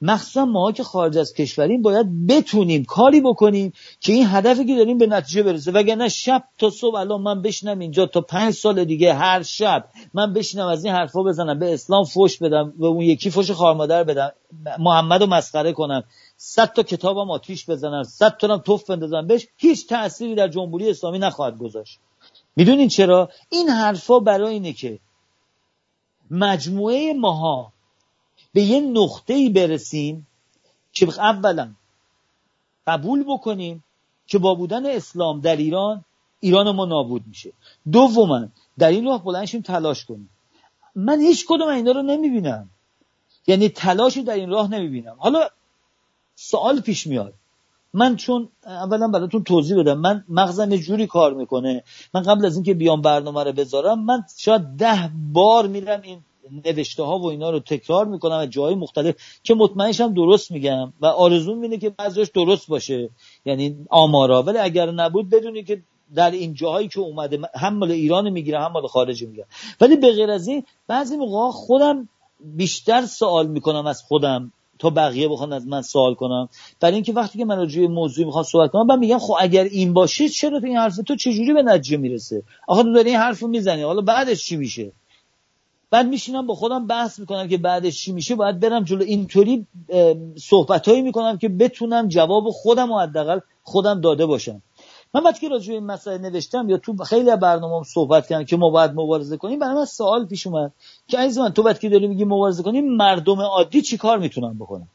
مخصوصا 0.00 0.44
ما 0.44 0.72
که 0.72 0.82
خارج 0.82 1.18
از 1.18 1.34
کشوریم 1.34 1.82
باید 1.82 2.26
بتونیم 2.26 2.84
کاری 2.84 3.20
بکنیم 3.20 3.72
که 4.00 4.12
این 4.12 4.26
هدفی 4.26 4.64
که 4.64 4.76
داریم 4.76 4.98
به 4.98 5.06
نتیجه 5.06 5.42
برسه. 5.42 5.72
وگرنه 5.72 6.08
شب 6.08 6.44
تا 6.58 6.70
صبح 6.70 6.94
الان 6.94 7.20
من 7.20 7.42
بشنم 7.42 7.78
اینجا 7.78 8.06
تا 8.06 8.20
پنج 8.20 8.54
سال 8.54 8.84
دیگه 8.84 9.14
هر 9.14 9.42
شب 9.42 9.84
من 10.14 10.32
بشینم 10.32 10.66
از 10.66 10.84
این 10.84 10.94
حرفا 10.94 11.22
بزنم 11.22 11.58
به 11.58 11.74
اسلام 11.74 12.04
فوش 12.04 12.38
بدم 12.38 12.72
و 12.78 12.84
اون 12.84 13.00
یکی 13.00 13.30
فوش 13.30 13.50
خارمادر 13.50 14.04
بدم 14.04 14.32
محمد 14.78 15.20
رو 15.20 15.26
مسخره 15.26 15.72
کنم 15.72 16.04
صد 16.36 16.72
تا 16.72 16.82
کتابم 16.82 17.30
آتیش 17.30 17.70
بزنم 17.70 18.02
صد 18.02 18.36
تا 18.36 18.58
توف 18.58 18.90
بندازم. 18.90 19.26
بهش 19.26 19.46
هیچ 19.56 19.88
تأثیری 19.88 20.34
در 20.34 20.48
جمهوری 20.48 20.90
اسلامی 20.90 21.18
نخواهد 21.18 21.58
گذاشت. 21.58 21.98
می‌دونین 22.56 22.88
چرا؟ 22.88 23.28
این 23.50 23.68
حرفا 23.68 24.18
برای 24.18 24.52
اینه 24.52 24.72
که 24.72 24.98
مجموعه 26.30 27.12
ماها 27.12 27.72
به 28.52 28.62
یه 28.62 28.80
نقطه 28.80 29.34
ای 29.34 29.48
برسیم 29.48 30.26
که 30.92 31.20
اولا 31.20 31.74
قبول 32.86 33.24
بکنیم 33.28 33.84
که 34.26 34.38
با 34.38 34.54
بودن 34.54 34.86
اسلام 34.86 35.40
در 35.40 35.56
ایران 35.56 36.04
ایران 36.40 36.70
ما 36.70 36.84
نابود 36.84 37.22
میشه. 37.26 37.52
دوما 37.92 38.48
در 38.78 38.88
این 38.88 39.04
راه 39.04 39.24
بلندشیم 39.24 39.60
تلاش 39.60 40.04
کنیم. 40.04 40.30
من 40.94 41.20
هیچ 41.20 41.46
کدوم 41.48 41.68
اینا 41.68 41.92
رو 41.92 42.02
نمی‌بینم. 42.02 42.70
یعنی 43.46 43.68
تلاشی 43.68 44.22
در 44.22 44.34
این 44.34 44.50
راه 44.50 44.70
نمی‌بینم. 44.70 45.16
حالا 45.18 45.48
سوال 46.34 46.80
پیش 46.80 47.06
میاد. 47.06 47.34
من 47.94 48.16
چون 48.16 48.48
اولا 48.66 49.08
براتون 49.08 49.44
توضیح 49.44 49.78
بدم 49.78 49.98
من 49.98 50.24
مغزم 50.28 50.70
یه 50.70 50.78
جوری 50.78 51.06
کار 51.06 51.34
می‌کنه. 51.34 51.82
من 52.14 52.22
قبل 52.22 52.46
از 52.46 52.54
اینکه 52.54 52.74
بیام 52.74 53.00
برنامه 53.00 53.44
رو 53.44 53.52
بذارم 53.52 54.04
من 54.04 54.22
شاید 54.38 54.62
ده 54.62 55.10
بار 55.32 55.66
میرم 55.66 56.00
این 56.02 56.18
نوشته 56.64 57.02
ها 57.02 57.18
و 57.18 57.26
اینا 57.26 57.50
رو 57.50 57.60
تکرار 57.60 58.06
می‌کنم 58.06 58.36
از 58.36 58.50
جای 58.50 58.74
مختلف 58.74 59.14
که 59.42 59.54
مطمئنشم 59.54 60.14
درست 60.14 60.50
میگم 60.50 60.92
و 61.00 61.06
آرزون 61.06 61.62
اینه 61.62 61.78
که 61.78 61.90
بعضیش 61.90 62.28
درست 62.28 62.68
باشه. 62.68 63.10
یعنی 63.44 63.86
آمارا. 63.90 64.42
ولی 64.42 64.58
اگر 64.58 64.90
نبود 64.90 65.30
بدونی 65.30 65.64
که 65.64 65.82
در 66.14 66.30
این 66.30 66.54
جاهایی 66.54 66.88
که 66.88 67.00
اومده 67.00 67.38
هم 67.54 67.74
مال 67.74 67.90
ایران 67.90 68.30
می‌گیره 68.30 68.60
هم 68.60 68.72
مال 68.72 68.86
خارج 68.86 69.24
می‌گیره. 69.24 69.46
ولی 69.80 69.96
به 69.96 70.12
غیر 70.12 70.30
از 70.30 70.48
این 70.48 70.64
بعضی 70.86 71.16
موقع 71.16 71.50
خودم 71.50 72.08
بیشتر 72.40 73.06
سوال 73.06 73.46
می‌کنم 73.46 73.86
از 73.86 74.02
خودم. 74.02 74.52
تا 74.78 74.90
بقیه 74.90 75.28
بخوان 75.28 75.52
از 75.52 75.66
من 75.66 75.82
سوال 75.82 76.14
کنم 76.14 76.48
برای 76.80 76.94
اینکه 76.94 77.12
وقتی 77.12 77.38
که 77.38 77.44
من 77.44 77.56
راجع 77.56 77.86
موضوعی 77.86 78.24
می‌خوام 78.24 78.44
صحبت 78.44 78.70
کنم 78.70 78.86
من 78.86 78.98
میگم 78.98 79.18
خب 79.18 79.34
اگر 79.40 79.64
این 79.64 79.92
باشه 79.92 80.28
چرا 80.28 80.60
تو 80.60 80.66
این 80.66 80.76
حرف 80.76 80.96
تو 80.96 81.16
چجوری 81.16 81.52
به 81.52 81.62
نتیجه 81.62 81.96
می‌رسه 81.96 82.42
آخه 82.68 82.82
تو 82.82 82.92
داری 82.92 83.10
این 83.10 83.18
حرفو 83.18 83.48
می‌زنی. 83.48 83.82
حالا 83.82 84.00
بعدش 84.00 84.44
چی 84.44 84.56
میشه؟ 84.56 84.92
بعد 85.90 86.06
میشینم 86.06 86.46
با 86.46 86.54
خودم 86.54 86.86
بحث 86.86 87.18
می‌کنم 87.18 87.48
که 87.48 87.58
بعدش 87.58 88.02
چی 88.02 88.12
میشه. 88.12 88.34
باید 88.34 88.60
برم 88.60 88.84
جلو. 88.84 89.02
اینطوری 89.02 89.66
صحبتهایی 90.36 91.02
می‌کنم 91.02 91.38
که 91.38 91.48
بتونم 91.48 92.08
جواب 92.08 92.50
خودم 92.50 92.92
و 92.92 92.98
حداقل 92.98 93.38
خودم 93.62 94.00
داده 94.00 94.26
باشم. 94.26 94.62
من 95.14 95.22
وقتی 95.22 95.40
که 95.40 95.48
راجع 95.48 95.72
این 95.72 95.86
مسئله 95.86 96.18
نوشتم 96.18 96.70
یا 96.70 96.78
تو 96.78 96.96
خیلی 96.96 97.36
برنامه 97.36 97.84
صحبت 97.84 98.26
کردم 98.28 98.44
که 98.44 98.56
ما 98.56 98.70
باید 98.70 98.90
مبارزه 98.90 99.36
کنیم 99.36 99.58
برای 99.58 99.74
من 99.74 99.84
سوال 99.84 100.26
پیش 100.26 100.46
اومد 100.46 100.72
که 101.08 101.18
عزیز 101.18 101.38
من 101.38 101.50
تو 101.50 101.62
وقتی 101.62 101.80
که 101.80 101.88
داری 101.88 102.06
میگی 102.06 102.24
مبارزه 102.24 102.62
کنیم 102.62 102.96
مردم 102.96 103.40
عادی 103.40 103.82
چی 103.82 103.96
کار 103.96 104.18
می‌تونن 104.18 104.54
بکنن؟ 104.58 104.88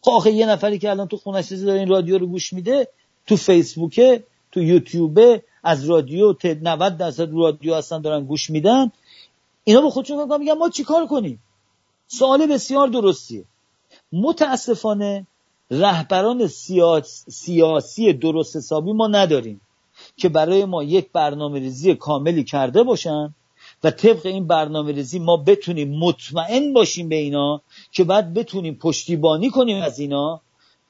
خب 0.00 0.10
آخه 0.10 0.32
یه 0.32 0.46
نفری 0.46 0.78
که 0.78 0.90
الان 0.90 1.08
تو 1.08 1.16
خونش 1.16 1.52
داره 1.52 1.78
این 1.78 1.88
رادیو 1.88 2.18
رو 2.18 2.26
گوش 2.26 2.52
میده 2.52 2.88
تو 3.26 3.36
فیسبوکه 3.36 4.24
تو 4.52 4.62
یوتیوبه 4.62 5.42
از 5.62 5.84
رادیو 5.84 6.34
90 6.62 6.96
درصد 6.96 7.28
رادیو 7.32 7.74
هستن 7.74 8.00
دارن 8.00 8.24
گوش 8.24 8.50
میدن. 8.50 8.92
اینا 9.64 9.80
به 9.80 9.90
خودشون 9.90 10.38
میگن 10.38 10.52
ما 10.52 10.68
چیکار 10.68 11.06
کنیم؟ 11.06 11.42
سوال 12.06 12.46
بسیار 12.46 12.88
درستیه. 12.88 13.44
متاسفانه 14.12 15.26
رهبران 15.70 16.46
سیاسی 17.28 18.12
درست 18.12 18.56
حسابی 18.56 18.92
ما 18.92 19.06
نداریم 19.06 19.60
که 20.16 20.28
برای 20.28 20.64
ما 20.64 20.82
یک 20.82 21.12
برنامه 21.12 21.58
ریزی 21.58 21.94
کاملی 21.94 22.44
کرده 22.44 22.82
باشن 22.82 23.34
و 23.84 23.90
طبق 23.90 24.26
این 24.26 24.46
برنامه 24.46 24.92
ریزی 24.92 25.18
ما 25.18 25.36
بتونیم 25.36 25.98
مطمئن 25.98 26.72
باشیم 26.72 27.08
به 27.08 27.16
اینا 27.16 27.62
که 27.92 28.04
بعد 28.04 28.34
بتونیم 28.34 28.74
پشتیبانی 28.74 29.50
کنیم 29.50 29.82
از 29.82 29.98
اینا 29.98 30.40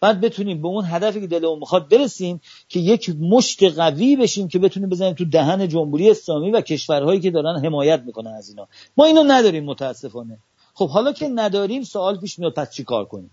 بعد 0.00 0.20
بتونیم 0.20 0.62
به 0.62 0.68
اون 0.68 0.84
هدفی 0.84 1.20
که 1.20 1.26
دلمون 1.26 1.59
می‌خواد 1.59 1.88
برسیم 1.88 2.40
که 2.68 2.80
یک 2.80 3.10
مشت 3.20 3.62
قوی 3.62 4.16
بشیم 4.16 4.48
که 4.48 4.59
بتونیم 4.59 4.88
بزنیم 4.88 5.12
تو 5.12 5.24
دهن 5.24 5.68
جمهوری 5.68 6.10
اسلامی 6.10 6.50
و 6.50 6.60
کشورهایی 6.60 7.20
که 7.20 7.30
دارن 7.30 7.64
حمایت 7.64 8.02
می‌کنن 8.06 8.30
از 8.30 8.48
اینا. 8.48 8.68
ما 8.96 9.05
اینو 9.05 9.24
نداریم 9.26 9.64
متاسفانه. 9.64 10.38
خب 10.74 10.88
حالا 10.88 11.12
که 11.12 11.28
نداریم 11.28 11.82
سوال 11.82 12.18
پیش 12.18 12.38
میاد 12.38 12.55
پس 12.55 12.70
چی 12.70 12.84
کار 12.84 13.05
کنیم؟ 13.05 13.30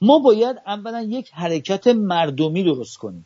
ما 0.00 0.18
باید 0.18 0.56
اولا 0.66 1.02
یک 1.02 1.30
حرکت 1.32 1.86
مردمی 1.86 2.64
درست 2.64 2.96
کنیم. 2.96 3.24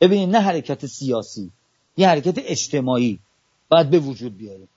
ببینید 0.00 0.28
نه 0.28 0.40
حرکت 0.40 0.86
سیاسی 0.86 1.50
یه 1.96 2.08
حرکت 2.08 2.38
اجتماعی 2.38 3.18
باید 3.68 3.90
به 3.90 3.98
وجود 3.98 4.36
بیاریم 4.36 4.68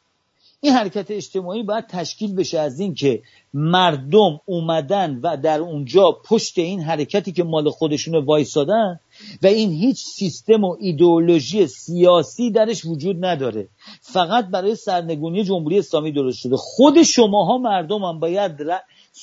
این 0.61 0.73
حرکت 0.73 1.11
اجتماعی 1.11 1.63
باید 1.63 1.87
تشکیل 1.87 2.35
بشه 2.35 2.59
از 2.59 2.79
این 2.79 2.93
که 2.93 3.21
مردم 3.53 4.39
اومدن 4.45 5.19
و 5.23 5.37
در 5.37 5.59
اونجا 5.59 6.11
پشت 6.25 6.57
این 6.57 6.81
حرکتی 6.81 7.31
که 7.31 7.43
مال 7.43 7.69
خودشون 7.69 8.25
وایسادن 8.25 8.99
و 9.41 9.47
این 9.47 9.71
هیچ 9.71 10.05
سیستم 10.05 10.63
و 10.63 10.75
ایدئولوژی 10.79 11.67
سیاسی 11.67 12.51
درش 12.51 12.85
وجود 12.85 13.25
نداره. 13.25 13.67
فقط 14.01 14.47
برای 14.47 14.75
سرنگونی 14.75 15.43
جمهوری 15.43 15.79
اسلامی 15.79 16.11
درست 16.11 16.37
شده. 16.37 16.55
خود 16.57 17.03
شماها 17.03 17.57
مردم 17.57 18.03
هم 18.03 18.19
باید 18.19 18.57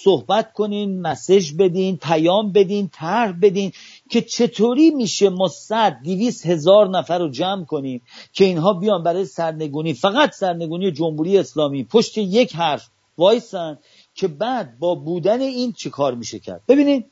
صحبت 0.04 0.52
کنین 0.52 1.00
مسج 1.00 1.52
بدین 1.58 1.96
پیام 1.96 2.52
بدین 2.52 2.88
طرح 2.92 3.32
بدین 3.32 3.72
که 4.10 4.22
چطوری 4.22 4.90
میشه 4.90 5.28
ما 5.28 5.48
صد 5.48 5.98
دیویس 6.02 6.46
هزار 6.46 6.88
نفر 6.88 7.18
رو 7.18 7.28
جمع 7.28 7.64
کنیم 7.64 8.02
که 8.32 8.44
اینها 8.44 8.72
بیان 8.72 9.02
برای 9.02 9.24
سرنگونی. 9.24 9.94
فقط 9.94 10.34
سرنگونی 10.34 10.92
جمهوری 10.92 11.38
اسلامی. 11.38 11.84
پشت 11.84 12.18
یک 12.18 12.54
حرف 12.54 12.88
وایسن 13.18 13.78
که 14.14 14.28
بعد 14.28 14.78
با 14.78 14.94
بودن 14.94 15.40
این 15.40 15.72
چه 15.72 15.90
کار 15.90 16.14
میشه 16.14 16.38
کرد. 16.38 16.62
ببینید 16.68 17.10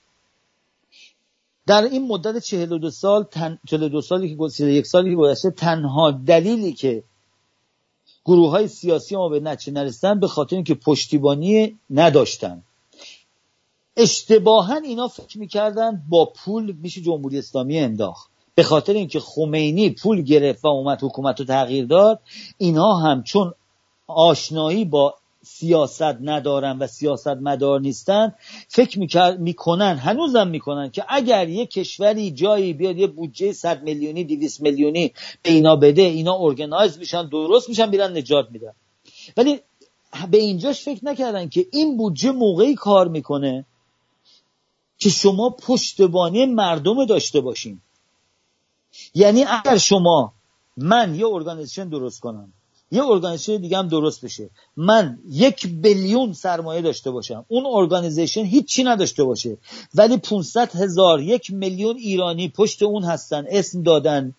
در 1.67 1.83
این 1.83 2.09
مدت 2.09 2.39
42 2.39 2.91
سال 2.91 3.23
تن... 3.23 3.59
42 3.69 4.01
سالی 4.01 4.29
که 4.29 4.35
گذشته 4.35 4.73
یک 4.73 4.87
سالی 4.87 5.11
که 5.11 5.17
گذشته 5.17 5.51
تنها 5.51 6.11
دلیلی 6.11 6.73
که 6.73 7.05
گروه 8.25 8.51
های 8.51 8.69
سیاسی 8.69 9.17
ما 9.17 9.29
به 9.29 9.41
نتیجه 9.41 9.73
نرسیدن 9.73 10.21
به 10.21 10.29
خاطر 10.29 10.57
اینکه 10.57 10.75
پشتیبانی 10.75 11.79
نداشتن. 11.91 12.63
اشتباها 13.97 14.77
اینا 14.77 15.09
فکر 15.09 15.39
می‌کردن 15.39 16.03
با 16.09 16.33
پول 16.37 16.75
میشه 16.83 17.01
جمهوری 17.01 17.39
اسلامی 17.39 17.79
انداخت. 17.79 18.31
به 18.55 18.63
خاطر 18.63 18.93
اینکه 18.93 19.21
خمینی 19.21 19.91
پول 19.91 20.23
گرفت 20.23 20.65
و 20.65 20.69
اومد 20.69 20.99
حکومت 21.03 21.41
رو 21.41 21.47
تغییر 21.47 21.87
داد 21.87 22.21
اینها 22.59 22.97
هم 22.97 23.23
چون 23.23 23.53
آشنایی 24.07 24.85
با 24.85 25.15
سیاست 25.43 26.03
ندارن 26.03 26.79
و 26.79 26.87
سیاست 26.87 27.29
مدار 27.29 27.81
نیستن 27.81 28.35
فکر 28.69 28.99
می‌کنن 29.39 29.97
هنوزم 29.97 30.49
می‌کنن 30.49 30.91
که 30.91 31.05
اگر 31.09 31.49
یه 31.49 31.67
کشوری 31.67 32.31
جایی 32.31 32.73
بیاد 32.73 32.99
یه 32.99 33.07
بودجه 33.07 33.53
100 33.53 33.83
میلیونی 33.83 34.25
200 34.25 34.61
میلیونی 34.61 35.13
به 35.43 35.51
اینا 35.51 35.77
بده 35.77 36.03
اینا 36.03 36.39
organize 36.41 36.99
میشن 36.99 37.29
درست 37.29 37.69
میشن 37.69 37.89
میرن 37.89 38.17
نجات 38.17 38.49
میدن. 38.51 38.73
ولی 39.37 39.61
به 40.31 40.39
اینجاش 40.39 40.83
فکر 40.83 41.05
نکردن 41.05 41.49
که 41.49 41.67
این 41.73 41.97
بودجه 41.97 42.31
موقعی 42.31 42.75
کار 42.75 43.09
می‌کنه 43.09 43.65
که 45.05 45.11
شما 45.11 45.51
پشتیبانی 45.51 46.47
مردم 46.47 47.05
داشته 47.05 47.41
باشین. 47.41 47.81
یعنی 49.15 49.45
اگر 49.45 49.79
شما 49.79 50.35
من 50.77 51.15
یه 51.15 51.27
organization 51.27 51.89
درست 51.89 52.21
کنم 52.21 52.53
یه 52.95 53.05
organization 53.05 53.57
دیگه 53.57 53.79
هم 53.79 53.89
درست 53.89 54.25
بشه. 54.25 54.51
من 54.77 55.19
یک 55.29 55.67
billion 55.67 56.33
سرمایه 56.33 56.83
داشته 56.83 57.11
باشم. 57.11 57.45
اون 57.49 57.65
organization 57.67 58.45
هیچی 58.45 58.85
نداشته 58.85 59.25
باشه. 59.25 59.57
ولی 59.95 60.17
500 60.17 60.77
هزار 60.77 61.21
یک 61.21 61.51
میلیون 61.51 61.97
ایرانی 61.97 62.49
پشت 62.49 62.83
اون 62.83 63.05
هستن 63.05 63.45
اسم 63.49 63.83
دادن 63.83 64.35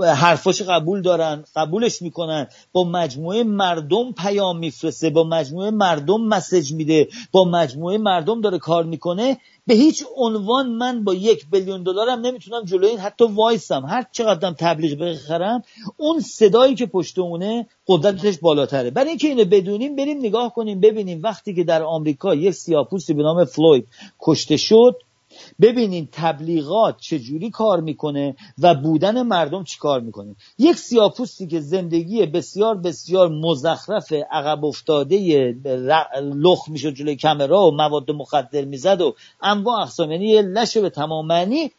حرفاش 0.00 0.62
قبول 0.62 1.02
دارن 1.02 1.44
قبولش 1.56 2.02
می‌کنن. 2.02 2.46
با 2.72 2.84
مجموعه 2.84 3.44
مردم 3.44 4.12
پیام 4.12 4.58
میفرسته 4.58 5.10
با 5.10 5.24
مجموعه 5.24 5.70
مردم 5.70 6.20
مسج 6.20 6.72
میده 6.72 7.08
با 7.32 7.44
مجموعه 7.44 7.98
مردم 7.98 8.40
داره 8.40 8.58
کار 8.58 8.84
می‌کنه. 8.84 9.38
به 9.66 9.74
هیچ 9.74 10.04
عنوان 10.16 10.68
من 10.68 11.04
با 11.04 11.14
یک 11.14 11.46
بیلیون 11.50 11.82
دلارم 11.82 12.20
نمی‌تونم 12.20 12.64
جلوی 12.64 12.88
این 12.88 12.98
حتی 12.98 13.24
وایسم. 13.24 13.84
هر 13.86 14.06
چقدرم 14.12 14.54
تبلیغ 14.58 14.98
بخرم 14.98 15.62
اون 15.96 16.20
صدایی 16.20 16.74
که 16.74 16.86
پشت 16.86 17.18
اونه 17.18 17.66
قدرتش 17.86 18.38
بالاتره. 18.38 18.90
برای 18.90 19.08
اینکه 19.08 19.28
اینو 19.28 19.44
بدونیم 19.44 19.96
بریم 19.96 20.18
نگاه 20.18 20.54
کنیم 20.54 20.80
ببینیم. 20.80 21.20
وقتی 21.22 21.54
که 21.54 21.64
در 21.64 21.82
آمریکا 21.82 22.34
یک 22.34 22.54
سیاپوستی 22.54 23.14
به 23.14 23.22
نام 23.22 23.44
فلوید 23.44 23.88
کشته 24.20 24.56
شد 24.56 24.96
ببینین 25.60 26.08
تبلیغات 26.12 26.96
چجوری 27.00 27.50
کار 27.50 27.80
می‌کنه 27.80 28.36
و 28.58 28.74
بودن 28.74 29.22
مردم 29.22 29.64
چی 29.64 29.78
کار 29.78 30.00
می‌کنه. 30.00 30.36
یک 30.58 30.76
سیاپوستی 30.76 31.46
که 31.46 31.60
زندگی 31.60 32.26
بسیار 32.26 32.74
بسیار 32.74 33.28
مزخرف 33.28 34.12
عقب 34.12 34.64
افتاده 34.64 35.54
لخ 36.22 36.68
می‌شد 36.68 36.94
جلوی 36.94 37.16
کمرا 37.16 37.66
و 37.66 37.70
مواد 37.70 38.10
مخدر 38.10 38.64
می‌زد 38.64 39.00
و 39.00 39.14
انواع 39.42 39.80
اقسام 39.80 40.12
یعنی 40.12 40.42
لشه 40.42 40.80
به 40.80 40.90
تمام 40.90 41.26
معنی 41.26 41.70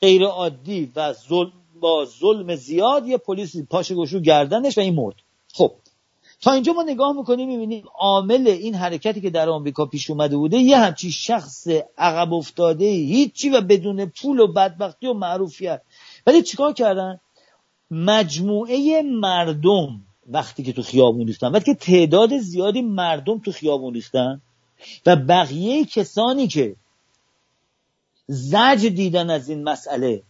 غیر 0.00 0.24
عادی 0.24 0.92
و 0.96 1.12
ظلم 1.12 1.52
با 1.80 2.06
ظلم 2.20 2.54
زیاد 2.54 3.06
یه 3.06 3.16
پلیس 3.16 3.56
پاش 3.56 3.92
گوشو 3.92 4.20
گردنش 4.20 4.78
و 4.78 4.80
این 4.80 4.94
مرد. 4.94 5.14
خب 5.52 5.72
تا 6.40 6.52
اینجا 6.52 6.72
ما 6.72 6.82
نگاه 6.82 7.12
می‌کنیم 7.12 7.48
می‌بینیم 7.48 7.84
عامل 7.98 8.46
این 8.46 8.74
حرکتی 8.74 9.20
که 9.20 9.30
در 9.30 9.48
آمریکا 9.48 9.86
پیش 9.86 10.10
اومده 10.10 10.36
بوده 10.36 10.56
یه 10.56 10.78
همچی 10.78 11.10
شخص 11.10 11.68
عقب 11.98 12.32
افتاده 12.32 12.84
هیچی 12.84 13.50
و 13.50 13.60
بدون 13.60 14.06
پول 14.06 14.40
و 14.40 14.52
بدبختی 14.52 15.06
و 15.06 15.12
معروفیت. 15.12 15.82
ولی 16.26 16.42
چیکار 16.42 16.72
کردن؟ 16.72 17.20
مجموعه 17.90 19.02
مردم 19.02 20.00
وقتی 20.26 20.62
که 20.62 20.72
تو 20.72 20.82
خیابون 20.82 21.26
ریختن 21.26 21.52
وقتی 21.52 21.74
که 21.74 21.80
تعداد 21.80 22.38
زیادی 22.38 22.82
مردم 22.82 23.38
تو 23.38 23.52
خیابون 23.52 23.94
ریختن 23.94 24.40
و 25.06 25.16
بقیه 25.16 25.84
کسانی 25.84 26.48
که 26.48 26.76
زج 28.26 28.86
دیدن 28.86 29.30
از 29.30 29.48
این 29.48 29.64
مسئله 29.64 30.22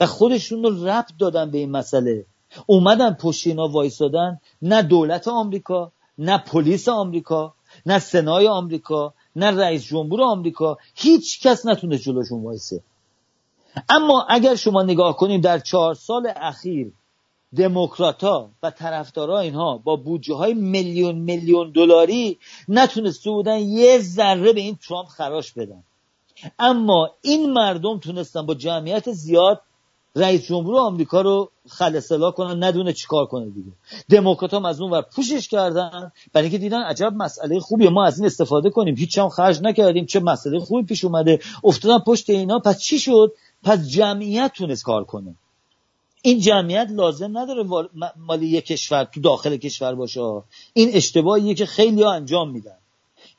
و 0.00 0.06
خودشون 0.06 0.62
رو 0.62 0.86
ربط 0.86 1.10
دادن 1.18 1.50
به 1.50 1.58
این 1.58 1.70
مسئله 1.70 2.26
اومدن 2.66 3.14
پشت 3.14 3.46
اینا 3.46 3.68
وایسادن 3.68 4.40
نه 4.62 4.82
دولت 4.82 5.28
آمریکا 5.28 5.92
نه 6.18 6.38
پلیس 6.38 6.88
آمریکا 6.88 7.54
نه 7.86 7.98
سنای 7.98 8.48
آمریکا 8.48 9.14
نه 9.36 9.50
رئیس 9.50 9.84
جمهور 9.84 10.22
آمریکا. 10.22 10.78
هیچ 10.94 11.40
کس 11.40 11.66
نتونه 11.66 11.98
جلوشون 11.98 12.42
وایسه. 12.42 12.82
اما 13.88 14.26
اگر 14.28 14.54
شما 14.54 14.82
نگاه 14.82 15.16
کنید 15.16 15.42
در 15.42 15.58
چهار 15.58 15.94
سال 15.94 16.32
اخیر 16.36 16.92
دموکراتا 17.56 18.50
و 18.62 18.70
طرفدارا 18.70 19.38
اینها 19.38 19.78
با 19.78 19.96
بودجه 19.96 20.34
های 20.34 20.54
میلیون 20.54 21.14
میلیون 21.14 21.70
دلاری 21.70 22.38
نتونسته 22.68 23.30
بودن 23.30 23.58
یه 23.58 23.98
ذره 23.98 24.52
به 24.52 24.60
این 24.60 24.78
ترامپ 24.88 25.08
خراش 25.08 25.52
بدن. 25.52 25.84
اما 26.58 27.10
این 27.22 27.52
مردم 27.52 27.98
تونستن 27.98 28.46
با 28.46 28.54
جمعیت 28.54 29.12
زیاد 29.12 29.60
رئیس 30.16 30.46
جمهور 30.46 30.76
آمریکا 30.76 31.20
رو 31.20 31.50
خلصلا 31.68 32.30
کنن 32.30 32.64
ندونه 32.64 32.92
چیکار 32.92 33.26
کنه 33.26 33.50
دیگه. 33.50 33.72
دموکرات 34.10 34.54
هم 34.54 34.64
از 34.64 34.80
اون 34.80 34.90
ور 34.90 35.02
پوشش 35.02 35.48
کردن. 35.48 36.12
برای 36.32 36.44
اینکه 36.44 36.58
دیدن 36.58 36.82
عجب 36.82 37.12
مسئله 37.16 37.60
خوبیه. 37.60 37.90
ما 37.90 38.04
از 38.04 38.18
این 38.18 38.26
استفاده 38.26 38.70
کنیم. 38.70 38.96
هیچ 38.96 39.18
هم 39.18 39.28
خرج 39.28 39.60
نکردیم. 39.62 40.06
چه 40.06 40.20
مسئله 40.20 40.58
خوبی 40.58 40.82
پیش 40.82 41.04
اومده. 41.04 41.40
افتادن 41.64 41.98
پشت 41.98 42.30
اینا. 42.30 42.58
پس 42.58 42.78
چی 42.78 42.98
شد؟ 42.98 43.32
پس 43.62 43.88
جمعیت 43.88 44.52
تونست 44.54 44.84
کار 44.84 45.04
کنه. 45.04 45.34
این 46.22 46.40
جمعیت 46.40 46.88
لازم 46.90 47.38
نداره 47.38 47.64
مالی 48.16 48.46
یک 48.46 48.66
کشور 48.66 49.04
تو 49.04 49.20
داخل 49.20 49.56
کشور 49.56 49.94
باشه. 49.94 50.20
این 50.72 50.90
اشتباهیه 50.92 51.54
که 51.54 51.66
خیلی 51.66 52.02
ها 52.02 52.12
انجام 52.12 52.50
میدن. 52.50 52.78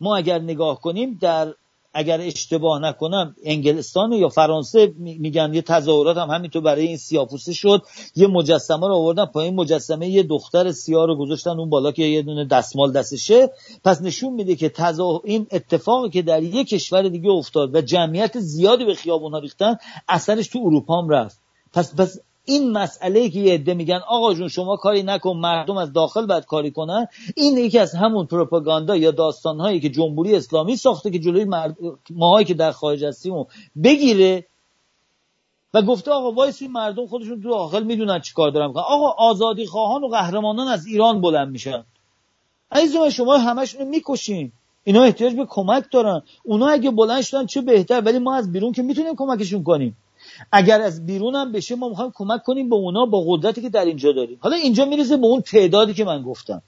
ما 0.01 0.17
اگر 0.17 0.39
نگاه 0.39 0.81
کنیم 0.81 1.17
در 1.21 1.53
اگر 1.93 2.21
اشتباه 2.21 2.81
نکنم 2.81 3.35
انگلستان 3.43 4.11
یا 4.11 4.29
فرانسه 4.29 4.93
میگن 4.97 5.53
یه 5.53 5.61
تظاهرات 5.61 6.17
هم 6.17 6.29
همینطور 6.29 6.61
برای 6.61 6.87
این 6.87 6.97
سیاپوسه 6.97 7.53
شد. 7.53 7.81
یه 8.15 8.27
مجسمه 8.27 8.87
رو 8.87 8.95
آوردن 8.95 9.25
پایین. 9.25 9.55
مجسمه 9.55 10.09
یه 10.09 10.23
دختر 10.23 10.71
سیاه 10.71 11.07
رو 11.07 11.15
گذاشتن 11.15 11.59
اون 11.59 11.69
بالا 11.69 11.91
که 11.91 12.03
یه 12.03 12.21
دونه 12.21 12.45
دستمال 12.45 12.91
دستشه. 12.91 13.49
پس 13.83 14.01
نشون 14.01 14.33
میده 14.33 14.55
که 14.55 14.69
تظاهر 14.69 15.21
این 15.23 15.47
اتفاقی 15.51 16.09
که 16.09 16.21
در 16.21 16.43
یه 16.43 16.63
کشور 16.63 17.09
دیگه 17.09 17.29
افتاد 17.29 17.75
و 17.75 17.81
جمعیت 17.81 18.39
زیادی 18.39 18.85
به 18.85 18.93
خیابون 18.93 19.33
ها 19.33 19.39
ریختن 19.39 19.75
اثرش 20.09 20.47
تو 20.47 20.59
اروپا 20.65 21.01
هم 21.01 21.09
رفت. 21.09 21.41
پس 21.73 21.95
پس 21.95 22.19
این 22.49 22.71
مسئله 22.71 23.29
که 23.29 23.39
یه 23.39 23.53
عده 23.53 23.73
میگن 23.73 23.99
آقا 24.07 24.33
جون 24.33 24.47
شما 24.47 24.75
کاری 24.75 25.03
نکن 25.03 25.37
مردم 25.37 25.77
از 25.77 25.93
داخل 25.93 26.25
باید 26.25 26.45
کاری 26.45 26.71
کنن. 26.71 27.07
این 27.35 27.57
یکی 27.57 27.79
از 27.79 27.95
همون 27.95 28.25
پروپاگاندا 28.25 28.95
یا 28.95 29.11
داستانهایی 29.11 29.79
که 29.79 29.89
جمهوری 29.89 30.35
اسلامی 30.35 30.75
ساخته 30.75 31.11
که 31.11 31.19
جلوی 31.19 31.45
مرد... 31.45 31.77
ماهایی 32.09 32.45
که 32.45 32.53
در 32.53 32.71
خارج 32.71 33.03
هستیم 33.03 33.45
بگیره 33.83 34.45
و 35.73 35.81
گفته 35.81 36.11
آقا 36.11 36.31
وایسی 36.31 36.67
مردم 36.67 37.07
خودشون 37.07 37.41
تو 37.41 37.49
داخل 37.49 37.83
می‌دونن 37.83 38.19
چیکار 38.19 38.51
دارن. 38.51 38.67
می‌کنن 38.67 38.83
آقا 38.87 39.09
آزادی 39.17 39.65
خواهان 39.65 40.03
و 40.03 40.07
قهرمانان 40.07 40.67
از 40.67 40.85
ایران 40.85 41.21
بلند 41.21 41.51
میشن. 41.51 41.83
عزیز 42.71 43.13
شما 43.13 43.37
همشون 43.37 43.87
می‌کشین. 43.87 44.51
اینا 44.83 45.03
احتیاج 45.03 45.33
به 45.33 45.45
کمک 45.49 45.83
دارن. 45.91 46.21
اونا 46.43 46.67
اگه 46.67 46.91
بلند 46.91 47.21
شدن 47.21 47.45
چه 47.45 47.61
بهتر 47.61 48.01
ولی 48.01 48.19
ما 48.19 48.35
از 48.35 48.51
بیرون 48.51 48.71
که 48.71 48.81
می‌تونیم 48.81 49.15
کمکشون 49.15 49.63
کنیم. 49.63 49.97
اگر 50.51 50.81
از 50.81 51.05
بیرون 51.05 51.35
هم 51.35 51.51
بشه 51.51 51.75
ما 51.75 51.89
می‌خوایم 51.89 52.11
کمک 52.15 52.43
کنیم 52.43 52.69
به 52.69 52.75
اونا 52.75 53.05
با 53.05 53.23
قدرتی 53.27 53.61
که 53.61 53.69
در 53.69 53.85
اینجا 53.85 54.11
داریم. 54.11 54.37
حالا 54.41 54.55
اینجا 54.55 54.85
می‌رسه 54.85 55.17
به 55.17 55.25
اون 55.25 55.41
تعدادی 55.41 55.93
که 55.93 56.05
من 56.05 56.23
گفتم. 56.23 56.61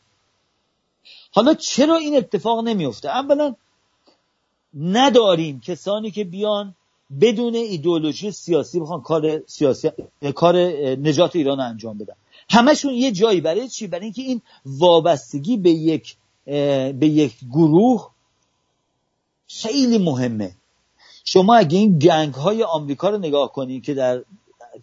حالا 1.32 1.54
چرا 1.54 1.96
این 1.96 2.18
اتفاق 2.18 2.64
نمیفته 2.64 3.10
اولا 3.10 3.56
نداریم 4.80 5.60
کسانی 5.60 6.12
که 6.12 6.24
بیان 6.24 6.76
بدون 7.22 7.56
ایدئولوژی 7.56 8.32
سیاسی 8.32 8.80
بخوان 8.80 9.02
کار 9.02 9.42
سیاسی 9.48 9.90
کار 10.36 10.58
نجات 10.96 11.36
ایران 11.36 11.60
انجام 11.60 11.98
بدن. 11.98 12.14
همشون 12.50 12.94
یه 12.94 13.12
جایی. 13.12 13.42
برای 13.42 13.70
چی؟ 13.70 13.88
برای 13.88 14.04
اینکه 14.04 14.22
این 14.22 14.42
وابستگی 14.66 15.58
به 15.58 15.70
یک 15.70 16.16
به 16.46 17.08
یک 17.08 17.36
گروه 17.52 18.10
خیلی 19.48 19.98
مهمه. 19.98 20.56
شما 21.26 21.56
اگه 21.56 21.77
این 21.77 21.99
گنگ 21.99 22.34
های 22.34 22.64
آمریکا 22.64 23.10
رو 23.10 23.18
نگاه 23.18 23.52
کنید 23.52 23.84
که 23.84 23.93
در 23.93 24.23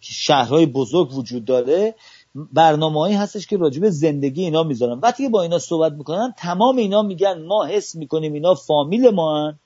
شهرهای 0.01 0.65
بزرگ 0.65 1.17
وجود 1.17 1.45
داره 1.45 1.95
برنامه 2.35 2.99
هایی 2.99 3.15
هستش 3.15 3.47
که 3.47 3.57
راجب 3.57 3.89
زندگی 3.89 4.43
اینا 4.43 4.63
می‌ذارن. 4.63 4.99
وقتی 4.99 5.29
با 5.29 5.41
اینا 5.41 5.59
صحبت 5.59 5.93
می‌کنن 5.93 6.33
تمام 6.37 6.77
اینا 6.77 7.01
میگن 7.01 7.45
ما 7.45 7.65
حس 7.65 7.95
می‌کنیم 7.95 8.33
اینا 8.33 8.53
فامیل 8.53 9.09
ما 9.09 9.47
هن 9.47 9.59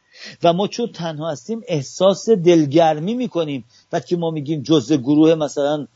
و 0.43 0.53
ما 0.53 0.67
چون 0.67 0.91
تنها 0.91 1.31
هستیم 1.31 1.61
احساس 1.67 2.29
دلگرمی 2.29 3.13
می‌کنیم. 3.13 3.65
وقتی 3.91 4.15
ما 4.15 4.31
میگیم 4.31 4.61
جزء 4.61 4.97
گروه 4.97 5.35
مثلا 5.35 5.87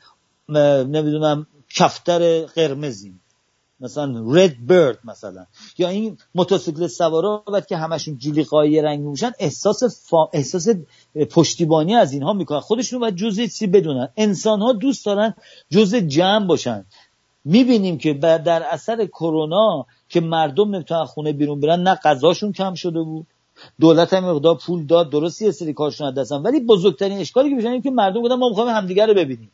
نمی‌دونم 0.50 1.48
کفتر 1.76 2.46
قرمزیم. 2.46 3.22
مثلا 3.80 4.24
رد 4.28 4.68
برد 4.68 5.00
مثلا. 5.04 5.46
یا 5.78 5.90
این 5.90 6.18
موتورسیکل 6.36 6.88
سوارا 6.88 7.44
وقتی 7.48 7.66
که 7.70 7.78
همشون 7.78 8.18
جلیقای 8.18 8.82
رنگ 8.82 9.00
میشن 9.00 9.32
احساس 9.40 9.84
فا... 10.10 10.30
احساس 10.34 10.70
پشتیبانی 11.32 11.96
از 11.96 12.14
اینها 12.14 12.34
می‌کنن. 12.34 12.60
خودشون 12.60 13.00
باید 13.00 13.16
جزء 13.16 13.46
چی 13.46 13.68
بدونن؟ 13.68 14.10
انسان 14.18 14.62
ها 14.62 14.74
دوست 14.74 15.06
دارن 15.06 15.34
جزء 15.70 16.00
جمع 16.00 16.46
باشن. 16.46 16.86
می‌بینیم 17.46 17.98
که 17.98 18.14
در 18.14 18.64
اثر 18.64 19.06
کرونا 19.06 19.86
که 20.10 20.22
مردم 20.22 20.76
نمی‌تونن 20.76 21.06
خونه 21.06 21.34
بیرون 21.34 21.60
برن 21.60 21.84
نه 21.84 21.96
غذاشون 21.96 22.52
کم 22.52 22.74
شده 22.74 23.02
بود. 23.02 23.28
دولت 23.80 24.14
هم 24.14 24.26
مقدار 24.26 24.56
پول 24.56 24.86
داد. 24.86 25.10
درستی 25.10 25.46
یه 25.46 25.52
سری 25.52 25.74
کارشون 25.74 26.14
دستن 26.14 26.36
ولی 26.36 26.60
بزرگترین 26.60 27.18
اشکالی 27.18 27.50
که 27.50 27.56
میشن 27.56 27.82
که 27.82 27.92
مردم 27.92 28.22
بودن 28.22 28.36
ما 28.36 28.50
می‌خوایم 28.50 28.70
همدیگه 28.70 29.06
رو 29.06 29.14
ببینیم. 29.14 29.52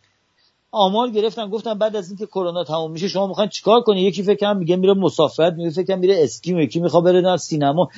آمار 0.73 1.09
گرفتن 1.09 1.49
گفتن 1.49 1.73
بعد 1.73 1.95
از 1.95 2.09
اینکه 2.09 2.25
کرونا 2.25 2.63
تموم 2.63 2.91
میشه 2.91 3.07
شما 3.07 3.27
می‌خواین 3.27 3.49
چیکار 3.49 3.81
کنی؟ 3.81 4.01
یکی 4.01 4.23
فکر 4.23 4.53
میگه 4.53 4.75
میره 4.75 4.93
مسافرت 4.93 5.53
میگه 5.53 5.69
فکر 5.69 5.95
میره 5.95 6.23
اسکی 6.23 6.63
یکی 6.63 6.79
می‌خواد 6.79 7.03
بره 7.03 7.21
در 7.21 7.37
سینما. 7.37 7.89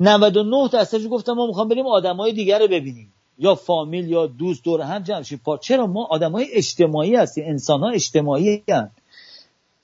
99 0.00 0.68
درصدش 0.72 1.06
گفتن 1.10 1.32
ما 1.32 1.46
می‌خوام 1.46 1.68
بریم 1.68 1.86
آدمای 1.86 2.32
دیگر 2.32 2.58
رو 2.58 2.66
ببینیم. 2.66 3.12
یا 3.38 3.54
فامیل 3.54 4.08
یا 4.08 4.26
دوست 4.26 4.64
دور 4.64 4.80
هم 4.80 5.02
جمع 5.02 5.22
شیم. 5.22 5.40
چرا 5.60 5.86
ما 5.86 6.06
آدمای 6.10 6.46
اجتماعی 6.52 7.14
هستیم؟ 7.14 7.44
انسان 7.46 7.80
ها 7.80 7.90
اجتماعی 7.90 8.62
هستیم 8.68 8.99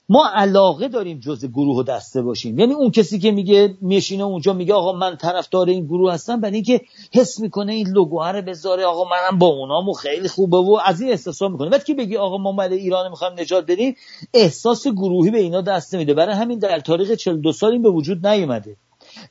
ما 0.09 0.29
علاقه 0.33 0.87
داریم 0.87 1.19
جز 1.19 1.45
گروه 1.45 1.77
و 1.77 1.83
دسته 1.83 2.21
باشیم. 2.21 2.59
یعنی 2.59 2.73
اون 2.73 2.91
کسی 2.91 3.19
که 3.19 3.31
میگه 3.31 3.77
میشینه 3.81 4.23
اونجا 4.23 4.53
میگه 4.53 4.73
آقا 4.73 4.93
من 4.93 5.17
طرفدار 5.17 5.69
این 5.69 5.85
گروه 5.85 6.13
هستم 6.13 6.41
برای 6.41 6.55
اینکه 6.55 6.81
حس 7.13 7.39
می‌کنه 7.39 7.73
این 7.73 7.87
لوگوها 7.87 8.31
رو 8.31 8.41
بذاره 8.41 8.85
آقا 8.85 9.03
منم 9.03 9.39
با 9.39 9.47
اونامو 9.47 9.93
خیلی 9.93 10.27
خوبه 10.27 10.57
و 10.57 10.79
از 10.85 11.01
این 11.01 11.09
احساسا 11.09 11.47
می‌کنه. 11.47 11.69
بعد 11.69 11.83
که 11.83 11.93
بگی 11.93 12.17
آقا 12.17 12.37
ما 12.37 12.51
مال 12.51 12.73
ایران 12.73 13.09
می‌خوایم 13.09 13.39
نجات 13.39 13.65
بدیم؟ 13.67 13.95
احساس 14.33 14.87
گروهی 14.87 15.31
به 15.31 15.39
اینا 15.39 15.61
دست 15.61 15.95
نمیده. 15.95 16.13
برای 16.13 16.35
همین 16.35 16.59
در 16.59 16.79
تاریخ 16.79 17.11
42 17.11 17.51
سال 17.51 17.71
این 17.71 17.81
به 17.81 17.89
وجود 17.89 18.27
نیومده. 18.27 18.77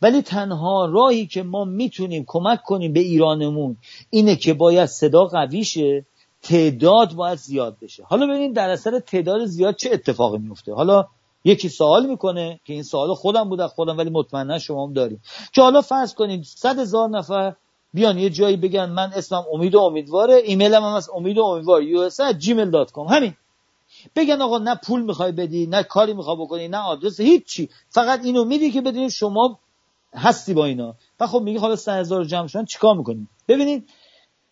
ولی 0.02 0.22
تنها 0.22 0.86
راهی 0.86 1.26
که 1.26 1.42
ما 1.42 1.64
می‌تونیم 1.64 2.24
کمک 2.26 2.62
کنیم 2.62 2.92
به 2.92 3.00
ایرانمون 3.00 3.76
اینه 4.10 4.36
که 4.36 4.54
باید 4.54 4.86
صدا 4.86 5.24
قوی 5.24 5.64
شه 5.64 6.06
تعداد 6.48 7.14
باید 7.14 7.38
زیاد 7.38 7.76
بشه. 7.82 8.04
حالا 8.04 8.26
ببینید 8.26 8.56
در 8.56 8.70
اثر 8.70 8.98
تعداد 8.98 9.44
زیاد 9.44 9.76
چه 9.76 9.90
اتفاقی 9.92 10.38
میفته. 10.38 10.74
حالا 10.74 11.04
یکی 11.44 11.68
سوال 11.68 12.06
می‌کنه 12.06 12.60
که 12.64 12.72
این 12.72 12.82
سوال 12.82 13.14
خودم 13.14 13.48
بود 13.48 13.66
خودم 13.66 13.98
ولی 13.98 14.10
مطمئنا 14.10 14.58
شما 14.58 14.86
هم 14.86 14.92
داریم. 14.92 15.22
که 15.52 15.62
حالا 15.62 15.80
فرض 15.80 16.14
کنیم 16.14 16.42
صد 16.42 16.78
هزار 16.78 17.08
نفر 17.08 17.54
بیان 17.94 18.18
یه 18.18 18.30
جایی 18.30 18.56
بگن 18.56 18.90
من 18.90 19.12
اسمم 19.14 19.44
امید 19.52 19.74
و 19.74 19.78
امیدواره 19.78 20.34
ایمیلم 20.34 20.82
هم 20.82 20.92
از 20.92 21.10
امید 21.14 21.38
و 21.38 21.42
امیدوار. 21.42 21.82
gmail.com 22.10 23.10
همین. 23.10 23.34
بگن 24.16 24.42
آقا 24.42 24.58
نه 24.58 24.74
پول 24.74 25.02
می‌خوای 25.02 25.32
بدی 25.32 25.66
نه 25.66 25.82
کاری 25.82 26.14
می‌خوای 26.14 26.36
بکنی 26.36 26.68
نه 26.68 26.78
آدرس 26.78 27.20
هیچی. 27.20 27.68
فقط 27.88 28.24
اینو 28.24 28.44
میدی 28.44 28.70
که 28.70 28.80
بدونید 28.80 29.10
شما 29.10 29.58
هستی 30.14 30.54
با 30.54 30.64
اینا. 30.64 30.94
و 31.20 31.26
خب 31.26 31.40
میگه 31.40 31.60
حالا 31.60 31.76
3000 31.76 32.24
جمع 32.24 32.46
شدن 32.46 32.64
چیکار 32.64 32.96
می‌کنیم؟ 32.96 33.28
ببینید 33.48 33.88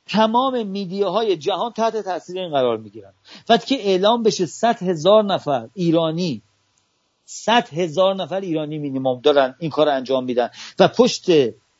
تمام 0.06 0.66
میدیاهای 0.66 1.36
جهان 1.36 1.72
تحت 1.72 1.96
تاثیر 1.96 2.38
این 2.38 2.50
قرار 2.50 2.76
می‌گیرن 2.76 3.12
وقتی 3.48 3.76
که 3.76 3.88
اعلام 3.88 4.22
بشه 4.22 4.46
100 4.46 4.82
هزار 4.82 5.24
نفر 5.24 5.68
ایرانی 5.74 6.42
100 7.24 7.68
هزار 7.68 8.14
نفر 8.14 8.40
ایرانی 8.40 8.78
مینیمم 8.78 9.20
دارن 9.20 9.54
این 9.58 9.70
کار 9.70 9.88
انجام 9.88 10.24
میدن. 10.24 10.50
و 10.78 10.88
پشت 10.88 11.26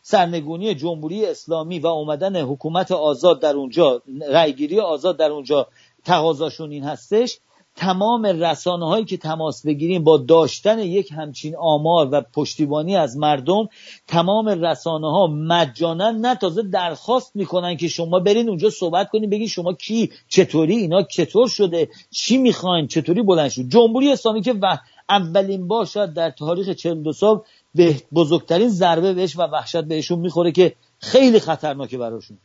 سرنگونی 0.03 0.75
جمهوری 0.75 1.27
اسلامی 1.27 1.79
و 1.79 1.87
اومدن 1.87 2.37
حکومت 2.37 2.93
آزاد 2.93 3.41
در 3.41 3.57
اونجا 3.57 4.03
رأیگیری 4.29 4.81
آزاد 4.81 5.17
در 5.17 5.31
اونجا 5.31 5.69
تقاضاشون 6.05 6.71
این 6.71 6.85
هستش 6.85 7.39
تمام 7.77 8.27
رسانه 8.27 8.87
هایی 8.87 9.05
که 9.05 9.17
تماس 9.17 9.67
بگیریم 9.67 10.05
با 10.05 10.19
داشتن 10.19 10.79
یک 10.79 11.13
همچین 11.13 11.57
آمار 11.57 12.09
و 12.13 12.21
پشتیبانی 12.21 12.97
از 12.97 13.17
مردم 13.17 13.69
تمام 14.07 14.49
رسانه 14.49 15.11
ها 15.11 15.27
مجانا 15.27 16.11
نه 16.11 16.35
تازه 16.35 16.63
درخواست 16.63 17.37
می‌کنن 17.37 17.77
که 17.77 17.89
شما 17.89 18.19
برین 18.19 18.49
اونجا 18.49 18.71
صحبت 18.71 19.11
کنین 19.11 19.31
بگین 19.31 19.49
شما 19.49 19.73
کی 19.73 20.11
چطوری 20.29 20.77
اینا 20.77 21.03
چطور 21.03 21.49
شده 21.49 21.89
چی 22.11 22.39
می‌خواین 22.39 22.87
چطوری 22.87 23.23
بلند 23.23 23.51
شد. 23.51 23.69
جمهوری 23.69 24.13
اسلامی 24.13 24.43
که 24.43 24.53
و 24.53 24.79
اولین 25.09 25.69
بار 25.69 25.87
شاید 25.87 26.13
در 26.13 26.31
تاریخ 26.31 26.69
42 26.69 27.13
سال 27.13 27.41
به 27.75 27.97
بزرگترین 28.15 28.69
ضربه 28.69 29.15
بهش 29.15 29.37
و 29.37 29.43
وحشت 29.43 29.85
بهشون 29.85 30.19
می‌خوره 30.19 30.53
که 30.53 30.75
خیلی 30.99 31.41
خطرناکه 31.41 31.99
براشون. 31.99 32.39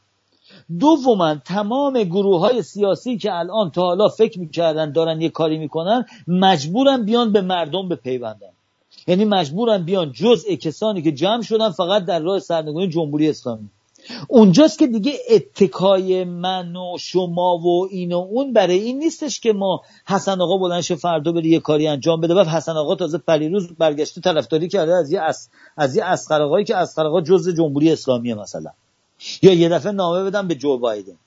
دوما 0.79 1.35
تمام 1.35 2.03
گروه 2.03 2.39
های 2.39 2.61
سیاسی 2.61 3.17
که 3.17 3.33
الان 3.33 3.71
تا 3.71 3.81
حالا 3.81 4.07
فکر 4.07 4.39
می‌کردن 4.39 4.91
دارن 4.91 5.21
یه 5.21 5.29
کاری 5.29 5.57
می‌کنن 5.57 6.05
مجبورن 6.27 7.05
بیان 7.05 7.31
به 7.31 7.41
مردم 7.41 7.89
بپیوندن. 7.89 8.49
یعنی 9.07 9.25
مجبورن 9.25 9.83
بیان 9.83 10.11
جزء 10.11 10.55
کسانی 10.55 11.01
که 11.01 11.11
جمع 11.11 11.41
شدن 11.41 11.69
فقط 11.69 12.05
در 12.05 12.19
راه 12.19 12.39
سرنگونی 12.39 12.87
جمهوری 12.87 13.29
اسلامی. 13.29 13.69
اونجاست 14.27 14.79
که 14.79 14.87
دیگه 14.87 15.13
اتکای 15.29 16.23
من 16.23 16.75
و 16.75 16.97
شما 16.99 17.57
و 17.57 17.87
این 17.91 18.13
و 18.13 18.17
اون 18.17 18.53
برای 18.53 18.79
این 18.79 18.99
نیستش 18.99 19.39
که 19.39 19.53
ما 19.53 19.81
حسن 20.07 20.41
آقا 20.41 20.57
بلنش 20.57 20.91
فردا 20.91 21.31
بری 21.31 21.49
یه 21.49 21.59
کاری 21.59 21.87
انجام 21.87 22.21
بده. 22.21 22.33
و 22.33 22.39
حسن 22.39 22.71
آقا 22.71 22.95
تازه 22.95 23.17
پریروز 23.17 23.67
برگشته 23.77 24.21
طرفداری 24.21 24.67
کرده 24.67 24.95
از 24.95 25.11
یه 25.11 25.21
از, 25.21 25.49
از 25.77 25.95
یه 25.95 26.03
که 26.67 26.77
اسقر 26.77 27.05
آقا 27.05 27.21
جزء 27.21 27.51
جمهوری 27.51 27.91
اسلامیه 27.91 28.35
مثلا. 28.35 28.71
یا 29.41 29.53
یه 29.53 29.69
دفعه 29.69 29.91
نامه 29.91 30.23
بدم 30.23 30.47
به 30.47 30.55
جو 30.55 30.77
بایدن. 30.77 31.17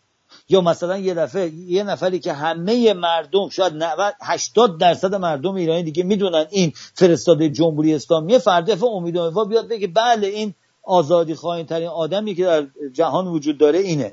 یا 0.49 0.61
مثلا 0.61 0.99
یه 0.99 1.15
دفعه 1.15 1.51
یه 1.51 1.83
نفری 1.83 2.19
که 2.19 2.33
همه 2.33 2.93
مردم 2.95 3.49
شاید 3.49 3.73
90 3.75 4.15
80 4.23 4.79
درصد 4.79 5.15
مردم 5.15 5.55
ایرانی 5.55 5.83
دیگه 5.83 6.03
می‌دونن 6.03 6.47
این 6.51 6.73
فرستاده 6.95 7.51
جمهوری 7.51 7.95
اسلامی. 7.95 8.39
فردا 8.39 8.87
امید 8.87 9.17
و 9.17 9.45
بیاد 9.45 9.69
بگه 9.69 9.87
بله 9.87 10.27
این 10.27 10.55
آزادی 10.83 11.35
خواهین 11.35 11.67
ترین 11.67 11.89
آدمی 11.89 12.35
که 12.35 12.45
در 12.45 12.67
جهان 12.93 13.27
وجود 13.27 13.59
داره 13.59 13.79
اینه. 13.79 14.13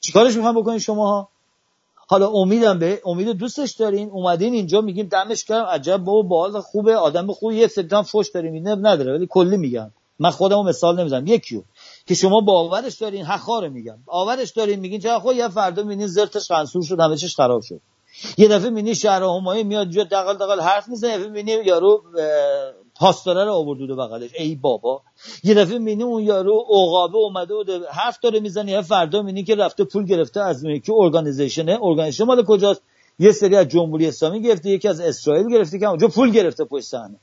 چیکارش 0.00 0.36
می‌خوام 0.36 0.60
بکنین 0.60 0.78
شما 0.78 1.28
حالا 2.08 2.28
امیدم 2.28 2.78
به 2.78 3.02
امید 3.04 3.28
دوستش 3.28 3.70
دارین. 3.72 4.10
اومدین 4.10 4.54
اینجا 4.54 4.80
میگیم 4.80 5.06
دمش 5.06 5.44
کردم 5.44 5.64
عجب 5.64 5.96
بابا 5.96 6.22
باحال 6.22 6.60
خوبه. 6.60 6.96
آدم 6.96 7.32
خوبه. 7.32 7.54
یه 7.54 7.66
سری 7.66 7.88
فوش 8.04 8.30
داریم. 8.30 8.68
نداره 8.68 9.12
ولی 9.12 9.26
کلی 9.30 9.56
میگم 9.56 9.90
من 10.18 10.30
خودمو 10.30 10.62
مثال 10.62 11.00
نمی‌زنم. 11.00 11.26
یکیو. 11.26 11.62
که 12.06 12.14
شما 12.14 12.40
باورش 12.40 12.94
دارین 12.94 13.24
حقا 13.24 13.60
رو 13.60 13.70
میگم. 13.70 13.98
باورش 14.04 14.50
دارین 14.50 14.80
میگین 14.80 15.00
چرا 15.00 15.20
خب 15.20 15.32
یه 15.32 15.48
فردا 15.48 15.82
می‌بینین 15.82 16.06
زرتش 16.06 16.48
قنصور 16.48 16.82
شد 16.82 17.00
همه 17.00 17.16
چیش 17.16 17.36
خراب 17.36 17.62
شد. 17.62 17.80
یه 18.38 18.48
دفعه 18.48 18.70
می‌بینی 18.70 18.94
شهر 18.94 19.22
همایی 19.22 19.64
میاد 19.64 19.88
جو 19.88 20.04
دقل 20.04 20.34
دقل 20.34 20.60
حرف 20.60 20.88
می‌زنه 20.88 21.10
یه 21.10 21.18
می‌بینی 21.18 21.52
یارو 21.52 22.02
پاسداره 22.96 23.44
رو 23.44 23.52
آورد 23.52 23.78
دو 23.78 23.96
بغلش. 23.96 24.30
ای 24.38 24.54
بابا. 24.54 25.02
یه 25.44 25.54
دفعه 25.54 25.78
می‌بینی 25.78 26.02
اون 26.02 26.22
یارو 26.22 26.64
عقابه 26.70 27.18
اومده 27.18 27.54
و 27.54 27.64
حرف 27.90 28.18
داره 28.22 28.40
می‌زنه 28.40 28.72
یه 28.72 28.82
فردا 28.82 29.22
می‌بینی 29.22 29.44
که 29.44 29.54
رفته 29.54 29.84
پول 29.84 30.04
گرفته 30.04 30.40
از 30.40 30.64
اون 30.64 30.80
که 30.80 30.92
ارگانیزیشنه 30.96 31.78
ارگانیزیشن 31.82 32.24
مال 32.24 32.44
کجاست؟ 32.44 32.82
یه 33.18 33.32
سری 33.32 33.56
از 33.56 33.68
جمهوری 33.68 34.06
اسلامی 34.06 34.42
گرفته 34.42 34.70
یکی 34.70 34.88
از 34.88 35.00
اسرائیل 35.00 35.50
گرفته 35.50 35.78
که 35.78 35.86
اونجا 35.86 36.08
پول 36.08 36.30
گرفته 36.30 36.64
پشت 36.64 36.84
صحنه. 36.84 37.20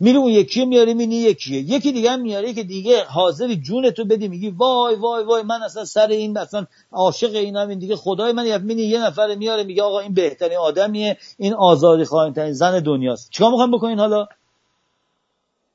میره 0.00 0.18
اون 0.18 0.30
یکی 0.30 0.64
میاره 0.64 0.94
مینی 0.94 1.16
یکیه 1.16 1.60
یکی 1.60 1.92
دیگه 1.92 2.10
هم 2.10 2.20
میاره 2.20 2.52
که 2.52 2.62
دیگه 2.62 3.04
حاضری 3.04 3.56
جون 3.56 3.90
تو 3.90 4.04
بدی 4.04 4.28
میگی 4.28 4.50
وای 4.50 4.94
وای 4.94 5.24
وای 5.24 5.42
من 5.42 5.62
اصلا 5.62 5.84
سر 5.84 6.06
این 6.06 6.38
اصلا 6.38 6.66
عاشق 6.92 7.34
اینم 7.34 7.68
این 7.68 7.78
دیگه 7.78 7.96
خدای 7.96 8.32
من 8.32 8.62
مینی 8.62 8.82
یه 8.82 9.06
نفر 9.06 9.34
میاره 9.34 9.64
میگه 9.64 9.82
آقا 9.82 10.00
این 10.00 10.14
بهترین 10.14 10.58
آدمیه 10.58 11.16
این 11.38 11.54
آزادی 11.54 12.04
خواهین 12.04 12.52
زن 12.52 12.80
دنیاست. 12.80 13.30
چیکار 13.30 13.50
می‌خوایم 13.50 13.70
بکنین 13.70 13.98
حالا؟ 13.98 14.26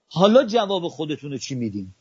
حالا 0.09 0.43
جواب 0.43 0.87
خودتون 0.87 1.37
چی 1.37 1.55
میدین؟ 1.55 1.93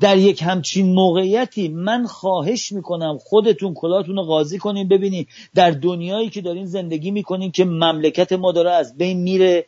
در 0.00 0.18
یک 0.18 0.42
همچین 0.42 0.94
موقعیتی 0.94 1.68
من 1.68 2.06
خواهش 2.06 2.72
می‌کنم 2.72 3.18
خودتون 3.18 3.74
کلاتون 3.74 4.16
رو 4.16 4.22
قاضی 4.22 4.58
کنین 4.58 4.88
ببینین 4.88 5.26
در 5.54 5.70
دنیایی 5.70 6.30
که 6.30 6.40
دارین 6.40 6.66
زندگی 6.66 7.10
می‌کنین 7.10 7.50
که 7.50 7.64
مملکت 7.64 8.32
ما 8.32 8.52
داره 8.52 8.70
از 8.70 8.96
بین 8.96 9.20
میره. 9.20 9.66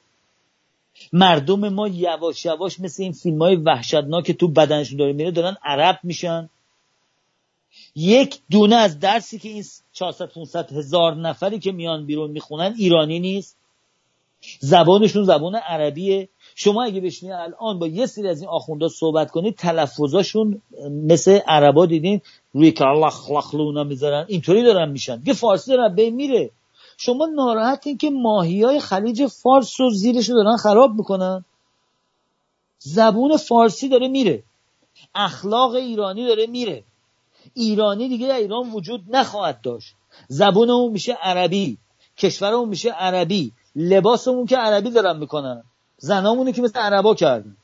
مردم 1.12 1.68
ما 1.68 1.88
یواش 1.88 2.44
یواش 2.44 2.80
مثل 2.80 3.02
این 3.02 3.12
فیلم 3.12 3.42
های 3.42 3.56
وحشتناک 3.56 4.32
تو 4.32 4.48
بدنشون 4.48 4.98
داره 4.98 5.12
میره 5.12 5.30
دارن 5.30 5.56
عرب 5.64 5.98
میشن. 6.02 6.50
یک 7.94 8.38
دونه 8.50 8.76
از 8.76 8.98
درسی 8.98 9.38
که 9.38 9.48
این 9.48 9.64
400 9.92 10.28
500 10.28 10.72
هزار 10.72 11.14
نفری 11.14 11.58
که 11.58 11.72
میان 11.72 12.06
بیرون 12.06 12.30
می‌خونن 12.30 12.74
ایرانی 12.78 13.20
نیست. 13.20 13.58
زبانشون 14.60 15.24
زبان 15.24 15.54
عربیه. 15.54 16.28
شما 16.54 16.84
اگه 16.84 17.00
بشینید 17.00 17.34
الان 17.34 17.78
با 17.78 17.86
یه 17.86 18.06
سری 18.06 18.28
از 18.28 18.40
این 18.40 18.48
آخوندا 18.48 18.88
صحبت 18.88 19.30
کنید 19.30 19.56
تلفظاشون 19.56 20.62
مثل 20.90 21.38
عربا 21.46 21.86
دیدین 21.86 22.20
روی 22.52 22.70
کلخ 22.70 23.30
لخلونا 23.30 23.84
می‌ذارن. 23.84 24.24
اینطوری 24.28 24.62
دارن 24.62 24.90
میشن. 24.90 25.22
یه 25.26 25.32
فارسی 25.34 25.70
دارن 25.70 25.94
به 25.94 26.10
میره. 26.10 26.50
شما 27.00 27.26
ناراحتین 27.26 27.98
که 27.98 28.10
ماهی 28.10 28.62
های 28.62 28.80
خلیج 28.80 29.26
فارس 29.26 29.80
رو 29.80 29.90
زیرش 29.90 30.28
دارن 30.28 30.56
خراب 30.56 30.94
می‌کنن. 30.94 31.44
زبون 32.78 33.36
فارسی 33.36 33.88
داره 33.88 34.08
میره. 34.08 34.42
اخلاق 35.14 35.74
ایرانی 35.74 36.26
داره 36.26 36.46
میره. 36.46 36.84
ایرانی 37.54 38.08
دیگه 38.08 38.28
در 38.28 38.36
ایران 38.36 38.70
وجود 38.70 39.04
نخواهد 39.08 39.60
داشت. 39.60 39.94
زبونمون 40.28 40.92
میشه 40.92 41.12
عربی 41.12 41.78
کشورمون 42.16 42.68
میشه 42.68 42.90
عربی 42.90 43.52
لباسمون 43.76 44.46
که 44.46 44.56
عربی 44.56 44.90
دارن 44.90 45.16
می‌کنن. 45.16 45.62
زنامونو 45.98 46.52
که 46.52 46.62
مثل 46.62 46.78
عربا 46.78 47.14
کردن. 47.14 47.56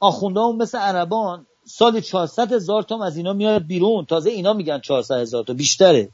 آخوندهامون 0.00 0.62
مثل 0.62 0.78
عربان 0.78 1.46
سال 1.64 2.00
400 2.00 2.52
هزار 2.52 2.82
تا 2.82 3.04
از 3.04 3.16
اینا 3.16 3.32
میاد 3.32 3.66
بیرون. 3.66 4.04
تازه 4.04 4.30
اینا 4.30 4.52
میگن 4.52 4.80
400 4.80 5.14
هزار 5.20 5.44
تا. 5.44 5.52
بیشتره. 5.52 6.08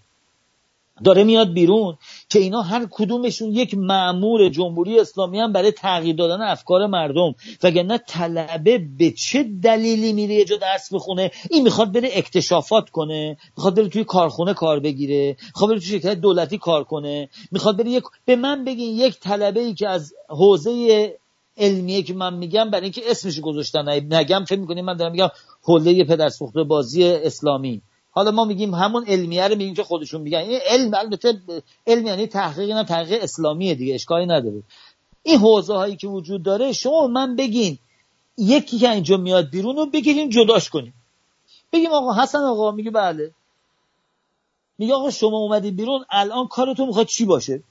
داره 1.05 1.24
میاد 1.24 1.53
بیرون 1.53 1.97
که 2.29 2.39
اینا 2.39 2.62
هر 2.62 2.87
کدومشون 2.91 3.53
یک 3.53 3.74
معمور 3.74 4.49
جمهوری 4.49 5.01
اسلامی 5.01 5.41
هم 5.41 5.53
برای 5.53 5.73
تغییر 5.73 6.16
دادن 6.16 6.43
افکار 6.43 6.87
مردم. 6.87 7.35
وگرنه 7.62 7.99
طلبه 7.99 8.79
به 8.99 9.11
چه 9.11 9.43
دلیلی 9.62 10.12
میره 10.12 10.35
یه 10.35 10.45
جا 10.45 10.57
درس 10.57 10.93
بخونه؟ 10.95 11.31
این 11.51 11.62
می‌خواد 11.62 11.93
بره 11.93 12.11
اکتشافات 12.12 12.91
کنه 12.91 13.37
می‌خواد 13.57 13.74
بره 13.74 13.89
توی 13.89 14.05
کارخونه 14.05 14.55
کار 14.55 14.81
بگیره 14.81 15.37
می‌خواد 15.47 15.70
بره 15.70 15.79
توی 15.79 15.89
شرکت 15.89 16.15
دولتی 16.15 16.59
کار 16.59 16.85
کنه 16.85 17.29
می‌خواد 17.53 17.77
بره 17.77 17.91
یک 17.91 18.05
به 18.24 18.37
من 18.37 18.65
بگین 18.65 18.97
یک 18.97 19.20
طلبه 19.20 19.61
ای 19.61 19.74
که 19.74 19.89
از 19.89 20.15
حوزه 20.29 21.12
علمیه 21.57 22.03
که 22.03 22.15
من 22.15 22.35
میگم 22.35 22.70
برای 22.70 22.83
اینکه 22.83 23.03
اسمش 23.07 23.41
گذاشتن 23.41 23.89
نگم 23.89 24.45
فکر 24.45 24.59
می‌کنیم 24.59 24.85
من 24.85 24.97
دارم 24.97 25.12
میگم 25.12 25.29
حوله 25.62 26.05
پدر 26.05 26.29
سوخته 26.29 26.62
بازی 26.62 27.05
اسلامی. 27.05 27.83
حالا 28.14 28.30
ما 28.30 28.44
میگیم 28.44 28.74
همون 28.74 29.05
علمیه 29.06 29.48
رو 29.48 29.56
میگیم 29.56 29.74
که 29.74 29.84
خودشون 29.84 30.20
میگن. 30.20 30.39
این 30.39 30.60
علم 30.66 30.94
البته 30.94 31.43
علم 31.86 32.06
یعنی 32.06 32.26
تحقیق 32.26 32.70
نه 32.70 32.84
تحقیق 32.84 33.22
اسلامیه 33.22 33.74
دیگه 33.74 33.94
اشکالی 33.94 34.26
نداره. 34.26 34.62
این 35.22 35.39
حوزه 35.39 35.74
هایی 35.74 35.97
که 35.97 36.09
وجود 36.09 36.43
داره 36.43 36.72
شما 36.72 37.06
من 37.06 37.36
بگین 37.36 37.78
یکی 38.39 38.78
که 38.78 38.90
اینجا 38.90 39.16
میاد 39.16 39.51
بیرون 39.51 39.76
رو 39.76 39.86
بگیریم 39.86 40.28
جداش 40.28 40.70
کنیم 40.70 40.94
بگیم 41.72 41.90
آقا 41.93 42.22
حسن 42.22 42.39
آقا 42.39 42.70
میگه 42.70 42.90
بله. 42.90 43.34
میگه 44.78 44.94
آقا 44.94 45.10
شما 45.10 45.39
اومدی 45.39 45.70
بیرون 45.70 46.05
الان 46.10 46.48
کارتون 46.48 46.86
می‌خواد 46.86 47.06
چی 47.06 47.24
باشه؟ 47.24 47.62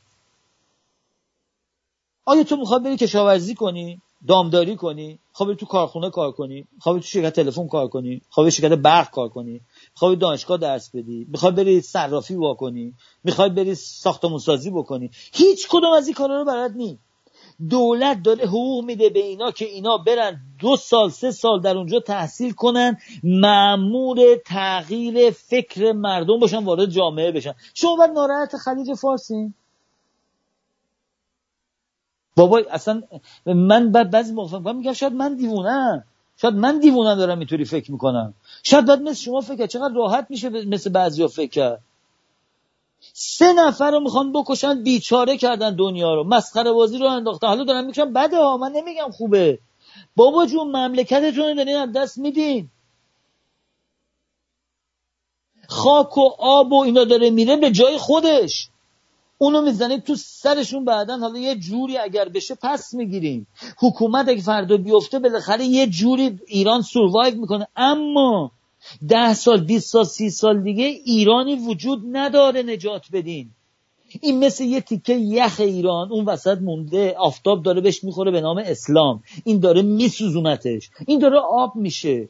آیا 2.26 2.44
تو 2.44 2.56
می‌خواد 2.56 2.84
بری 2.84 2.98
کشاورزی 2.98 3.56
کنی 3.56 4.02
دامداری 4.28 4.76
کنی 4.76 5.20
خواب 5.32 5.54
تو 5.54 5.66
کارخونه 5.66 6.10
کار 6.10 6.32
کنی 6.32 6.68
خواب 6.80 7.00
تو 7.00 7.06
شرکت 7.06 7.36
تلفن 7.36 7.68
کار 7.68 7.88
کنی 7.88 8.22
خواب 8.30 8.50
شرکت 8.50 8.72
برق 8.72 9.12
کار 9.12 9.30
کنی؟ 9.30 9.62
خواب 9.94 10.16
دانشگاه 10.16 10.58
درس 10.58 10.90
بدی 10.96 11.28
می‌خوای 11.30 11.52
بری 11.52 11.82
صرافی 11.82 12.38
کنی 12.60 12.94
می‌خوای 13.24 13.50
بری 13.50 13.76
ساختمون 13.76 14.40
سازی 14.40 14.70
بکنی. 14.72 15.12
هیچ 15.34 15.68
کدوم 15.70 15.94
از 15.94 16.08
این 16.08 16.16
کارا 16.16 16.38
رو 16.38 16.46
برات 16.46 16.72
نی. 16.76 17.00
دولت 17.70 18.24
داره 18.24 18.46
حقوق 18.46 18.86
میده 18.86 19.10
به 19.10 19.20
اینا 19.20 19.52
که 19.52 19.66
اینا 19.66 19.98
برن 19.98 20.42
دو 20.60 20.76
سال 20.76 21.10
سه 21.10 21.32
سال 21.32 21.62
در 21.62 21.78
اونجا 21.78 22.00
تحصیل 22.00 22.52
کنن 22.52 22.98
معمور 23.24 24.20
تغییر 24.46 25.32
فکر 25.32 25.92
مردم 25.92 26.40
باشن 26.40 26.64
وارد 26.64 26.90
جامعه 26.90 27.32
بشن. 27.32 27.54
شما 27.74 27.96
باید 27.96 28.12
ناراحت 28.12 28.58
خلیج 28.58 28.94
فارسی 28.94 29.54
بابا 32.36 32.62
اصلا 32.72 33.02
من 33.46 33.92
بعد 33.92 34.12
بعضی 34.12 34.34
موقع 34.34 34.72
میگم 34.72 34.94
شاید 34.94 35.14
من 35.14 35.36
دیوونم. 35.36 36.04
شاید 36.42 36.54
من 36.54 36.80
دیوونم 36.80 37.16
دارم 37.16 37.40
اینطوری 37.40 37.66
فکر 37.66 37.92
می‌کنم. 37.92 38.34
شاید 38.64 38.86
باید 38.86 39.02
مثل 39.02 39.22
شما 39.22 39.42
فکر 39.42 39.66
چقدر 39.66 39.94
راحت 39.94 40.28
میشه 40.30 40.50
مثل 40.50 40.90
بعضیا 40.90 41.28
فکر 41.28 41.50
کرد. 41.50 41.82
سه 43.14 43.54
نفر 43.54 43.92
رو 43.92 44.00
می‌خوان 44.00 44.32
بکشن 44.32 44.84
بیچاره 44.84 45.38
کردن 45.38 45.76
دنیا 45.76 46.16
رو. 46.16 46.24
مسخره 46.24 46.72
بازی 46.72 46.98
رو 46.98 47.08
انداختن. 47.08 47.48
حالا 47.48 47.64
دارم 47.64 47.86
میگم 47.86 48.14
بده 48.14 48.38
ها 48.38 48.58
من 48.58 48.72
نمیگم 48.72 49.12
خوبه. 49.12 49.60
بابا 50.16 50.46
جون 50.46 50.68
مملکتتون 50.68 51.48
رو 51.48 51.54
دارین 51.54 51.76
از 51.76 51.92
دست 51.92 52.18
میدین. 52.18 52.70
خاک 55.68 56.18
و 56.18 56.30
آب 56.40 56.74
و 56.74 56.82
اینا 56.82 57.04
داره 57.04 57.30
میره 57.30 57.56
به 57.56 57.72
جای 57.72 57.98
خودش. 57.98 58.70
اونو 59.42 59.62
می‌زنید 59.62 60.04
تو 60.04 60.16
سرشون 60.16 60.86
بعدا 60.86 61.18
حالا 61.18 61.40
یه 61.40 61.56
جوری 61.56 61.98
اگر 61.98 62.30
بشه 62.30 62.56
پس 62.64 62.94
می‌گیریم. 62.94 63.48
حکومت 63.78 64.30
اگه 64.30 64.42
فردا 64.42 64.78
بیفته 64.78 65.20
بالاخره 65.20 65.66
یه 65.66 65.88
جوری 65.88 66.40
ایران 66.48 66.82
سوروایو 66.82 67.42
می‌کنه. 67.42 67.68
اما 67.76 68.52
ده 69.10 69.34
سال 69.34 69.64
20 69.64 69.90
سال 69.90 70.04
سی 70.04 70.30
سال 70.30 70.64
دیگه 70.64 70.86
ایرانی 70.86 71.56
وجود 71.56 72.00
نداره 72.12 72.64
نجات 72.64 73.02
بدین. 73.14 73.50
این 74.22 74.40
مثل 74.46 74.64
یه 74.64 74.82
تیکه 74.82 75.14
یخ 75.14 75.56
ایران 75.60 76.12
اون 76.12 76.26
وسط 76.26 76.58
مونده 76.58 77.16
آفتاب 77.18 77.64
داره 77.64 77.82
بهش 77.82 78.04
می‌خوره 78.04 78.32
به 78.32 78.42
نام 78.42 78.58
اسلام. 78.58 79.24
این 79.44 79.60
داره 79.60 79.82
میسوزونتش. 79.82 80.90
این 81.08 81.20
داره 81.20 81.40
آب 81.40 81.76
میشه. 81.76 82.30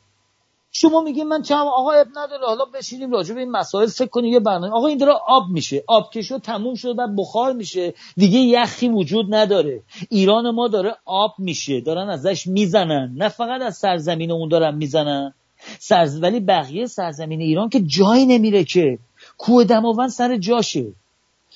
شما 0.71 1.01
میگین 1.01 1.27
من 1.27 1.41
چم 1.41 1.55
آقا 1.55 1.91
اب 1.91 2.07
نداره 2.15 2.45
حالا 2.45 2.65
بشینیم 2.65 3.11
راجع 3.11 3.33
به 3.33 3.39
این 3.39 3.51
مسائل 3.51 3.87
فکر 3.87 4.07
کنیم 4.07 4.33
یه 4.33 4.39
برنامه 4.39 4.73
آقا 4.73 4.87
این 4.87 4.97
داره 4.97 5.13
آب 5.27 5.43
میشه 5.49 5.83
آب 5.87 6.11
که 6.13 6.21
شد 6.21 6.41
تموم 6.41 6.75
شد 6.75 6.95
بعد 6.95 7.15
بخار 7.15 7.53
میشه 7.53 7.93
دیگه 8.17 8.39
یخی 8.39 8.89
وجود 8.89 9.35
نداره. 9.35 9.83
ایران 10.09 10.49
ما 10.49 10.67
داره 10.67 10.95
آب 11.05 11.33
میشه 11.37 11.81
دارن 11.81 12.09
ازش 12.09 12.47
می‌زنن. 12.47 13.13
نه 13.15 13.29
فقط 13.29 13.61
از 13.61 13.77
سرزمین 13.77 14.31
اون 14.31 14.49
دارن 14.49 14.75
می‌زنن. 14.75 15.33
سرز... 15.79 16.21
ولی 16.21 16.39
بقیه 16.39 16.85
سرزمین 16.85 17.41
ایران 17.41 17.69
که 17.69 17.81
جایی 17.81 18.25
نمیره 18.25 18.63
که. 18.63 18.99
کوه 19.37 19.63
دماوند 19.63 20.09
سر 20.09 20.37
جاشه. 20.37 20.93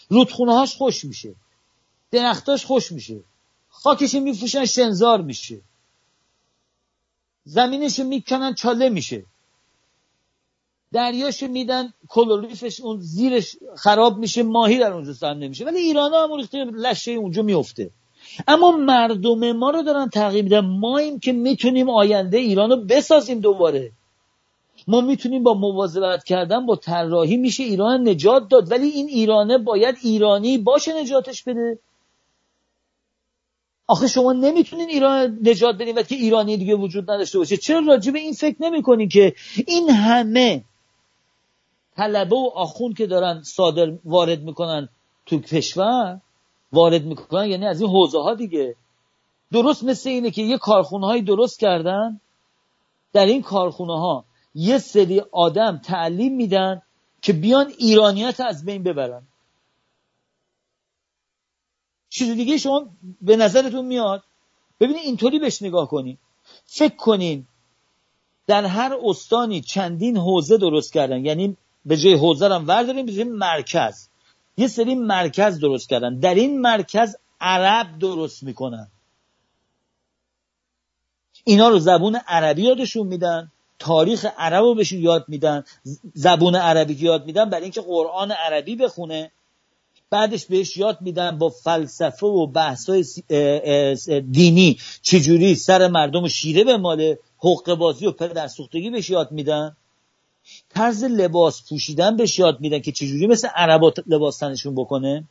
رودخونه 0.09 0.53
هاش 0.53 0.75
خوش 0.75 1.05
میشه. 1.05 1.35
درختاش 2.11 2.65
خوش 2.65 2.91
میشه. 2.91 3.19
خاکش 3.69 4.15
میفوشن 4.15 4.65
شنزار 4.65 5.21
میشه. 5.21 5.61
زمینش 7.45 7.99
می‌کنن 7.99 8.53
چاله 8.53 8.89
میشه. 8.89 9.23
دریاش 10.93 11.43
میدن 11.43 11.93
کلوریفش 12.09 12.81
اون 12.81 12.99
زیرش 12.99 13.55
خراب 13.75 14.17
میشه 14.17 14.43
ماهی 14.43 14.79
در 14.79 14.93
اونجا 14.93 15.13
سر 15.13 15.33
نمیشه. 15.33 15.65
ولی 15.65 15.77
ایران 15.77 16.11
ها 16.11 16.23
هم 16.23 16.35
ریخته 16.35 16.65
لشه 16.65 17.11
اونجا 17.11 17.41
میفته. 17.41 17.89
اما 18.47 18.71
مردم 18.71 19.51
ما 19.51 19.69
رو 19.69 19.83
دارن 19.83 20.09
تغییر 20.09 20.43
میدن. 20.43 20.59
ما 20.59 20.97
این 20.97 21.19
که 21.19 21.31
می‌تونیم 21.31 21.89
آینده 21.89 22.37
ایران 22.37 22.69
رو 22.69 22.77
بسازیم 22.77 23.39
دوباره. 23.39 23.91
ما 24.87 25.01
می‌تونیم 25.01 25.43
با 25.43 25.53
مواظبت 25.53 26.23
کردن 26.23 26.65
با 26.65 26.75
طراحی 26.75 27.37
میشه 27.37 27.63
ایران 27.63 28.09
نجات 28.09 28.47
داد. 28.49 28.71
ولی 28.71 28.87
این 28.87 29.07
ایرانه 29.07 29.57
باید 29.57 29.95
ایرانی 30.03 30.57
باشه 30.57 31.01
نجاتش 31.01 31.43
بده. 31.43 31.79
آخه 33.87 34.07
شما 34.07 34.33
نمی‌تونین 34.33 34.89
ایران 34.89 35.39
نجات 35.43 35.75
بدین 35.75 35.97
وقتی 35.97 36.15
که 36.15 36.21
ایرانی 36.21 36.57
دیگه 36.57 36.75
وجود 36.75 37.11
نداشته 37.11 37.37
باشه. 37.37 37.57
چرا 37.57 37.79
راجع 37.87 38.11
این 38.15 38.33
فکر 38.33 38.55
نمی‌کنین 38.59 39.09
که 39.09 39.33
این 39.67 39.89
همه 39.89 40.63
طلبه 41.95 42.35
و 42.35 42.51
آخون 42.55 42.93
که 42.93 43.07
دارن 43.07 43.41
صادر 43.43 43.93
وارد 44.05 44.41
می‌کنن 44.41 44.89
تو 45.25 45.39
کشور؟ 45.39 46.21
وارد 46.71 47.05
می‌کنن 47.05 47.47
یعنی 47.47 47.65
از 47.65 47.81
این 47.81 47.89
حوزه 47.89 48.19
ها 48.19 48.33
دیگه. 48.33 48.75
درست 49.51 49.83
مثل 49.83 50.09
اینه 50.09 50.31
که 50.31 50.41
یه 50.41 50.57
کارخونه 50.57 51.05
هایی 51.05 51.21
درست 51.21 51.59
کردن. 51.59 52.19
در 53.13 53.25
این 53.25 53.41
کارخونه 53.41 53.99
ها 53.99 54.25
یه 54.55 54.77
سری 54.77 55.21
آدم 55.31 55.81
تعلیم 55.83 56.35
میدن 56.35 56.81
که 57.21 57.33
بیان 57.33 57.73
ایرانیت 57.77 58.39
از 58.39 58.65
بین 58.65 58.83
ببرن. 58.83 59.21
چیز 62.15 62.35
دیگه 62.35 62.57
شما 62.57 62.89
به 63.21 63.35
نظرتون 63.35 63.85
میاد؟ 63.85 64.23
ببینید 64.79 65.03
اینطوری 65.05 65.39
بهش 65.39 65.61
نگاه 65.61 65.87
کنید 65.87 66.19
فکر 66.65 66.95
کنین 66.95 67.47
در 68.47 68.65
هر 68.65 68.97
استانی 69.05 69.61
چندین 69.61 70.17
حوزه 70.17 70.57
درست 70.57 70.93
کردن. 70.93 71.25
یعنی 71.25 71.57
به 71.85 71.97
جای 71.97 72.13
حوزه 72.13 72.53
هم 72.53 72.67
ورداریم 72.67 73.05
به 73.05 73.23
مرکز. 73.23 74.07
یه 74.57 74.67
سری 74.67 74.95
مرکز 74.95 75.59
درست 75.59 75.89
کردن. 75.89 76.19
در 76.19 76.35
این 76.35 76.61
مرکز 76.61 77.15
عرب 77.41 77.99
درست 77.99 78.43
می‌کنن. 78.43 78.87
اینا 81.43 81.69
رو 81.69 81.79
زبون 81.79 82.15
عربی 82.27 82.61
یادشون 82.61 83.07
میدن. 83.07 83.51
تاریخ 83.79 84.25
عرب 84.37 84.63
رو 84.63 84.75
بهشون 84.75 84.99
یاد 84.99 85.25
میدن. 85.27 85.63
زبون 86.13 86.55
عربی 86.55 86.93
یاد 86.93 87.25
میدن 87.25 87.49
برای 87.49 87.63
اینکه 87.63 87.81
قرآن 87.81 88.31
عربی 88.31 88.75
بخونه. 88.75 89.31
بعدش 90.15 90.45
بهش 90.45 90.77
یاد 90.77 90.97
میدن 91.01 91.37
با 91.37 91.49
فلسفه 91.49 92.27
و 92.27 92.47
بحثای 92.47 93.05
دینی 94.31 94.77
چجوری 95.01 95.55
سر 95.55 95.87
مردم 95.87 96.27
شیره 96.27 96.63
به 96.63 96.77
مال 96.77 97.15
حقوق 97.37 97.75
بازی 97.75 98.05
و 98.05 98.11
پدر 98.11 98.47
سوختگی 98.47 98.89
بهش 98.89 99.09
یاد 99.09 99.31
میدن؟ 99.31 99.75
طرز 100.69 101.03
لباس 101.03 101.69
پوشیدن 101.69 102.17
بهش 102.17 102.39
یاد 102.39 102.61
میدن 102.61 102.79
که 102.79 102.91
چجوری 102.91 103.27
مثل 103.27 103.47
عربا 103.47 103.93
لباس 104.07 104.37
تنشون 104.37 104.75
بکنه؟ 104.75 105.23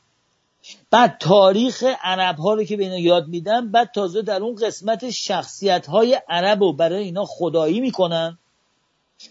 بعد 0.90 1.16
تاریخ 1.20 1.84
عرب 2.02 2.36
ها 2.36 2.54
رو 2.54 2.64
که 2.64 2.76
به 2.76 2.84
اینا 2.84 2.98
یاد 2.98 3.28
میدن 3.28 3.70
بعد 3.70 3.90
تازه 3.94 4.22
در 4.22 4.42
اون 4.42 4.54
قسمت 4.54 5.10
شخصیت 5.10 5.86
های 5.86 6.20
عرب 6.28 6.62
رو 6.62 6.72
برای 6.72 7.04
اینا 7.04 7.24
خدایی 7.24 7.80
می‌کنن 7.80 8.38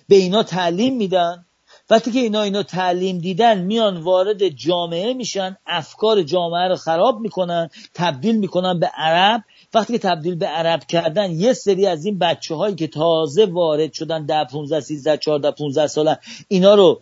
به 0.07 0.15
اینا 0.15 0.43
تعلیم 0.43 0.95
میدن. 0.97 1.45
وقتی 1.93 2.11
که 2.11 2.19
اینا 2.19 2.41
اینا 2.41 2.63
تعلیم 2.63 3.17
دیدن 3.17 3.59
میان 3.59 3.97
وارد 3.97 4.47
جامعه 4.47 5.13
میشن 5.13 5.57
افکار 5.67 6.23
جامعه 6.23 6.67
رو 6.67 6.75
خراب 6.75 7.19
می‌کنن 7.19 7.69
تبدیل 7.93 8.37
می‌کنن 8.37 8.79
به 8.79 8.87
عرب. 8.87 9.43
وقتی 9.73 9.93
که 9.93 9.99
تبدیل 9.99 10.35
به 10.35 10.45
عرب 10.45 10.83
کردن 10.83 11.31
یه 11.31 11.53
سری 11.53 11.85
از 11.85 12.05
این 12.05 12.19
بچه 12.19 12.55
هایی 12.55 12.75
که 12.75 12.87
تازه 12.87 13.45
وارد 13.45 13.93
شدن 13.93 14.25
ده 14.25 14.43
15 14.43 14.79
13 14.79 15.17
14 15.17 15.51
15 15.51 15.87
ساله 15.87 16.19
اینا 16.47 16.75
رو 16.75 17.01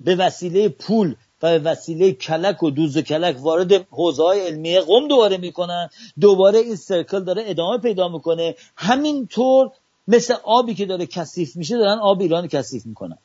به 0.00 0.14
وسیله 0.14 0.68
پول 0.68 1.14
و 1.42 1.58
به 1.58 1.70
وسیله 1.70 2.12
کلک 2.12 2.62
و 2.62 2.70
دوز 2.70 2.96
و 2.96 3.02
کلک 3.02 3.36
وارد 3.40 3.86
حوزه 3.90 4.22
های 4.22 4.40
علمیه 4.40 4.80
قم 4.80 5.08
دوباره 5.08 5.36
می‌کنن. 5.36 5.88
دوباره 6.20 6.58
این 6.58 6.76
سرکل 6.76 7.24
داره 7.24 7.42
ادامه 7.46 7.78
پیدا 7.78 8.08
می‌کنه. 8.08 8.54
همینطور 8.76 9.70
مثل 10.08 10.34
آبی 10.44 10.74
که 10.74 10.86
داره 10.86 11.06
کثیف 11.06 11.56
میشه 11.56 11.76
دارن 11.78 11.98
آب 11.98 12.20
ایران 12.20 12.48
کثیف 12.48 12.86
می‌کنن. 12.86 13.18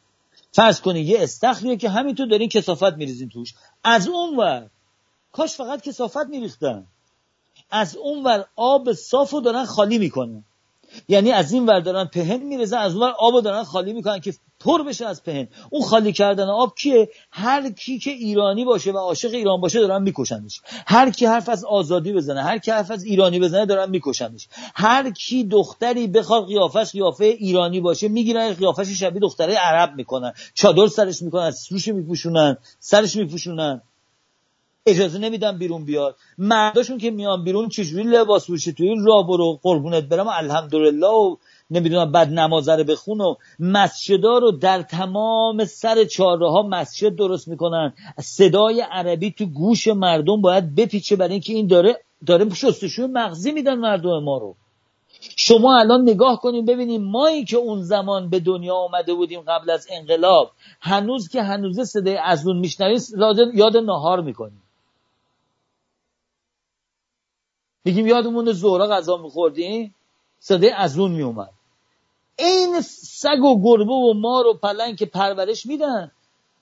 فرض 0.58 0.82
کنید 0.82 1.08
یه 1.08 1.24
استخریه 1.24 1.78
که 1.78 1.90
همینطور 1.90 2.28
دارین 2.28 2.50
کسافت 2.50 2.94
میریزین 2.94 3.30
توش. 3.30 3.54
از 3.84 4.08
اون 4.08 4.38
ور 4.38 4.70
کاش 5.32 5.56
فقط 5.56 5.82
کسافت 5.82 6.28
میریختن. 6.30 6.88
از 7.72 7.96
اون 7.96 8.24
ور 8.24 8.46
آب 8.56 8.94
صاف 8.94 9.32
رو 9.32 9.42
دارن 9.42 9.66
خالی 9.66 9.98
می‌کنن. 9.98 10.44
یعنی 11.08 11.32
از 11.32 11.52
این 11.52 11.66
ور 11.66 11.80
دارن 11.80 12.06
پهن 12.06 12.44
میریزن 12.44 12.78
از 12.78 12.94
اون 12.96 13.04
ور 13.04 13.16
آب 13.20 13.34
رو 13.34 13.42
دارن 13.42 13.64
خالی 13.64 13.94
می‌کنن 13.94 14.20
که 14.20 14.34
پر 14.60 14.84
بشه 14.84 15.06
از 15.06 15.24
پهن. 15.24 15.48
اون 15.70 15.82
خالی 15.82 16.14
کردن 16.14 16.50
آب 16.50 16.76
کیه؟ 16.76 17.10
هر 17.32 17.70
کی 17.70 18.00
که 18.00 18.12
ایرانی 18.12 18.66
باشه 18.66 18.92
و 18.92 18.98
عاشق 18.98 19.34
ایران 19.34 19.62
باشه 19.62 19.80
دارن 19.80 20.02
میکشنش. 20.02 20.62
هر 20.88 21.10
کی 21.10 21.26
حرف 21.26 21.50
از 21.50 21.66
آزادی 21.66 22.14
بزنه 22.14 22.44
هر 22.44 22.58
کی 22.58 22.72
حرف 22.72 22.92
از 22.92 23.04
ایرانی 23.04 23.40
بزنه 23.40 23.66
دارن 23.66 23.90
میکشنش. 23.90 24.48
هر 24.76 25.12
کی 25.12 25.44
دختری 25.44 26.08
بخواد 26.08 26.48
قیافش 26.48 26.92
قیافه 26.92 27.26
ایرانی 27.26 27.82
باشه 27.82 28.08
می‌گیرن 28.08 28.54
قیافش 28.54 28.88
شبیه 28.88 29.22
دختره 29.22 29.56
عرب 29.56 29.96
می‌کنن. 29.96 30.34
چادر 30.54 30.88
سرش 30.88 31.22
می‌کنن 31.22 31.52
سروش 31.52 31.88
میپوشونن 31.88 32.58
سرش 32.80 33.16
میپوشونن. 33.16 33.82
اجازه 34.86 35.20
نمیدن 35.20 35.58
بیرون 35.58 35.86
بیاد. 35.86 36.16
مرداشون 36.38 36.98
که 36.98 37.12
میان 37.12 37.44
بیرون 37.44 37.70
چجوری 37.70 38.04
لباس 38.04 38.48
پوشی؟ 38.48 38.74
توی 38.74 38.96
راه 39.06 39.28
برو 39.28 39.60
قربونت 39.64 40.04
برم. 40.04 40.28
الحمدلله 40.28 41.08
و 41.08 41.36
نمی‌دونم 41.70 42.12
بعد 42.12 42.30
نمازه 42.30 42.84
بخون 42.84 43.22
و 43.22 43.36
مسجدا 43.60 44.38
رو 44.38 44.52
در 44.52 44.82
تمام 44.82 45.66
سر 45.66 46.04
چهارراه 46.04 46.52
ها 46.52 46.62
مسجد 46.62 47.16
درست 47.16 47.48
می‌کنن. 47.48 47.94
صدای 48.20 48.82
عربی 48.82 49.32
تو 49.32 49.46
گوش 49.46 49.88
مردم 49.88 50.42
باید 50.42 50.76
بپیچه 50.76 51.16
برای 51.16 51.32
اینکه 51.32 51.54
این 51.54 51.68
داره 51.68 52.02
داره 52.26 52.50
شستشوی 52.54 53.08
مغزی 53.08 53.52
میدن 53.52 53.76
مردم 53.76 54.24
ما 54.24 54.38
رو. 54.38 54.56
شما 55.36 55.80
الان 55.80 56.02
نگاه 56.02 56.40
کنیم 56.42 56.66
ببینیم 56.66 57.04
مایی 57.04 57.46
که 57.46 57.58
اون 57.58 57.82
زمان 57.82 58.30
به 58.30 58.40
دنیا 58.40 58.76
آمده 58.76 59.14
بودیم 59.14 59.42
قبل 59.42 59.70
از 59.70 59.88
انقلاب 59.92 60.52
هنوز 60.82 61.30
که 61.30 61.44
هنوز 61.44 61.80
صدای 61.80 62.18
از 62.18 62.48
اون 62.48 62.58
میشنویم 62.58 63.00
یاد 63.54 63.78
نهار 63.78 64.22
می‌کنیم. 64.22 64.64
میگیم 67.86 68.08
یادمون 68.08 68.52
زورا 68.52 68.88
غذا 68.88 69.18
میخوردیم 69.18 69.96
صدای 70.40 70.70
از 70.70 71.00
اون 71.00 71.12
میومد 71.12 71.57
این 72.40 72.82
سگ 72.82 73.44
و 73.44 73.62
گربه 73.64 73.94
و 73.94 74.14
مار 74.14 74.48
و 74.48 74.54
پلنگ 74.54 74.98
که 74.98 75.06
پرورش 75.06 75.66
میدن. 75.66 76.12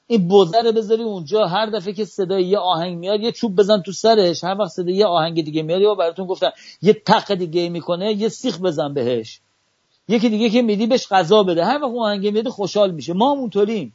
این 0.08 0.28
بوزه 0.28 0.62
رو 0.62 0.72
بذاری 0.72 1.04
اونجا 1.04 1.46
هر 1.46 1.66
دفعه 1.66 1.94
که 1.94 2.06
صدای 2.06 2.44
یه 2.44 2.58
آهنگ 2.58 2.98
میاد 2.98 3.22
یه 3.22 3.32
چوب 3.32 3.56
بزن 3.56 3.82
تو 3.82 3.92
سرش. 3.92 4.44
هر 4.44 4.56
وقت 4.60 4.72
صدای 4.72 4.94
یه 4.94 5.06
آهنگ 5.06 5.44
دیگه 5.44 5.64
میاد 5.64 5.82
یا 5.82 5.96
براتون 5.96 6.28
گفتم 6.28 6.52
یه 6.82 6.94
تق 6.94 7.34
دیگه 7.34 7.70
می‌کنه 7.70 8.14
یه 8.14 8.30
سیخ 8.30 8.60
بزن 8.62 8.94
بهش. 8.94 9.40
یکی 10.08 10.30
دیگه 10.30 10.50
که 10.50 10.62
میدی 10.62 10.88
بهش 10.88 11.08
غذا 11.08 11.44
بده. 11.44 11.66
هر 11.66 11.76
وقت 11.76 11.84
اون 11.84 12.04
آهنگ 12.04 12.28
میاد 12.28 12.50
خوشحال 12.50 12.92
میشه. 12.92 13.14
ما 13.14 13.32
اونطوریم. 13.32 13.94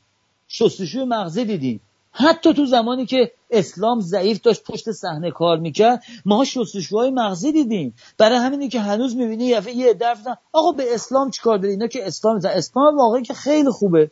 شستشوی 0.49 1.05
مغزی 1.05 1.45
دیدیم. 1.45 1.81
حتی 2.13 2.55
تو 2.55 2.67
زمانی 2.67 3.07
که 3.07 3.33
اسلام 3.51 4.01
ضعیف 4.01 4.41
داشت 4.41 4.65
پشت 4.65 4.93
صحنه 4.93 5.31
کار 5.31 5.59
می‌کرد 5.59 6.03
ما 6.25 6.45
شستشوهای 6.45 7.11
مغزی 7.11 7.53
دیدیم. 7.53 7.95
برای 8.19 8.39
همینی 8.39 8.69
که 8.69 8.81
هنوز 8.81 9.17
می‌بینی 9.17 9.45
یه 9.45 9.95
دفعه 10.01 10.37
آقا 10.53 10.73
به 10.73 10.95
اسلام 10.95 11.31
چیکار 11.31 11.59
داری 11.59 11.73
اینا 11.73 11.87
که 11.87 12.07
اسلام 12.07 12.41
اسلام 12.45 12.97
واقعی 12.97 13.23
که 13.23 13.35
خیلی 13.35 13.71
خوبه. 13.71 14.11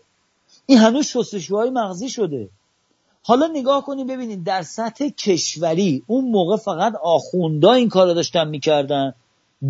این 0.66 0.78
هنوز 0.78 1.06
شستشوهای 1.06 1.70
مغزی 1.70 2.08
شده. 2.08 2.50
حالا 3.22 3.46
نگاه 3.46 3.84
کنید 3.84 4.06
ببینید 4.06 4.44
در 4.44 4.62
سطح 4.62 5.08
کشوری 5.08 6.02
اون 6.06 6.24
موقع 6.30 6.56
فقط 6.56 6.94
آخوندا 7.02 7.72
این 7.72 7.88
کار 7.88 8.14
داشتن 8.14 8.48
می‌کردن. 8.48 9.14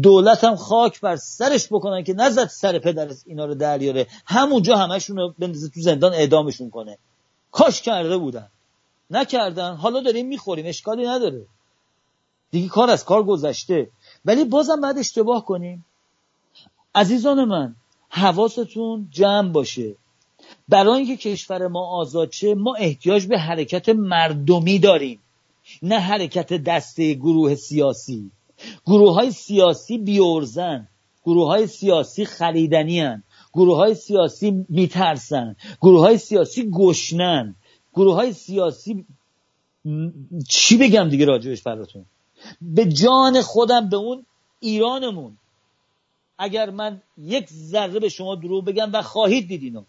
دولت 0.02 0.44
هم 0.44 0.56
خاک 0.56 1.00
بر 1.00 1.16
سرش 1.16 1.66
بکنن 1.66 2.04
که 2.04 2.14
نزد 2.14 2.48
سر 2.48 2.78
پدر 2.78 3.08
اینا 3.26 3.44
رو 3.44 3.54
دریاره 3.54 4.06
همونجا 4.26 4.76
همشون 4.76 5.16
رو 5.16 5.34
بندازه 5.38 5.68
تو 5.68 5.80
زندان 5.80 6.12
اعدامشون 6.12 6.70
کنه. 6.70 6.98
کاش 7.50 7.82
کرده 7.82 8.18
بودن. 8.18 8.48
نکردن 9.10 9.74
حالا 9.74 10.00
داریم 10.00 10.26
می‌خوریم 10.26 10.66
اشکالی 10.66 11.06
نداره. 11.06 11.46
دیگه 12.50 12.68
کار 12.68 12.90
از 12.90 13.04
کار 13.04 13.22
گذشته. 13.22 13.90
ولی 14.24 14.44
بازم 14.44 14.80
باید 14.80 14.98
اشتباه 14.98 15.44
کنیم. 15.44 15.84
عزیزان 16.94 17.44
من 17.44 17.74
حواستون 18.08 19.08
جمع 19.10 19.52
باشه. 19.52 19.96
برای 20.68 20.96
اینکه 20.96 21.16
کشور 21.16 21.68
ما 21.68 21.86
آزاد 21.86 22.32
شه 22.32 22.54
ما 22.54 22.74
احتیاج 22.74 23.26
به 23.26 23.38
حرکت 23.38 23.88
مردمی 23.88 24.78
داریم. 24.78 25.20
نه 25.82 25.98
حرکت 25.98 26.52
دسته 26.52 27.14
گروه 27.14 27.54
سیاسی. 27.54 28.30
گروه 28.86 29.14
های 29.14 29.30
سیاسی 29.30 29.98
بیورزن 29.98 30.88
گروه 31.24 31.48
های 31.48 31.66
سیاسی 31.66 32.24
خریدنی 32.24 33.00
هن. 33.00 33.22
گروه 33.58 33.76
های 33.76 33.94
سیاسی 33.94 34.64
میترسن. 34.68 35.56
گروه 35.80 36.00
های 36.00 36.18
سیاسی 36.18 36.70
گشنن. 36.70 37.54
گروه 37.94 38.14
های 38.14 38.32
سیاسی 38.32 39.04
چی 40.48 40.76
بگم 40.76 41.08
دیگه 41.08 41.24
راجبش 41.24 41.62
براتون؟ 41.62 42.04
به 42.60 42.84
جان 42.84 43.42
خودم 43.42 43.88
به 43.88 43.96
اون 43.96 44.26
ایرانمون. 44.60 45.38
اگر 46.38 46.70
من 46.70 47.02
یک 47.18 47.48
ذره 47.50 48.00
به 48.00 48.08
شما 48.08 48.34
دروغ 48.34 48.64
بگم 48.64 48.90
و 48.92 49.02
خواهید 49.02 49.48
دیدینو 49.48 49.82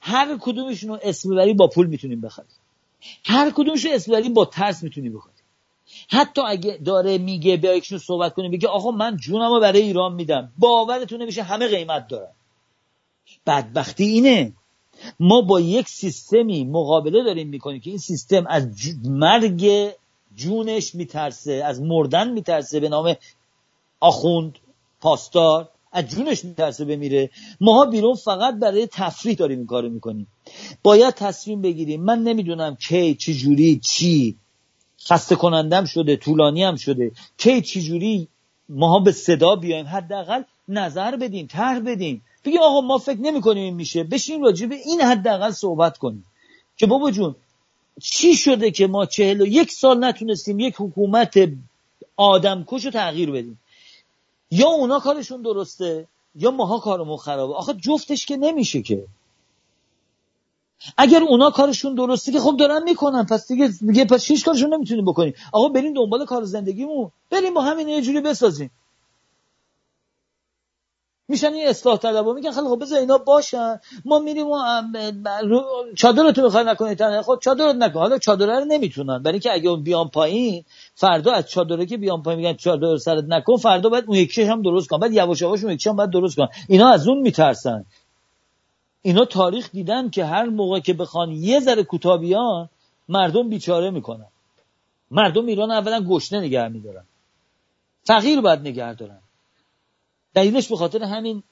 هر 0.00 0.38
کدومشون 0.40 0.90
رو 0.90 0.98
اسم 1.02 1.30
ببری 1.30 1.54
با 1.54 1.66
پول 1.66 1.86
می‌تونیم 1.86 2.20
بخریم. 2.20 2.48
هر 3.24 3.50
کدومش 3.50 3.84
رو 3.84 3.90
اسم 3.94 4.12
ببری 4.12 4.28
با 4.28 4.44
ترس 4.44 4.82
می‌تونیم 4.82 5.12
بخریم. 5.12 5.34
حتی 6.10 6.40
اگه 6.40 6.78
داره 6.84 7.18
میگه 7.18 7.56
بیا 7.56 7.76
یکشون 7.76 7.98
صحبت 7.98 8.34
کنیم 8.34 8.50
بگه 8.50 8.68
آقا 8.68 8.90
من 8.90 9.16
جونم 9.16 9.52
رو 9.52 9.60
برای 9.60 9.82
ایران 9.82 10.14
میدم. 10.14 10.52
باورتون 10.58 11.22
نمیشه 11.22 11.42
همه 11.42 11.68
قیمت 11.68 12.08
دارن. 12.08 12.32
بدبختی 13.46 14.04
اینه. 14.04 14.52
ما 15.20 15.40
با 15.40 15.60
یک 15.60 15.88
سیستمی 15.88 16.64
مقابله 16.64 17.24
داریم 17.24 17.48
می‌کنیم 17.48 17.80
که 17.80 17.90
این 17.90 17.98
سیستم 17.98 18.46
از 18.46 18.66
مرگ 19.04 19.90
جونش 20.36 20.94
میترسه 20.94 21.52
از 21.52 21.82
مردن 21.82 22.30
میترسه 22.30 22.80
به 22.80 22.88
نام 22.88 23.14
آخوند 24.00 24.58
پاستار 25.00 25.68
از 25.92 26.08
جونش 26.08 26.44
میترسه 26.44 26.84
بمیره. 26.84 27.30
ماها 27.60 27.86
بیرون 27.86 28.14
فقط 28.14 28.54
برای 28.54 28.88
تفریح 28.92 29.34
داریم 29.34 29.58
این 29.58 29.66
کارو 29.66 29.88
می‌کنیم. 29.88 30.26
باید 30.82 31.14
تصمیم 31.14 31.62
بگیریم. 31.62 32.02
من 32.02 32.22
نمی‌دونم 32.22 32.76
کی 32.76 33.14
چه 33.14 33.34
جوری 33.34 33.80
چی. 33.84 34.36
خسته 35.08 35.36
کنندم 35.36 35.84
شده 35.84 36.16
طولانی 36.16 36.64
هم 36.64 36.76
شده. 36.76 37.12
کی 37.38 37.62
چه 37.62 37.80
جوری 37.80 38.28
ماها 38.68 38.98
به 38.98 39.12
صدا 39.12 39.56
بیایم 39.56 39.86
حداقل 39.86 40.42
نظر 40.68 41.16
بدیم 41.16 41.46
طرح 41.46 41.80
بدیم. 41.80 42.22
بگیم 42.44 42.60
آقا 42.60 42.80
ما 42.80 42.98
فکر 42.98 43.20
نمی‌کنیم 43.20 43.62
این 43.62 43.74
میشه. 43.74 44.04
بشین 44.04 44.42
راجع 44.42 44.66
به 44.66 44.74
این 44.74 45.00
حداقل 45.00 45.50
صحبت 45.50 45.98
کنیم. 45.98 46.24
که 46.76 46.86
بابا 46.86 47.10
جون 47.10 47.34
چی 48.02 48.34
شده 48.34 48.70
که 48.70 48.86
ما 48.86 49.06
چهل 49.06 49.40
و 49.40 49.46
یک 49.46 49.72
سال 49.72 50.04
نتونستیم 50.04 50.60
یک 50.60 50.74
حکومت 50.78 51.34
آدمکش 52.16 52.84
رو 52.84 52.90
تغییر 52.90 53.30
بدیم؟ 53.30 53.60
یا 54.50 54.68
اونا 54.68 55.00
کارشون 55.00 55.42
درسته 55.42 56.06
یا 56.34 56.50
ماها 56.50 56.78
کارمون 56.78 57.16
خرابه. 57.16 57.54
آخه 57.54 57.74
جفتش 57.74 58.26
که 58.26 58.36
نمیشه 58.36 58.82
که. 58.82 59.06
اگر 60.96 61.22
اونا 61.22 61.50
کارشون 61.50 61.94
درسته 61.94 62.32
که 62.32 62.40
خب 62.40 62.56
دارن 62.58 62.82
می‌کنن 62.82 63.26
پس 63.26 63.48
دیگه 63.48 63.68
دیگه 63.86 64.04
پس 64.04 64.24
هیچ 64.24 64.44
کارشون 64.44 64.74
نمی‌تونیم 64.74 65.04
بکنیم. 65.04 65.34
آقا 65.52 65.68
بریم 65.68 65.94
دنبال 65.94 66.24
کار 66.24 66.44
زندگیمون. 66.44 67.10
بریم 67.30 67.54
با 67.54 67.62
همین 67.62 67.88
یه 67.88 68.02
جوری 68.02 68.20
بسازیم. 68.20 68.70
میشن 71.30 71.52
این 71.52 71.68
اصلاح 71.68 71.96
طلبا 71.96 72.32
میگن 72.32 72.50
خیلی 72.50 72.66
خب 72.66 72.82
بذار 72.82 72.98
اینا 72.98 73.18
باشن. 73.18 73.80
ما 74.04 74.18
میریم 74.18 74.46
و 74.46 74.58
چادر 75.96 76.32
تو 76.32 76.42
بخوای 76.42 76.64
نکنید. 76.64 77.20
خب 77.20 77.38
چادر 77.42 77.72
نکن. 77.72 77.98
حالا 77.98 78.18
چادر 78.18 78.46
رو 78.46 78.64
نمی‌تونن. 78.64 79.22
برای 79.22 79.32
اینکه 79.32 79.52
اگه 79.52 79.70
اون 79.70 79.82
بیان 79.82 80.08
پایین 80.08 80.64
فردا 80.94 81.32
از 81.32 81.50
چادره 81.50 81.86
که 81.86 81.96
بیان 81.96 82.22
پایین 82.22 82.40
میگن 82.40 82.54
چادر 82.56 82.96
سرت 82.96 83.24
نکن 83.28 83.56
فردا 83.56 83.88
باید 83.88 84.04
اون 84.06 84.16
یکیش 84.16 84.38
هم 84.38 84.62
درست 84.62 84.88
کن 84.88 84.98
بعد 84.98 85.12
یواش 85.12 85.42
یواش 85.42 85.64
اون 85.64 85.72
یکیش 85.72 85.86
هم 85.86 85.96
باید 85.96 86.10
درست 86.10 86.36
کن 86.36 86.48
اینا 86.68 86.92
از 86.92 87.08
اون 87.08 87.18
میترسن. 87.18 87.84
اینا 89.02 89.24
تاریخ 89.24 89.70
دیدن 89.70 90.10
که 90.10 90.24
هر 90.24 90.44
موقع 90.44 90.80
که 90.80 90.94
بخوان 90.94 91.30
یه 91.30 91.60
ذره 91.60 91.84
کوتاه 91.84 92.18
بیان 92.18 92.68
مردم 93.08 93.48
بیچاره 93.48 93.90
می‌کنن. 93.90 94.26
مردم 95.10 95.46
ایران 95.46 95.70
اولا 95.70 96.00
گشنه 96.08 96.40
نگه 96.40 96.68
میدارن. 96.68 97.04
فقیر 98.04 98.40
باید 98.40 98.60
نگه 98.60 98.94
دارن. 98.94 99.18
دلیلش 100.34 100.68
به 100.68 100.76
خاطر 100.76 101.02
همین 101.02 101.42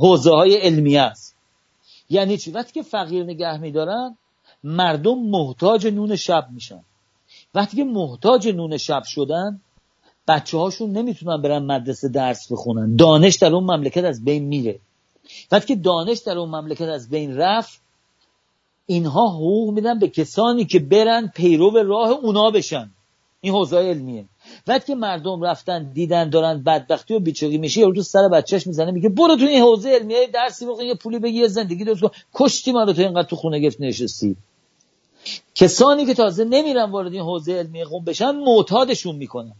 حوزه 0.00 0.30
های 0.30 0.56
علمی 0.56 0.96
است. 0.96 1.36
یعنی 2.10 2.36
چی؟ 2.36 2.50
وقتی 2.50 2.72
که 2.72 2.82
فقیر 2.82 3.24
نگه 3.24 3.58
میدارن 3.58 4.16
مردم 4.64 5.18
محتاج 5.18 5.86
نون 5.86 6.16
شب 6.16 6.48
میشن. 6.50 6.82
وقتی 7.54 7.76
که 7.76 7.84
محتاج 7.84 8.48
نون 8.48 8.76
شب 8.76 9.02
شدن 9.04 9.60
بچه 10.28 10.58
هاشون 10.58 10.90
نمی‌تونن 10.90 11.42
برن 11.42 11.62
مدرسه 11.62 12.08
درس 12.08 12.52
بخونن. 12.52 12.96
دانش 12.96 13.36
در 13.36 13.54
اون 13.54 13.64
مملکت 13.64 14.04
از 14.04 14.24
بین 14.24 14.44
میره. 14.44 14.80
وقتی 15.52 15.66
که 15.74 15.80
دانش 15.80 16.18
در 16.18 16.38
اون 16.38 16.48
مملکت 16.48 16.88
از 16.88 17.08
بین 17.08 17.36
رفت 17.36 17.80
اینها 18.86 19.28
حقوق 19.28 19.74
میدن 19.74 19.98
به 19.98 20.08
کسانی 20.08 20.64
که 20.64 20.78
برن 20.78 21.32
پیرو 21.34 21.70
راه 21.70 22.10
اونا 22.10 22.50
بشن. 22.50 22.90
این 23.40 23.52
حوزه 23.52 23.76
علمیه. 23.76 24.24
وقتی 24.66 24.86
که 24.86 24.94
مردم 24.94 25.42
رفتن 25.42 25.92
دیدن 25.92 26.30
دارن 26.30 26.62
بدبختی 26.62 27.14
و 27.14 27.20
بیچاری 27.20 27.58
میشه 27.58 27.80
یه 27.80 27.92
تو 27.92 28.02
سر 28.02 28.28
بچهش 28.28 28.66
می‌زنه 28.66 28.90
میگه 28.90 29.08
برو 29.08 29.36
تو 29.36 29.44
این 29.44 29.62
حوزه 29.62 29.90
علمیه 29.90 30.26
درسی 30.26 30.66
بخون 30.66 30.84
یه 30.84 30.94
پولی 30.94 31.18
بگی 31.18 31.38
یه 31.38 31.48
زندگی 31.48 31.84
درست 31.84 32.00
کن. 32.00 32.10
کشتی 32.34 32.72
ما 32.72 32.82
رو 32.82 32.92
تو 32.92 33.02
اینقدر 33.02 33.28
تو 33.28 33.36
خونه 33.36 33.66
گفت 33.66 33.80
نشستی. 33.80 34.36
کسانی 35.54 36.06
که 36.06 36.14
تازه 36.14 36.44
نمیرن 36.44 36.90
وارد 36.90 37.12
این 37.12 37.22
حوزه 37.22 37.52
علمی 37.52 37.84
قوم 37.84 38.04
بشن 38.04 38.30
معتادشون 38.30 39.16
می‌کنن. 39.16 39.54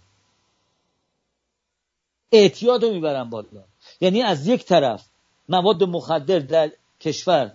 اعتیاد 2.33 2.85
رو 2.85 2.93
می‌برن 2.93 3.31
بالا. 3.31 3.65
یعنی 4.01 4.23
از 4.23 4.47
یک 4.47 4.65
طرف 4.65 5.07
مواد 5.49 5.85
مخدر 5.85 6.39
در 6.39 6.71
کشور 7.01 7.53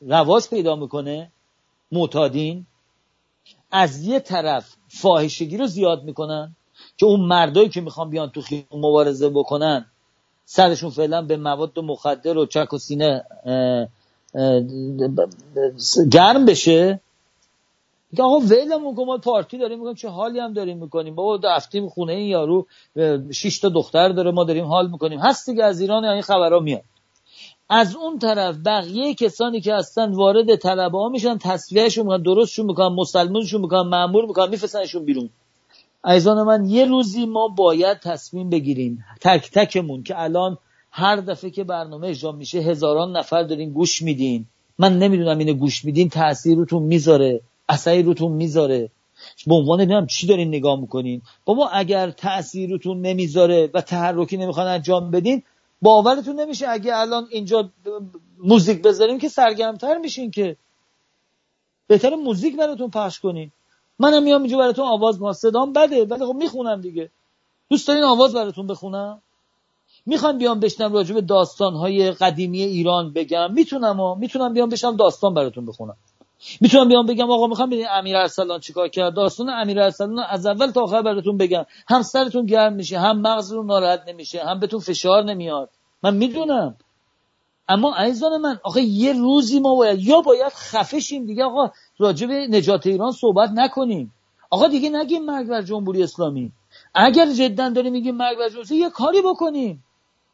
رواج 0.00 0.48
پیدا 0.48 0.76
می‌کنه 0.76 1.32
معتادین. 1.92 2.66
از 3.70 4.02
یه 4.02 4.20
طرف 4.20 4.76
فاحشگی 4.88 5.56
رو 5.56 5.66
زیاد 5.66 6.04
می‌کنن. 6.04 6.56
که 6.96 7.06
اون 7.06 7.20
مردایی 7.20 7.68
که 7.68 7.80
می‌خوان 7.80 8.10
بیان 8.10 8.30
تو 8.30 8.40
خیابون 8.40 8.80
مبارزه 8.80 9.28
بکنن 9.28 9.86
سرشون 10.44 10.90
فعلا 10.90 11.22
به 11.22 11.36
مواد 11.36 11.78
مخدر 11.78 12.38
و 12.38 12.46
چک 12.46 12.72
و 12.72 12.78
سینه 12.78 13.24
گرم 16.12 16.44
بشه. 16.46 17.00
آقا 18.18 18.38
ولمون 18.38 18.94
کن 18.94 19.04
ما 19.04 19.18
پارتی 19.18 19.58
داریم 19.58 19.78
می‌کنیم 19.78 19.94
چه 19.94 20.08
حالی 20.08 20.38
هم 20.38 20.52
داریم 20.52 20.78
می‌کنیم؟ 20.78 21.14
بابا 21.14 21.48
رفتیم 21.48 21.88
خونه 21.88 22.12
این 22.12 22.28
یارو 22.28 22.66
شش 23.32 23.58
تا 23.58 23.68
دختر 23.68 24.08
داره 24.08 24.30
ما 24.30 24.44
داریم 24.44 24.64
حال 24.64 24.90
می‌کنیم. 24.90 25.18
هست 25.20 25.50
دیگه 25.50 25.64
از 25.64 25.80
ایران 25.80 26.04
این 26.04 26.22
خبرها 26.22 26.58
میاد. 26.58 26.82
از 27.68 27.96
اون 27.96 28.18
طرف 28.18 28.56
بقیه 28.66 29.14
کسانی 29.14 29.60
که 29.60 29.74
هستن 29.74 30.12
وارد 30.12 30.56
طلبه 30.56 30.98
ها 30.98 31.08
میشن 31.08 31.38
تصویهشون 31.38 32.04
می‌کنن 32.04 32.22
درستشون 32.22 32.66
می‌کنن 32.66 32.94
مسلمونشون 32.94 33.60
می‌کنن 33.60 33.88
معمول 33.88 34.26
می‌کنن 34.26 34.50
میفرستنشون 34.50 35.04
بیرون. 35.04 35.30
عزیزان 36.04 36.42
من 36.42 36.66
یه 36.66 36.84
روزی 36.84 37.26
ما 37.26 37.48
باید 37.48 37.98
تصمیم 37.98 38.50
بگیریم 38.50 39.04
تک 39.20 39.50
تکمون 39.50 40.02
که 40.02 40.22
الان 40.22 40.58
هر 40.90 41.16
دفعه 41.16 41.50
که 41.50 41.64
برنامه 41.64 42.08
اجرا 42.08 42.32
میشه 42.32 42.58
هزاران 42.58 43.16
نفر 43.16 43.42
دارین 43.42 43.72
گوش 43.72 44.02
میدین. 44.02 44.46
من 44.78 44.98
نمی‌دونم 44.98 45.38
اینو 45.38 45.54
گوش 45.54 45.84
میدین 45.84 46.08
تاثیر 46.08 46.56
روتون 46.56 46.82
می‌ذاره 46.82 47.40
اثری 47.68 48.02
روتون 48.02 48.32
می‌ذاره. 48.32 48.90
به 49.46 49.54
عنوان 49.54 49.80
نمی‌دونم 49.80 50.06
چی 50.06 50.26
دارین 50.26 50.48
نگاه 50.48 50.80
می‌کنین. 50.80 51.22
بابا 51.44 51.68
اگر 51.68 52.10
تاثیر 52.10 52.70
روتون 52.70 53.00
نمی‌ذاره 53.00 53.70
و 53.74 53.80
تحرکی 53.80 54.36
نمی‌خوان 54.36 54.66
انجام 54.66 55.10
بدین 55.10 55.42
باورتون 55.82 56.40
نمیشه 56.40 56.68
اگه 56.68 56.96
الان 56.96 57.26
اینجا 57.30 57.70
موزیک 58.38 58.82
بذاریم 58.82 59.18
که 59.18 59.28
سرگرمتر 59.28 59.98
میشین 59.98 60.30
که. 60.30 60.56
بهتر 61.86 62.14
موزیک 62.14 62.56
براتون 62.56 62.90
پخش 62.90 63.20
کنین. 63.20 63.52
منم 63.98 64.22
میام 64.22 64.42
اینجا 64.42 64.58
براتون 64.58 64.84
آواز 64.84 65.20
ما 65.20 65.32
صدام 65.32 65.72
بده 65.72 66.04
ولی 66.04 66.26
خب 66.26 66.34
می‌خونم 66.34 66.80
دیگه. 66.80 67.10
دوست 67.70 67.88
دارین 67.88 68.04
آواز 68.04 68.34
براتون 68.34 68.66
بخونم؟ 68.66 69.22
می‌خوام 70.06 70.38
بیام 70.38 70.60
بشنم 70.60 70.92
راجع 70.92 71.14
به 71.14 71.20
داستانهای 71.20 72.10
قدیمی 72.12 72.62
ایران 72.62 73.12
بگم. 73.12 73.52
می‌تونم 73.52 74.00
و 74.00 74.14
می‌تونم 74.14 74.52
بیام 74.52 74.68
بشم 74.68 74.96
داستان 74.96 75.34
براتون 75.34 75.66
بخونم. 75.66 75.96
می‌تونم 76.60 76.88
بیام 76.88 77.06
بگم 77.06 77.30
آقا 77.30 77.46
می‌خوام 77.46 77.68
ببینید 77.68 77.86
امیر 77.90 78.16
ارسلان 78.16 78.60
چیکار 78.60 78.88
کرد؟ 78.88 79.14
داستان 79.14 79.50
امیر 79.50 79.80
ارسلان 79.80 80.18
از 80.18 80.46
اول 80.46 80.70
تا 80.70 80.82
آخر 80.82 81.02
براتون 81.02 81.36
بگم. 81.36 81.64
هم 81.88 82.02
سرتون 82.02 82.46
گرم 82.46 82.72
میشه 82.72 82.98
هم 82.98 83.20
مغزتون 83.20 83.66
ناراحت 83.66 84.02
نمیشه 84.08 84.44
هم 84.44 84.60
بهتون 84.60 84.80
فشار 84.80 85.24
نمیاد. 85.24 85.70
من 86.02 86.16
می‌دونم. 86.16 86.76
اما 87.68 87.94
عزیزان 87.94 88.40
من 88.40 88.60
آخه 88.62 88.82
یه 88.82 89.12
روزی 89.12 89.60
ما 89.60 89.74
باید 89.74 90.00
یا 90.00 90.20
باید 90.20 90.52
خفه 90.52 91.00
شیم 91.00 91.26
دیگه 91.26 91.44
آقا 91.44 91.70
راجع 91.98 92.26
به 92.26 92.46
نجات 92.50 92.86
ایران 92.86 93.12
صحبت 93.12 93.50
نکنیم. 93.54 94.12
آقا 94.50 94.68
دیگه 94.68 94.90
نگیم 94.90 95.24
مرگ 95.24 95.46
بر 95.46 95.62
جمهوری 95.62 96.02
اسلامی. 96.02 96.52
اگر 96.94 97.32
جدا 97.32 97.68
داریم 97.68 97.92
میگیم 97.92 98.16
مرگ 98.16 98.38
بر 98.38 98.48
جمهوری 98.48 98.76
یه 98.76 98.90
کاری 98.90 99.22
بکنیم. 99.22 99.84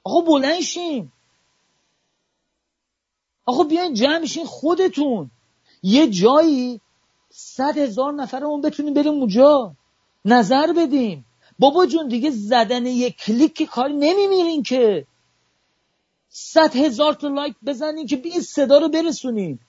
آقا 0.04 0.20
بلند 0.20 0.60
شیم. 0.60 1.12
آقا 3.46 3.62
بیاین 3.62 3.94
جمع 3.94 4.24
شین 4.24 4.44
خودتون. 4.44 5.30
یه 5.82 6.10
جایی 6.10 6.80
صد 7.30 7.78
هزار 7.78 8.12
نفرمون 8.12 8.60
بتونیم 8.60 8.94
بریم 8.94 9.12
اونجا. 9.12 9.74
نظر 10.24 10.72
بدیم. 10.72 11.26
بابا 11.58 11.86
جون 11.86 12.08
دیگه 12.08 12.30
زدن 12.30 12.86
یک 12.86 13.16
کلیک 13.16 13.62
کاری 13.62 13.94
نمیمیرین 13.94 14.62
که. 14.62 15.06
صد 16.30 16.76
هزار 16.76 17.12
تا 17.12 17.28
لایک 17.28 17.54
بزنین 17.66 18.06
که 18.06 18.20
این 18.24 18.40
صدا 18.40 18.78
رو 18.78 18.88
برسونیم 18.88 19.60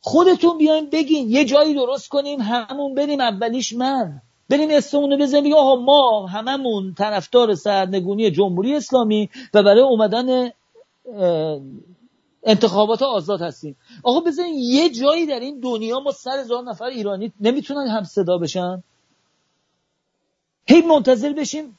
خودتون 0.00 0.58
بیاین 0.58 0.90
بگین 0.90 1.30
یه 1.30 1.44
جایی 1.44 1.74
درست 1.74 2.08
کنیم 2.08 2.40
همون 2.40 2.94
بریم 2.94 3.20
اولیش 3.20 3.72
من. 3.72 4.20
بریم 4.48 4.68
اسممون 4.72 5.10
رو 5.10 5.18
بزنیم 5.18 5.54
آقا 5.54 5.76
ما 5.76 6.26
هممون 6.26 6.94
طرفدار 6.94 7.54
سرنگونی 7.54 8.30
جمهوری 8.30 8.74
اسلامی 8.74 9.30
و 9.54 9.62
برای 9.62 9.80
اومدن 9.80 10.50
انتخابات 12.42 13.02
آزاد 13.02 13.42
هستیم. 13.42 13.76
آقا 14.02 14.20
بزنین 14.20 14.54
یه 14.54 14.90
جایی 14.90 15.26
در 15.26 15.40
این 15.40 15.60
دنیا 15.60 16.00
ما 16.00 16.10
سر 16.10 16.38
هزار 16.38 16.62
نفر 16.62 16.84
ایرانی 16.84 17.32
نمی‌تونن 17.40 17.88
هم 17.88 18.02
صدا 18.02 18.38
بشن؟ 18.38 18.82
هی 20.74 20.82
منتظر 20.82 21.32
بشیم 21.32 21.78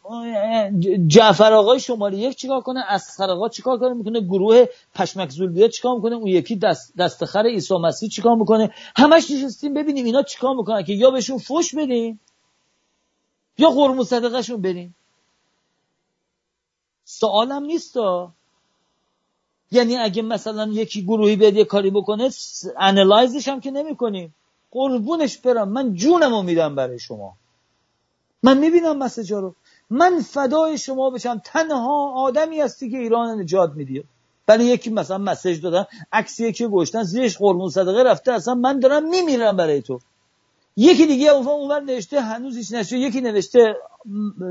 جعفر 1.07 1.53
آقای 1.53 1.79
شماره 1.79 2.17
یک 2.17 2.37
چیکار 2.37 2.61
کنه 2.61 2.83
اسخر 2.87 3.29
آقا 3.29 3.49
چیکار 3.49 3.79
کنه 3.79 3.93
می‌کنه 3.93 4.21
گروه 4.21 4.65
پشمک 4.95 5.29
زولبیا 5.29 5.67
چیکار 5.67 5.95
می‌کنه 5.95 6.15
اون 6.15 6.27
یکی 6.27 6.55
دست 6.55 6.97
دستخر 6.97 7.45
عیسی 7.47 7.77
مسیح 7.77 8.09
چیکار 8.09 8.35
می‌کنه؟ 8.35 8.73
همش 8.95 9.31
نشستیم 9.31 9.73
ببینیم 9.73 10.05
اینا 10.05 10.23
چیکار 10.23 10.55
می‌کنن 10.55 10.83
که 10.83 10.93
یا 10.93 11.11
بهشون 11.11 11.37
فوش 11.37 11.75
بدیم 11.75 12.19
یا 13.57 13.69
قرمو 13.69 14.03
صدقهشون 14.03 14.61
بریم. 14.61 14.95
سوالم 17.03 17.63
نیست 17.63 17.97
یعنی 19.71 19.97
اگه 19.97 20.21
مثلا 20.21 20.67
یکی 20.71 21.03
گروهی 21.03 21.35
بیاد 21.35 21.55
یه 21.55 21.65
کاری 21.65 21.91
بکنه 21.91 22.29
انالایزش 22.77 23.47
هم 23.47 23.59
که 23.59 23.71
نمی 23.71 23.95
کنیم 23.95 24.35
قربونش 24.71 25.37
برم 25.37 25.69
من 25.69 25.93
جونمو 25.93 26.41
میدم 26.41 26.75
برای 26.75 26.99
شما. 26.99 27.37
من 28.45 28.57
می‌بینم 28.59 28.97
مسجا 28.97 29.39
رو. 29.39 29.55
من 29.89 30.21
فدای 30.21 30.77
شما 30.79 31.09
بشم. 31.09 31.41
تنها 31.45 32.13
آدمی 32.15 32.61
هستی 32.61 32.91
که 32.91 32.97
ایران 32.97 33.41
نجات 33.41 33.71
میدی. 33.75 34.03
برای 34.47 34.65
یکی 34.65 34.91
مثلا 34.91 35.17
مسج 35.17 35.61
دادن 35.61 35.85
عکس 36.13 36.39
یکی 36.39 36.67
گوشتن 36.67 37.03
زیرش 37.03 37.37
قربون 37.37 37.69
صدقه 37.69 38.03
رفته 38.03 38.31
اصلا 38.33 38.55
من 38.55 38.79
دارم 38.79 39.09
میمیرم 39.09 39.57
برای 39.57 39.81
تو. 39.81 39.99
یکی 40.77 41.05
دیگه 41.07 41.29
اونور 41.29 41.81
نوشته 41.81 42.21
هنوز 42.21 42.57
هیچ 42.57 42.73
نشده 42.73 42.99
یکی 42.99 43.21
نوشته 43.21 43.75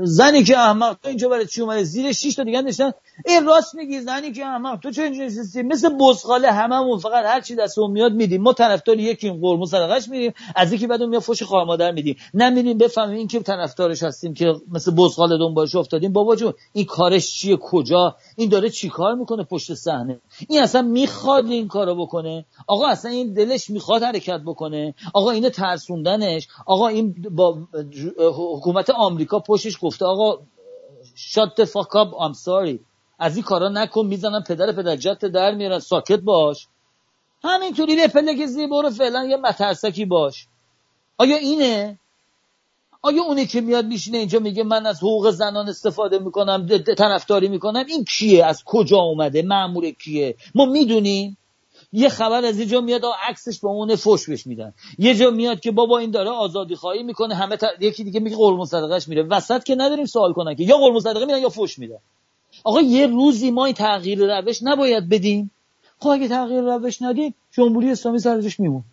زنی 0.03 0.43
که 0.43 0.57
احمق 0.57 0.97
تو 1.03 1.09
اینجا 1.09 1.29
برای 1.29 1.45
چی 1.45 1.61
اومده 1.61 1.83
زیر 1.83 2.11
شش 2.11 2.35
تا 2.35 2.43
دیگه 2.43 2.61
نشن 2.61 2.91
این 3.25 3.45
راست 3.45 3.75
میگی 3.75 4.01
زنی 4.01 4.31
که 4.31 4.45
احمق 4.45 4.79
تو 4.79 4.91
چه 4.91 5.03
اینجا 5.03 5.23
نشستی؟ 5.23 5.63
مثل 5.63 5.89
بزغاله 5.89 6.51
هممون 6.51 6.99
فقط 6.99 7.25
هر 7.25 7.41
چی 7.41 7.55
دستمون 7.55 7.91
میاد 7.91 8.13
میدیم. 8.13 8.41
ما 8.41 8.53
طرفدار 8.53 8.99
یکی 8.99 9.29
قرمو 9.29 9.65
صدقش 9.65 10.09
میدیم. 10.09 10.33
از 10.55 10.73
یکی 10.73 10.87
بعد 10.87 11.03
میاد 11.03 11.21
فوش 11.21 11.43
خواهر 11.43 11.65
مادر 11.65 11.91
میدیم. 11.91 12.15
نمیدیم 12.33 12.77
بفهمیم 12.77 13.17
این 13.17 13.27
که 13.27 13.39
طرفدارش 13.39 14.03
هستیم 14.03 14.33
که 14.33 14.53
مثل 14.71 14.91
بزغاله 14.91 15.37
دنبالش 15.37 15.75
افتادیم. 15.75 16.13
بابا 16.13 16.35
جون 16.35 16.53
این 16.73 16.85
کارش 16.85 17.33
چیه؟ 17.37 17.57
کجا؟ 17.57 18.15
این 18.35 18.49
داره 18.49 18.69
چیکار 18.69 19.15
می‌کنه 19.15 19.43
پشت 19.43 19.73
صحنه؟ 19.73 20.19
این 20.49 20.61
اصلا 20.61 20.81
می‌خواد 20.81 21.45
این 21.45 21.67
کارو 21.67 21.95
بکنه؟ 21.95 22.45
آقا 22.67 22.87
اصلا 22.87 23.11
این 23.11 23.33
دلش 23.33 23.69
می‌خواد 23.69 24.03
حرکت 24.03 24.41
بکنه؟ 24.45 24.95
آقا 25.13 25.31
اینو 25.31 25.49
ترسوندنش؟ 25.49 26.47
آقا 26.65 26.87
این 26.87 27.15
با 27.31 27.57
حکومت 28.35 28.89
آمریکا 28.89 29.39
پشتش 29.47 29.77
گفته 29.81 30.05
آقا 30.05 30.43
شات 31.15 31.63
فاکاب 31.63 32.15
ام 32.15 32.33
ساری 32.33 32.79
از 33.19 33.35
این 33.35 33.43
کارا 33.43 33.69
نکن 33.69 34.05
می‌زنم 34.05 34.43
پدر 34.43 34.71
پدر 34.71 34.95
جت 34.95 35.25
در 35.25 35.55
میارن 35.55 35.79
ساکت 35.79 36.19
باش. 36.19 36.67
همینطوری 37.43 37.95
به 37.95 38.07
پلگزی 38.07 38.67
برو 38.67 38.89
فعلا 38.89 39.25
یه 39.25 39.37
مترسکی 39.37 40.05
باش. 40.05 40.47
آیا 41.17 41.37
اینه؟ 41.37 41.99
آیا 43.01 43.23
اونی 43.23 43.45
که 43.45 43.61
میاد 43.61 43.85
میشینه 43.85 44.17
اینجا 44.17 44.39
میگه 44.39 44.63
من 44.63 44.85
از 44.85 44.97
حقوق 44.97 45.31
زنان 45.31 45.69
استفاده 45.69 46.19
می‌کنم 46.19 46.67
طرفداری 46.97 47.47
می‌کنم؟ 47.47 47.85
این 47.87 48.05
کیه؟ 48.05 48.45
از 48.45 48.63
کجا 48.65 48.97
اومده؟ 48.97 49.41
معمور 49.41 49.89
کیه؟ 49.89 50.35
ما 50.55 50.65
می‌دونیم. 50.65 51.37
یه 51.95 52.09
خبر 52.09 52.45
از 52.45 52.59
اینجا 52.59 52.81
میاد 52.81 53.01
عکسش 53.29 53.59
با 53.59 53.69
اون 53.69 53.95
فوش 53.95 54.29
بش 54.29 54.47
میدن. 54.47 54.73
یه 54.97 55.15
جا 55.15 55.29
میاد 55.29 55.59
که 55.59 55.71
بابا 55.71 55.97
این 55.97 56.11
داره 56.11 56.29
آزادی 56.29 56.75
خواهی 56.75 57.03
می‌کنه 57.03 57.35
همه 57.35 57.57
یکی 57.79 58.03
دیگه 58.03 58.19
میگه 58.19 58.35
قربون 58.35 58.65
صدقش 58.65 59.07
میره. 59.07 59.23
وسط 59.23 59.63
که 59.63 59.75
نداریم 59.75 60.05
سوال 60.05 60.33
کنن 60.33 60.55
که. 60.55 60.63
یا 60.63 60.77
قربون 60.77 60.99
صدقه 60.99 61.25
میدن 61.25 61.41
یا 61.41 61.49
فوش 61.49 61.79
میدن. 61.79 61.97
آقا 62.63 62.81
یه 62.81 63.07
روزی 63.07 63.51
ما 63.51 63.65
این 63.65 63.73
تغییر 63.73 64.39
روش 64.39 64.59
نباید 64.63 65.09
بدیم. 65.09 65.51
خب 65.99 66.09
اگه 66.09 66.27
تغییر 66.27 66.61
روش 66.61 67.01
ندیم 67.01 67.35
جمهوری 67.51 67.91
اسلامی 67.91 68.19
سرش 68.19 68.59
میمون. 68.59 68.83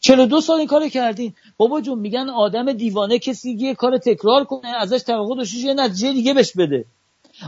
42 0.00 0.40
سال 0.40 0.58
این 0.58 0.66
کارو 0.66 0.88
کردین. 0.88 1.34
بابا 1.56 1.80
جون 1.80 1.98
میگن 1.98 2.30
آدم 2.30 2.72
دیوانه 2.72 3.18
کسی 3.18 3.50
یه 3.50 3.74
کار 3.74 3.98
تکرار 3.98 4.44
کنه 4.44 4.68
ازش 4.80 5.02
توقع 5.02 5.36
داشته 5.36 5.58
یه 5.58 5.74
نتیجه 5.74 6.12
دیگه 6.12 6.34
بهش 6.34 6.52
بده. 6.52 6.84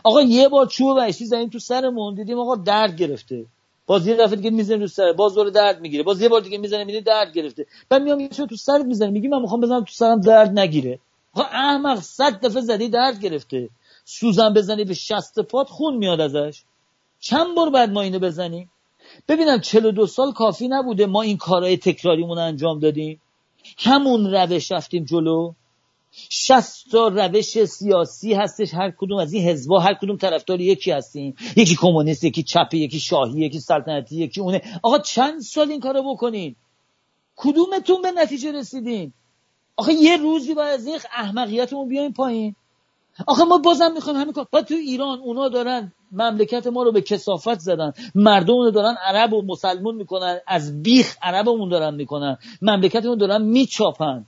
آقا 0.05 0.23
یه 0.23 0.49
بار 0.49 0.67
چوب 0.67 0.97
و 0.97 1.11
زدیم 1.13 1.49
تو 1.49 1.59
سرمون 1.59 2.15
دیدیم 2.15 2.39
آقا 2.39 2.57
درد 2.57 2.97
گرفته. 2.97 3.47
باز 3.87 4.07
یه 4.07 4.17
دفعه 4.17 4.37
دیگه 4.37 4.51
می‌زنه 4.51 4.77
رو 4.77 4.87
سر 4.87 5.13
باز 5.13 5.35
دور 5.35 5.51
درد 5.51 5.81
می‌گیره. 5.81 6.03
باز 6.03 6.23
یه 6.23 6.29
بار 6.29 6.41
دیگه 6.41 6.59
می‌زنه 6.59 6.85
می‌بینی 6.85 7.01
درد 7.01 7.33
گرفته. 7.33 7.67
بعد 7.89 8.03
میام 8.03 8.21
یه 8.21 8.29
تو 8.29 8.57
سرت 8.57 8.85
می‌زنه. 8.85 9.11
میگی 9.11 9.29
من 9.29 9.41
می‌خوام 9.43 9.61
بزنم 9.61 9.85
تو 9.85 9.93
سرم 9.93 10.21
درد 10.21 10.59
نگیره. 10.59 10.99
احمق 11.37 12.01
صد 12.01 12.41
دفعه 12.41 12.63
زدی 12.63 12.89
درد 12.89 13.21
گرفته. 13.21 13.69
سوزن 14.05 14.55
بزنی 14.55 14.85
به 14.85 14.95
شست 14.95 15.41
پات 15.41 15.69
خون 15.69 15.97
میاد 15.97 16.21
ازش. 16.21 16.63
چند 17.21 17.55
بار 17.57 17.71
بعد 17.71 17.91
ما 17.91 18.01
اینو 18.01 18.19
بزنیم؟ 18.19 18.71
ببینم 19.29 19.61
42 19.61 20.07
سال 20.07 20.33
کافی 20.33 20.69
نبوده 20.69 21.07
ما 21.07 21.23
این 21.23 21.37
کارهای 21.37 21.77
تکراریمون 21.77 22.39
انجام 22.39 22.79
دادیم. 22.79 23.21
همون 23.79 24.35
روش 24.35 24.73
رفتیم 24.73 25.05
جلو. 25.05 25.53
شست 26.30 26.90
تا 26.90 27.09
روش 27.09 27.64
سیاسی 27.64 28.34
هستش 28.34 28.74
هر 28.74 28.90
کدوم 28.90 29.18
از 29.18 29.32
این 29.32 29.48
حزبا 29.48 29.78
هر 29.78 29.94
کدوم 29.94 30.16
طرفدار 30.16 30.60
یکی 30.60 30.90
هستیم. 30.90 31.34
یکی 31.56 31.76
کمونیست 31.76 32.24
یکی 32.24 32.43
چپی 32.43 32.78
یکی 32.78 33.01
شاهی 33.01 33.40
یکی 33.40 33.60
سلطنتی 33.60 34.16
یکی 34.16 34.40
اونه. 34.40 34.62
آقا 34.82 34.98
چند 34.98 35.40
سال 35.40 35.70
این 35.70 35.80
کارو 35.80 36.14
بکنین؟ 36.14 36.56
کدومتون 37.36 38.02
به 38.02 38.10
نتیجه 38.10 38.52
رسیدین؟ 38.52 39.12
آخه 39.76 39.93
یه 39.93 40.16
روزی 40.16 40.55
باید 40.55 40.74
از 40.74 40.86
این 40.86 40.98
احمقیتمون 41.16 41.88
بیاین 41.88 42.12
پایین. 42.12 42.55
آخه 43.26 43.44
ما 43.44 43.59
بازم 43.59 43.93
می‌خوایم 43.93 44.18
همین 44.18 44.32
کار. 44.32 44.47
تو 44.62 44.74
ایران 44.74 45.18
اونا 45.18 45.48
دارن 45.48 45.93
مملکت 46.12 46.66
ما 46.66 46.82
رو 46.82 46.93
به 46.93 47.01
کسافت 47.01 47.59
زدن. 47.59 47.93
مردم 48.14 48.55
رو 48.55 48.70
دارن 48.70 48.97
عرب 49.06 49.32
و 49.32 49.43
مسلمون 49.43 49.94
می‌کنن. 49.94 50.40
از 50.47 50.82
بیخ 50.82 51.16
عربمون 51.22 51.68
دارن 51.68 51.94
می‌کنن. 51.94 52.38
مملکتمون 52.62 53.18
دارن 53.18 53.43
میچاپن. 53.43 54.26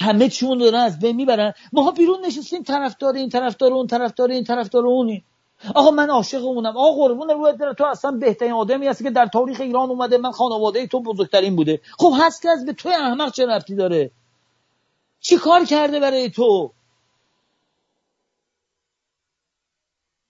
همه 0.00 0.28
چیمون 0.28 0.58
دارن 0.58 0.80
از 0.80 0.98
بین 0.98 1.16
می‌برن. 1.16 1.52
ما 1.72 1.90
بیرون 1.90 2.26
نشستیم 2.26 2.62
طرفدار 2.62 3.14
این 3.14 3.28
طرفدار 3.28 3.72
اون 3.72 3.86
طرفدار 3.86 4.30
این 4.30 4.44
طرفدار 4.44 4.86
اونی 4.86 5.24
آقا 5.74 5.90
من 5.90 6.10
عاشق 6.10 6.44
اونم 6.44 6.76
آقا 6.76 6.92
قربون 6.92 7.28
رو 7.28 7.52
دل 7.52 7.72
تو 7.72 7.84
اصلا 7.84 8.10
بهترین 8.10 8.52
آدمی 8.52 8.86
هستی 8.86 9.04
که 9.04 9.10
در 9.10 9.26
تاریخ 9.26 9.60
ایران 9.60 9.88
اومده. 9.90 10.18
من 10.18 10.30
خانواده 10.30 10.86
تو 10.86 11.02
بزرگترین 11.02 11.56
بوده. 11.56 11.80
خب 11.98 12.12
هست 12.20 12.42
که 12.42 12.50
از 12.50 12.64
به 12.64 12.72
توی 12.72 12.92
احمق 12.92 13.32
چه 13.32 13.46
رفتی 13.46 13.74
داره؟ 13.74 14.10
چی 15.20 15.36
کار 15.36 15.64
کرده 15.64 16.00
برای 16.00 16.30
تو؟ 16.30 16.72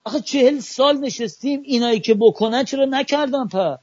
آخه 0.05 0.19
چهل 0.21 0.59
سال 0.59 0.97
نشستیم 0.97 1.61
اینایی 1.65 1.99
که 1.99 2.13
بکنن 2.13 2.63
چرا 2.63 2.85
نکردن 2.85 3.47
پر 3.47 3.75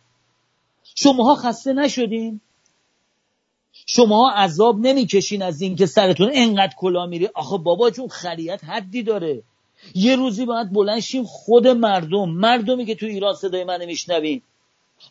شماها 0.94 1.35
خسته 1.35 1.73
نشدین؟ 1.73 2.40
شما 3.90 4.31
عذاب 4.31 4.78
نمی‌کشین 4.78 5.43
از 5.43 5.60
اینکه 5.60 5.86
سرتون 5.86 6.31
انقدر 6.35 6.73
کلا 6.77 7.06
میری 7.06 7.28
آخه 7.35 7.56
بابا 7.56 7.90
جون 7.90 8.09
خریت 8.09 8.65
حدی 8.65 9.02
داره. 9.02 9.43
یه 9.94 10.16
روزی 10.16 10.47
باید 10.47 10.73
بلنشیم 10.73 11.24
خود 11.24 11.66
مردم 11.66 12.31
مردمی 12.31 12.86
که 12.86 12.94
تو 12.94 13.06
ایران 13.06 13.35
صدای 13.35 13.65
من 13.65 13.85
میشنوین. 13.85 14.43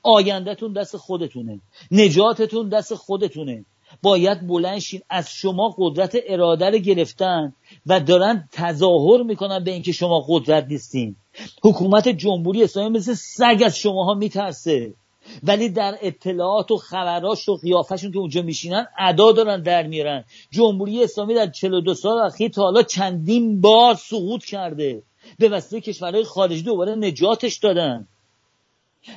آیندهتون 0.03 0.73
دست 0.73 0.97
خودتونه. 0.97 1.59
نجاتتون 1.91 2.69
دست 2.69 2.95
خودتونه. 2.95 3.65
باید 4.01 4.47
بلنشین 4.47 5.01
از 5.09 5.29
شما 5.31 5.75
قدرت 5.77 6.17
اراده 6.27 6.69
رو 6.69 6.77
گرفتن 6.77 7.53
و 7.85 7.99
دارن 7.99 8.49
تظاهر 8.51 9.23
می‌کنن 9.23 9.63
به 9.63 9.71
اینکه 9.71 9.91
شما 9.91 10.25
قدرت 10.27 10.65
نیستین. 10.69 11.15
حکومت 11.63 12.07
جمهوری 12.07 12.63
اسلامی 12.63 12.97
مثل 12.97 13.13
سگ 13.13 13.61
از 13.65 13.77
شماها 13.77 14.13
میترسه. 14.13 14.93
ولی 15.43 15.69
در 15.69 15.97
اطلاعات 16.01 16.71
و 16.71 16.77
خبراش 16.77 17.49
و 17.49 17.55
قیافشون 17.55 18.11
که 18.11 18.19
اونجا 18.19 18.41
میشینن 18.41 18.87
ادا 18.99 19.31
دارن 19.31 19.61
در 19.61 19.87
میرن 19.87 20.23
جمهوری 20.51 21.03
اسلامی 21.03 21.33
در 21.33 21.47
42 21.47 21.93
سال 21.93 22.17
اخیر 22.17 22.51
تا 22.51 22.61
حالا 22.61 22.83
چندین 22.83 23.61
بار 23.61 23.95
سقوط 23.95 24.45
کرده. 24.45 25.03
به 25.39 25.49
وسیله 25.49 25.81
کشورهای 25.81 26.23
خارجی 26.23 26.61
دوباره 26.61 26.95
نجاتش 26.95 27.57
دادن. 27.57 28.07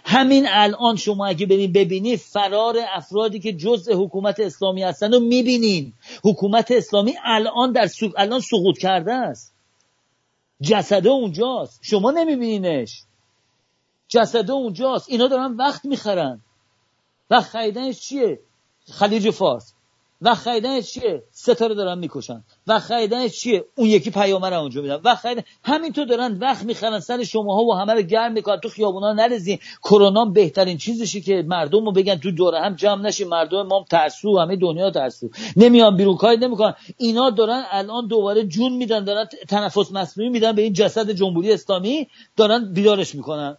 همین 0.04 0.46
الان 0.48 0.96
شما 0.96 1.26
اگه 1.26 1.46
برین 1.46 1.72
ببینید 1.72 2.18
فرار 2.18 2.76
افرادی 2.94 3.40
که 3.40 3.52
جزء 3.52 3.94
حکومت 3.94 4.40
اسلامی 4.40 4.82
هستن 4.82 5.12
رو 5.12 5.20
می‌بینین. 5.20 5.92
حکومت 6.24 6.70
اسلامی 6.70 7.14
الان 7.24 7.72
در 7.72 7.88
الان 8.16 8.40
سقوط 8.40 8.78
کرده 8.78 9.12
است. 9.12 9.54
جسده 10.62 11.08
اونجاست. 11.08 11.80
شما 11.82 12.10
نمیبینینش. 12.10 13.02
جسده 14.10 14.52
اونجاست. 14.52 15.06
اینا 15.08 15.26
دارن 15.28 15.56
وقت 15.56 15.84
می‌خرن. 15.84 16.40
و 17.30 17.40
خریدنش 17.40 18.00
چیه؟ 18.00 18.40
خلیج 18.92 19.30
فارس. 19.30 19.74
و 20.22 20.34
خریدنش 20.34 20.92
چیه؟ 20.92 21.22
ستاره 21.32 21.74
دارن 21.74 21.98
می‌کشن. 21.98 22.44
و 22.66 22.78
خریدنش 22.78 23.40
چیه؟ 23.40 23.64
اون 23.74 23.86
یکی 23.86 24.10
پیامبر 24.10 24.54
اونجا 24.54 24.82
میدن. 24.82 25.00
و 25.04 25.14
خریدن 25.14 25.42
همینطور 25.64 26.04
دارن 26.06 26.38
وقت 26.38 26.64
می‌خرن. 26.64 27.00
سر 27.00 27.24
شماها 27.24 27.62
و 27.62 27.74
همه 27.74 27.92
رو 27.92 28.02
گرم 28.02 28.32
می‌کنن. 28.32 28.60
تو 28.60 28.68
خیابونا 28.68 29.12
نرزین 29.12 29.58
کرونا 29.82 30.24
بهترین 30.24 30.78
چیزشی 30.78 31.20
که 31.20 31.44
مردم 31.46 31.84
رو 31.84 31.92
بگن 31.92 32.14
تو 32.14 32.30
دوره 32.30 32.60
هم 32.60 32.74
جمع 32.74 33.02
نشین. 33.02 33.28
مردم 33.28 33.66
ما 33.66 33.84
ترسو. 33.90 34.38
همه 34.38 34.56
دنیا 34.56 34.90
ترسو. 34.90 35.28
نمیان 35.56 35.96
بیرون. 35.96 36.16
کاری 36.16 36.36
نمی‌کنن. 36.36 36.74
اینا 36.98 37.30
دارن 37.30 37.64
الان 37.70 38.06
دوباره 38.06 38.44
جون 38.44 38.72
میدن. 38.72 39.04
دارن 39.04 39.26
تنفس 39.48 39.92
مصنوعی 39.92 40.30
میدن. 40.30 40.52
به 40.52 40.62
این 40.62 40.72
جسد 40.72 41.10
جمهوری 41.10 41.52
اسلامی 41.52 42.08
دارن 42.36 42.72
بیدارش 42.72 43.14
می‌کنن. 43.14 43.56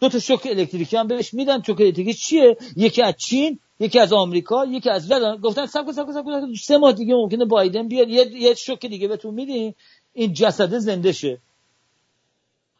دو 0.00 0.08
تا 0.08 0.18
شوک 0.18 0.46
الکتریکی 0.50 0.96
هم 0.96 1.06
بهش 1.06 1.34
میدن. 1.34 1.62
شوک 1.62 1.80
الکتریکی 1.80 2.14
چیه؟ 2.14 2.56
یکی 2.76 3.02
از 3.02 3.14
چین 3.16 3.58
یکی 3.80 3.98
از 3.98 4.12
آمریکا 4.12 4.64
یکی 4.64 4.90
از 4.90 5.10
ولن 5.10 5.36
گفتن 5.36 5.66
سب 5.66 5.92
سب 5.92 6.12
سب 6.12 6.24
سه 6.62 6.78
ماه 6.78 6.92
دیگه 6.92 7.14
ممکنه 7.14 7.44
بایدن 7.44 7.88
بیاد. 7.88 8.08
یه 8.08 8.26
یه 8.36 8.54
شوک 8.54 8.86
دیگه 8.86 9.08
بهتون 9.08 9.34
میدیم. 9.34 9.74
این 10.12 10.32
جسده 10.32 10.78
زنده 10.78 11.12
شه. 11.12 11.38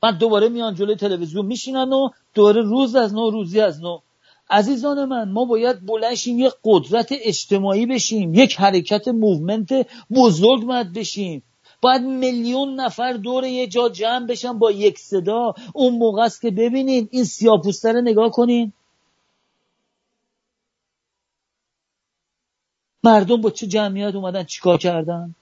بعد 0.01 0.18
دوباره 0.18 0.48
میان 0.48 0.74
جلوی 0.74 0.97
تلویزیون 0.97 1.47
میشینن 1.47 1.92
و 1.92 2.09
دوباره 2.34 2.62
روز 2.62 2.97
از 2.97 3.14
نو 3.14 3.30
روزی 3.30 3.60
از 3.60 3.80
نو. 3.80 3.98
عزیزان 4.51 5.05
من 5.05 5.30
ما 5.30 5.44
باید 5.44 5.86
بلنشیم 5.86 6.38
یک 6.38 6.52
قدرت 6.64 7.09
اجتماعی 7.10 7.86
بشیم 7.86 8.34
یک 8.34 8.56
حرکت 8.60 9.09
movement 9.09 9.86
بزرگ 10.10 10.64
باید 10.64 10.92
بشیم. 10.92 11.42
باید 11.81 12.02
میلیون 12.02 12.81
نفر 12.81 13.12
دور 13.12 13.44
یه 13.44 13.66
جا 13.66 13.89
جمع 13.89 14.27
بشن 14.27 14.59
با 14.59 14.70
یک 14.70 14.98
صدا. 14.98 15.55
اون 15.74 15.98
موقع 15.98 16.23
است 16.23 16.40
که 16.40 16.51
ببینین 16.51 17.09
این 17.11 17.24
سیاه‌پوسته 17.24 17.93
رو 17.93 18.01
نگاه 18.01 18.31
کنین. 18.31 18.73
مردم 23.05 23.40
با 23.40 23.51
چه 23.51 23.66
جمعیت 23.66 24.15
اومدن 24.15 24.44
چیکار 24.44 24.78
کردن؟ 24.78 25.35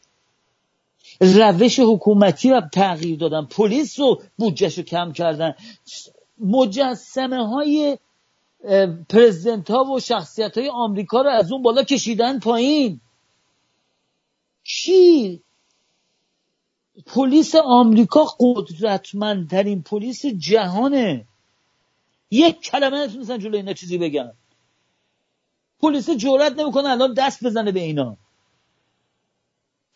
روش 1.21 1.81
حکومتی 1.81 2.51
رو 2.51 2.61
تغییر 2.73 3.19
دادن. 3.19 3.45
پلیس 3.45 4.01
رو 4.01 4.23
بودجهش 4.39 4.79
رو 4.79 4.85
کم 4.85 5.13
کردن. 5.13 5.55
مجسمه 6.39 7.47
های 7.47 7.99
پرزیدنت 9.09 9.71
ها 9.71 9.85
و 9.85 10.01
شخصیت 10.01 10.59
های 10.59 10.69
آمریکا 10.69 11.23
رو 11.23 11.31
از 11.31 11.53
اون 11.53 11.63
بالا 11.63 11.83
کشیدن 11.83 12.39
پایین. 12.39 13.01
کی 14.65 15.43
پلیس 17.07 17.55
آمریکا 17.55 18.27
قدرتمندترین 18.41 19.83
پلیس 19.83 20.27
جهانه. 20.27 21.27
یک 22.31 22.61
کلمه 22.61 23.05
نتونستن 23.05 23.39
جلوی 23.39 23.57
اینا 23.57 23.73
چیزی 23.73 23.99
بگن 23.99 24.33
پلیس 25.81 26.11
جورت 26.11 26.53
نمی‌کنه 26.59 26.89
الان 26.89 27.15
دست 27.15 27.45
بزنه 27.45 27.73
به 27.73 27.81
اینا. 27.81 28.17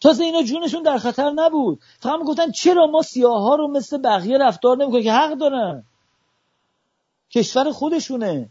تازه 0.01 0.24
اینا 0.24 0.43
جونشون 0.43 0.83
در 0.83 0.99
خطر 0.99 1.31
نبود. 1.31 1.81
فقط 2.01 2.19
می‌گفتن 2.19 2.51
چرا 2.51 2.87
ما 2.87 3.03
سیاه 3.03 3.43
ها 3.43 3.55
رو 3.55 3.69
مثل 3.69 3.99
بقیه 3.99 4.39
رفتار 4.39 4.77
نمی‌کنیم 4.77 5.03
که 5.03 5.12
حق 5.12 5.33
دارن. 5.35 5.85
کشور 7.31 7.73
خودشونه. 7.73 8.51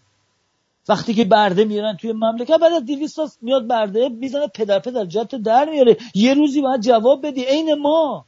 وقتی 0.90 1.14
که 1.14 1.26
برده 1.26 1.65
میارن 1.65 1.98
توی 1.98 2.11
مملکت 2.11 2.60
بعد 2.60 2.73
از 2.73 2.86
200 2.86 3.15
سال 3.15 3.30
میاد 3.41 3.68
برده 3.68 4.10
می‌زنه 4.10 4.48
پدر 4.48 4.80
پدر 4.80 5.06
جات 5.06 5.36
در 5.36 5.69
میاره. 5.69 5.98
یه 6.15 6.34
روزی 6.34 6.61
باید 6.61 6.82
جواب 6.82 7.28
بدی. 7.28 7.44
عین 7.44 7.73
ما. 7.73 8.26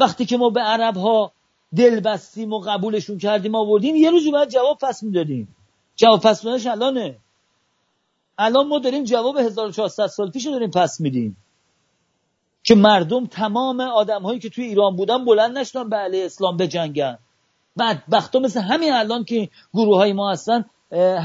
وقتی 0.00 0.26
که 0.26 0.36
ما 0.36 0.50
به 0.50 0.60
عرب 0.60 0.96
ها 0.96 1.32
دل 1.76 2.00
بستیم 2.00 2.52
و 2.52 2.58
قبولشون 2.58 3.18
کردیم 3.18 3.54
آوردیم 3.54 3.96
یه 3.96 4.10
روزی 4.10 4.30
باید 4.30 4.48
جواب 4.48 4.78
پس 4.78 5.02
می‌دادیم. 5.02 5.56
جواب 5.96 6.20
پس 6.20 6.44
میدادش 6.44 6.66
الانه. 6.66 7.16
الان 8.38 8.68
ما 8.68 8.78
داریم 8.78 9.04
جواب 9.04 9.38
1400 9.38 10.06
سال 10.06 10.30
پیش 10.30 10.46
داریم 10.46 10.70
پس 10.70 11.00
میدیم. 11.00 11.36
که 12.62 12.74
مردم 12.74 13.26
تمام 13.26 13.80
آدم 13.80 14.22
هایی 14.22 14.38
که 14.38 14.50
توی 14.50 14.64
ایران 14.64 14.96
بودن 14.96 15.24
بلند 15.24 15.58
نشدن 15.58 15.88
به 15.88 15.96
علیه 15.96 16.24
اسلام 16.24 16.56
بجنگن. 16.56 17.18
بعد 17.76 18.02
بختا 18.12 18.38
مثل 18.38 18.60
همین 18.60 18.92
الان 18.92 19.24
که 19.24 19.48
گروه 19.74 19.96
های 19.96 20.12
ما 20.12 20.30
هستن 20.30 20.64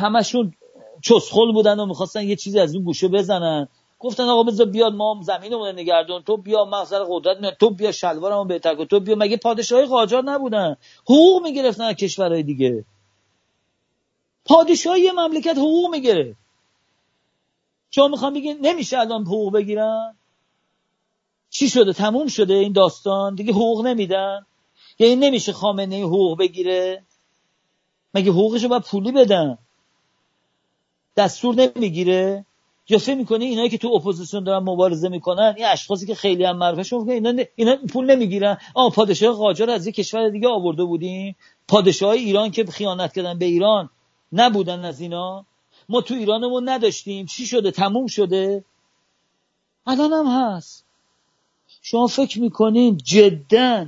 همشون 0.01 0.53
چسخل 1.01 1.51
بودن 1.53 1.79
و 1.79 1.85
می‌خواستن 1.85 2.23
یه 2.23 2.35
چیزی 2.35 2.59
از 2.59 2.73
این 2.73 2.83
گوشه 2.83 3.07
بزنن. 3.07 3.67
گفتن 3.99 4.23
آقا 4.23 4.43
بذار 4.43 4.65
بیاد 4.67 4.93
ما 4.93 5.19
زمینمون 5.23 5.79
نگردون 5.79 6.23
تو 6.23 6.37
بیا 6.37 6.65
مغزر 6.65 7.03
قدرت 7.09 7.39
میاد 7.41 7.53
تو 7.53 7.69
بیا 7.69 7.91
شلوارمون 7.91 8.47
بهتر 8.47 8.75
کن. 8.75 8.85
تو 8.85 8.99
بیا 8.99 9.15
مگه 9.15 9.37
پادشاهی 9.37 9.85
قاجار 9.85 10.23
نبودن؟ 10.23 10.77
حقوق 11.03 11.43
می‌گرفتن 11.43 11.83
از 11.83 11.95
کشورهای 11.95 12.43
دیگه. 12.43 12.85
پادشاهی 14.45 15.11
مملکت 15.11 15.57
حقوق 15.57 15.91
می‌گرفت 15.91 16.39
شما 17.91 18.07
می‌خوام 18.07 18.33
بگین 18.33 18.57
نمیشه 18.61 18.99
الان 18.99 19.21
حقوق 19.21 19.53
بگیرن؟ 19.53 20.15
چی 21.49 21.69
شده؟ 21.69 21.93
تموم 21.93 22.27
شده 22.27 22.53
این 22.53 22.73
داستان؟ 22.73 23.35
دیگه 23.35 23.53
حقوق 23.53 23.87
نمیدن؟ 23.87 24.45
یعنی 24.99 25.15
نمیشه 25.15 25.51
خامنه 25.51 25.99
حقوق 25.99 26.39
بگیره؟ 26.39 27.03
مگه 28.13 28.31
حقوقشو 28.31 28.67
باید 28.67 28.83
پولی 28.83 29.11
بدن؟ 29.11 29.57
دستور 31.17 31.55
نمی‌گیره؟ 31.55 32.45
یا 32.89 32.97
فکر 32.97 33.15
می‌کنی 33.15 33.45
اینایی 33.45 33.69
که 33.69 33.77
تو 33.77 33.87
اپوزیسیون 33.87 34.43
دارن 34.43 34.63
مبارزه 34.63 35.09
می‌کنن 35.09 35.53
این 35.57 35.65
اشخاصی 35.65 36.05
که 36.05 36.15
خیلی 36.15 36.43
هم 36.43 36.57
معروفه 36.57 36.83
شما 36.83 37.11
اینا 37.11 37.43
اینا 37.55 37.75
پول 37.93 38.11
نمی‌گیرن. 38.11 38.57
آ 38.73 38.89
پادشاه 38.89 39.35
قاجار 39.35 39.69
از 39.69 39.87
یک 39.87 39.95
کشور 39.95 40.29
دیگه 40.29 40.47
آورده 40.47 40.83
بودیم. 40.83 41.35
پادشاه 41.67 42.11
ایران 42.11 42.51
که 42.51 42.65
خیانت 42.65 43.13
کردن 43.13 43.39
به 43.39 43.45
ایران 43.45 43.89
نبودن 44.33 44.85
از 44.85 45.01
اینا. 45.01 45.45
ما 45.89 46.01
تو 46.01 46.13
ایرانمون 46.13 46.69
نداشتیم. 46.69 47.25
چی 47.25 47.45
شده؟ 47.45 47.71
تموم 47.71 48.07
شده. 48.07 48.63
الان 49.87 50.11
هم 50.11 50.27
هست. 50.27 50.85
شما 51.81 52.07
فکر 52.07 52.39
می‌کنین 52.39 52.97
جدا 52.97 53.85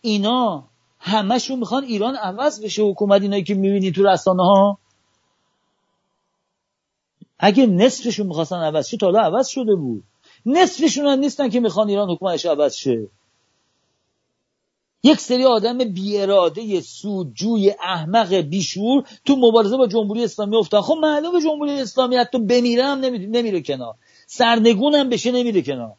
اینا 0.00 0.64
همشون 0.98 1.58
می‌خوان 1.58 1.84
ایران 1.84 2.16
عوض 2.16 2.64
بشه 2.64 2.82
حکومت 2.82 3.22
اینایی 3.22 3.42
که 3.42 3.54
می‌بینی 3.54 3.92
تو 3.92 4.02
رسانه 4.02 4.42
ها 4.42 4.78
اگه 7.38 7.66
نصفشون 7.66 8.26
می‌خواستن 8.26 8.56
عوض 8.56 8.88
شه 8.88 8.96
تا 8.96 9.06
حالا 9.06 9.20
عوض 9.20 9.48
شده 9.48 9.74
بود. 9.74 10.04
نصفشون 10.46 11.06
هم 11.06 11.18
نیستن 11.18 11.48
که 11.48 11.60
می‌خوان 11.60 11.88
ایران 11.88 12.10
حکومتش 12.10 12.46
عوض 12.46 12.74
شه. 12.74 13.08
یک 15.02 15.20
سری 15.20 15.44
آدم 15.44 15.78
بی 15.78 16.18
اراده 16.18 16.80
سودجوی 16.80 17.74
احمق 17.82 18.34
بیشور 18.34 19.04
تو 19.24 19.36
مبارزه 19.36 19.76
با 19.76 19.86
جمهوری 19.86 20.24
اسلامی 20.24 20.56
افتاد 20.56 20.82
خب 20.82 20.94
معلومه 21.02 21.42
جمهوری 21.42 21.80
اسلامی 21.80 22.16
حتی 22.16 22.38
بمیره 22.38 22.84
هم 22.84 22.98
نمیره 23.04 23.62
کنار. 23.62 23.94
سرنگون 24.26 24.94
هم 24.94 25.08
بشه 25.08 25.32
نمیره 25.32 25.62
کنار. 25.62 25.94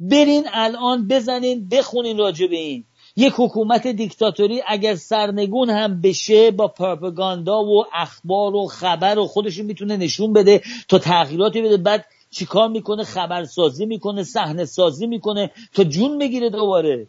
برین 0.00 0.44
الان 0.52 1.08
بزنین 1.08 1.68
بخونین 1.68 2.18
راجع 2.18 2.46
به 2.46 2.56
این. 2.56 2.84
یک 3.18 3.32
حکومت 3.36 3.86
دیکتاتوری 3.86 4.62
اگر 4.66 4.94
سرنگون 4.94 5.70
هم 5.70 6.00
بشه 6.00 6.50
با 6.50 6.68
پروپاگاندا 6.68 7.64
و 7.64 7.84
اخبار 7.92 8.54
و 8.54 8.66
خبر 8.66 9.18
و 9.18 9.26
خودش 9.26 9.58
می‌تونه 9.58 9.96
نشون 9.96 10.32
بده 10.32 10.62
تا 10.88 10.98
تغییراتی 10.98 11.62
بده. 11.62 11.76
بعد 11.76 12.04
چیکار 12.30 12.68
می‌کنه؟ 12.68 13.04
خبرسازی 13.04 13.86
می‌کنه 13.86 14.22
صحنه 14.24 14.64
سازی 14.64 15.06
می‌کنه 15.06 15.50
تا 15.74 15.84
جون 15.84 16.18
بگیره 16.18 16.50
دوباره. 16.50 17.06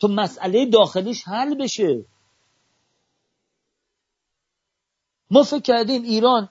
تو 0.00 0.08
مسئله 0.08 0.66
داخلیش 0.66 1.28
حل 1.28 1.54
بشه. 1.54 2.04
ما 5.30 5.42
فکر 5.42 5.60
کردیم 5.62 6.02
ایران 6.02 6.48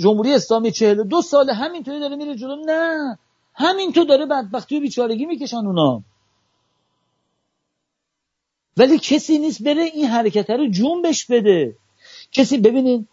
جمهوری 0.00 0.34
اسلامی 0.34 0.72
چهل 0.72 1.02
دو 1.02 1.22
سال 1.22 1.50
همینطوری 1.50 2.00
داره 2.00 2.16
میره 2.16 2.36
جلو. 2.36 2.56
نه. 2.66 3.18
همینطور 3.54 4.04
داره 4.04 4.26
بدبختی 4.26 4.76
و 4.76 4.80
بیچارگی 4.80 5.26
می‌کشن 5.26 5.56
اونا. 5.56 6.02
ولی 8.76 8.98
کسی 8.98 9.38
نیست 9.38 9.62
بره 9.62 9.82
این 9.82 10.06
حرکت 10.06 10.50
رو 10.50 10.68
جنبش 10.70 11.26
بده. 11.26 11.76
کسی 12.32 12.58
ببینین 12.58 13.06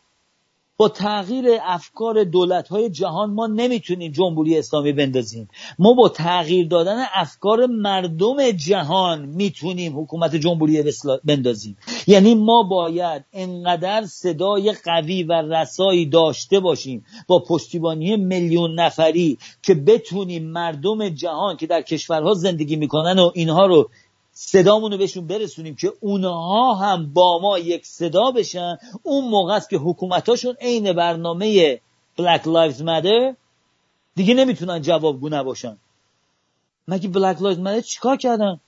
با 0.77 0.89
تغییر 0.89 1.45
افکار 1.63 2.23
دولت 2.23 2.67
های 2.67 2.89
جهان 2.89 3.29
ما 3.29 3.47
نمی‌تونیم 3.47 4.11
جمهوری 4.11 4.57
اسلامی 4.57 4.91
بندازیم. 4.91 5.49
ما 5.79 5.93
با 5.93 6.09
تغییر 6.09 6.67
دادن 6.67 7.05
افکار 7.13 7.65
مردم 7.65 8.51
جهان 8.51 9.25
می‌تونیم 9.25 9.99
حکومت 9.99 10.35
جمهوری 10.35 10.83
بندازیم. 11.25 11.77
یعنی 12.07 12.35
ما 12.35 12.63
باید 12.63 13.25
انقدر 13.33 14.05
صدای 14.05 14.73
قوی 14.85 15.23
و 15.23 15.33
رسایی 15.33 16.05
داشته 16.05 16.59
باشیم 16.59 17.05
با 17.27 17.39
پشتیبانی 17.39 18.17
میلیون 18.17 18.79
نفری 18.79 19.37
که 19.61 19.73
بتونیم 19.75 20.43
مردم 20.43 21.09
جهان 21.09 21.57
که 21.57 21.67
در 21.67 21.81
کشورها 21.81 22.33
زندگی 22.33 22.75
می‌کنن 22.75 23.19
و 23.19 23.31
اینها 23.33 23.65
رو 23.65 23.89
صدامون 24.39 24.91
رو 24.91 24.97
بهشون 24.97 25.27
برسونیم 25.27 25.75
که 25.75 25.93
اونها 25.99 26.73
هم 26.73 27.13
با 27.13 27.39
ما 27.39 27.59
یک 27.59 27.85
صدا 27.85 28.31
بشن. 28.31 28.77
اون 29.03 29.29
موقع 29.29 29.53
است 29.53 29.69
که 29.69 29.77
حکومتاشون 29.77 30.55
عین 30.61 30.93
برنامه 30.93 31.75
Black 32.17 32.41
Lives 32.41 32.79
Matter 32.79 33.35
دیگه 34.15 34.33
نمی‌تونن 34.33 34.81
جوابگو 34.81 35.29
نباشن. 35.29 35.77
مگه 36.87 37.09
Black 37.09 37.37
Lives 37.37 37.57
Matter 37.57 37.85
چیکار 37.85 38.17
کردن؟ 38.17 38.59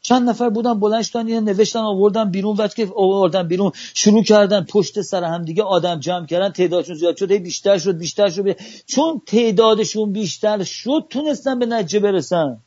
چند 0.00 0.28
نفر 0.28 0.50
بودن 0.50 0.80
بلند 0.80 1.02
شدن 1.02 1.40
نوشتن 1.40 1.78
آوردن 1.78 2.30
بیرون 2.30 2.56
وقت 2.56 2.76
که 2.76 2.88
آوردن 2.96 3.48
بیرون 3.48 3.72
شروع 3.94 4.22
کردن 4.22 4.64
پشت 4.64 5.00
سر 5.00 5.24
هم 5.24 5.44
دیگه 5.44 5.62
آدم 5.62 6.00
جمع 6.00 6.26
کردن 6.26 6.52
تعدادشون 6.52 6.94
زیاد 6.94 7.16
شد 7.16 7.32
بیشتر 7.32 7.78
شد 7.78 7.98
بیشتر 7.98 8.30
شد. 8.30 8.56
چون 8.86 9.22
تعدادشون 9.26 10.12
بیشتر 10.12 10.62
شد 10.62 11.06
تونستن 11.10 11.58
به 11.58 11.66
نتیجه 11.66 12.00
برسن. 12.00 12.60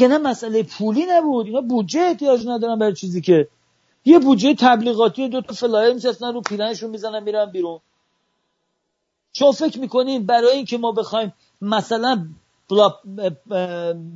نه 0.00 0.18
مسئله 0.18 0.62
پولی 0.62 1.06
نبود؟ 1.06 1.46
اینا 1.46 1.60
بودجه 1.60 2.00
احتیاج 2.00 2.46
ندارن 2.46 2.78
برای 2.78 2.94
چیزی 2.94 3.20
که. 3.20 3.48
یه 4.04 4.18
بودجه 4.18 4.54
تبلیغاتی 4.54 5.28
دو 5.28 5.40
تا 5.40 5.54
فلایر 5.54 5.94
میشستن 5.94 6.32
رو 6.32 6.40
پیرنشون 6.40 6.90
می‌زنن 6.90 7.22
میرن 7.22 7.50
بیرون. 7.50 7.80
شما 9.32 9.52
فکر 9.52 9.78
می‌کنین 9.78 10.26
برای 10.26 10.56
اینکه 10.56 10.78
ما 10.78 10.92
بخوایم 10.92 11.32
مثلا 11.60 12.26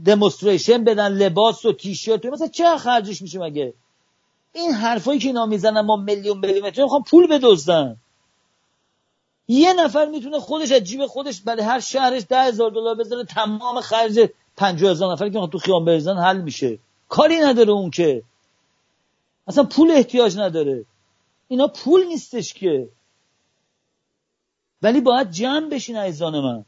دمونستریشن 0.04 0.84
بدن 0.84 1.12
لباس 1.12 1.64
و 1.64 1.72
تیشرت 1.72 2.26
مثلا 2.26 2.48
چه 2.48 2.76
خرجش 2.76 3.22
میشه 3.22 3.38
مگه؟ 3.38 3.74
این 4.52 4.70
حرفایی 4.70 5.18
که 5.18 5.28
اینا 5.28 5.46
می‌زنن 5.46 5.80
ما 5.80 5.96
میلیون 5.96 6.38
میلیون 6.38 6.72
می‌خوام 6.76 7.02
پول 7.02 7.26
بدزدن. 7.26 7.96
یه 9.48 9.72
نفر 9.72 10.04
می‌تونه 10.04 10.38
خودش 10.38 10.72
از 10.72 10.82
جیب 10.82 11.06
خودش 11.06 11.40
برای 11.40 11.62
هر 11.62 11.80
شهرش 11.80 12.22
ده 12.28 12.42
هزار 12.42 12.70
دلار 12.70 12.94
بذاره 12.94 13.24
تمام 13.24 13.80
خرج 13.80 14.28
پنجاه 14.56 14.90
هزار 14.90 15.12
نفر 15.12 15.28
که 15.28 15.48
تو 15.52 15.58
خیام 15.58 15.84
بریزن 15.84 16.16
حل 16.16 16.40
میشه. 16.40 16.78
کاری 17.08 17.36
نداره 17.36 17.70
اون 17.70 17.90
که. 17.90 18.22
اصلا 19.48 19.64
پول 19.64 19.90
احتیاج 19.90 20.38
نداره. 20.38 20.84
اینا 21.48 21.66
پول 21.66 22.06
نیستش 22.06 22.54
که. 22.54 22.88
ولی 24.82 25.00
باید 25.00 25.30
جمع 25.30 25.68
بشین 25.68 25.96
عزیزان 25.96 26.40
من. 26.40 26.64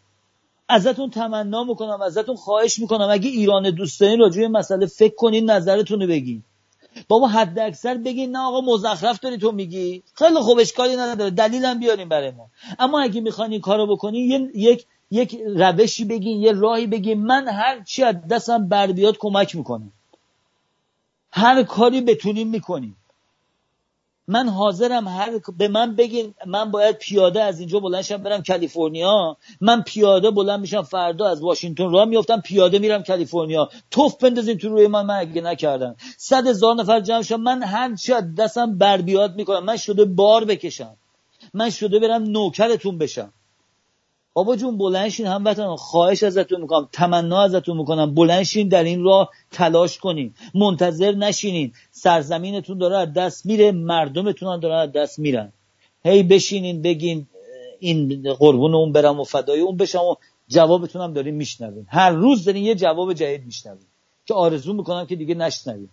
ازتون 0.69 1.11
تمنا 1.11 1.65
می‌کنم 1.65 2.03
ازتون 2.03 2.37
خواهش 2.37 2.79
می‌کنم. 2.79 3.09
اگه 3.11 3.31
ایران 3.31 3.71
دوست 3.71 4.01
دارین 4.01 4.19
راجع 4.19 4.47
مسئله 4.47 4.87
فکر 4.87 5.15
کنین 5.15 5.51
نظرتون 5.51 6.01
رو 6.01 6.07
بگین. 6.07 6.43
بابا 7.09 7.29
حد 7.29 7.59
اکثر 7.59 7.95
بگین 7.95 8.31
نه 8.31 8.39
آقا 8.39 8.61
مزخرف 8.61 9.21
داری 9.21 9.39
تو 9.39 9.53
میگی. 9.53 10.03
خیلی 10.15 10.41
خوب 10.41 10.59
اشکالی 10.59 10.97
نداره. 10.97 11.31
دلیلم 11.31 11.79
بیاریم 11.79 12.09
برای 12.09 12.31
ما. 12.31 12.51
اما 12.79 13.01
اگه 13.01 13.21
می‌خواین 13.21 13.53
این 13.53 13.61
کارو 13.61 13.87
بکنین 13.87 14.51
یک 14.55 14.87
یک 15.11 15.37
روشی 15.57 16.05
بگین 16.05 16.41
یه 16.41 16.53
راهی 16.53 16.87
بگین. 16.87 17.23
من 17.23 17.49
هر 17.49 17.83
چی 17.83 18.03
از 18.03 18.17
دستم 18.31 18.69
بر 18.69 18.93
بیاد 18.93 19.17
کمک 19.19 19.57
می‌کنم. 19.57 19.93
هر 21.33 21.63
کاری 21.63 22.01
بتونیم 22.01 22.49
می‌کنیم. 22.49 22.97
من 24.31 24.49
حاضرم 24.49 25.09
هر 25.09 25.39
به 25.59 25.69
من 25.69 25.97
بگین 25.97 26.35
من 26.47 26.71
باید 26.71 26.97
پیاده 26.97 27.43
از 27.43 27.61
اینجا 27.61 27.81
بلندشم 27.81 28.17
برم 28.17 28.43
کالیفرنیا. 28.43 29.37
من 29.61 29.83
پیاده 29.83 30.31
بلند 30.31 30.61
میشم 30.61 30.83
فردا 30.83 31.29
از 31.29 31.43
واشنگتن 31.43 31.91
راه 31.93 32.05
میافتم 32.05 32.41
پیاده 32.41 32.79
میرم 32.79 33.03
کالیفرنیا. 33.03 33.69
توف 33.91 34.17
بندازین 34.17 34.59
تو 34.59 34.69
روی 34.69 34.87
من 34.87 35.07
من 35.07 35.19
اگه 35.19 35.41
نکردم. 35.41 35.97
صد 36.17 36.47
هزار 36.47 36.75
نفر 36.75 37.01
جمع 37.01 37.23
شم. 37.23 37.41
من 37.41 37.63
هر 37.63 37.95
چی 37.95 38.13
دستم 38.39 38.79
بر 38.79 39.01
بیاد 39.03 39.37
می‌کنم. 39.37 39.65
من 39.65 39.77
شده 39.77 40.05
بار 40.05 40.45
بکشم. 40.45 40.97
من 41.55 41.71
شده 41.71 41.99
برم 41.99 42.23
نوکرتون 42.23 42.99
بشم. 42.99 43.33
بابا 44.39 44.57
جون 44.57 44.79
بلنشین 44.79 45.27
هموطن 45.27 45.77
خواهش 45.77 46.23
ازتون 46.23 46.61
می‌کنم 46.61 46.89
تمنا 46.93 47.43
ازتون 47.43 47.77
می‌کنم. 47.77 48.15
بلنشین 48.15 48.69
در 48.69 48.85
این 48.85 49.05
راه 49.05 49.31
تلاش 49.53 49.99
کنین. 49.99 50.35
منتظر 50.55 51.13
نشینین. 51.13 51.73
سرزمینتون 51.91 52.79
داره 52.79 52.97
از 52.97 53.13
دست 53.13 53.47
میره 53.47 53.73
مردمتون 53.73 54.53
هم 54.53 54.61
داره 54.61 54.75
از 54.75 54.93
دست 54.93 55.19
میرن. 55.19 55.53
هی 56.05 56.23
بشینین 56.23 56.83
بگین 56.83 57.27
این 57.81 58.23
قربون 58.39 58.75
اون 58.75 58.93
برم 58.93 59.21
و 59.21 59.25
فدای 59.25 59.61
اون 59.61 59.77
بشم 59.77 60.05
و 60.05 60.15
جوابتون 60.49 61.03
هم 61.03 61.13
دارین 61.13 61.35
میشنوین. 61.35 61.87
هر 61.89 62.11
روز 62.11 62.45
دارین 62.45 62.65
یه 62.65 62.75
جواب 62.75 63.13
جدید 63.13 63.47
میشنوین. 63.47 63.87
که 64.27 64.35
آرزو 64.35 64.73
می‌کنم 64.73 65.07
که 65.07 65.17
دیگه 65.17 65.35
نشنوین. 65.35 65.89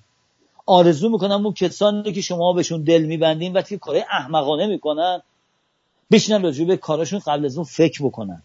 آرزو 0.66 1.10
می‌کنم 1.10 1.46
اون 1.46 1.54
کسانی 1.54 2.14
که 2.14 2.22
شما 2.22 2.54
بهشون 2.54 2.84
دل 2.84 3.02
میبندین 3.02 3.54
و 3.54 3.62
که 3.62 3.78
کار 3.78 3.96
احمقانه 4.12 4.68
می‌کنن 4.68 5.22
بشینن 6.12 6.44
راجع 6.44 6.66
به 6.66 6.78
کاراشون 6.78 7.20
قبل 7.20 7.46
از 7.46 7.58
اون 7.58 7.66
فکر 7.66 8.06
بکنن. 8.06 8.44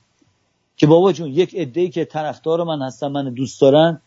که 0.76 0.86
بابا 0.86 1.12
جون 1.12 1.28
یک 1.28 1.54
عده‌ای 1.54 1.88
که 1.88 2.04
طرفدار 2.04 2.64
من 2.64 2.82
هستن 2.82 3.08
من 3.08 3.34
دوست 3.34 3.60
دارن 3.60 4.00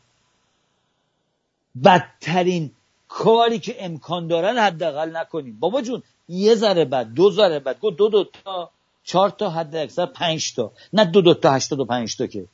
بدترین 1.83 2.71
کاری 3.07 3.59
که 3.59 3.85
امکان 3.85 4.27
دارن 4.27 4.57
حداقل 4.57 5.17
نکنیم. 5.17 5.59
بابا 5.59 5.81
جون 5.81 6.03
یه 6.27 6.55
ذره 6.55 6.85
بد 6.85 7.13
دو 7.13 7.31
ذره 7.31 7.59
بد. 7.59 7.79
گفت 7.79 7.97
دو 7.97 8.09
دو 8.09 8.23
تا 8.23 8.69
چهار 9.03 9.29
تا 9.29 9.49
حد 9.49 9.75
اکثر 9.75 10.05
پنج 10.05 10.53
تا. 10.53 10.71
نه 10.93 11.05
دو 11.05 11.21
دو 11.21 11.33
تا 11.33 11.51
هشتاد 11.51 11.79
و 11.79 11.85
پنج 11.85 12.17
تا 12.17 12.27
که. 12.27 12.47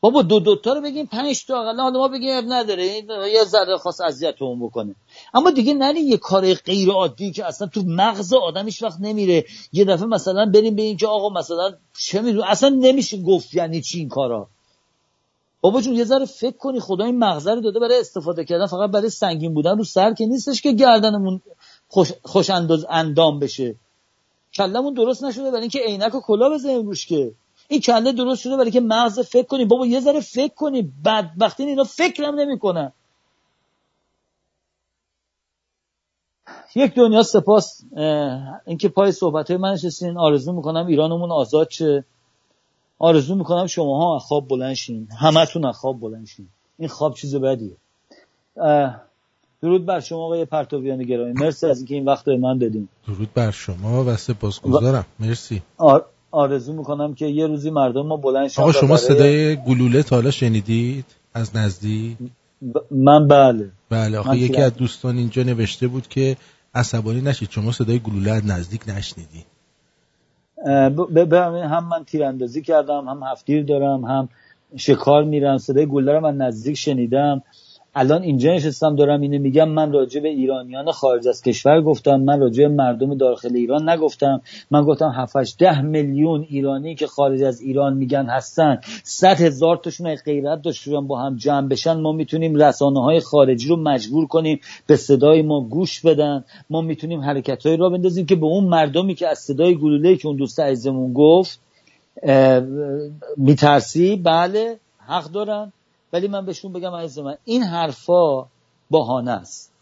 بابا 0.00 0.22
دو 0.22 0.40
دوتا 0.40 0.72
رو 0.72 0.80
بگیم 0.80 1.06
پنج 1.06 1.46
تا 1.46 1.60
اقلا 1.60 1.82
حالا 1.82 1.98
ما 1.98 2.08
بگیم 2.08 2.36
اب 2.36 2.44
نداره. 2.48 2.86
یه 3.32 3.44
ذره 3.44 3.76
خاص 3.76 4.00
اذیت 4.00 4.42
اون 4.42 4.66
بکنه. 4.66 4.94
اما 5.34 5.50
دیگه 5.50 5.74
نری 5.74 6.00
یه 6.00 6.16
کار 6.16 6.54
غیر 6.54 6.90
عادی 6.90 7.32
که 7.32 7.44
اصلا 7.44 7.66
تو 7.66 7.82
مغز 7.86 8.32
آدمش 8.32 8.82
وقت 8.82 9.00
نمیره. 9.00 9.44
یه 9.72 9.84
دفعه 9.84 10.06
مثلا 10.06 10.46
بریم 10.46 10.74
به 10.74 10.94
که 10.94 11.06
آقا 11.06 11.28
مثلا 11.28 11.72
چه 11.98 12.20
می‌دونم 12.20 12.46
اصلا 12.48 12.68
نمیشه 12.68 13.22
گفت 13.22 13.54
یعنی 13.54 13.80
چی 13.80 13.98
این 13.98 14.08
کارا. 14.08 14.48
بابا 15.60 15.80
جون 15.80 15.94
یه 15.94 16.04
ذره 16.04 16.24
فکر 16.24 16.56
کنی 16.56 16.80
خدا 16.80 17.04
این 17.04 17.22
رو 17.22 17.60
داده 17.60 17.80
برای 17.80 18.00
استفاده 18.00 18.44
کردن 18.44 18.66
فقط 18.66 18.90
برای 18.90 19.10
سنگین 19.10 19.54
بودن 19.54 19.78
رو 19.78 19.84
سر 19.84 20.14
که 20.14 20.26
نیستش 20.26 20.62
که 20.62 20.72
گردنمون 20.72 21.40
خوش, 21.88 22.12
خوش 22.22 22.50
اندام 22.90 23.38
بشه. 23.38 23.74
کلمون 24.54 24.94
درست 24.94 25.24
نشده 25.24 25.50
برای 25.50 25.60
اینکه 25.60 25.80
عینک 25.86 26.14
و 26.14 26.20
کلا 26.20 26.50
بزنیم 26.50 26.86
روش 26.86 27.06
که. 27.06 27.32
این 27.70 27.80
کله 27.80 28.12
درست 28.12 28.42
شده 28.42 28.56
برای 28.56 28.70
که 28.70 28.80
مغز 28.80 29.20
فکر 29.20 29.46
کنی. 29.46 29.64
بابا 29.64 29.86
یه 29.86 30.00
ذره 30.00 30.20
فکر 30.20 30.54
کنی. 30.54 30.92
وقتی 31.40 31.62
اینا 31.62 31.84
فکرم 31.84 32.40
نمی‌کنن. 32.40 32.92
یک 36.74 36.94
دنیا 36.94 37.22
سپاس. 37.22 37.80
اینکه 38.66 38.88
پای 38.88 39.12
صحبت 39.12 39.50
های 39.50 39.56
من 39.56 39.72
نشستین. 39.72 40.18
آرزو 40.18 40.52
می‌کنم 40.52 40.86
ایرانمون 40.86 41.30
آزاد 41.30 41.70
شه. 41.70 42.04
آرزو 42.98 43.34
می‌کنم 43.34 43.66
شماها 43.66 44.18
خواب 44.18 44.48
بلند 44.48 44.74
شین. 44.74 45.08
همتون 45.20 45.72
خواب 45.72 46.00
بلند 46.00 46.26
شین. 46.26 46.48
این 46.78 46.88
خواب 46.88 47.14
چیز 47.14 47.36
بدیه. 47.36 47.76
درود 49.62 49.86
بر 49.86 50.00
شما 50.00 50.24
آقای 50.24 50.44
پرتویان 50.44 51.02
گرامی. 51.02 51.32
مرسی 51.32 51.66
از 51.66 51.78
اینکه 51.78 51.94
این 51.94 52.04
وقت 52.04 52.24
به 52.24 52.36
من 52.36 52.58
دادین 52.58 52.88
درود 53.06 53.34
بر 53.34 53.50
شما 53.50 54.04
و 54.04 54.16
سپاسگزارم. 54.16 55.06
مرسی. 55.18 55.62
آرزو 56.30 56.72
می‌کنم 56.72 57.14
که 57.14 57.26
یه 57.26 57.46
روزی 57.46 57.70
مردم 57.70 58.06
ما 58.06 58.16
بلند 58.16 58.50
آقا 58.56 58.72
شما 58.72 58.96
صدای 58.96 59.56
گلوله 59.56 60.02
تا 60.02 60.16
حالا 60.16 60.30
شنیدید؟ 60.30 61.04
از 61.34 61.56
نزدیک؟ 61.56 62.16
من 62.90 63.28
بله. 63.28 63.70
بله 63.90 64.18
آخه 64.18 64.36
یکی 64.36 64.62
از 64.62 64.74
دوستان 64.74 65.16
اینجا 65.16 65.42
نوشته 65.42 65.88
بود 65.88 66.08
که 66.08 66.36
عصبانی 66.74 67.20
نشید. 67.20 67.50
شما 67.50 67.72
صدای 67.72 67.98
گلوله 67.98 68.30
از 68.30 68.46
نزدیک 68.46 68.80
نشنیدی. 68.88 69.44
هم 70.66 71.88
من 71.88 72.04
تیراندازی 72.04 72.62
کردم 72.62 73.08
هم 73.08 73.22
هفتیر 73.22 73.64
دارم 73.64 74.04
هم 74.04 74.28
شکار 74.76 75.24
میرم 75.24 75.58
صدای 75.58 75.86
گلوله 75.86 76.12
رو 76.12 76.20
من 76.20 76.36
نزدیک 76.36 76.76
شنیدم. 76.76 77.42
الان 77.94 78.22
اینجا 78.22 78.54
نشستم 78.54 78.96
دارم 78.96 79.20
اینو 79.20 79.38
میگم. 79.38 79.68
من 79.68 79.92
راجع 79.92 80.20
به 80.20 80.28
ایرانیان 80.28 80.92
خارج 80.92 81.28
از 81.28 81.42
کشور 81.42 81.82
گفتم. 81.82 82.20
من 82.20 82.40
راجع 82.40 82.62
به 82.62 82.74
مردم 82.74 83.14
داخل 83.14 83.56
ایران 83.56 83.88
نگفتم. 83.88 84.42
من 84.70 84.84
گفتم 84.84 85.08
7 85.08 85.58
ده 85.58 85.80
میلیون 85.80 86.46
ایرانی 86.48 86.94
که 86.94 87.06
خارج 87.06 87.42
از 87.42 87.60
ایران 87.60 87.96
میگن 87.96 88.26
هستن. 88.26 88.80
100 89.02 89.40
هزار 89.40 89.76
تاشون 89.76 90.14
غیرت 90.14 90.62
داشتن 90.62 91.06
با 91.06 91.20
هم 91.20 91.36
جمع 91.36 91.68
بشن. 91.68 92.00
ما 92.00 92.12
می‌تونیم 92.12 92.54
رسانه 92.54 93.02
های 93.02 93.20
خارجی 93.20 93.68
رو 93.68 93.76
مجبور 93.76 94.26
کنیم 94.26 94.60
به 94.86 94.96
صدای 94.96 95.42
ما 95.42 95.60
گوش 95.60 96.00
بدن. 96.00 96.44
ما 96.70 96.80
می‌تونیم 96.80 97.20
حرکت 97.20 97.66
را 97.66 97.88
بندازیم 97.90 98.26
که 98.26 98.36
به 98.36 98.46
اون 98.46 98.64
مردمی 98.64 99.14
که 99.14 99.28
از 99.28 99.38
صدای 99.38 99.74
گلوله 99.74 100.16
که 100.16 100.28
اون 100.28 100.36
دوست 100.36 100.60
عزیزمون 100.60 101.12
گفت 101.12 101.60
میترسی؟ 103.36 104.16
بله 104.16 104.78
حق 105.06 105.24
دارن. 105.24 105.72
ولی 106.12 106.28
من 106.28 106.46
بهشون 106.46 106.72
بگم 106.72 106.94
عزیز 106.94 107.18
من 107.18 107.36
این 107.44 107.62
حرفا 107.62 108.46
بهانه 108.90 109.30
است. 109.30 109.72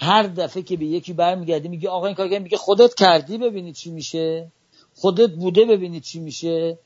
هر 0.00 0.22
دفعه 0.22 0.62
که 0.62 0.76
به 0.76 0.86
یکی 0.86 1.12
برمیگردی 1.12 1.68
میگه 1.68 1.88
آقا 1.88 2.06
این 2.06 2.14
کار 2.14 2.38
میگه 2.38 2.56
خودت 2.56 2.94
کردی 2.94 3.38
ببینید 3.38 3.74
چی 3.74 3.90
میشه. 3.90 4.52
خودت 4.94 5.30
بوده 5.30 5.64
ببینید 5.64 6.02
چی 6.02 6.20
میشه. 6.20 6.78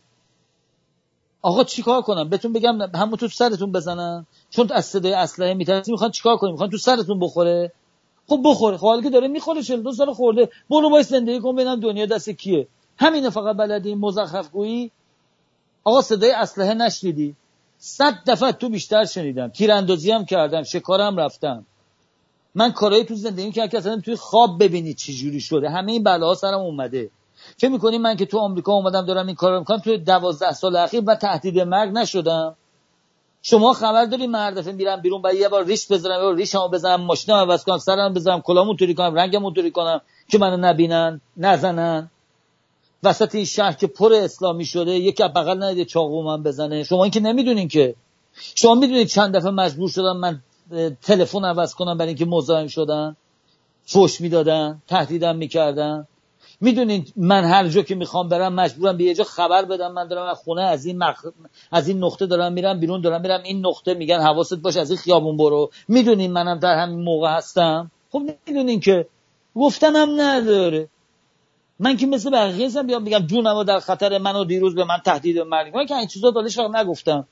آقا 1.43 1.65
چیکار 1.65 2.03
کنم؟ 2.03 2.29
بهتون 2.29 2.53
بگم 2.53 2.79
همون 2.95 3.17
تو 3.17 3.29
سرتون 3.29 3.73
بزنن. 3.73 4.27
چون 4.51 4.69
از 4.73 4.87
صدای 4.87 5.13
اسلحه 5.13 5.55
میترسی 5.55 5.91
می‌خوان 5.91 6.11
چیکار 6.11 6.37
کنیم 6.37 6.53
می‌خوان 6.53 6.71
تو 6.71 6.77
سرتون 6.79 7.19
بخوره؟ 7.19 7.73
خب 8.29 8.41
بخوره. 8.45 8.77
خب 8.77 9.03
که 9.03 9.11
داره 9.11 9.29
می‌خوره 9.29 9.63
42 9.63 9.93
سال 9.93 10.13
خورده. 10.13 10.49
برو 10.71 10.91
باید 10.91 11.07
زندگی 11.07 11.41
کن 11.41 11.55
ببینم 11.55 11.81
دنیا 11.81 12.07
دست 12.07 12.31
کیه. 12.31 12.69
همینه 12.99 13.31
فقط 13.31 13.57
بلدی 13.57 13.95
مزخرف 13.95 14.51
گویی 14.51 14.91
آقا 15.85 16.03
صدای 16.03 16.31
اسلحه 16.31 16.75
نشنیدی. 16.75 17.37
صد 17.85 18.15
دفعه 18.27 18.53
تو 18.53 18.69
بیشتر 18.69 19.05
شنیدم. 19.05 19.49
تیراندازی 19.49 20.11
هم 20.11 20.25
کردم 20.25 20.63
شکارم 20.63 21.17
رفتم. 21.17 21.67
من 22.55 22.73
کارهای 22.73 23.05
تو 23.05 23.15
زندگی 23.15 23.53
که 23.53 23.79
اصلا 23.79 24.01
توی 24.01 24.17
خواب 24.17 24.63
ببینید 24.63 24.97
چی 24.97 25.15
جوری 25.15 25.41
شده. 25.41 25.71
همه 25.71 25.93
این 25.93 26.03
بلاها 26.03 26.35
سرم 26.35 26.61
اومده. 26.61 27.11
چه 27.57 27.69
می‌کنی 27.69 27.99
من 27.99 28.17
که 28.17 28.27
تو 28.27 28.39
آمریکا 28.39 28.73
اومدم 28.73 29.07
دارم 29.07 29.27
این 29.27 29.35
کارو 29.35 29.59
می‌کنم 29.59 29.79
توی 29.79 29.99
دوازده 29.99 30.53
سال 30.53 30.77
اخیر 30.77 31.03
و 31.07 31.15
تهدید 31.15 31.59
مرگ 31.61 31.93
نشدم. 31.93 32.57
شما 33.43 33.73
خبر 33.73 34.05
داری 34.05 34.27
من 34.27 34.55
دفعه 34.55 34.73
میرم 34.73 35.01
بیرون 35.01 35.23
بعد 35.23 35.35
یه 35.35 35.49
بار 35.49 35.65
ریش 35.65 35.93
بزنم 35.93 36.15
یه 36.15 36.23
بار 36.23 36.37
ریشمو 36.37 36.69
بزنم 36.69 37.01
ماشینم 37.01 37.37
عوض 37.37 37.65
کنم 37.65 37.79
سرم 37.79 38.15
بزنم 38.15 38.41
کلامو 38.41 38.75
توری 38.75 38.95
کنم 38.95 39.15
رنگمو 39.15 39.51
توری 39.51 39.71
کنم 39.71 40.01
که 40.29 40.39
منو 40.39 40.57
نبینن 40.57 41.21
نزنن. 41.37 42.11
وسط 43.03 43.35
این 43.35 43.45
شهر 43.45 43.73
که 43.73 43.87
پر 43.87 44.13
اسلامی 44.13 44.65
شده 44.65 44.91
یکی 44.91 45.23
بغل 45.23 45.63
ندیده 45.63 45.85
چاقو 45.85 46.23
من 46.23 46.43
بزنه. 46.43 46.85
شما 46.85 47.05
اینکه 47.05 47.21
نمی‌دونین 47.21 47.69
که. 47.69 47.95
شما 48.55 48.75
می‌دونید 48.75 49.07
چند 49.07 49.37
دفعه 49.37 49.51
مجبور 49.51 49.89
شدم 49.89 50.17
من 50.17 50.41
تلفن 51.03 51.45
عوض 51.45 51.75
کنم 51.75 51.99
برای 51.99 52.09
اینکه 52.09 52.25
مزاحم 52.25 52.67
شدن. 52.67 53.17
فوش 53.85 54.21
می‌دادن 54.21 54.83
تهدیدم 54.89 55.37
می‌کردن. 55.37 56.07
می‌دونید 56.61 57.13
من 57.17 57.45
هر 57.45 57.69
جا 57.69 57.83
که 57.83 57.95
می‌خوام 57.95 58.29
برم 58.29 58.55
مجبورم 58.55 58.97
به 58.97 59.05
یه 59.05 59.15
جا 59.15 59.25
خبر 59.25 59.65
بدم. 59.65 59.93
من 59.93 60.09
دارم 60.09 60.31
از 60.31 60.37
خونه 60.37 60.63
از 60.63 60.85
این 60.85 60.99
مخ... 60.99 61.27
از 61.73 61.89
این 61.89 62.05
نقطه 62.05 62.27
دارم 62.27 62.53
میرم 62.53 62.81
بیرون 62.81 63.01
دارم 63.01 63.21
میرم 63.21 63.43
این 63.43 63.67
نقطه. 63.67 63.95
میگن 63.95 64.21
حواست 64.21 64.55
باش 64.55 64.77
از 64.77 64.91
این 64.91 64.99
خیابون 64.99 65.37
برو. 65.37 65.71
می‌دونین 65.89 66.33
منم 66.33 66.59
در 66.59 66.79
همین 66.79 67.05
موقع 67.05 67.37
هستم. 67.37 67.91
خب 68.13 68.23
می‌دونین 68.47 68.81
که. 68.81 69.07
گفتم 69.55 69.97
هم 69.97 70.21
نداره. 70.21 70.89
من 71.83 71.97
که 71.97 72.07
مثل 72.07 72.31
بقیه 72.31 72.67
هستم 72.67 72.87
بیام 72.87 73.05
بگم 73.05 73.19
جونم 73.19 73.63
در 73.63 73.81
خطر 73.81 74.19
منو 74.19 74.45
دیروز 74.45 74.75
به 74.75 74.85
من 74.85 74.99
تهدید 75.05 75.39
مرگ 75.39 75.77
من 75.77 75.87
که 75.87 75.97
این 75.97 76.07
چیزا 76.07 76.31
دالش 76.31 76.59
نگفتم. 76.59 77.29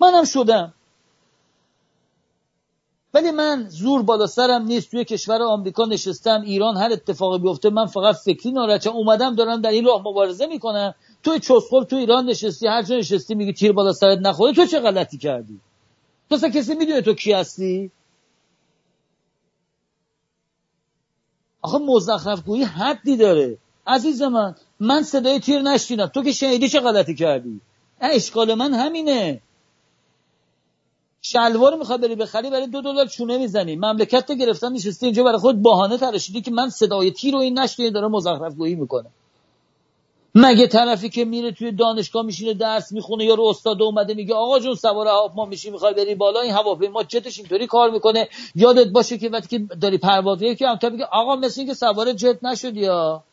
منم 0.00 0.24
شدم. 0.24 0.74
ولی 3.14 3.30
من 3.30 3.68
زور 3.68 4.02
بالا 4.02 4.26
سرم 4.26 4.62
نیست. 4.62 4.90
توی 4.90 5.04
کشور 5.04 5.42
آمریکا 5.42 5.84
نشستم. 5.84 6.40
ایران 6.40 6.76
هر 6.76 6.92
اتفاقی 6.92 7.38
بیفته 7.38 7.70
من 7.70 7.86
فقط 7.86 8.14
فکری 8.14 8.52
ناراحتم 8.52 8.90
اومدم 8.90 9.34
دارم 9.34 9.60
در 9.60 9.70
این 9.70 9.84
راه 9.84 10.00
مبارزه 10.00 10.46
می‌کنم. 10.46 10.94
توی 11.22 11.38
چسخور 11.38 11.84
تو 11.84 11.96
ایران 11.96 12.26
نشستی 12.26 12.66
هر 12.66 12.82
جا 12.82 12.96
نشستی 12.96 13.34
میگی 13.34 13.52
تیر 13.52 13.72
بالا 13.72 13.92
سرت 13.92 14.18
نخوره. 14.18 14.52
تو 14.52 14.66
چه 14.66 14.80
غلطی 14.80 15.18
کردی؟ 15.18 15.60
تو 16.30 16.48
کسی 16.48 16.74
می‌دونه 16.74 17.00
تو 17.02 17.14
کی 17.14 17.32
هستی؟ 17.32 17.90
آخه 21.62 21.78
مزخرف 21.78 22.42
گویی 22.44 22.62
حدی 22.62 23.16
داره. 23.16 23.58
عزیز 23.86 24.22
من 24.22 24.54
من 24.80 25.02
صدای 25.02 25.40
تیر 25.40 25.62
نشیدم. 25.62 26.06
تو 26.06 26.22
که 26.22 26.32
شنیدی 26.32 26.68
چه 26.68 26.80
غلطی 26.80 27.14
کردی؟ 27.14 27.60
اشکال 28.00 28.54
من 28.54 28.74
همینه. 28.74 29.40
شلوار 31.22 31.76
می‌خواد 31.76 32.00
بری 32.00 32.14
بخری 32.14 32.50
برای 32.50 32.66
دو 32.66 32.80
دلار 32.80 33.06
چونه 33.06 33.38
می‌زنی. 33.38 33.76
مملکت 33.76 34.30
رو 34.30 34.36
گرفتن 34.36 34.72
نشستی 34.72 35.06
اینجا 35.06 35.24
برای 35.24 35.38
خود 35.38 35.62
بهانه 35.62 35.98
تراشیدی 35.98 36.40
که 36.40 36.50
من 36.50 36.68
صدای 36.68 37.10
تیر 37.10 37.32
رو 37.34 37.40
این 37.40 37.58
نشنیده 37.58 37.90
داره 37.90 38.08
مزخرف 38.08 38.54
گویی 38.54 38.74
می‌کنه. 38.74 39.10
مگه 40.34 40.66
طرفی 40.66 41.08
که 41.08 41.24
میره 41.24 41.52
توی 41.52 41.72
دانشگاه 41.72 42.22
میشینه 42.24 42.54
درس 42.54 42.92
می‌خونه 42.92 43.24
یا 43.24 43.34
رو 43.34 43.44
استاد 43.44 43.82
اومده 43.82 44.14
میگه 44.14 44.34
آقا 44.34 44.58
جون 44.58 44.74
سوار 44.74 45.06
ما 45.34 45.44
میشی 45.44 45.70
می‌خوای 45.70 45.94
بری 45.94 46.14
بالا؟ 46.14 46.40
این 46.40 46.52
هواپیما 46.52 47.02
جتش 47.02 47.38
اینطوری 47.38 47.66
کار 47.66 47.90
می‌کنه. 47.90 48.28
یادت 48.54 48.88
باشه 48.88 49.18
که 49.18 49.28
وقتی 49.28 49.68
داری 49.80 49.98
پرواز 49.98 50.38
که 50.38 50.68
هم 50.68 50.78
میگه 50.92 51.04
آقا 51.04 51.36
مثل 51.36 51.60
اینکه 51.60 51.74
سوار 51.74 52.12
جت 52.12 52.38
نشدی 52.44 52.80
یا 52.80 53.24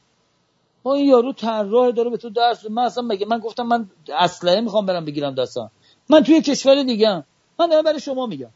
ما 0.86 0.94
این 0.94 1.10
یارو 1.10 1.34
طراح 1.34 1.92
داره 1.92 2.10
به 2.10 2.18
تو 2.18 2.30
درس 2.30 2.70
من 2.70 2.84
اصلا 2.84 3.04
مگه 3.04 3.26
من 3.26 3.40
گفتم 3.40 3.64
من 3.64 3.90
اسلحه 4.18 4.62
می‌خوام 4.62 4.86
برم 4.86 5.06
بگیرم 5.06 5.36
دستم. 5.36 5.72
من 6.10 6.24
توی 6.24 6.42
کشور 6.42 6.84
دیگه 6.84 7.24
من 7.60 7.82
برای 7.86 8.00
شما 8.00 8.26
میگم. 8.26 8.50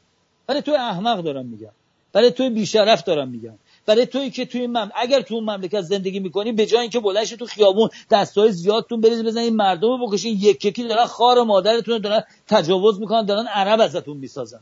برای 0.48 0.62
توی 0.62 0.76
احمق 0.76 1.22
دارم 1.22 1.46
میگم. 1.46 1.72
برای 2.14 2.32
توی 2.32 2.50
بیشرف 2.50 3.04
دارم 3.04 3.28
میگم. 3.28 3.54
برای 3.86 4.06
توی 4.06 4.30
که 4.30 4.46
توی 4.46 4.68
مم... 4.68 4.92
اگر 4.96 5.22
تو 5.22 5.36
اون 5.36 5.44
مملکت 5.44 5.82
زندگی 5.82 6.20
می‌کنی 6.20 6.52
به 6.52 6.66
جای 6.66 6.82
اینکه 6.82 7.00
بلنش 7.00 7.30
تو 7.30 7.46
خیابون 7.46 7.90
دستای 8.10 8.52
زیادتون 8.52 9.02
بریز 9.02 9.24
بزنین 9.24 9.56
مردم 9.56 9.88
رو 9.88 10.08
بکشین 10.08 10.38
یک 10.42 10.66
یکی 10.66 10.88
دارن 10.88 11.06
خار 11.06 11.44
مادرتون 11.44 11.98
دارن 11.98 12.24
تجاوز 12.48 13.00
می‌کنن 13.00 13.26
دارن 13.26 13.48
عرب 13.48 13.82
ازتون 13.82 14.18
می‌سازن. 14.18 14.60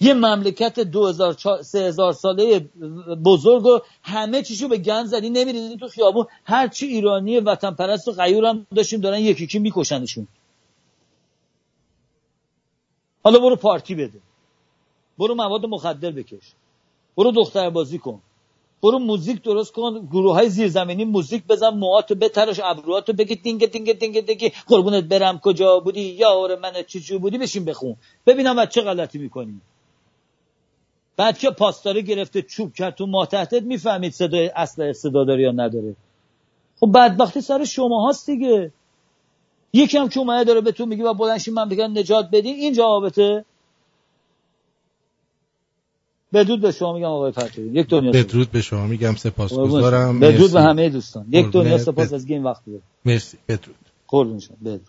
یه 0.00 0.14
مملکت 0.14 0.80
2000 0.80 1.62
3000 1.62 2.12
ساله 2.12 2.58
بزرگ 3.24 3.66
و 3.66 3.80
همه 4.02 4.42
چیشو 4.42 4.68
به 4.68 4.78
گند 4.78 5.06
زدی 5.06 5.30
نمیریزی 5.30 5.76
تو 5.76 5.88
خیابون. 5.88 6.26
هر 6.44 6.68
چی 6.68 6.86
ایرانی 6.86 7.40
وطن 7.40 7.70
پرست 7.70 8.08
و 8.08 8.12
غیورم 8.12 8.66
داشتیم 8.74 9.00
دارن 9.00 9.18
یکی 9.18 9.44
یکی 9.44 9.58
میکشنشون. 9.58 10.28
حالا 13.22 13.38
برو 13.38 13.56
پارتی 13.56 13.94
بده. 13.94 14.20
برو 15.18 15.34
مواد 15.34 15.66
مخدر 15.66 16.10
بکش. 16.10 16.52
برو 17.16 17.30
دختر 17.32 17.70
بازی 17.70 17.98
کن. 17.98 18.20
برو 18.82 18.98
موزیک 18.98 19.42
درست 19.42 19.72
کن. 19.72 20.08
گروه 20.12 20.34
های 20.34 20.48
زیرزمینی 20.48 21.04
موزیک 21.04 21.46
بزن 21.46 21.68
موهاتو 21.68 22.14
بتراش 22.14 22.60
ابروهاتو 22.64 23.12
بگیر 23.12 23.34
دینگ 23.34 23.66
دینگ 23.66 23.98
دینگ 23.98 24.26
دینگ. 24.26 24.52
قربونت 24.66 25.04
برم 25.04 25.38
کجا 25.38 25.80
بودی؟ 25.80 26.00
یار 26.00 26.58
من 26.58 26.72
چی 26.82 27.18
بودی؟ 27.18 27.38
بشین 27.38 27.64
بخون. 27.64 27.96
ببینم 28.26 28.58
از 28.58 28.68
چه 28.68 28.80
غلطی 28.80 29.18
می‌کنی. 29.18 29.60
بعد 31.16 31.38
که 31.38 31.50
پاسداره 31.50 32.00
گرفته 32.00 32.42
چوب 32.42 32.74
کرد 32.74 32.94
تو 32.94 33.06
ماتحتت 33.06 33.62
می‌فهمید 33.62 34.12
صدای 34.12 34.48
اصل 34.48 34.92
صدا 34.92 35.24
داره 35.24 35.42
یا 35.42 35.52
نداره. 35.52 35.96
خب 36.80 36.92
بدبختی 36.94 37.40
سر 37.40 37.64
شما 37.64 38.04
هاست 38.04 38.26
دیگه. 38.26 38.72
یکی 39.72 39.98
هم 39.98 40.08
که 40.08 40.20
اومده 40.20 40.44
داره 40.44 40.60
به 40.60 40.72
تو 40.72 40.86
میگه 40.86 41.04
و 41.04 41.14
بلنشین 41.14 41.54
من 41.54 41.68
بگم 41.68 41.98
نجات 41.98 42.28
بدین 42.32 42.54
این 42.54 42.72
جوابته؟ 42.72 43.44
بدرود 46.36 46.60
به 46.60 46.72
شما 46.72 46.92
میگم 46.92 47.06
آقای 47.06 47.32
پرتوی 47.32 47.68
یک 47.68 47.86
دنیا 47.86 48.12
بدرود 48.12 48.50
به 48.50 48.62
شما 48.62 48.86
میگم 48.86 49.14
سپاسگزارم. 49.14 50.20
بدرود 50.20 50.52
به 50.52 50.62
همه 50.62 50.88
دوستان. 50.88 51.26
یک 51.30 51.50
دنیا 51.50 51.78
سپاس 51.78 52.12
از 52.12 52.24
این 52.26 52.42
وقت 52.42 52.64
بود. 52.64 52.82
مرسی. 53.04 53.38
بدرود. 53.48 53.76
قربون 54.08 54.38
شما. 54.38 54.56
بدرود. 54.64 54.86